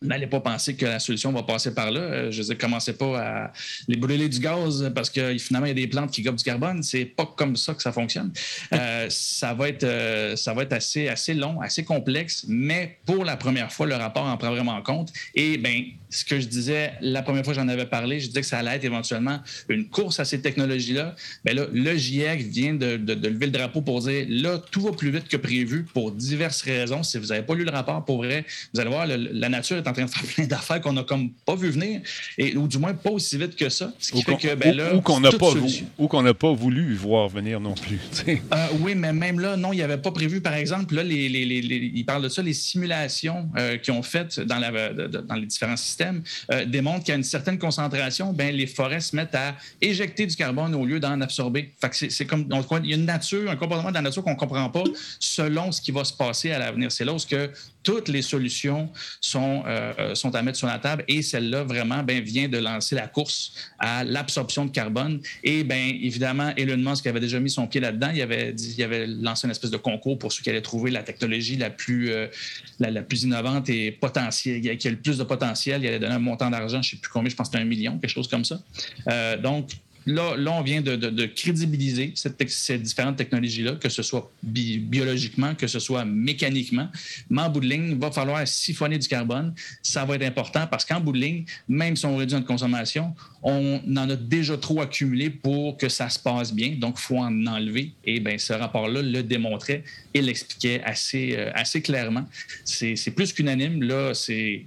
N'allez 0.00 0.26
pas 0.26 0.40
penser 0.40 0.74
que 0.74 0.86
la 0.86 0.98
solution 0.98 1.30
va 1.30 1.44
passer 1.44 1.72
par 1.72 1.92
là. 1.92 2.00
Euh, 2.00 2.30
Je 2.32 2.38
veux 2.38 2.48
dire, 2.48 2.58
commencez 2.58 2.94
pas 2.94 3.20
à 3.20 3.52
les 3.86 3.94
brûler 3.94 4.28
du 4.28 4.40
gaz 4.40 4.90
parce 4.92 5.08
que 5.08 5.38
finalement, 5.38 5.66
il 5.66 5.70
y 5.70 5.70
a 5.70 5.74
des 5.74 5.86
plantes 5.86 6.10
qui 6.10 6.22
gobent 6.22 6.34
du 6.34 6.42
carbone. 6.42 6.82
C'est 6.82 7.04
pas 7.04 7.32
comme 7.36 7.54
ça 7.54 7.72
que 7.72 7.82
ça 7.82 7.92
fonctionne. 7.92 8.32
Euh, 8.72 9.06
ça 9.08 9.54
va 9.54 9.68
être, 9.68 10.36
ça 10.36 10.52
va 10.52 10.64
être 10.64 10.72
assez, 10.72 11.06
assez 11.06 11.32
long, 11.32 11.60
assez 11.60 11.84
complexe, 11.84 12.44
mais 12.48 12.98
pour 13.06 13.24
la 13.24 13.36
première 13.36 13.70
fois, 13.70 13.86
le 13.86 13.94
rapport 13.94 14.26
en 14.26 14.36
prend 14.36 14.50
vraiment 14.50 14.74
en 14.74 14.82
compte. 14.82 15.12
Et 15.36 15.58
ben, 15.58 15.84
ce 16.12 16.24
que 16.24 16.38
je 16.38 16.46
disais 16.46 16.92
la 17.00 17.22
première 17.22 17.42
fois 17.44 17.54
que 17.54 17.60
j'en 17.60 17.68
avais 17.68 17.86
parlé, 17.86 18.20
je 18.20 18.26
disais 18.28 18.42
que 18.42 18.46
ça 18.46 18.58
allait 18.58 18.76
être 18.76 18.84
éventuellement 18.84 19.40
une 19.68 19.88
course 19.88 20.20
à 20.20 20.24
ces 20.24 20.40
technologies-là. 20.42 21.16
Ben 21.44 21.56
là, 21.56 21.64
le 21.72 21.96
GIEC 21.96 22.42
vient 22.42 22.74
de, 22.74 22.96
de- 22.98 23.14
de 23.14 23.28
lever 23.28 23.46
le 23.46 23.52
drapeau 23.52 23.80
pour 23.80 24.00
dire 24.02 24.26
là, 24.28 24.58
tout 24.70 24.82
va 24.82 24.92
plus 24.92 25.10
vite 25.10 25.26
que 25.28 25.36
prévu 25.38 25.84
pour 25.94 26.12
diverses 26.12 26.62
raisons. 26.62 27.02
Si 27.02 27.18
vous 27.18 27.26
n'avez 27.28 27.42
pas 27.42 27.54
lu 27.54 27.64
le 27.64 27.70
rapport, 27.70 28.04
pour 28.04 28.18
vrai, 28.18 28.44
vous 28.74 28.80
allez 28.80 28.90
voir, 28.90 29.06
le- 29.06 29.16
la 29.32 29.48
nature 29.48 29.78
est 29.78 29.88
en 29.88 29.92
train 29.92 30.04
de 30.04 30.10
faire 30.10 30.22
plein 30.22 30.46
d'affaires 30.46 30.80
qu'on 30.82 30.92
n'a 30.92 31.02
comme 31.02 31.30
pas 31.46 31.56
vu 31.56 31.70
venir, 31.70 32.02
et, 32.38 32.56
ou 32.56 32.68
du 32.68 32.78
moins 32.78 32.92
pas 32.94 33.10
aussi 33.10 33.38
vite 33.38 33.56
que 33.56 33.68
ça. 33.70 33.92
Ce 33.98 34.12
qui 34.12 34.18
Ou 34.18 34.22
fait 34.22 34.36
que, 34.36 34.54
ben 34.54 34.76
là, 34.76 34.94
ou- 34.94 34.98
ou 34.98 35.00
qu'on 35.00 35.20
n'a 35.20 35.32
pas, 35.32 35.50
solution. 35.50 35.86
ou 35.98 36.08
qu'on 36.08 36.22
n'a 36.22 36.34
pas 36.34 36.52
voulu 36.52 36.94
voir 36.94 37.28
venir 37.30 37.58
non 37.58 37.74
plus. 37.74 37.98
Euh, 38.28 38.36
oui, 38.80 38.94
mais 38.94 39.12
même 39.14 39.40
là, 39.40 39.56
non, 39.56 39.72
il 39.72 39.76
n'y 39.76 39.82
avait 39.82 39.96
pas 39.98 40.10
prévu. 40.10 40.40
Par 40.42 40.54
exemple, 40.54 40.94
là, 40.94 41.02
les, 41.02 41.28
les- 41.30 41.44
les- 41.46 41.62
les- 41.62 41.90
ils 41.94 42.04
parlent 42.04 42.22
de 42.22 42.28
ça, 42.28 42.42
les 42.42 42.52
simulations 42.52 43.48
euh, 43.56 43.78
qu'ils 43.78 43.94
ont 43.94 44.02
faites 44.02 44.40
dans, 44.40 44.58
la- 44.58 44.92
de- 44.92 45.06
de- 45.06 45.18
dans 45.18 45.34
les 45.36 45.46
différents 45.46 45.76
systèmes 45.76 46.01
euh, 46.50 46.64
démontrent 46.64 47.04
qu'à 47.04 47.14
une 47.14 47.22
certaine 47.22 47.58
concentration, 47.58 48.32
ben, 48.32 48.54
les 48.54 48.66
forêts 48.66 49.00
se 49.00 49.14
mettent 49.14 49.34
à 49.34 49.54
éjecter 49.80 50.26
du 50.26 50.36
carbone 50.36 50.74
au 50.74 50.84
lieu 50.84 51.00
d'en 51.00 51.20
absorber. 51.20 51.72
Fait 51.80 52.10
c'est, 52.10 52.26
comme, 52.26 52.46
il 52.84 52.90
y 52.90 52.92
a 52.92 52.96
une 52.96 53.04
nature, 53.04 53.50
un 53.50 53.56
comportement 53.56 53.90
de 53.90 53.94
la 53.94 54.02
nature 54.02 54.22
qu'on 54.22 54.32
ne 54.32 54.36
comprend 54.36 54.68
pas 54.70 54.84
selon 55.18 55.72
ce 55.72 55.80
qui 55.80 55.92
va 55.92 56.04
se 56.04 56.12
passer 56.12 56.50
à 56.52 56.58
l'avenir. 56.58 56.90
C'est 56.90 57.04
là 57.04 57.12
où 57.12 57.18
toutes 57.82 58.08
les 58.08 58.22
solutions 58.22 58.90
sont, 59.20 59.64
euh, 59.66 60.14
sont 60.14 60.34
à 60.34 60.42
mettre 60.42 60.58
sur 60.58 60.66
la 60.66 60.78
table 60.78 61.04
et 61.08 61.22
celle-là, 61.22 61.64
vraiment, 61.64 62.02
ben, 62.02 62.22
vient 62.22 62.48
de 62.48 62.58
lancer 62.58 62.94
la 62.94 63.08
course 63.08 63.52
à 63.78 64.04
l'absorption 64.04 64.64
de 64.64 64.70
carbone. 64.70 65.20
Et 65.42 65.64
bien, 65.64 65.92
évidemment, 66.00 66.52
Elon 66.56 66.76
Musk 66.76 67.06
avait 67.06 67.20
déjà 67.20 67.40
mis 67.40 67.50
son 67.50 67.66
pied 67.66 67.80
là-dedans. 67.80 68.10
Il 68.14 68.22
avait, 68.22 68.54
avait 68.80 69.06
lancé 69.06 69.46
une 69.46 69.50
espèce 69.50 69.70
de 69.70 69.76
concours 69.76 70.18
pour 70.18 70.32
ceux 70.32 70.42
qui 70.42 70.50
allaient 70.50 70.62
trouver 70.62 70.90
la 70.90 71.02
technologie 71.02 71.56
la 71.56 71.70
plus, 71.70 72.10
euh, 72.10 72.26
la, 72.78 73.02
plus 73.02 73.24
innovante 73.24 73.68
et 73.68 73.90
potentielle, 73.92 74.60
qui 74.78 74.88
a 74.88 74.90
le 74.90 74.96
plus 74.96 75.18
de 75.18 75.24
potentiel. 75.24 75.82
Il 75.82 75.88
allait 75.88 75.98
donner 75.98 76.14
un 76.14 76.18
montant 76.18 76.50
d'argent, 76.50 76.82
je 76.82 76.88
ne 76.88 76.90
sais 76.92 76.96
plus 76.96 77.10
combien, 77.10 77.30
je 77.30 77.36
pense 77.36 77.48
que 77.48 77.52
c'était 77.52 77.64
un 77.64 77.68
million, 77.68 77.98
quelque 77.98 78.10
chose 78.10 78.28
comme 78.28 78.44
ça. 78.44 78.60
Euh, 79.08 79.36
donc, 79.36 79.70
Là, 80.06 80.34
on 80.52 80.62
vient 80.62 80.80
de, 80.80 81.26
crédibiliser 81.26 82.12
ces 82.14 82.78
différentes 82.78 83.16
technologies-là, 83.16 83.72
que 83.72 83.88
ce 83.88 84.02
soit 84.02 84.30
bi- 84.42 84.78
biologiquement, 84.78 85.54
que 85.54 85.66
ce 85.66 85.78
soit 85.78 86.04
mécaniquement. 86.04 86.88
Mais 87.30 87.42
en 87.42 87.50
bout 87.50 87.60
de 87.60 87.66
ligne, 87.66 87.90
il 87.90 87.98
va 87.98 88.10
falloir 88.10 88.46
siphonner 88.46 88.98
du 88.98 89.08
carbone. 89.08 89.54
Ça 89.82 90.04
va 90.04 90.16
être 90.16 90.24
important 90.24 90.66
parce 90.66 90.84
qu'en 90.84 91.00
bout 91.00 91.12
de 91.12 91.18
ligne, 91.18 91.44
même 91.68 91.96
si 91.96 92.06
on 92.06 92.16
réduit 92.16 92.34
notre 92.34 92.46
consommation, 92.46 93.14
on 93.42 93.80
en 93.96 94.10
a 94.10 94.16
déjà 94.16 94.56
trop 94.56 94.80
accumulé 94.80 95.30
pour 95.30 95.76
que 95.76 95.88
ça 95.88 96.08
se 96.08 96.18
passe 96.18 96.52
bien. 96.52 96.76
Donc, 96.76 96.96
il 96.98 97.02
faut 97.02 97.18
en 97.18 97.46
enlever. 97.46 97.92
Et 98.04 98.20
bien, 98.20 98.38
ce 98.38 98.52
rapport-là 98.52 99.02
le 99.02 99.22
démontrait 99.22 99.84
et 100.14 100.22
l'expliquait 100.22 100.82
assez, 100.84 101.34
euh, 101.36 101.50
assez 101.54 101.80
clairement. 101.82 102.26
C'est 102.64 103.14
plus 103.14 103.32
qu'unanime. 103.32 103.82
Là, 103.82 104.14
c'est 104.14 104.64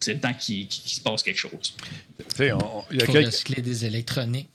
c'est 0.00 0.14
le 0.14 0.20
temps 0.20 0.32
qu'il 0.34 0.66
se 0.70 1.00
passe 1.00 1.22
quelque 1.22 1.38
chose. 1.38 1.74
Tu 2.18 2.24
sais, 2.36 2.52
on- 2.52 2.84
il 2.90 2.98
y 2.98 3.02
a 3.02 3.06
Faut 3.06 3.12
quelques- 3.12 3.26
recycler 3.26 3.62
des 3.62 3.84
électroniques. 3.84 4.48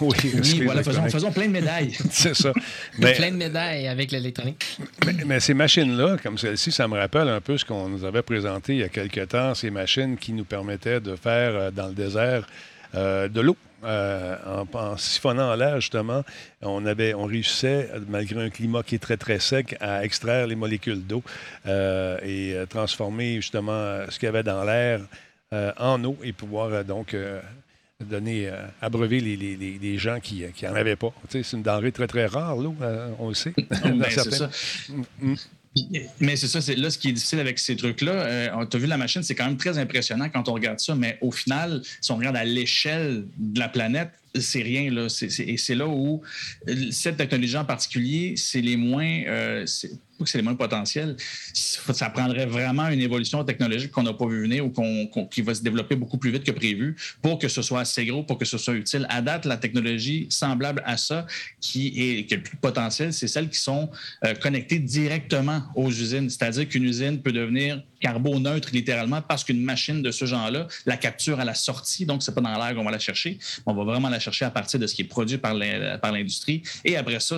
oui, 0.00 0.16
Oui, 0.34 0.60
voilà, 0.64 0.82
faisons, 0.82 1.08
faisons 1.08 1.32
plein 1.32 1.46
de 1.46 1.52
médailles. 1.52 1.92
C'est 2.10 2.34
ça. 2.34 2.52
Mais, 2.98 3.12
Plein 3.14 3.30
de 3.30 3.36
médailles 3.36 3.86
avec 3.88 4.10
l'électronique. 4.10 4.64
mais, 5.06 5.12
mais 5.26 5.40
ces 5.40 5.54
machines-là, 5.54 6.16
comme 6.22 6.38
celle-ci, 6.38 6.72
ça 6.72 6.88
me 6.88 6.96
rappelle 6.98 7.28
un 7.28 7.40
peu 7.40 7.56
ce 7.58 7.64
qu'on 7.64 7.88
nous 7.88 8.04
avait 8.04 8.22
présenté 8.22 8.72
il 8.74 8.78
y 8.80 8.82
a 8.84 8.88
quelque 8.88 9.24
temps, 9.26 9.54
ces 9.54 9.70
machines 9.70 10.16
qui 10.16 10.32
nous 10.32 10.44
permettaient 10.44 11.00
de 11.00 11.14
faire 11.16 11.54
euh, 11.54 11.70
dans 11.70 11.88
le 11.88 11.94
désert 11.94 12.46
euh, 12.46 12.79
de 12.94 13.40
l'eau. 13.40 13.56
Euh, 13.82 14.36
en, 14.46 14.78
en 14.78 14.96
siphonnant 14.98 15.54
l'air, 15.54 15.80
justement, 15.80 16.22
on, 16.60 16.84
avait, 16.84 17.14
on 17.14 17.24
réussissait, 17.24 17.88
malgré 18.08 18.44
un 18.44 18.50
climat 18.50 18.82
qui 18.82 18.96
est 18.96 18.98
très, 18.98 19.16
très 19.16 19.38
sec, 19.40 19.74
à 19.80 20.04
extraire 20.04 20.46
les 20.46 20.54
molécules 20.54 21.06
d'eau 21.06 21.22
euh, 21.66 22.18
et 22.22 22.54
euh, 22.54 22.66
transformer, 22.66 23.36
justement, 23.36 23.72
euh, 23.72 24.04
ce 24.10 24.18
qu'il 24.18 24.26
y 24.26 24.28
avait 24.28 24.42
dans 24.42 24.64
l'air 24.64 25.00
euh, 25.54 25.72
en 25.78 26.04
eau 26.04 26.18
et 26.22 26.34
pouvoir 26.34 26.68
euh, 26.74 26.82
donc 26.82 27.14
euh, 27.14 27.40
donner, 28.04 28.48
euh, 28.48 28.66
abreuver 28.82 29.20
les, 29.20 29.34
les- 29.36 29.56
les- 29.56 29.78
les 29.78 29.96
gens 29.98 30.20
qui 30.20 30.44
n'en 30.62 30.74
avaient 30.74 30.96
pas. 30.96 31.12
Tu 31.30 31.38
sais, 31.38 31.42
c'est 31.42 31.56
une 31.56 31.62
denrée 31.62 31.90
très, 31.92 32.06
très 32.06 32.26
rare, 32.26 32.56
l'eau, 32.56 32.74
euh, 32.82 33.08
on 33.18 33.28
le 33.28 33.34
sait. 33.34 33.54
Ben, 33.82 34.04
c'est 34.10 34.30
ça. 34.34 34.50
Mm, 34.90 35.02
mm. 35.30 35.34
Mais 36.18 36.34
c'est 36.34 36.48
ça, 36.48 36.60
c'est 36.60 36.74
là 36.74 36.90
ce 36.90 36.98
qui 36.98 37.10
est 37.10 37.12
difficile 37.12 37.38
avec 37.38 37.58
ces 37.58 37.76
trucs-là. 37.76 38.12
Euh, 38.12 38.66
tu 38.66 38.76
as 38.76 38.80
vu 38.80 38.86
la 38.86 38.96
machine, 38.96 39.22
c'est 39.22 39.36
quand 39.36 39.46
même 39.46 39.56
très 39.56 39.78
impressionnant 39.78 40.28
quand 40.28 40.48
on 40.48 40.52
regarde 40.52 40.80
ça, 40.80 40.96
mais 40.96 41.16
au 41.20 41.30
final, 41.30 41.82
si 42.00 42.10
on 42.10 42.16
regarde 42.16 42.36
à 42.36 42.44
l'échelle 42.44 43.24
de 43.38 43.60
la 43.60 43.68
planète, 43.68 44.10
c'est 44.38 44.62
rien. 44.62 44.90
Là. 44.90 45.06
et 45.38 45.56
c'est 45.56 45.74
là 45.76 45.86
où 45.86 46.22
cette 46.90 47.16
technologie 47.16 47.56
en 47.56 47.64
particulier, 47.64 48.34
c'est 48.36 48.60
les 48.60 48.76
moins. 48.76 49.22
Euh, 49.26 49.64
que 50.24 50.30
c'est 50.30 50.38
les 50.38 50.44
moins 50.44 50.54
potentiels. 50.54 51.16
Ça 51.52 52.10
prendrait 52.10 52.46
vraiment 52.46 52.88
une 52.88 53.00
évolution 53.00 53.44
technologique 53.44 53.90
qu'on 53.90 54.02
n'a 54.02 54.12
pas 54.12 54.26
vu 54.26 54.42
venir 54.42 54.64
ou 54.64 54.72
qui 55.30 55.42
va 55.42 55.54
se 55.54 55.62
développer 55.62 55.96
beaucoup 55.96 56.18
plus 56.18 56.30
vite 56.30 56.44
que 56.44 56.52
prévu 56.52 56.96
pour 57.22 57.38
que 57.38 57.48
ce 57.48 57.62
soit 57.62 57.80
assez 57.80 58.06
gros, 58.06 58.22
pour 58.22 58.38
que 58.38 58.44
ce 58.44 58.58
soit 58.58 58.74
utile. 58.74 59.06
À 59.08 59.22
date, 59.22 59.44
la 59.44 59.56
technologie 59.56 60.26
semblable 60.30 60.82
à 60.86 60.96
ça 60.96 61.26
qui 61.60 61.88
est, 61.96 62.26
qui 62.26 62.36
le 62.36 62.42
plus 62.42 62.56
potentiel, 62.56 63.12
c'est 63.12 63.28
celles 63.28 63.48
qui 63.48 63.58
sont 63.58 63.90
euh, 64.24 64.34
connectées 64.34 64.78
directement 64.78 65.62
aux 65.74 65.90
usines. 65.90 66.30
C'est-à-dire 66.30 66.68
qu'une 66.68 66.84
usine 66.84 67.20
peut 67.20 67.32
devenir 67.32 67.82
carboneutre 68.00 68.70
littéralement 68.72 69.22
parce 69.22 69.44
qu'une 69.44 69.62
machine 69.62 70.02
de 70.02 70.10
ce 70.10 70.24
genre-là 70.24 70.66
la 70.86 70.96
capture 70.96 71.38
à 71.40 71.44
la 71.44 71.54
sortie, 71.54 72.06
donc 72.06 72.22
c'est 72.22 72.34
pas 72.34 72.40
dans 72.40 72.56
l'air 72.56 72.74
qu'on 72.74 72.84
va 72.84 72.90
la 72.90 72.98
chercher, 72.98 73.38
on 73.66 73.74
va 73.74 73.84
vraiment 73.84 74.08
la 74.08 74.18
chercher 74.18 74.44
à 74.46 74.50
partir 74.50 74.80
de 74.80 74.86
ce 74.86 74.94
qui 74.94 75.02
est 75.02 75.06
produit 75.06 75.38
par 75.38 75.54
l'industrie. 75.54 76.62
Et 76.84 76.96
après 76.96 77.20
ça, 77.20 77.36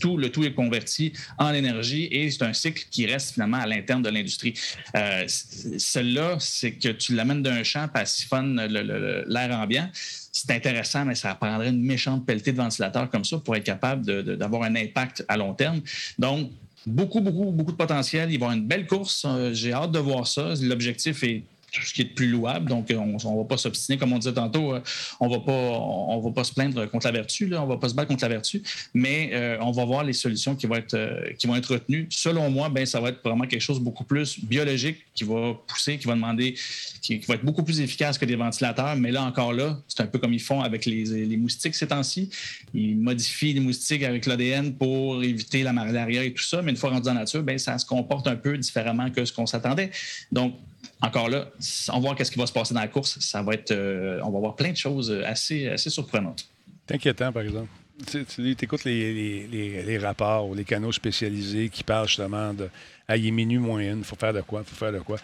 tout 0.00 0.16
le 0.16 0.30
tout 0.30 0.44
est 0.44 0.54
converti 0.54 1.12
en 1.38 1.52
énergie 1.52 2.08
et 2.10 2.30
c'est 2.30 2.42
un 2.42 2.52
cycle 2.52 2.84
qui 2.90 3.06
reste 3.06 3.34
finalement 3.34 3.58
à 3.58 3.66
l'interne 3.66 4.02
de 4.02 4.08
l'industrie. 4.08 4.54
Euh, 4.96 5.24
Celle-là, 5.26 6.36
c'est 6.40 6.72
que 6.72 6.88
tu 6.88 7.14
l'amènes 7.14 7.42
d'un 7.42 7.62
champ, 7.62 7.88
siphonne 8.04 8.60
l'air 8.66 9.58
ambiant 9.58 9.88
c'est 10.32 10.50
intéressant, 10.50 11.04
mais 11.04 11.14
ça 11.14 11.34
prendrait 11.34 11.68
une 11.68 11.82
méchante 11.82 12.24
pelletée 12.24 12.52
de 12.52 12.56
ventilateurs 12.56 13.10
comme 13.10 13.24
ça 13.24 13.38
pour 13.38 13.54
être 13.54 13.64
capable 13.64 14.04
d'avoir 14.36 14.62
un 14.62 14.74
impact 14.74 15.24
à 15.28 15.36
long 15.36 15.52
terme. 15.52 15.82
Donc, 16.18 16.50
beaucoup, 16.86 17.20
beaucoup, 17.20 17.50
beaucoup 17.50 17.72
de 17.72 17.76
potentiel. 17.76 18.30
Il 18.30 18.38
va 18.38 18.46
y 18.46 18.48
avoir 18.48 18.52
une 18.52 18.66
belle 18.66 18.86
course. 18.86 19.24
Euh, 19.26 19.52
j'ai 19.52 19.72
hâte 19.72 19.92
de 19.92 19.98
voir 19.98 20.26
ça. 20.26 20.54
L'objectif 20.60 21.22
est 21.22 21.42
tout 21.72 21.82
ce 21.82 21.94
qui 21.94 22.02
est 22.02 22.04
de 22.04 22.12
plus 22.12 22.28
louable. 22.28 22.68
Donc, 22.68 22.92
on 22.94 23.06
ne 23.06 23.38
va 23.38 23.44
pas 23.44 23.56
s'obstiner, 23.56 23.98
comme 23.98 24.12
on 24.12 24.18
disait 24.18 24.34
tantôt, 24.34 24.74
euh, 24.74 24.80
on 25.18 25.28
ne 25.28 26.22
va 26.22 26.30
pas 26.30 26.44
se 26.44 26.52
plaindre 26.52 26.86
contre 26.86 27.06
la 27.06 27.12
vertu, 27.12 27.46
là, 27.46 27.62
on 27.62 27.66
ne 27.66 27.72
va 27.72 27.78
pas 27.78 27.88
se 27.88 27.94
battre 27.94 28.08
contre 28.08 28.24
la 28.24 28.28
vertu, 28.28 28.62
mais 28.94 29.30
euh, 29.32 29.56
on 29.60 29.72
va 29.72 29.84
voir 29.84 30.04
les 30.04 30.12
solutions 30.12 30.54
qui 30.54 30.66
vont 30.66 30.76
être, 30.76 30.94
euh, 30.94 31.32
qui 31.38 31.46
vont 31.46 31.56
être 31.56 31.72
retenues. 31.72 32.06
Selon 32.10 32.50
moi, 32.50 32.68
ben, 32.68 32.84
ça 32.84 33.00
va 33.00 33.08
être 33.08 33.22
vraiment 33.24 33.46
quelque 33.46 33.62
chose 33.62 33.78
de 33.78 33.84
beaucoup 33.84 34.04
plus 34.04 34.38
biologique 34.44 34.98
qui 35.14 35.24
va 35.24 35.54
pousser, 35.66 35.98
qui 35.98 36.06
va 36.06 36.14
demander, 36.14 36.54
qui, 37.02 37.18
va 37.18 37.34
être 37.34 37.44
beaucoup 37.44 37.64
plus 37.64 37.80
efficace 37.80 38.16
que 38.16 38.24
des 38.24 38.36
ventilateurs. 38.36 38.96
Mais 38.96 39.10
là, 39.10 39.24
encore 39.24 39.52
là, 39.52 39.78
c'est 39.88 40.00
un 40.00 40.06
peu 40.06 40.18
comme 40.18 40.32
ils 40.32 40.40
font 40.40 40.60
avec 40.60 40.86
les, 40.86 41.36
moustiques 41.36 41.74
ces 41.74 41.88
temps-ci. 41.88 42.30
Ils 42.72 42.96
modifient 42.96 43.54
les 43.54 43.60
moustiques 43.60 44.04
avec 44.04 44.24
l'ADN 44.24 44.74
pour 44.74 45.22
éviter 45.22 45.62
la 45.64 45.72
malaria 45.72 46.24
et 46.24 46.32
tout 46.32 46.42
ça, 46.42 46.62
mais 46.62 46.70
une 46.70 46.76
fois 46.76 46.90
rendu 46.90 47.08
la 47.08 47.14
nature, 47.14 47.42
ben, 47.42 47.58
ça 47.58 47.76
se 47.76 47.84
comporte 47.84 48.26
un 48.28 48.36
peu 48.36 48.56
différemment 48.56 49.10
que 49.10 49.24
ce 49.24 49.32
qu'on 49.32 49.46
s'attendait. 49.46 49.90
Donc, 50.30 50.54
encore 51.00 51.28
là, 51.28 51.48
on 51.88 51.94
va 51.94 51.98
voir 51.98 52.14
qu'est-ce 52.14 52.30
qui 52.30 52.38
va 52.38 52.46
se 52.46 52.52
passer 52.52 52.72
dans 52.72 52.80
la 52.80 52.88
course. 52.88 53.18
Ça 53.18 53.42
va 53.42 53.54
être, 53.54 53.72
euh, 53.72 54.20
on 54.22 54.30
va 54.30 54.38
voir 54.38 54.54
plein 54.54 54.70
de 54.70 54.76
choses 54.76 55.10
assez, 55.26 55.68
assez 55.68 55.90
surprenantes. 55.90 56.46
C'est 56.86 56.94
inquiétant, 56.94 57.32
par 57.32 57.42
exemple. 57.42 57.68
Tu, 58.10 58.56
écoutes 58.60 58.84
les, 58.84 59.98
rapports 60.00 60.48
ou 60.48 60.54
les 60.54 60.64
canaux 60.64 60.92
spécialisés 60.92 61.68
qui 61.68 61.84
parlent 61.84 62.08
justement 62.08 62.52
de 62.54 62.68
ah, 63.06 63.16
il 63.16 63.26
est 63.26 63.30
minuit 63.30 63.58
moins 63.58 63.80
une, 63.80 63.98
il 63.98 64.04
faut 64.04 64.16
faire 64.16 64.32
de 64.32 64.40
quoi, 64.40 64.62
il 64.64 64.68
faut 64.68 64.76
faire 64.76 64.92
de 64.92 65.00
quoi. 65.00 65.18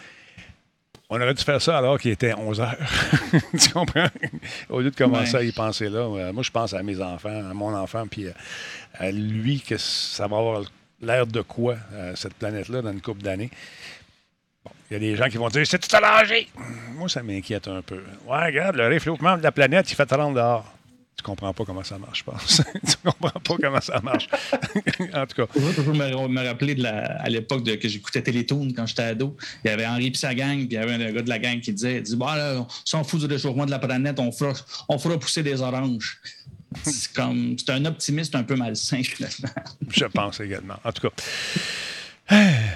On 1.10 1.20
aurait 1.20 1.32
dû 1.32 1.42
faire 1.42 1.62
ça 1.62 1.78
alors 1.78 1.98
qu'il 1.98 2.10
était 2.10 2.34
11 2.34 2.60
heures. 2.60 2.76
tu 3.58 3.70
comprends? 3.70 4.08
Au 4.68 4.80
lieu 4.80 4.90
de 4.90 4.96
commencer 4.96 5.36
à 5.36 5.42
y 5.42 5.52
penser 5.52 5.88
là, 5.88 6.00
euh, 6.00 6.32
moi, 6.32 6.42
je 6.42 6.50
pense 6.50 6.74
à 6.74 6.82
mes 6.82 7.00
enfants, 7.00 7.50
à 7.50 7.54
mon 7.54 7.74
enfant, 7.74 8.06
puis 8.06 8.26
à 8.94 9.10
lui, 9.10 9.60
que 9.60 9.78
ça 9.78 10.26
va 10.26 10.36
avoir 10.36 10.62
l'air 11.00 11.26
de 11.26 11.40
quoi, 11.40 11.76
euh, 11.92 12.14
cette 12.14 12.34
planète-là, 12.34 12.82
dans 12.82 12.92
une 12.92 13.00
couple 13.00 13.22
d'années. 13.22 13.50
Il 14.90 14.94
y 14.94 14.96
a 14.96 15.00
des 15.00 15.16
gens 15.16 15.28
qui 15.28 15.38
vont 15.38 15.48
dire 15.48 15.66
C'est 15.66 15.78
tout 15.78 15.96
allongé. 15.96 16.48
Moi, 16.94 17.08
ça 17.08 17.22
m'inquiète 17.22 17.68
un 17.68 17.82
peu. 17.82 18.02
Ouais, 18.26 18.44
regarde, 18.46 18.76
le 18.76 18.86
réfléchissement 18.86 19.36
de 19.36 19.42
la 19.42 19.52
planète, 19.52 19.90
il 19.90 19.94
fait 19.94 20.06
30 20.06 20.34
dehors. 20.34 20.64
Tu 21.18 21.24
comprends 21.24 21.52
pas 21.52 21.64
comment 21.64 21.82
ça 21.82 21.98
marche, 21.98 22.20
je 22.20 22.24
pense. 22.24 22.62
tu 22.86 22.96
comprends 23.04 23.40
pas 23.40 23.56
comment 23.60 23.80
ça 23.80 24.00
marche. 24.00 24.28
en 25.14 25.26
tout 25.26 25.34
cas. 25.34 25.46
Je 25.56 25.82
peux 25.82 25.92
me, 25.92 26.46
rappeler 26.46 26.76
de 26.76 26.84
la, 26.84 27.20
à 27.20 27.28
l'époque 27.28 27.64
que 27.64 27.88
j'écoutais 27.88 28.22
Télétoon 28.22 28.68
quand 28.74 28.86
j'étais 28.86 29.02
ado. 29.02 29.36
Il 29.64 29.68
y 29.68 29.70
avait 29.70 29.84
Henri 29.84 30.06
et 30.06 30.14
sa 30.14 30.32
gang, 30.32 30.58
puis 30.58 30.68
il 30.70 30.74
y 30.74 30.76
avait 30.76 30.94
un 30.94 31.12
gars 31.12 31.22
de 31.22 31.28
la 31.28 31.40
gang 31.40 31.60
qui 31.60 31.72
disait, 31.72 32.00
dit, 32.00 32.14
bah, 32.14 32.36
là, 32.36 32.60
on 32.60 32.66
s'en 32.84 33.02
fout 33.02 33.18
du 33.18 33.26
réchauffement 33.26 33.66
de 33.66 33.72
la 33.72 33.80
planète, 33.80 34.20
on 34.20 34.30
fera, 34.30 34.52
on 34.88 34.96
fera 34.96 35.18
pousser 35.18 35.42
des 35.42 35.60
oranges. 35.60 36.20
C'est 36.84 37.12
comme, 37.12 37.56
c'est 37.58 37.70
un 37.70 37.84
optimiste 37.86 38.36
un 38.36 38.44
peu 38.44 38.54
malsain, 38.54 39.02
finalement. 39.02 39.48
je 39.90 40.04
pense 40.04 40.38
également. 40.38 40.76
En 40.84 40.92
tout 40.92 41.08
cas. 41.08 41.14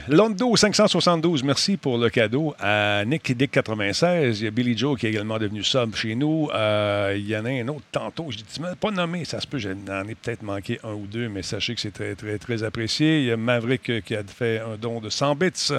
Londo 0.09 0.57
572, 0.57 1.42
merci 1.42 1.76
pour 1.76 1.98
le 1.98 2.09
cadeau. 2.09 2.55
À 2.59 3.05
Nick 3.05 3.36
Dick 3.36 3.50
96, 3.50 4.40
il 4.40 4.44
y 4.44 4.46
a 4.48 4.50
Billy 4.50 4.76
Joe 4.76 4.98
qui 4.98 5.07
est 5.07 5.11
également 5.11 5.38
devenu 5.38 5.62
sub 5.62 5.94
chez 5.94 6.14
nous. 6.14 6.48
Euh, 6.55 7.14
il 7.16 7.28
y 7.28 7.36
en 7.36 7.44
a 7.44 7.50
un 7.50 7.68
autre 7.68 7.84
tantôt, 7.92 8.30
je 8.30 8.38
dis, 8.38 8.44
pas 8.80 8.90
nommé, 8.90 9.24
ça 9.24 9.40
se 9.40 9.46
peut, 9.46 9.59
j'en 9.59 9.70
ai 9.70 10.14
peut-être 10.14 10.42
manqué 10.42 10.80
un 10.82 10.92
ou 10.94 11.07
deux, 11.07 11.28
mais 11.28 11.42
sachez 11.42 11.74
que 11.74 11.80
c'est 11.80 11.92
très, 11.92 12.14
très, 12.14 12.38
très 12.38 12.62
apprécié. 12.62 13.20
Il 13.20 13.26
y 13.26 13.30
a 13.30 13.36
Maverick 13.36 14.03
qui 14.05 14.16
a 14.16 14.22
fait 14.24 14.61
un 14.61 14.76
don 14.76 15.00
de 15.00 15.11
100 15.11 15.34
bits. 15.36 15.72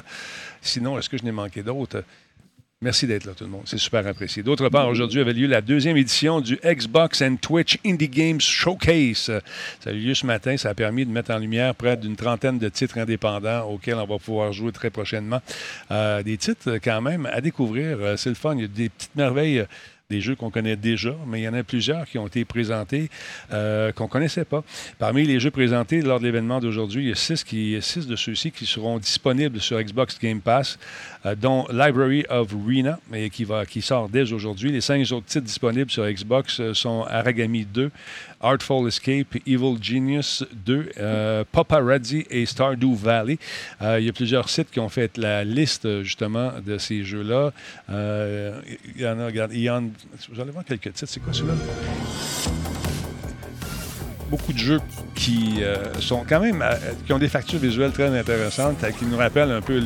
Sinon, 0.62 0.98
est-ce 1.00 1.10
que 1.10 1.18
je 1.18 1.24
n'ai 1.24 1.32
manqué 1.32 1.64
d'autres? 1.64 2.04
Merci 2.84 3.08
d'être 3.08 3.24
là, 3.24 3.32
tout 3.32 3.46
le 3.46 3.50
monde. 3.50 3.62
C'est 3.64 3.78
super 3.78 4.06
apprécié. 4.06 4.44
D'autre 4.44 4.68
part, 4.68 4.90
aujourd'hui 4.90 5.22
avait 5.22 5.32
lieu 5.32 5.48
la 5.48 5.62
deuxième 5.62 5.96
édition 5.96 6.42
du 6.42 6.60
Xbox 6.66 7.22
and 7.22 7.38
Twitch 7.38 7.78
Indie 7.86 8.10
Games 8.10 8.42
Showcase. 8.42 9.32
Ça 9.80 9.90
a 9.90 9.94
eu 9.94 10.00
lieu 10.00 10.14
ce 10.14 10.26
matin. 10.26 10.58
Ça 10.58 10.72
a 10.72 10.74
permis 10.74 11.06
de 11.06 11.10
mettre 11.10 11.32
en 11.32 11.38
lumière 11.38 11.76
près 11.76 11.96
d'une 11.96 12.18
trentaine 12.18 12.60
de 12.60 12.68
titres 12.68 12.98
indépendants 12.98 13.70
auxquels 13.70 13.96
on 13.96 14.06
va 14.06 14.18
pouvoir 14.18 14.52
jouer 14.52 14.74
très 14.74 14.90
prochainement. 14.90 15.40
Euh, 15.92 16.24
des 16.24 16.36
titres 16.36 16.78
quand 16.84 17.02
même 17.02 17.26
à 17.28 17.40
découvrir. 17.40 18.00
Euh, 18.02 18.18
c'est 18.18 18.28
le 18.28 18.36
fun. 18.36 18.56
Il 18.56 18.62
y 18.64 18.66
a 18.66 18.68
des 18.68 18.90
petites 18.90 19.16
merveilles 19.16 19.66
des 20.14 20.22
jeux 20.22 20.36
qu'on 20.36 20.52
connaît 20.52 20.76
déjà, 20.76 21.16
mais 21.26 21.42
il 21.42 21.44
y 21.44 21.48
en 21.48 21.56
a 21.56 21.64
plusieurs 21.64 22.06
qui 22.06 22.20
ont 22.20 22.28
été 22.28 22.46
présentés 22.46 23.10
euh, 23.52 23.92
qu'on 23.92 24.04
ne 24.04 24.10
connaissait 24.10 24.46
pas. 24.46 24.64
Parmi 25.00 25.26
les 25.26 25.40
jeux 25.40 25.50
présentés 25.50 26.02
lors 26.04 26.20
de 26.20 26.26
l'événement 26.26 26.60
d'aujourd'hui, 26.60 27.04
il 27.06 27.10
y 27.10 27.12
a 27.12 27.16
six, 27.16 27.44
qui, 27.44 27.76
six 27.82 28.06
de 28.06 28.16
ceux-ci 28.16 28.52
qui 28.52 28.68
seront 28.68 29.00
disponibles 29.00 29.60
sur 29.60 29.82
Xbox 29.82 30.20
Game 30.20 30.40
Pass, 30.40 30.78
euh, 31.26 31.36
dont 31.36 31.66
Library 31.72 32.26
of 32.30 32.54
Rena, 32.54 33.00
qui, 33.32 33.44
va, 33.44 33.66
qui 33.66 33.82
sort 33.82 34.08
dès 34.08 34.32
aujourd'hui. 34.32 34.72
Les 34.72 34.82
cinq 34.82 35.02
autres 35.12 35.26
titres 35.26 35.46
disponibles 35.46 35.90
sur 35.90 36.06
Xbox 36.06 36.60
euh, 36.60 36.74
sont 36.74 37.06
Aragami 37.10 37.66
2, 37.66 37.90
Artful 38.42 38.88
Escape, 38.88 39.36
Evil 39.48 39.78
Genius 39.82 40.46
2, 40.66 40.92
euh, 41.00 41.44
Paparazzi 41.52 42.26
et 42.30 42.46
Stardew 42.46 42.94
Valley. 42.94 43.38
Il 43.82 44.04
y 44.04 44.10
a 44.10 44.14
plusieurs 44.14 44.50
sites 44.50 44.70
qui 44.70 44.80
ont 44.80 44.90
fait 44.90 45.18
la 45.18 45.44
liste 45.44 46.04
justement 46.04 46.52
de 46.66 46.78
ces 46.78 47.04
jeux-là. 47.04 47.52
Il 47.90 49.02
y 49.02 49.08
en 49.08 49.20
a, 49.20 49.26
regarde, 49.26 49.54
il 49.54 49.70
vous 50.32 50.40
allez 50.40 50.52
voir 50.52 50.66
quelques 50.66 50.94
titres. 50.94 51.12
C'est 51.12 51.20
quoi 51.20 51.34
celui-là? 51.34 51.56
beaucoup 54.34 54.54
de 54.54 54.58
jeux 54.58 54.82
qui 55.14 55.62
euh, 55.62 55.94
sont 56.00 56.26
quand 56.28 56.40
même 56.40 56.64
euh, 56.64 56.76
qui 57.06 57.14
ont 57.14 57.20
des 57.20 57.28
factures 57.28 57.60
visuelles 57.60 57.92
très 57.92 58.18
intéressantes, 58.18 58.84
qui 58.98 59.06
nous 59.06 59.18
rappellent 59.18 59.52
un 59.52 59.62
peu 59.62 59.80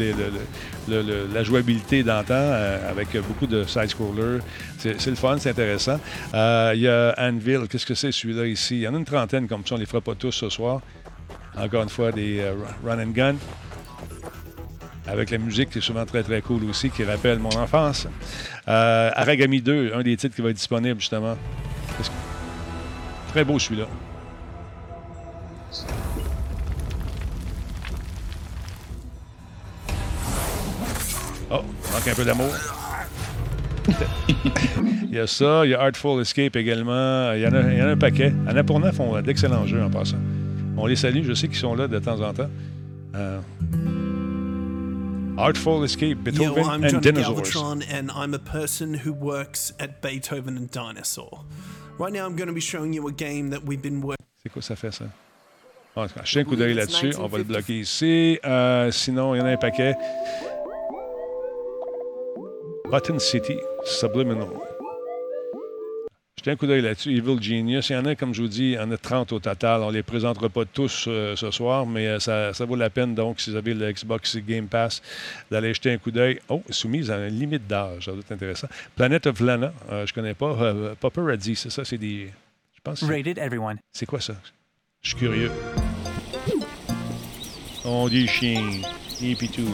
la 0.88 1.44
jouabilité 1.44 2.02
d'antan 2.02 2.34
euh, 2.34 2.90
avec 2.90 3.10
beaucoup 3.28 3.46
de 3.46 3.66
side-scrollers. 3.66 4.40
C'est 4.78 5.06
le 5.08 5.16
fun, 5.16 5.38
c'est 5.38 5.50
intéressant. 5.50 6.00
Il 6.34 6.80
y 6.80 6.88
a 6.88 7.14
Anvil, 7.18 7.68
qu'est-ce 7.70 7.86
que 7.86 7.96
c'est 7.96 8.14
celui-là 8.14 8.46
ici? 8.46 8.78
Il 8.78 8.82
y 8.84 8.88
en 8.88 8.96
a 8.96 8.98
une 8.98 9.06
trentaine 9.06 9.50
comme 9.50 9.66
ça, 9.66 9.76
on 9.76 9.80
les 9.80 9.86
fera 9.86 10.00
pas 10.00 10.16
tous 10.16 10.32
ce 10.32 10.50
soir. 10.50 10.82
Encore 11.58 11.84
une 11.84 11.90
fois, 11.90 12.14
des 12.14 12.42
run 12.86 13.00
and 13.00 13.12
gun. 13.12 13.36
Avec 15.08 15.32
la 15.32 15.38
musique 15.38 15.70
qui 15.70 15.78
est 15.78 15.82
souvent 15.82 16.06
très 16.06 16.22
très 16.22 16.42
cool 16.42 16.66
aussi, 16.66 16.90
qui 16.90 17.04
rappelle 17.04 17.40
mon 17.40 17.56
enfance. 17.56 18.08
Aragami 18.66 19.62
2, 19.62 19.94
un 19.96 20.04
des 20.04 20.18
titres 20.18 20.36
qui 20.36 20.42
va 20.42 20.50
être 20.50 20.58
disponible 20.58 21.00
justement. 21.00 21.38
Très 23.30 23.44
beau 23.44 23.58
celui-là. 23.58 23.86
Oh, 31.50 31.62
manque 31.94 32.08
un 32.08 32.14
peu 32.14 32.26
d'amour. 32.26 32.54
il 35.04 35.14
y 35.14 35.20
a 35.20 35.28
ça, 35.28 35.66
il 35.66 35.72
y 35.72 35.74
a 35.74 35.82
Artful 35.82 36.22
Escape 36.22 36.56
également. 36.58 37.32
Il 37.34 37.42
y 37.42 37.48
en 37.48 37.54
a, 37.54 37.62
il 37.62 37.78
y 37.78 37.82
en 37.82 37.88
a 37.88 37.92
un 37.92 37.98
paquet. 37.98 38.34
Font 38.94 39.22
d'excellents 39.22 39.66
jeux 39.66 39.82
en 39.82 39.90
passant. 39.90 40.18
On 40.76 40.86
les 40.86 40.96
salue, 40.96 41.24
je 41.24 41.34
sais 41.34 41.48
qu'ils 41.48 41.58
sont 41.58 41.76
là 41.76 41.88
de 41.88 42.00
temps 42.00 42.20
en 42.22 42.34
temps. 42.34 42.50
Euh... 43.16 43.40
Artful 45.38 45.84
Escape, 45.84 46.24
Beethoven 46.24 46.64
Yo, 46.64 46.70
I'm 46.70 46.84
and 46.84 46.92
Johnny 46.94 47.22
Dinosaurs. 47.22 47.54
Galvatron, 47.54 47.86
and 47.90 48.10
I'm 48.12 48.34
a 48.34 48.40
person 48.40 48.94
who 48.96 49.14
works 49.14 49.72
at 49.80 50.02
Beethoven 50.02 50.58
and 50.58 50.70
Dinosaur. 50.72 51.46
Right 52.00 52.12
now, 52.12 52.26
I'm 52.26 52.36
going 52.36 52.48
to 52.48 52.54
be 52.54 52.62
showing 52.62 52.92
you 52.94 53.08
a 53.08 53.12
game 53.12 53.52
that 53.52 53.64
we've 53.64 53.82
been 53.82 54.02
working. 54.02 54.18
C'est 54.44 54.50
quoi 54.50 54.62
ça 54.62 54.76
fait 54.76 54.92
ça? 54.92 55.06
Ah, 55.96 56.06
je 56.24 56.32
tiens 56.32 56.42
un 56.42 56.46
coup 56.46 56.56
d'œil 56.56 56.74
là-dessus. 56.74 57.14
On 57.20 57.28
va 57.28 57.38
le 57.40 57.44
bloquer 57.44 57.80
ici. 57.80 58.40
Euh, 58.46 58.92
sinon, 58.92 59.34
il 59.36 59.40
y 59.40 59.42
en 59.42 59.46
a 59.46 59.50
un 59.50 59.58
paquet. 59.58 59.96
Button 62.90 63.20
City 63.20 63.58
Subliminal. 63.84 64.50
Je 66.48 66.52
jetez 66.52 66.56
un 66.56 66.60
coup 66.60 66.68
d'œil 66.68 66.82
là-dessus. 66.82 67.14
Evil 67.14 67.44
Genius. 67.44 67.90
Il 67.90 67.94
y 67.94 67.96
en 67.98 68.06
a, 68.06 68.16
comme 68.16 68.34
je 68.34 68.42
vous 68.42 68.48
dis, 68.48 68.68
il 68.68 68.74
y 68.76 68.80
en 68.80 68.90
a 68.90 68.98
30 68.98 69.34
au 69.34 69.40
total. 69.40 69.82
On 69.82 69.90
ne 69.90 69.96
les 69.96 70.04
présentera 70.04 70.48
pas 70.48 70.64
tous 70.64 71.04
euh, 71.10 71.36
ce 71.36 71.52
soir, 71.52 71.86
mais 71.86 72.08
euh, 72.08 72.20
ça, 72.20 72.54
ça, 72.54 72.64
vaut 72.64 72.78
la 72.78 72.90
peine, 72.90 73.14
donc, 73.16 73.42
si 73.42 73.50
vous 73.50 73.58
avez 73.58 73.74
le 73.74 73.92
Xbox 73.92 74.38
Game 74.38 74.68
Pass, 74.68 75.02
d'aller 75.52 75.74
jeter 75.74 75.92
un 75.92 75.98
coup 75.98 76.10
d'œil. 76.10 76.40
Oh, 76.48 76.64
soumise 76.70 77.12
à 77.12 77.18
une 77.28 77.38
limite 77.38 77.68
d'âge. 77.68 78.06
Ça 78.06 78.12
doit 78.12 78.22
être 78.22 78.32
intéressant. 78.32 78.70
Planet 78.96 79.28
of 79.28 79.42
Lana, 79.42 79.74
euh, 79.92 80.06
je 80.06 80.14
connais 80.14 80.36
pas. 80.36 80.74
Paparazzi, 81.02 81.58
c'est 81.58 81.70
ça, 81.70 81.84
c'est 81.84 81.98
des. 81.98 82.32
Je 82.76 82.82
pense. 82.82 83.04
Rated 83.04 83.38
everyone. 83.40 83.76
C'est 83.92 84.06
quoi 84.06 84.22
ça? 84.22 84.36
Je 85.02 85.10
suis 85.10 85.18
curieux. 85.18 85.52
On 87.84 88.08
dit 88.08 88.26
chien. 88.26 88.64
Et 89.22 89.36
puis 89.36 89.50
tout. 89.50 89.74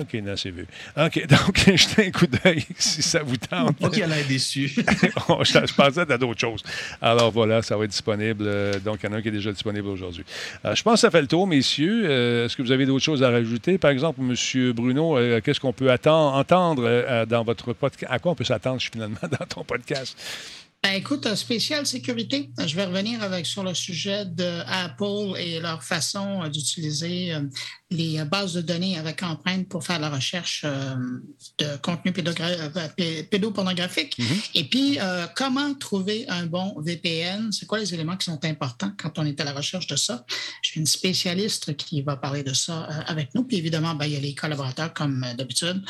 OK, 0.00 0.14
non, 0.22 0.34
c'est 0.36 0.50
vu. 0.50 0.66
OK, 0.96 1.26
donc, 1.28 1.58
jetez 1.76 2.06
un 2.06 2.10
coup 2.10 2.26
d'œil 2.26 2.64
si 2.78 3.02
ça 3.02 3.22
vous 3.22 3.36
tente. 3.36 3.76
Pas 3.76 3.90
qu'il 3.90 4.02
a 4.02 4.06
l'air 4.06 4.26
déçu. 4.26 4.68
je, 4.74 4.82
je 4.82 5.74
pensais 5.74 6.00
à 6.00 6.18
d'autres 6.18 6.40
choses. 6.40 6.62
Alors 7.00 7.30
voilà, 7.30 7.62
ça 7.62 7.76
va 7.76 7.84
être 7.84 7.90
disponible. 7.90 8.44
Euh, 8.46 8.78
Donc, 8.80 9.00
il 9.02 9.06
y 9.06 9.08
en 9.08 9.12
a 9.12 9.16
un 9.18 9.22
qui 9.22 9.28
est 9.28 9.32
déjà 9.32 9.52
disponible 9.52 9.88
aujourd'hui. 9.88 10.24
Euh, 10.64 10.74
je 10.74 10.82
pense 10.82 10.94
que 10.94 11.00
ça 11.00 11.10
fait 11.10 11.20
le 11.20 11.26
tour, 11.28 11.46
messieurs. 11.46 12.04
Euh, 12.06 12.46
Est-ce 12.46 12.56
que 12.56 12.62
vous 12.62 12.72
avez 12.72 12.86
d'autres 12.86 13.04
choses 13.04 13.22
à 13.22 13.30
rajouter? 13.30 13.78
Par 13.78 13.90
exemple, 13.90 14.20
M. 14.20 14.72
Bruno, 14.72 15.16
euh, 15.18 15.40
qu'est-ce 15.40 15.60
qu'on 15.60 15.72
peut 15.72 15.90
attendre, 15.90 16.36
entendre 16.36 17.24
dans 17.26 17.44
votre 17.44 17.72
podcast? 17.72 18.12
À 18.12 18.18
quoi 18.18 18.32
on 18.32 18.34
peut 18.34 18.44
s'attendre 18.44 18.80
finalement 18.80 19.16
dans 19.22 19.46
ton 19.46 19.64
podcast? 19.64 20.16
Ben, 20.84 20.94
écoute, 20.94 21.26
euh, 21.26 21.36
spécial 21.36 21.86
sécurité. 21.86 22.50
Je 22.58 22.74
vais 22.74 22.84
revenir 22.86 23.22
avec 23.22 23.46
sur 23.46 23.62
le 23.62 23.72
sujet 23.72 24.26
de 24.26 24.62
Apple 24.66 25.38
et 25.38 25.60
leur 25.60 25.84
façon 25.84 26.42
euh, 26.42 26.48
d'utiliser 26.48 27.32
euh, 27.32 27.42
les 27.92 28.18
euh, 28.18 28.24
bases 28.24 28.54
de 28.54 28.62
données 28.62 28.98
avec 28.98 29.22
empreinte 29.22 29.68
pour 29.68 29.84
faire 29.84 30.00
la 30.00 30.10
recherche 30.10 30.62
euh, 30.64 30.96
de 31.58 31.76
contenu 31.82 32.12
euh, 32.18 33.22
pédopornographique. 33.30 34.18
Et 34.56 34.64
puis, 34.64 34.98
euh, 35.00 35.28
comment 35.36 35.72
trouver 35.74 36.28
un 36.28 36.46
bon 36.46 36.74
VPN? 36.80 37.52
C'est 37.52 37.66
quoi 37.66 37.78
les 37.78 37.94
éléments 37.94 38.16
qui 38.16 38.24
sont 38.24 38.44
importants 38.44 38.90
quand 38.98 39.20
on 39.20 39.24
est 39.24 39.40
à 39.40 39.44
la 39.44 39.52
recherche 39.52 39.86
de 39.86 39.94
ça? 39.94 40.26
J'ai 40.62 40.80
une 40.80 40.86
spécialiste 40.86 41.76
qui 41.76 42.02
va 42.02 42.16
parler 42.16 42.42
de 42.42 42.54
ça 42.54 42.88
euh, 42.90 43.02
avec 43.06 43.36
nous. 43.36 43.44
Puis 43.44 43.56
évidemment, 43.56 43.94
ben, 43.94 44.06
il 44.06 44.14
y 44.14 44.16
a 44.16 44.20
les 44.20 44.34
collaborateurs 44.34 44.92
comme 44.92 45.22
euh, 45.22 45.34
d'habitude, 45.34 45.80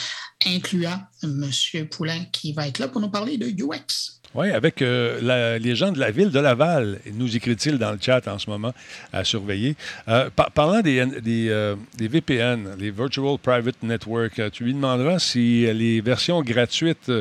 incluant 0.45 1.01
M. 1.23 1.51
Poulain 1.91 2.27
qui 2.27 2.53
va 2.53 2.69
être 2.69 2.79
là 2.79 2.89
pour 2.89 3.01
nous 3.01 3.11
parler 3.11 3.39
de 3.39 3.47
UX. 3.47 4.21
Oui, 4.35 4.51
avec 4.51 4.81
euh, 4.81 5.59
les 5.59 5.77
gens 5.77 5.93
de 5.93 5.99
la 5.99 6.11
ville 6.11 6.31
de 6.31 6.41
Laval, 6.41 7.01
nous 7.13 7.37
écrit-il 7.37 7.77
dans 7.77 7.93
le 7.93 7.99
chat 8.01 8.27
en 8.29 8.39
ce 8.39 8.49
moment, 8.49 8.73
à 9.13 9.25
surveiller. 9.25 9.77
Euh, 10.09 10.31
par- 10.35 10.51
parlant 10.53 10.81
des, 10.81 11.05
des, 11.21 11.49
euh, 11.51 11.77
VPN, 12.01 12.71
les 12.79 12.91
Virtual 12.91 13.37
Private 13.39 13.83
Network, 13.83 14.41
tu 14.53 14.65
lui 14.65 14.73
demanderas 14.73 15.19
si 15.19 15.67
les 15.75 16.01
versions 16.01 16.41
gratuites 16.43 17.13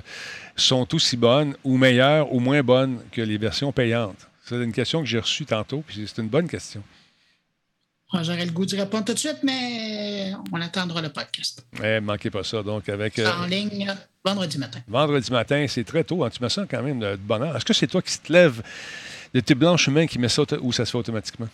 sont 0.55 0.87
aussi 0.95 1.17
bonnes 1.17 1.53
ou 1.65 1.75
meilleures 1.75 2.31
ou 2.33 2.39
moins 2.39 2.61
bonnes 2.63 2.99
que 3.11 3.21
les 3.21 3.37
versions 3.37 3.73
payantes. 3.73 4.27
C'est 4.45 4.55
une 4.55 4.71
question 4.71 5.01
que 5.01 5.07
j'ai 5.07 5.19
reçue 5.19 5.45
tantôt, 5.45 5.83
puis 5.85 6.05
c'est 6.07 6.21
une 6.21 6.29
bonne 6.29 6.47
question. 6.47 6.81
Moi, 8.13 8.23
J'aurais 8.23 8.45
le 8.45 8.51
goût 8.51 8.65
d'y 8.65 8.75
répondre 8.75 9.05
tout 9.05 9.13
de 9.13 9.19
suite, 9.19 9.37
mais 9.43 10.33
on 10.51 10.59
attendra 10.61 11.01
le 11.01 11.09
podcast. 11.09 11.65
Eh, 11.83 11.99
manquez 12.01 12.29
pas 12.29 12.43
ça. 12.43 12.61
Donc, 12.61 12.89
avec. 12.89 13.17
euh, 13.19 13.31
En 13.31 13.45
ligne, 13.45 13.87
vendredi 14.25 14.57
matin. 14.57 14.79
Vendredi 14.87 15.31
matin, 15.31 15.65
c'est 15.69 15.83
très 15.85 16.03
tôt. 16.03 16.23
hein. 16.23 16.29
Tu 16.29 16.43
me 16.43 16.49
sens 16.49 16.65
quand 16.69 16.83
même 16.83 16.99
de, 16.99 17.11
de 17.11 17.15
bonne 17.15 17.41
heure. 17.43 17.55
Est-ce 17.55 17.65
que 17.65 17.73
c'est 17.73 17.87
toi 17.87 18.01
qui 18.01 18.17
te 18.19 18.31
lèves 18.33 18.61
de 19.33 19.39
tes 19.39 19.55
blanches 19.55 19.87
mains 19.87 20.07
qui 20.07 20.19
met 20.19 20.27
ça 20.29 20.43
ou 20.61 20.73
ça 20.73 20.85
se 20.85 20.91
fait 20.91 20.97
automatiquement? 20.97 21.47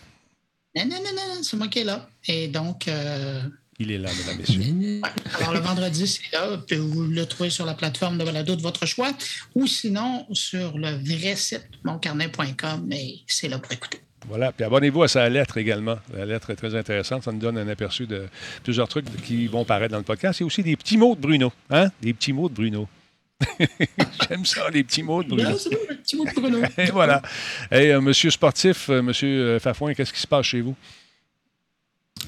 Non, 0.76 0.84
non, 0.86 0.96
non, 0.96 1.12
non, 1.36 1.42
c'est 1.42 1.56
moi 1.56 1.68
qui 1.68 1.78
est 1.80 1.84
là. 1.84 2.08
Et 2.26 2.48
donc, 2.48 2.88
euh, 2.88 3.40
Il 3.78 3.92
est 3.92 3.98
là, 3.98 4.10
mesdames, 4.12 4.38
messieurs. 4.38 5.00
alors 5.38 5.54
le 5.54 5.60
vendredi, 5.60 6.08
c'est 6.08 6.32
là. 6.36 6.58
Puis 6.66 6.76
vous 6.76 7.04
le 7.04 7.24
trouvez 7.26 7.50
sur 7.50 7.66
la 7.66 7.74
plateforme 7.74 8.18
de 8.18 8.24
balado 8.24 8.56
de 8.56 8.62
votre 8.62 8.84
choix 8.84 9.12
ou 9.54 9.66
sinon 9.68 10.26
sur 10.32 10.76
le 10.76 10.90
vrai 10.90 11.36
site 11.36 11.68
moncarnet.com. 11.84 12.92
Et 12.92 13.20
c'est 13.28 13.48
là 13.48 13.58
pour 13.60 13.70
écouter. 13.72 14.00
Voilà. 14.26 14.52
Puis 14.52 14.64
abonnez-vous 14.64 15.02
à 15.04 15.08
sa 15.08 15.28
lettre 15.28 15.58
également. 15.58 15.96
La 16.14 16.26
lettre 16.26 16.50
est 16.50 16.56
très 16.56 16.74
intéressante. 16.74 17.22
Ça 17.22 17.32
nous 17.32 17.38
donne 17.38 17.56
un 17.58 17.68
aperçu 17.68 18.06
de 18.06 18.26
plusieurs 18.64 18.88
trucs 18.88 19.06
qui 19.22 19.46
vont 19.46 19.64
paraître 19.64 19.92
dans 19.92 19.98
le 19.98 20.04
podcast. 20.04 20.42
A 20.42 20.44
aussi 20.44 20.62
des 20.62 20.76
petits 20.76 20.96
mots 20.96 21.14
de 21.14 21.20
Bruno. 21.20 21.52
Hein? 21.70 21.90
Des 22.02 22.12
petits 22.12 22.32
mots 22.32 22.48
de 22.48 22.54
Bruno. 22.54 22.88
J'aime 24.28 24.44
ça, 24.44 24.68
les 24.70 24.82
petits 24.82 25.02
mots 25.04 25.22
de 25.22 25.28
Bruno. 25.28 25.56
C'est 25.56 25.70
bon, 25.70 25.76
le 25.88 25.96
petit 25.96 26.16
mot 26.16 26.24
de 26.24 26.32
Bruno. 26.40 26.58
Et 26.78 26.86
voilà. 26.90 27.22
Et 27.70 27.92
euh, 27.92 28.00
monsieur 28.00 28.30
sportif, 28.30 28.90
euh, 28.90 29.00
monsieur 29.00 29.28
euh, 29.28 29.60
Fafouin, 29.60 29.94
qu'est-ce 29.94 30.12
qui 30.12 30.20
se 30.20 30.26
passe 30.26 30.46
chez 30.46 30.60
vous? 30.60 30.74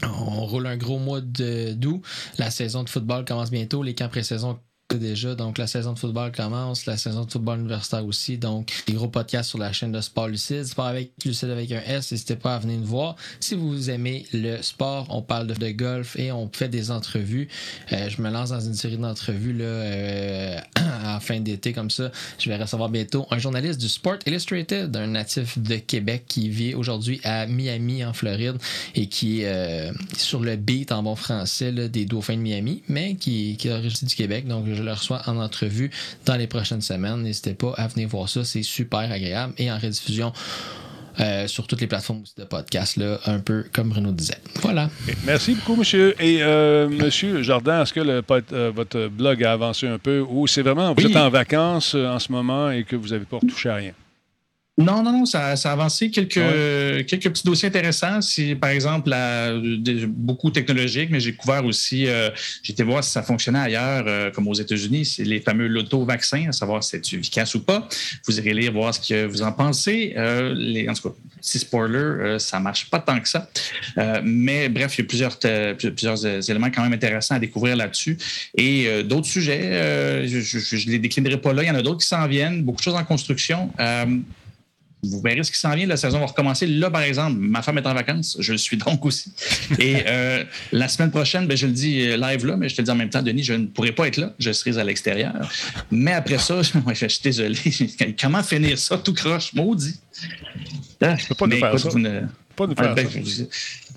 On 0.04 0.46
roule 0.46 0.66
un 0.68 0.76
gros 0.76 0.98
mois 0.98 1.20
de- 1.20 1.72
d'août. 1.72 2.02
La 2.38 2.50
saison 2.50 2.84
de 2.84 2.88
football 2.88 3.24
commence 3.24 3.50
bientôt. 3.50 3.82
Les 3.82 3.94
camps 3.94 4.08
pré-saison 4.08 4.58
déjà. 4.96 5.34
Donc, 5.34 5.58
la 5.58 5.66
saison 5.66 5.92
de 5.92 5.98
football 5.98 6.32
commence, 6.32 6.86
la 6.86 6.96
saison 6.96 7.24
de 7.24 7.30
football 7.30 7.60
universitaire 7.60 8.04
aussi. 8.04 8.38
Donc, 8.38 8.72
des 8.86 8.94
gros 8.94 9.08
podcasts 9.08 9.50
sur 9.50 9.58
la 9.58 9.72
chaîne 9.72 9.92
de 9.92 10.00
Sport 10.00 10.28
Lucide. 10.28 10.64
Sport 10.64 10.86
avec 10.86 11.12
Lucide 11.24 11.50
avec 11.50 11.70
un 11.72 11.80
S. 11.80 12.12
N'hésitez 12.12 12.36
pas 12.36 12.56
à 12.56 12.58
venir 12.58 12.78
nous 12.78 12.86
voir. 12.86 13.16
Si 13.40 13.54
vous 13.54 13.90
aimez 13.90 14.26
le 14.32 14.60
sport, 14.62 15.06
on 15.10 15.22
parle 15.22 15.46
de, 15.46 15.70
golf 15.70 16.16
et 16.18 16.32
on 16.32 16.50
fait 16.52 16.68
des 16.68 16.90
entrevues. 16.90 17.48
Euh, 17.92 18.08
je 18.08 18.20
me 18.20 18.30
lance 18.30 18.50
dans 18.50 18.60
une 18.60 18.74
série 18.74 18.96
d'entrevues 18.96 19.52
là, 19.52 19.64
euh, 19.64 20.58
à 21.04 21.20
fin 21.20 21.38
d'été 21.40 21.72
comme 21.72 21.90
ça. 21.90 22.10
Je 22.38 22.48
vais 22.48 22.56
recevoir 22.56 22.88
bientôt 22.88 23.26
un 23.30 23.38
journaliste 23.38 23.80
du 23.80 23.88
Sport 23.88 24.18
Illustrated, 24.26 24.94
un 24.96 25.06
natif 25.06 25.58
de 25.58 25.76
Québec 25.76 26.24
qui 26.26 26.48
vit 26.48 26.74
aujourd'hui 26.74 27.20
à 27.24 27.46
Miami, 27.46 28.04
en 28.04 28.12
Floride, 28.12 28.56
et 28.94 29.06
qui 29.06 29.42
est 29.42 29.46
euh, 29.46 29.92
sur 30.16 30.40
le 30.40 30.56
beat 30.56 30.90
en 30.92 31.02
bon 31.02 31.14
français 31.14 31.70
là, 31.70 31.88
des 31.88 32.04
Dauphins 32.04 32.36
de 32.36 32.42
Miami, 32.42 32.82
mais 32.88 33.14
qui, 33.14 33.56
qui 33.56 33.68
est 33.68 33.72
originaire 33.72 34.08
du 34.08 34.14
Québec. 34.14 34.44
Le 34.82 34.92
reçois 34.92 35.22
en 35.26 35.36
entrevue 35.38 35.90
dans 36.26 36.36
les 36.36 36.46
prochaines 36.46 36.80
semaines. 36.82 37.22
N'hésitez 37.22 37.54
pas 37.54 37.72
à 37.76 37.86
venir 37.88 38.08
voir 38.08 38.28
ça. 38.28 38.44
C'est 38.44 38.62
super 38.62 39.00
agréable. 39.00 39.54
Et 39.58 39.70
en 39.70 39.78
rediffusion, 39.78 40.32
euh, 41.18 41.46
sur 41.48 41.66
toutes 41.66 41.80
les 41.80 41.86
plateformes 41.86 42.22
aussi 42.22 42.34
de 42.38 42.44
podcast, 42.44 42.96
là, 42.96 43.18
un 43.26 43.40
peu 43.40 43.64
comme 43.72 43.90
Bruno 43.90 44.10
disait. 44.12 44.38
Voilà. 44.62 44.88
Merci 45.24 45.54
beaucoup, 45.54 45.76
monsieur. 45.76 46.14
Et 46.22 46.38
euh, 46.42 46.88
monsieur 46.88 47.42
Jordan, 47.42 47.82
est-ce 47.82 47.92
que 47.92 48.00
le 48.00 48.22
euh, 48.52 48.72
votre 48.74 49.08
blog 49.08 49.44
a 49.44 49.52
avancé 49.52 49.86
un 49.86 49.98
peu 49.98 50.20
ou 50.26 50.46
c'est 50.46 50.62
vraiment, 50.62 50.94
vous 50.94 51.04
Oui. 51.04 51.10
êtes 51.10 51.16
en 51.16 51.28
vacances 51.28 51.94
euh, 51.94 52.08
en 52.08 52.18
ce 52.18 52.30
moment 52.32 52.70
et 52.70 52.84
que 52.84 52.96
vous 52.96 53.08
n'avez 53.08 53.24
pas 53.26 53.38
touché 53.40 53.68
à 53.68 53.74
rien? 53.74 53.92
Non, 54.80 55.02
non, 55.02 55.12
non, 55.12 55.26
ça, 55.26 55.56
ça 55.56 55.70
a 55.70 55.72
avancé 55.72 56.10
quelques, 56.10 56.40
quelques 57.06 57.28
petits 57.30 57.44
dossiers 57.44 57.68
intéressants. 57.68 58.20
Par 58.60 58.70
exemple, 58.70 59.10
la- 59.10 59.52
beaucoup 60.08 60.50
technologiques, 60.50 61.10
mais 61.10 61.20
j'ai 61.20 61.34
couvert 61.34 61.64
aussi, 61.66 62.06
euh, 62.06 62.30
j'ai 62.62 62.72
été 62.72 62.82
voir 62.82 63.04
si 63.04 63.10
ça 63.10 63.22
fonctionnait 63.22 63.58
ailleurs, 63.58 64.04
euh, 64.06 64.30
comme 64.30 64.48
aux 64.48 64.54
États-Unis, 64.54 65.04
c'est 65.04 65.24
les 65.24 65.40
fameux 65.40 65.66
loto-vaccins, 65.66 66.46
à 66.48 66.52
savoir 66.52 66.82
si 66.82 66.90
c'est 66.90 67.12
efficace 67.16 67.54
ou 67.54 67.60
pas. 67.60 67.86
Vous 68.26 68.38
irez 68.38 68.54
lire, 68.54 68.72
voir 68.72 68.94
ce 68.94 69.00
que 69.06 69.26
vous 69.26 69.42
en 69.42 69.52
pensez. 69.52 70.14
Euh, 70.16 70.54
les, 70.56 70.88
en 70.88 70.94
tout 70.94 71.10
cas, 71.10 71.14
petit 71.40 71.58
spoiler, 71.58 71.96
euh, 71.98 72.38
ça 72.38 72.58
marche 72.58 72.88
pas 72.88 73.00
tant 73.00 73.20
que 73.20 73.28
ça. 73.28 73.50
Mais 74.24 74.68
bref, 74.70 74.96
il 74.96 75.02
y 75.02 75.04
a 75.04 75.08
plusieurs, 75.08 75.38
plusieurs 75.94 76.50
éléments 76.50 76.70
quand 76.70 76.82
même 76.82 76.92
intéressants 76.94 77.34
à 77.34 77.38
découvrir 77.38 77.76
là-dessus. 77.76 78.16
Et 78.56 79.02
d'autres 79.04 79.26
sujets, 79.26 80.26
je 80.26 80.86
ne 80.86 80.92
les 80.92 80.98
déclinerai 80.98 81.36
pas 81.38 81.52
là. 81.52 81.62
Il 81.62 81.66
y 81.66 81.70
en 81.70 81.74
a 81.74 81.82
d'autres 81.82 82.00
qui 82.00 82.06
s'en 82.06 82.26
viennent, 82.26 82.62
beaucoup 82.62 82.78
de 82.78 82.84
choses 82.84 82.94
en 82.94 83.04
construction. 83.04 83.70
Vous 85.02 85.20
verrez 85.22 85.42
ce 85.42 85.50
qui 85.50 85.58
s'en 85.58 85.74
vient. 85.74 85.86
La 85.86 85.96
saison 85.96 86.18
va 86.20 86.26
recommencer. 86.26 86.66
Là, 86.66 86.90
par 86.90 87.00
exemple, 87.02 87.38
ma 87.38 87.62
femme 87.62 87.78
est 87.78 87.86
en 87.86 87.94
vacances. 87.94 88.36
Je 88.38 88.52
le 88.52 88.58
suis 88.58 88.76
donc 88.76 89.04
aussi. 89.06 89.32
Et 89.78 89.96
euh, 90.06 90.44
la 90.72 90.88
semaine 90.88 91.10
prochaine, 91.10 91.46
ben, 91.46 91.56
je 91.56 91.66
le 91.66 91.72
dis 91.72 92.02
euh, 92.02 92.16
live 92.18 92.44
là, 92.44 92.56
mais 92.56 92.68
je 92.68 92.76
te 92.76 92.82
le 92.82 92.84
dis 92.84 92.90
en 92.90 92.96
même 92.96 93.08
temps, 93.08 93.22
Denis, 93.22 93.42
je 93.42 93.54
ne 93.54 93.66
pourrai 93.66 93.92
pas 93.92 94.08
être 94.08 94.18
là. 94.18 94.34
Je 94.38 94.52
serai 94.52 94.78
à 94.78 94.84
l'extérieur. 94.84 95.32
Mais 95.90 96.12
après 96.12 96.38
ça, 96.38 96.56
ouais, 96.86 96.94
je 96.94 97.06
suis 97.06 97.22
désolé. 97.22 97.56
Comment 98.20 98.42
finir 98.42 98.78
ça 98.78 98.98
tout 98.98 99.14
croche? 99.14 99.54
Maudit. 99.54 99.94
Ah, 101.00 101.16
peux 101.28 101.34
pas 101.34 101.46
nous 101.46 101.52
mais 101.54 101.60
faire 101.60 101.68
écoute, 101.70 101.80
ça. 101.80 101.88
vous 101.88 101.98
ne- 101.98 102.20
Pas 102.54 102.66
nous 102.66 102.74
Ah, 102.76 102.82
faire 102.84 102.94
ben, 102.94 103.08
ça. 103.08 103.18
je- 103.24 103.44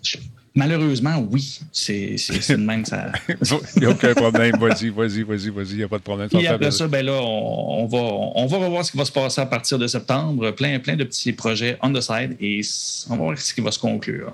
je- 0.03 0.17
Malheureusement, 0.55 1.17
oui. 1.31 1.59
C'est 1.71 2.15
de 2.49 2.55
même. 2.57 2.85
Ça... 2.85 3.11
Il 3.75 3.79
n'y 3.81 3.85
a 3.87 3.89
aucun 3.89 4.13
problème. 4.13 4.55
Vas-y, 4.59 4.89
vas-y, 4.89 5.23
vas-y, 5.23 5.49
vas-y. 5.49 5.69
Il 5.71 5.77
n'y 5.77 5.83
a 5.83 5.87
pas 5.87 5.97
de 5.97 6.03
problème. 6.03 6.29
Et 6.39 6.47
après 6.47 6.69
ça, 6.69 6.87
ben 6.87 7.03
là, 7.05 7.13
on, 7.13 7.83
on 7.83 7.85
va, 7.87 7.97
on 7.97 8.45
va 8.45 8.57
revoir 8.57 8.85
ce 8.85 8.91
qui 8.91 8.97
va 8.97 9.05
se 9.05 9.11
passer 9.11 9.41
à 9.41 9.47
partir 9.47 9.79
de 9.79 9.87
septembre. 9.87 10.51
Plein, 10.51 10.77
plein 10.79 10.95
de 10.95 11.03
petits 11.05 11.33
projets 11.33 11.77
on 11.81 11.91
the 11.91 12.01
side 12.01 12.37
et 12.39 12.61
on 13.09 13.15
va 13.15 13.23
voir 13.23 13.37
ce 13.39 13.53
qui 13.53 13.61
va 13.61 13.71
se 13.71 13.79
conclure. 13.79 14.33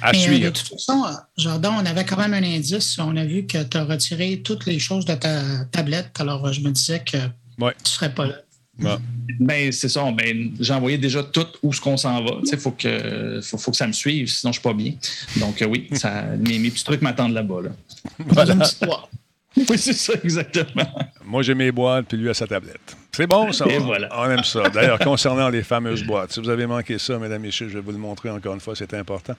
À 0.00 0.12
Mais, 0.12 0.18
euh, 0.18 0.20
suivre. 0.22 0.44
de 0.46 0.50
toute 0.50 0.68
façon, 0.68 1.04
Jordan, 1.36 1.74
on 1.82 1.86
avait 1.86 2.04
quand 2.04 2.16
même 2.16 2.32
un 2.34 2.42
indice. 2.42 2.98
On 2.98 3.14
a 3.16 3.24
vu 3.24 3.46
que 3.46 3.62
tu 3.62 3.76
as 3.76 3.84
retiré 3.84 4.40
toutes 4.42 4.64
les 4.66 4.78
choses 4.78 5.04
de 5.04 5.14
ta 5.14 5.42
tablette. 5.70 6.18
Alors, 6.18 6.50
je 6.52 6.60
me 6.62 6.70
disais 6.70 7.02
que 7.04 7.18
Ouais. 7.62 7.74
tu 7.78 7.84
ne 7.84 7.88
serais 7.88 8.14
pas 8.14 8.26
là. 8.26 8.36
Ouais. 8.80 8.96
Ben, 9.38 9.72
c'est 9.72 9.88
ça. 9.88 10.10
Ben, 10.12 10.52
envoyé 10.70 10.98
déjà 10.98 11.22
tout 11.22 11.46
où 11.62 11.72
ce 11.72 11.80
qu'on 11.80 11.96
s'en 11.96 12.22
va. 12.22 12.38
Il 12.50 12.58
faut 12.58 12.70
que, 12.70 13.40
faut, 13.42 13.58
faut 13.58 13.70
que 13.70 13.76
ça 13.76 13.86
me 13.86 13.92
suive, 13.92 14.28
sinon 14.28 14.52
je 14.52 14.58
suis 14.58 14.62
pas 14.62 14.74
bien. 14.74 14.94
Donc, 15.36 15.60
euh, 15.60 15.66
oui, 15.66 15.88
ça, 15.92 16.22
mes, 16.38 16.58
mes 16.58 16.70
petits 16.70 16.84
trucs 16.84 17.02
m'attendent 17.02 17.34
là-bas. 17.34 17.62
Là. 17.62 17.70
Boîte. 18.18 18.78
Oui, 19.68 19.76
c'est 19.76 19.92
ça, 19.92 20.14
exactement. 20.24 20.86
Moi, 21.26 21.42
j'ai 21.42 21.54
mes 21.54 21.70
boîtes, 21.70 22.06
puis 22.06 22.16
lui 22.16 22.30
a 22.30 22.32
sa 22.32 22.46
tablette. 22.46 22.96
C'est 23.14 23.26
bon, 23.26 23.52
ça. 23.52 23.66
Et 23.68 23.78
on, 23.78 23.84
voilà. 23.84 24.08
on 24.18 24.30
aime 24.30 24.44
ça. 24.44 24.70
D'ailleurs, 24.70 24.98
concernant 25.00 25.50
les 25.50 25.62
fameuses 25.62 26.02
boîtes, 26.04 26.32
si 26.32 26.40
vous 26.40 26.48
avez 26.48 26.66
manqué 26.66 26.98
ça, 26.98 27.18
mesdames 27.18 27.44
et 27.44 27.48
messieurs, 27.48 27.68
je 27.68 27.74
vais 27.74 27.80
vous 27.80 27.92
le 27.92 27.98
montrer 27.98 28.30
encore 28.30 28.54
une 28.54 28.60
fois, 28.60 28.74
c'est 28.74 28.94
important. 28.94 29.34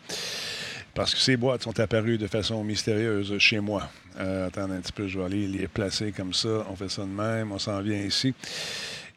Parce 0.94 1.16
que 1.16 1.20
ces 1.20 1.36
boîtes 1.36 1.64
sont 1.64 1.80
apparues 1.80 2.20
de 2.20 2.28
façon 2.28 2.64
mystérieuse 2.64 3.36
chez 3.40 3.60
moi. 3.60 3.90
Euh, 4.20 4.48
attendez 4.48 4.76
un 4.76 4.82
petit 4.82 4.92
peu, 4.92 5.08
je 5.08 5.18
vais 5.18 5.26
aller 5.26 5.48
les 5.48 5.68
placer 5.68 6.12
comme 6.12 6.34
ça. 6.34 6.68
On 6.70 6.76
fait 6.76 6.90
ça 6.90 7.02
de 7.02 7.08
même, 7.08 7.52
on 7.52 7.58
s'en 7.58 7.82
vient 7.82 7.98
ici. 7.98 8.36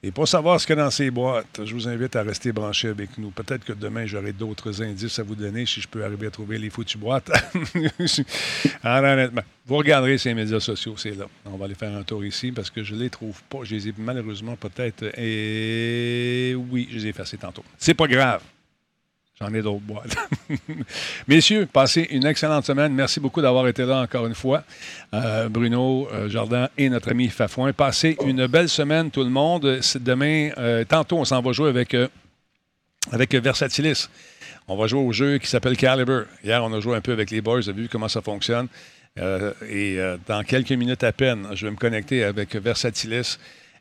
Et 0.03 0.11
pour 0.11 0.29
savoir 0.29 0.61
ce 0.61 0.67
qu'il 0.67 0.77
y 0.77 0.79
a 0.79 0.85
dans 0.85 0.91
ces 0.91 1.11
boîtes, 1.11 1.61
je 1.65 1.75
vous 1.75 1.89
invite 1.89 2.15
à 2.17 2.23
rester 2.23 2.53
branchés 2.53 2.89
avec 2.89 3.17
nous. 3.19 3.31
Peut-être 3.31 3.65
que 3.65 3.73
demain, 3.73 4.07
j'aurai 4.07 4.33
d'autres 4.33 4.83
indices 4.83 5.19
à 5.19 5.23
vous 5.23 5.35
donner 5.35 5.67
si 5.67 5.81
je 5.81 5.89
peux 5.89 6.05
arriver 6.05 6.27
à 6.27 6.31
trouver 6.31 6.59
les 6.59 6.71
foutues 6.71 6.99
boîtes. 6.99 7.31
Alors, 8.83 9.13
honnêtement, 9.13 9.43
vous 9.67 9.77
regarderez 9.77 10.19
ces 10.19 10.35
médias 10.35 10.61
sociaux, 10.61 10.95
c'est 10.97 11.17
là. 11.17 11.27
On 11.47 11.57
va 11.57 11.65
aller 11.65 11.75
faire 11.75 11.97
un 11.97 12.03
tour 12.03 12.25
ici 12.25 12.53
parce 12.53 12.71
que 12.71 12.85
je 12.85 12.95
ne 12.95 13.01
les 13.01 13.11
trouve 13.11 13.43
pas. 13.45 13.59
Je 13.65 13.75
les 13.75 13.89
ai 13.89 13.95
malheureusement 13.97 14.57
peut-être. 14.57 15.05
Et 15.19 16.55
oui, 16.71 16.89
je 16.91 16.99
les 16.99 17.07
ai 17.07 17.09
effacés 17.09 17.39
tantôt. 17.39 17.65
C'est 17.79 17.95
pas 17.95 18.07
grave. 18.07 18.43
J'en 19.39 19.53
ai 19.53 19.61
d'autres 19.61 19.81
boîtes. 19.81 20.17
Messieurs, 21.29 21.69
passez 21.71 22.09
une 22.11 22.25
excellente 22.25 22.65
semaine. 22.65 22.95
Merci 22.95 23.21
beaucoup 23.21 23.43
d'avoir 23.43 23.69
été 23.69 23.85
là 23.85 24.01
encore 24.01 24.27
une 24.27 24.35
fois. 24.35 24.65
Euh, 25.13 25.51
Bruno, 25.51 26.09
euh, 26.11 26.31
Jardin 26.31 26.71
et 26.79 26.89
notre 26.89 27.11
ami 27.11 27.29
Fafouin. 27.29 27.75
Passez 27.75 28.17
une 28.25 28.47
belle 28.47 28.71
semaine, 28.71 29.11
tout 29.11 29.23
le 29.23 29.29
monde. 29.29 29.81
Demain, 29.97 30.53
euh, 30.57 30.85
tantôt, 30.85 31.19
on 31.19 31.27
s'en 31.27 31.43
va 31.43 31.53
jouer 31.53 31.69
avec, 31.69 31.95
avec 33.13 33.35
Versatilis. 33.35 34.09
On 34.69 34.77
va 34.77 34.87
jouer 34.87 35.01
au 35.01 35.13
jeu 35.13 35.37
qui 35.37 35.49
s'appelle 35.49 35.77
Caliber. 35.77 36.23
Hier, 36.43 36.65
on 36.65 36.73
a 36.73 36.81
joué 36.81 36.97
un 36.97 37.03
peu 37.03 37.13
avec 37.13 37.31
les 37.31 37.43
boys, 37.43 37.61
on 37.67 37.69
a 37.69 37.73
vu 37.73 37.91
comment 37.91 38.09
ça 38.09 38.23
fonctionne. 38.23 38.69
Et 39.69 39.99
dans 40.27 40.43
quelques 40.45 40.73
minutes 40.73 41.05
à 41.05 41.13
peine, 41.13 41.47
je 41.53 41.67
vais 41.67 41.71
me 41.71 41.77
connecter 41.77 42.25
avec 42.25 42.57
Versatilis. 42.57 43.39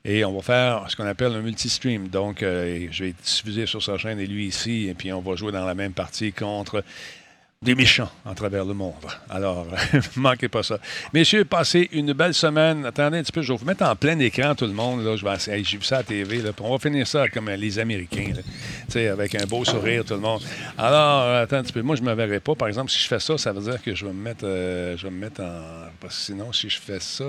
Et 0.08 0.24
on 0.24 0.34
va 0.34 0.42
faire 0.44 0.86
ce 0.88 0.96
qu'on 0.96 1.08
appelle 1.08 1.34
un 1.34 1.42
multi-stream. 1.42 2.10
Donc, 2.10 2.44
euh, 2.44 2.88
je 2.92 3.06
vais 3.06 3.16
diffuser 3.24 3.66
sur 3.66 3.82
sa 3.82 3.98
chaîne 3.98 4.20
et 4.20 4.28
lui 4.28 4.46
ici. 4.46 4.88
Et 4.88 4.94
puis, 4.94 5.12
on 5.12 5.22
va 5.22 5.36
jouer 5.36 5.52
dans 5.52 5.66
la 5.66 5.74
même 5.74 5.94
partie 5.94 6.32
contre 6.32 6.84
des 7.60 7.74
méchants 7.74 8.12
à 8.24 8.36
travers 8.36 8.64
le 8.66 8.76
monde. 8.76 8.94
Alors, 9.28 9.66
manquez 10.16 10.48
pas 10.48 10.62
ça. 10.62 10.78
Messieurs, 11.12 11.44
passez 11.44 11.90
une 11.92 12.14
belle 12.14 12.36
semaine. 12.36 12.86
Attendez 12.86 13.18
un 13.18 13.24
petit 13.24 13.32
peu, 13.32 13.42
je 13.42 13.52
vais 13.52 13.58
vous 13.58 13.66
mettre 13.66 13.84
en 13.84 13.96
plein 13.96 14.20
écran 14.20 14.54
tout 14.54 14.66
le 14.66 14.74
monde. 14.74 15.04
Là. 15.04 15.16
Je 15.16 15.26
vais 15.26 15.64
J'ai 15.64 15.78
vu 15.78 15.84
ça 15.84 15.98
à 15.98 16.04
TV. 16.04 16.44
On 16.62 16.72
va 16.72 16.78
finir 16.78 17.08
ça 17.08 17.28
comme 17.28 17.50
les 17.50 17.80
Américains. 17.80 18.34
avec 18.96 19.34
un 19.34 19.46
beau 19.48 19.66
sourire, 19.66 20.06
tout 20.06 20.14
le 20.14 20.20
monde. 20.20 20.44
Alors, 20.78 21.36
attends 21.42 21.58
un 21.58 21.64
petit 21.64 21.74
peu. 21.74 21.82
Moi, 21.82 21.96
je 21.96 22.04
ne 22.04 22.08
me 22.08 22.14
verrai 22.14 22.40
pas. 22.40 22.54
Par 22.54 22.68
exemple, 22.68 22.92
si 22.92 23.00
je 23.00 23.08
fais 23.08 23.20
ça, 23.20 23.40
ça 23.40 23.52
veut 23.52 23.62
dire 23.62 23.82
que 23.82 23.96
je 23.96 24.06
vais 24.06 24.14
me 24.14 24.22
mettre, 24.22 24.46
euh, 24.46 24.96
je 24.98 25.08
vais 25.08 25.12
me 25.12 25.20
mettre 25.20 25.42
en... 25.42 25.90
Parce 26.06 26.18
que 26.18 26.24
sinon, 26.26 26.54
si 26.54 26.70
je 26.70 26.80
fais 26.80 27.00
ça... 27.00 27.26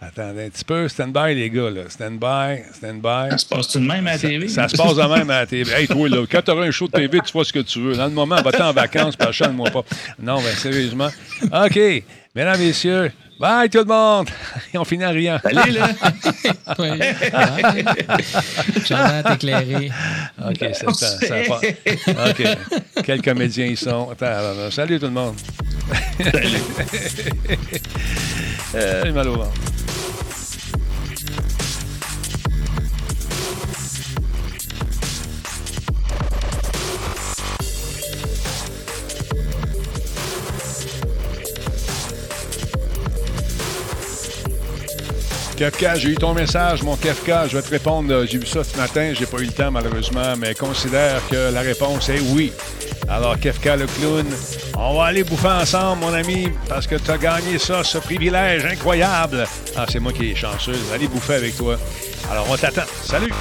Attendez 0.00 0.46
un 0.46 0.50
petit 0.50 0.64
peu. 0.64 0.88
Stand 0.88 1.12
by, 1.12 1.36
les 1.36 1.48
gars. 1.50 1.70
Là. 1.70 1.82
Stand 1.88 2.18
by, 2.18 2.64
stand 2.74 3.00
by. 3.00 3.30
Ça 3.30 3.38
se 3.38 3.46
passe 3.46 3.68
tout 3.68 3.78
de 3.78 3.86
même 3.86 4.08
à 4.08 4.12
la 4.12 4.18
TV? 4.18 4.48
Ça, 4.48 4.68
se 4.68 4.76
passe 4.76 4.96
de 4.96 5.02
même 5.02 5.30
à 5.30 5.40
la 5.40 5.46
TV. 5.46 5.70
Hey, 5.70 5.86
toi, 5.86 6.08
là, 6.08 6.24
quand 6.28 6.42
tu 6.42 6.50
auras 6.50 6.66
un 6.66 6.72
show 6.72 6.88
de 6.88 6.92
TV, 6.92 7.20
tu 7.24 7.30
feras 7.30 7.44
ce 7.44 7.52
que 7.52 7.60
tu 7.60 7.80
veux. 7.80 7.94
Dans 7.94 8.06
le 8.06 8.10
moment, 8.10 8.42
va-t'en 8.42 8.70
en 8.70 8.72
vacances, 8.72 9.14
pas 9.14 9.30
chante-moi 9.30 9.70
pas. 9.70 9.84
Non, 10.18 10.40
ben 10.42 10.52
sérieusement. 10.56 11.10
OK. 11.44 11.78
Mesdames, 12.34 12.58
messieurs, 12.58 13.12
bye 13.42 13.68
tout 13.68 13.78
le 13.78 13.84
monde. 13.84 14.28
Et 14.74 14.78
on 14.78 14.84
finit 14.84 15.04
en 15.04 15.10
riant. 15.10 15.38
Salut, 15.42 15.72
là. 15.72 15.88
Oui. 16.78 16.90
T'éclairer. 19.28 19.90
OK, 20.48 20.58
c'est 20.58 20.94
ça, 20.94 21.18
ça 21.18 21.34
part. 21.48 21.60
OK. 21.60 23.02
Quels 23.04 23.20
comédiens 23.20 23.66
ils 23.66 23.76
sont. 23.76 24.10
Attends, 24.10 24.26
alors, 24.26 24.58
alors, 24.58 24.72
salut 24.72 24.98
tout 24.98 25.06
le 25.06 25.12
monde. 25.12 25.34
Euh, 28.74 29.02
j'ai 29.04 29.12
mal 29.12 29.28
au 29.28 29.34
ventre. 29.34 29.81
Kefka, 45.62 45.94
j'ai 45.94 46.08
eu 46.08 46.14
ton 46.16 46.34
message, 46.34 46.82
mon 46.82 46.96
Kefka. 46.96 47.46
Je 47.46 47.56
vais 47.56 47.62
te 47.62 47.70
répondre. 47.70 48.24
J'ai 48.26 48.38
vu 48.38 48.46
ça 48.46 48.64
ce 48.64 48.76
matin. 48.76 49.12
J'ai 49.16 49.26
pas 49.26 49.38
eu 49.38 49.44
le 49.44 49.52
temps, 49.52 49.70
malheureusement, 49.70 50.34
mais 50.36 50.56
considère 50.56 51.20
que 51.30 51.52
la 51.52 51.60
réponse 51.60 52.08
est 52.08 52.18
oui. 52.34 52.52
Alors, 53.08 53.38
Kefka 53.38 53.76
le 53.76 53.86
clown, 53.86 54.26
on 54.76 54.98
va 54.98 55.04
aller 55.04 55.22
bouffer 55.22 55.46
ensemble, 55.46 56.00
mon 56.00 56.14
ami, 56.14 56.48
parce 56.68 56.88
que 56.88 56.96
tu 56.96 57.08
as 57.08 57.16
gagné 57.16 57.60
ça, 57.60 57.84
ce 57.84 57.98
privilège 57.98 58.64
incroyable. 58.64 59.46
Ah, 59.76 59.86
c'est 59.88 60.00
moi 60.00 60.12
qui 60.12 60.32
est 60.32 60.34
chanceuse. 60.34 60.82
Allez 60.92 61.06
bouffer 61.06 61.34
avec 61.34 61.56
toi. 61.56 61.76
Alors, 62.28 62.48
on 62.50 62.56
t'attend. 62.56 62.82
Salut! 63.04 63.32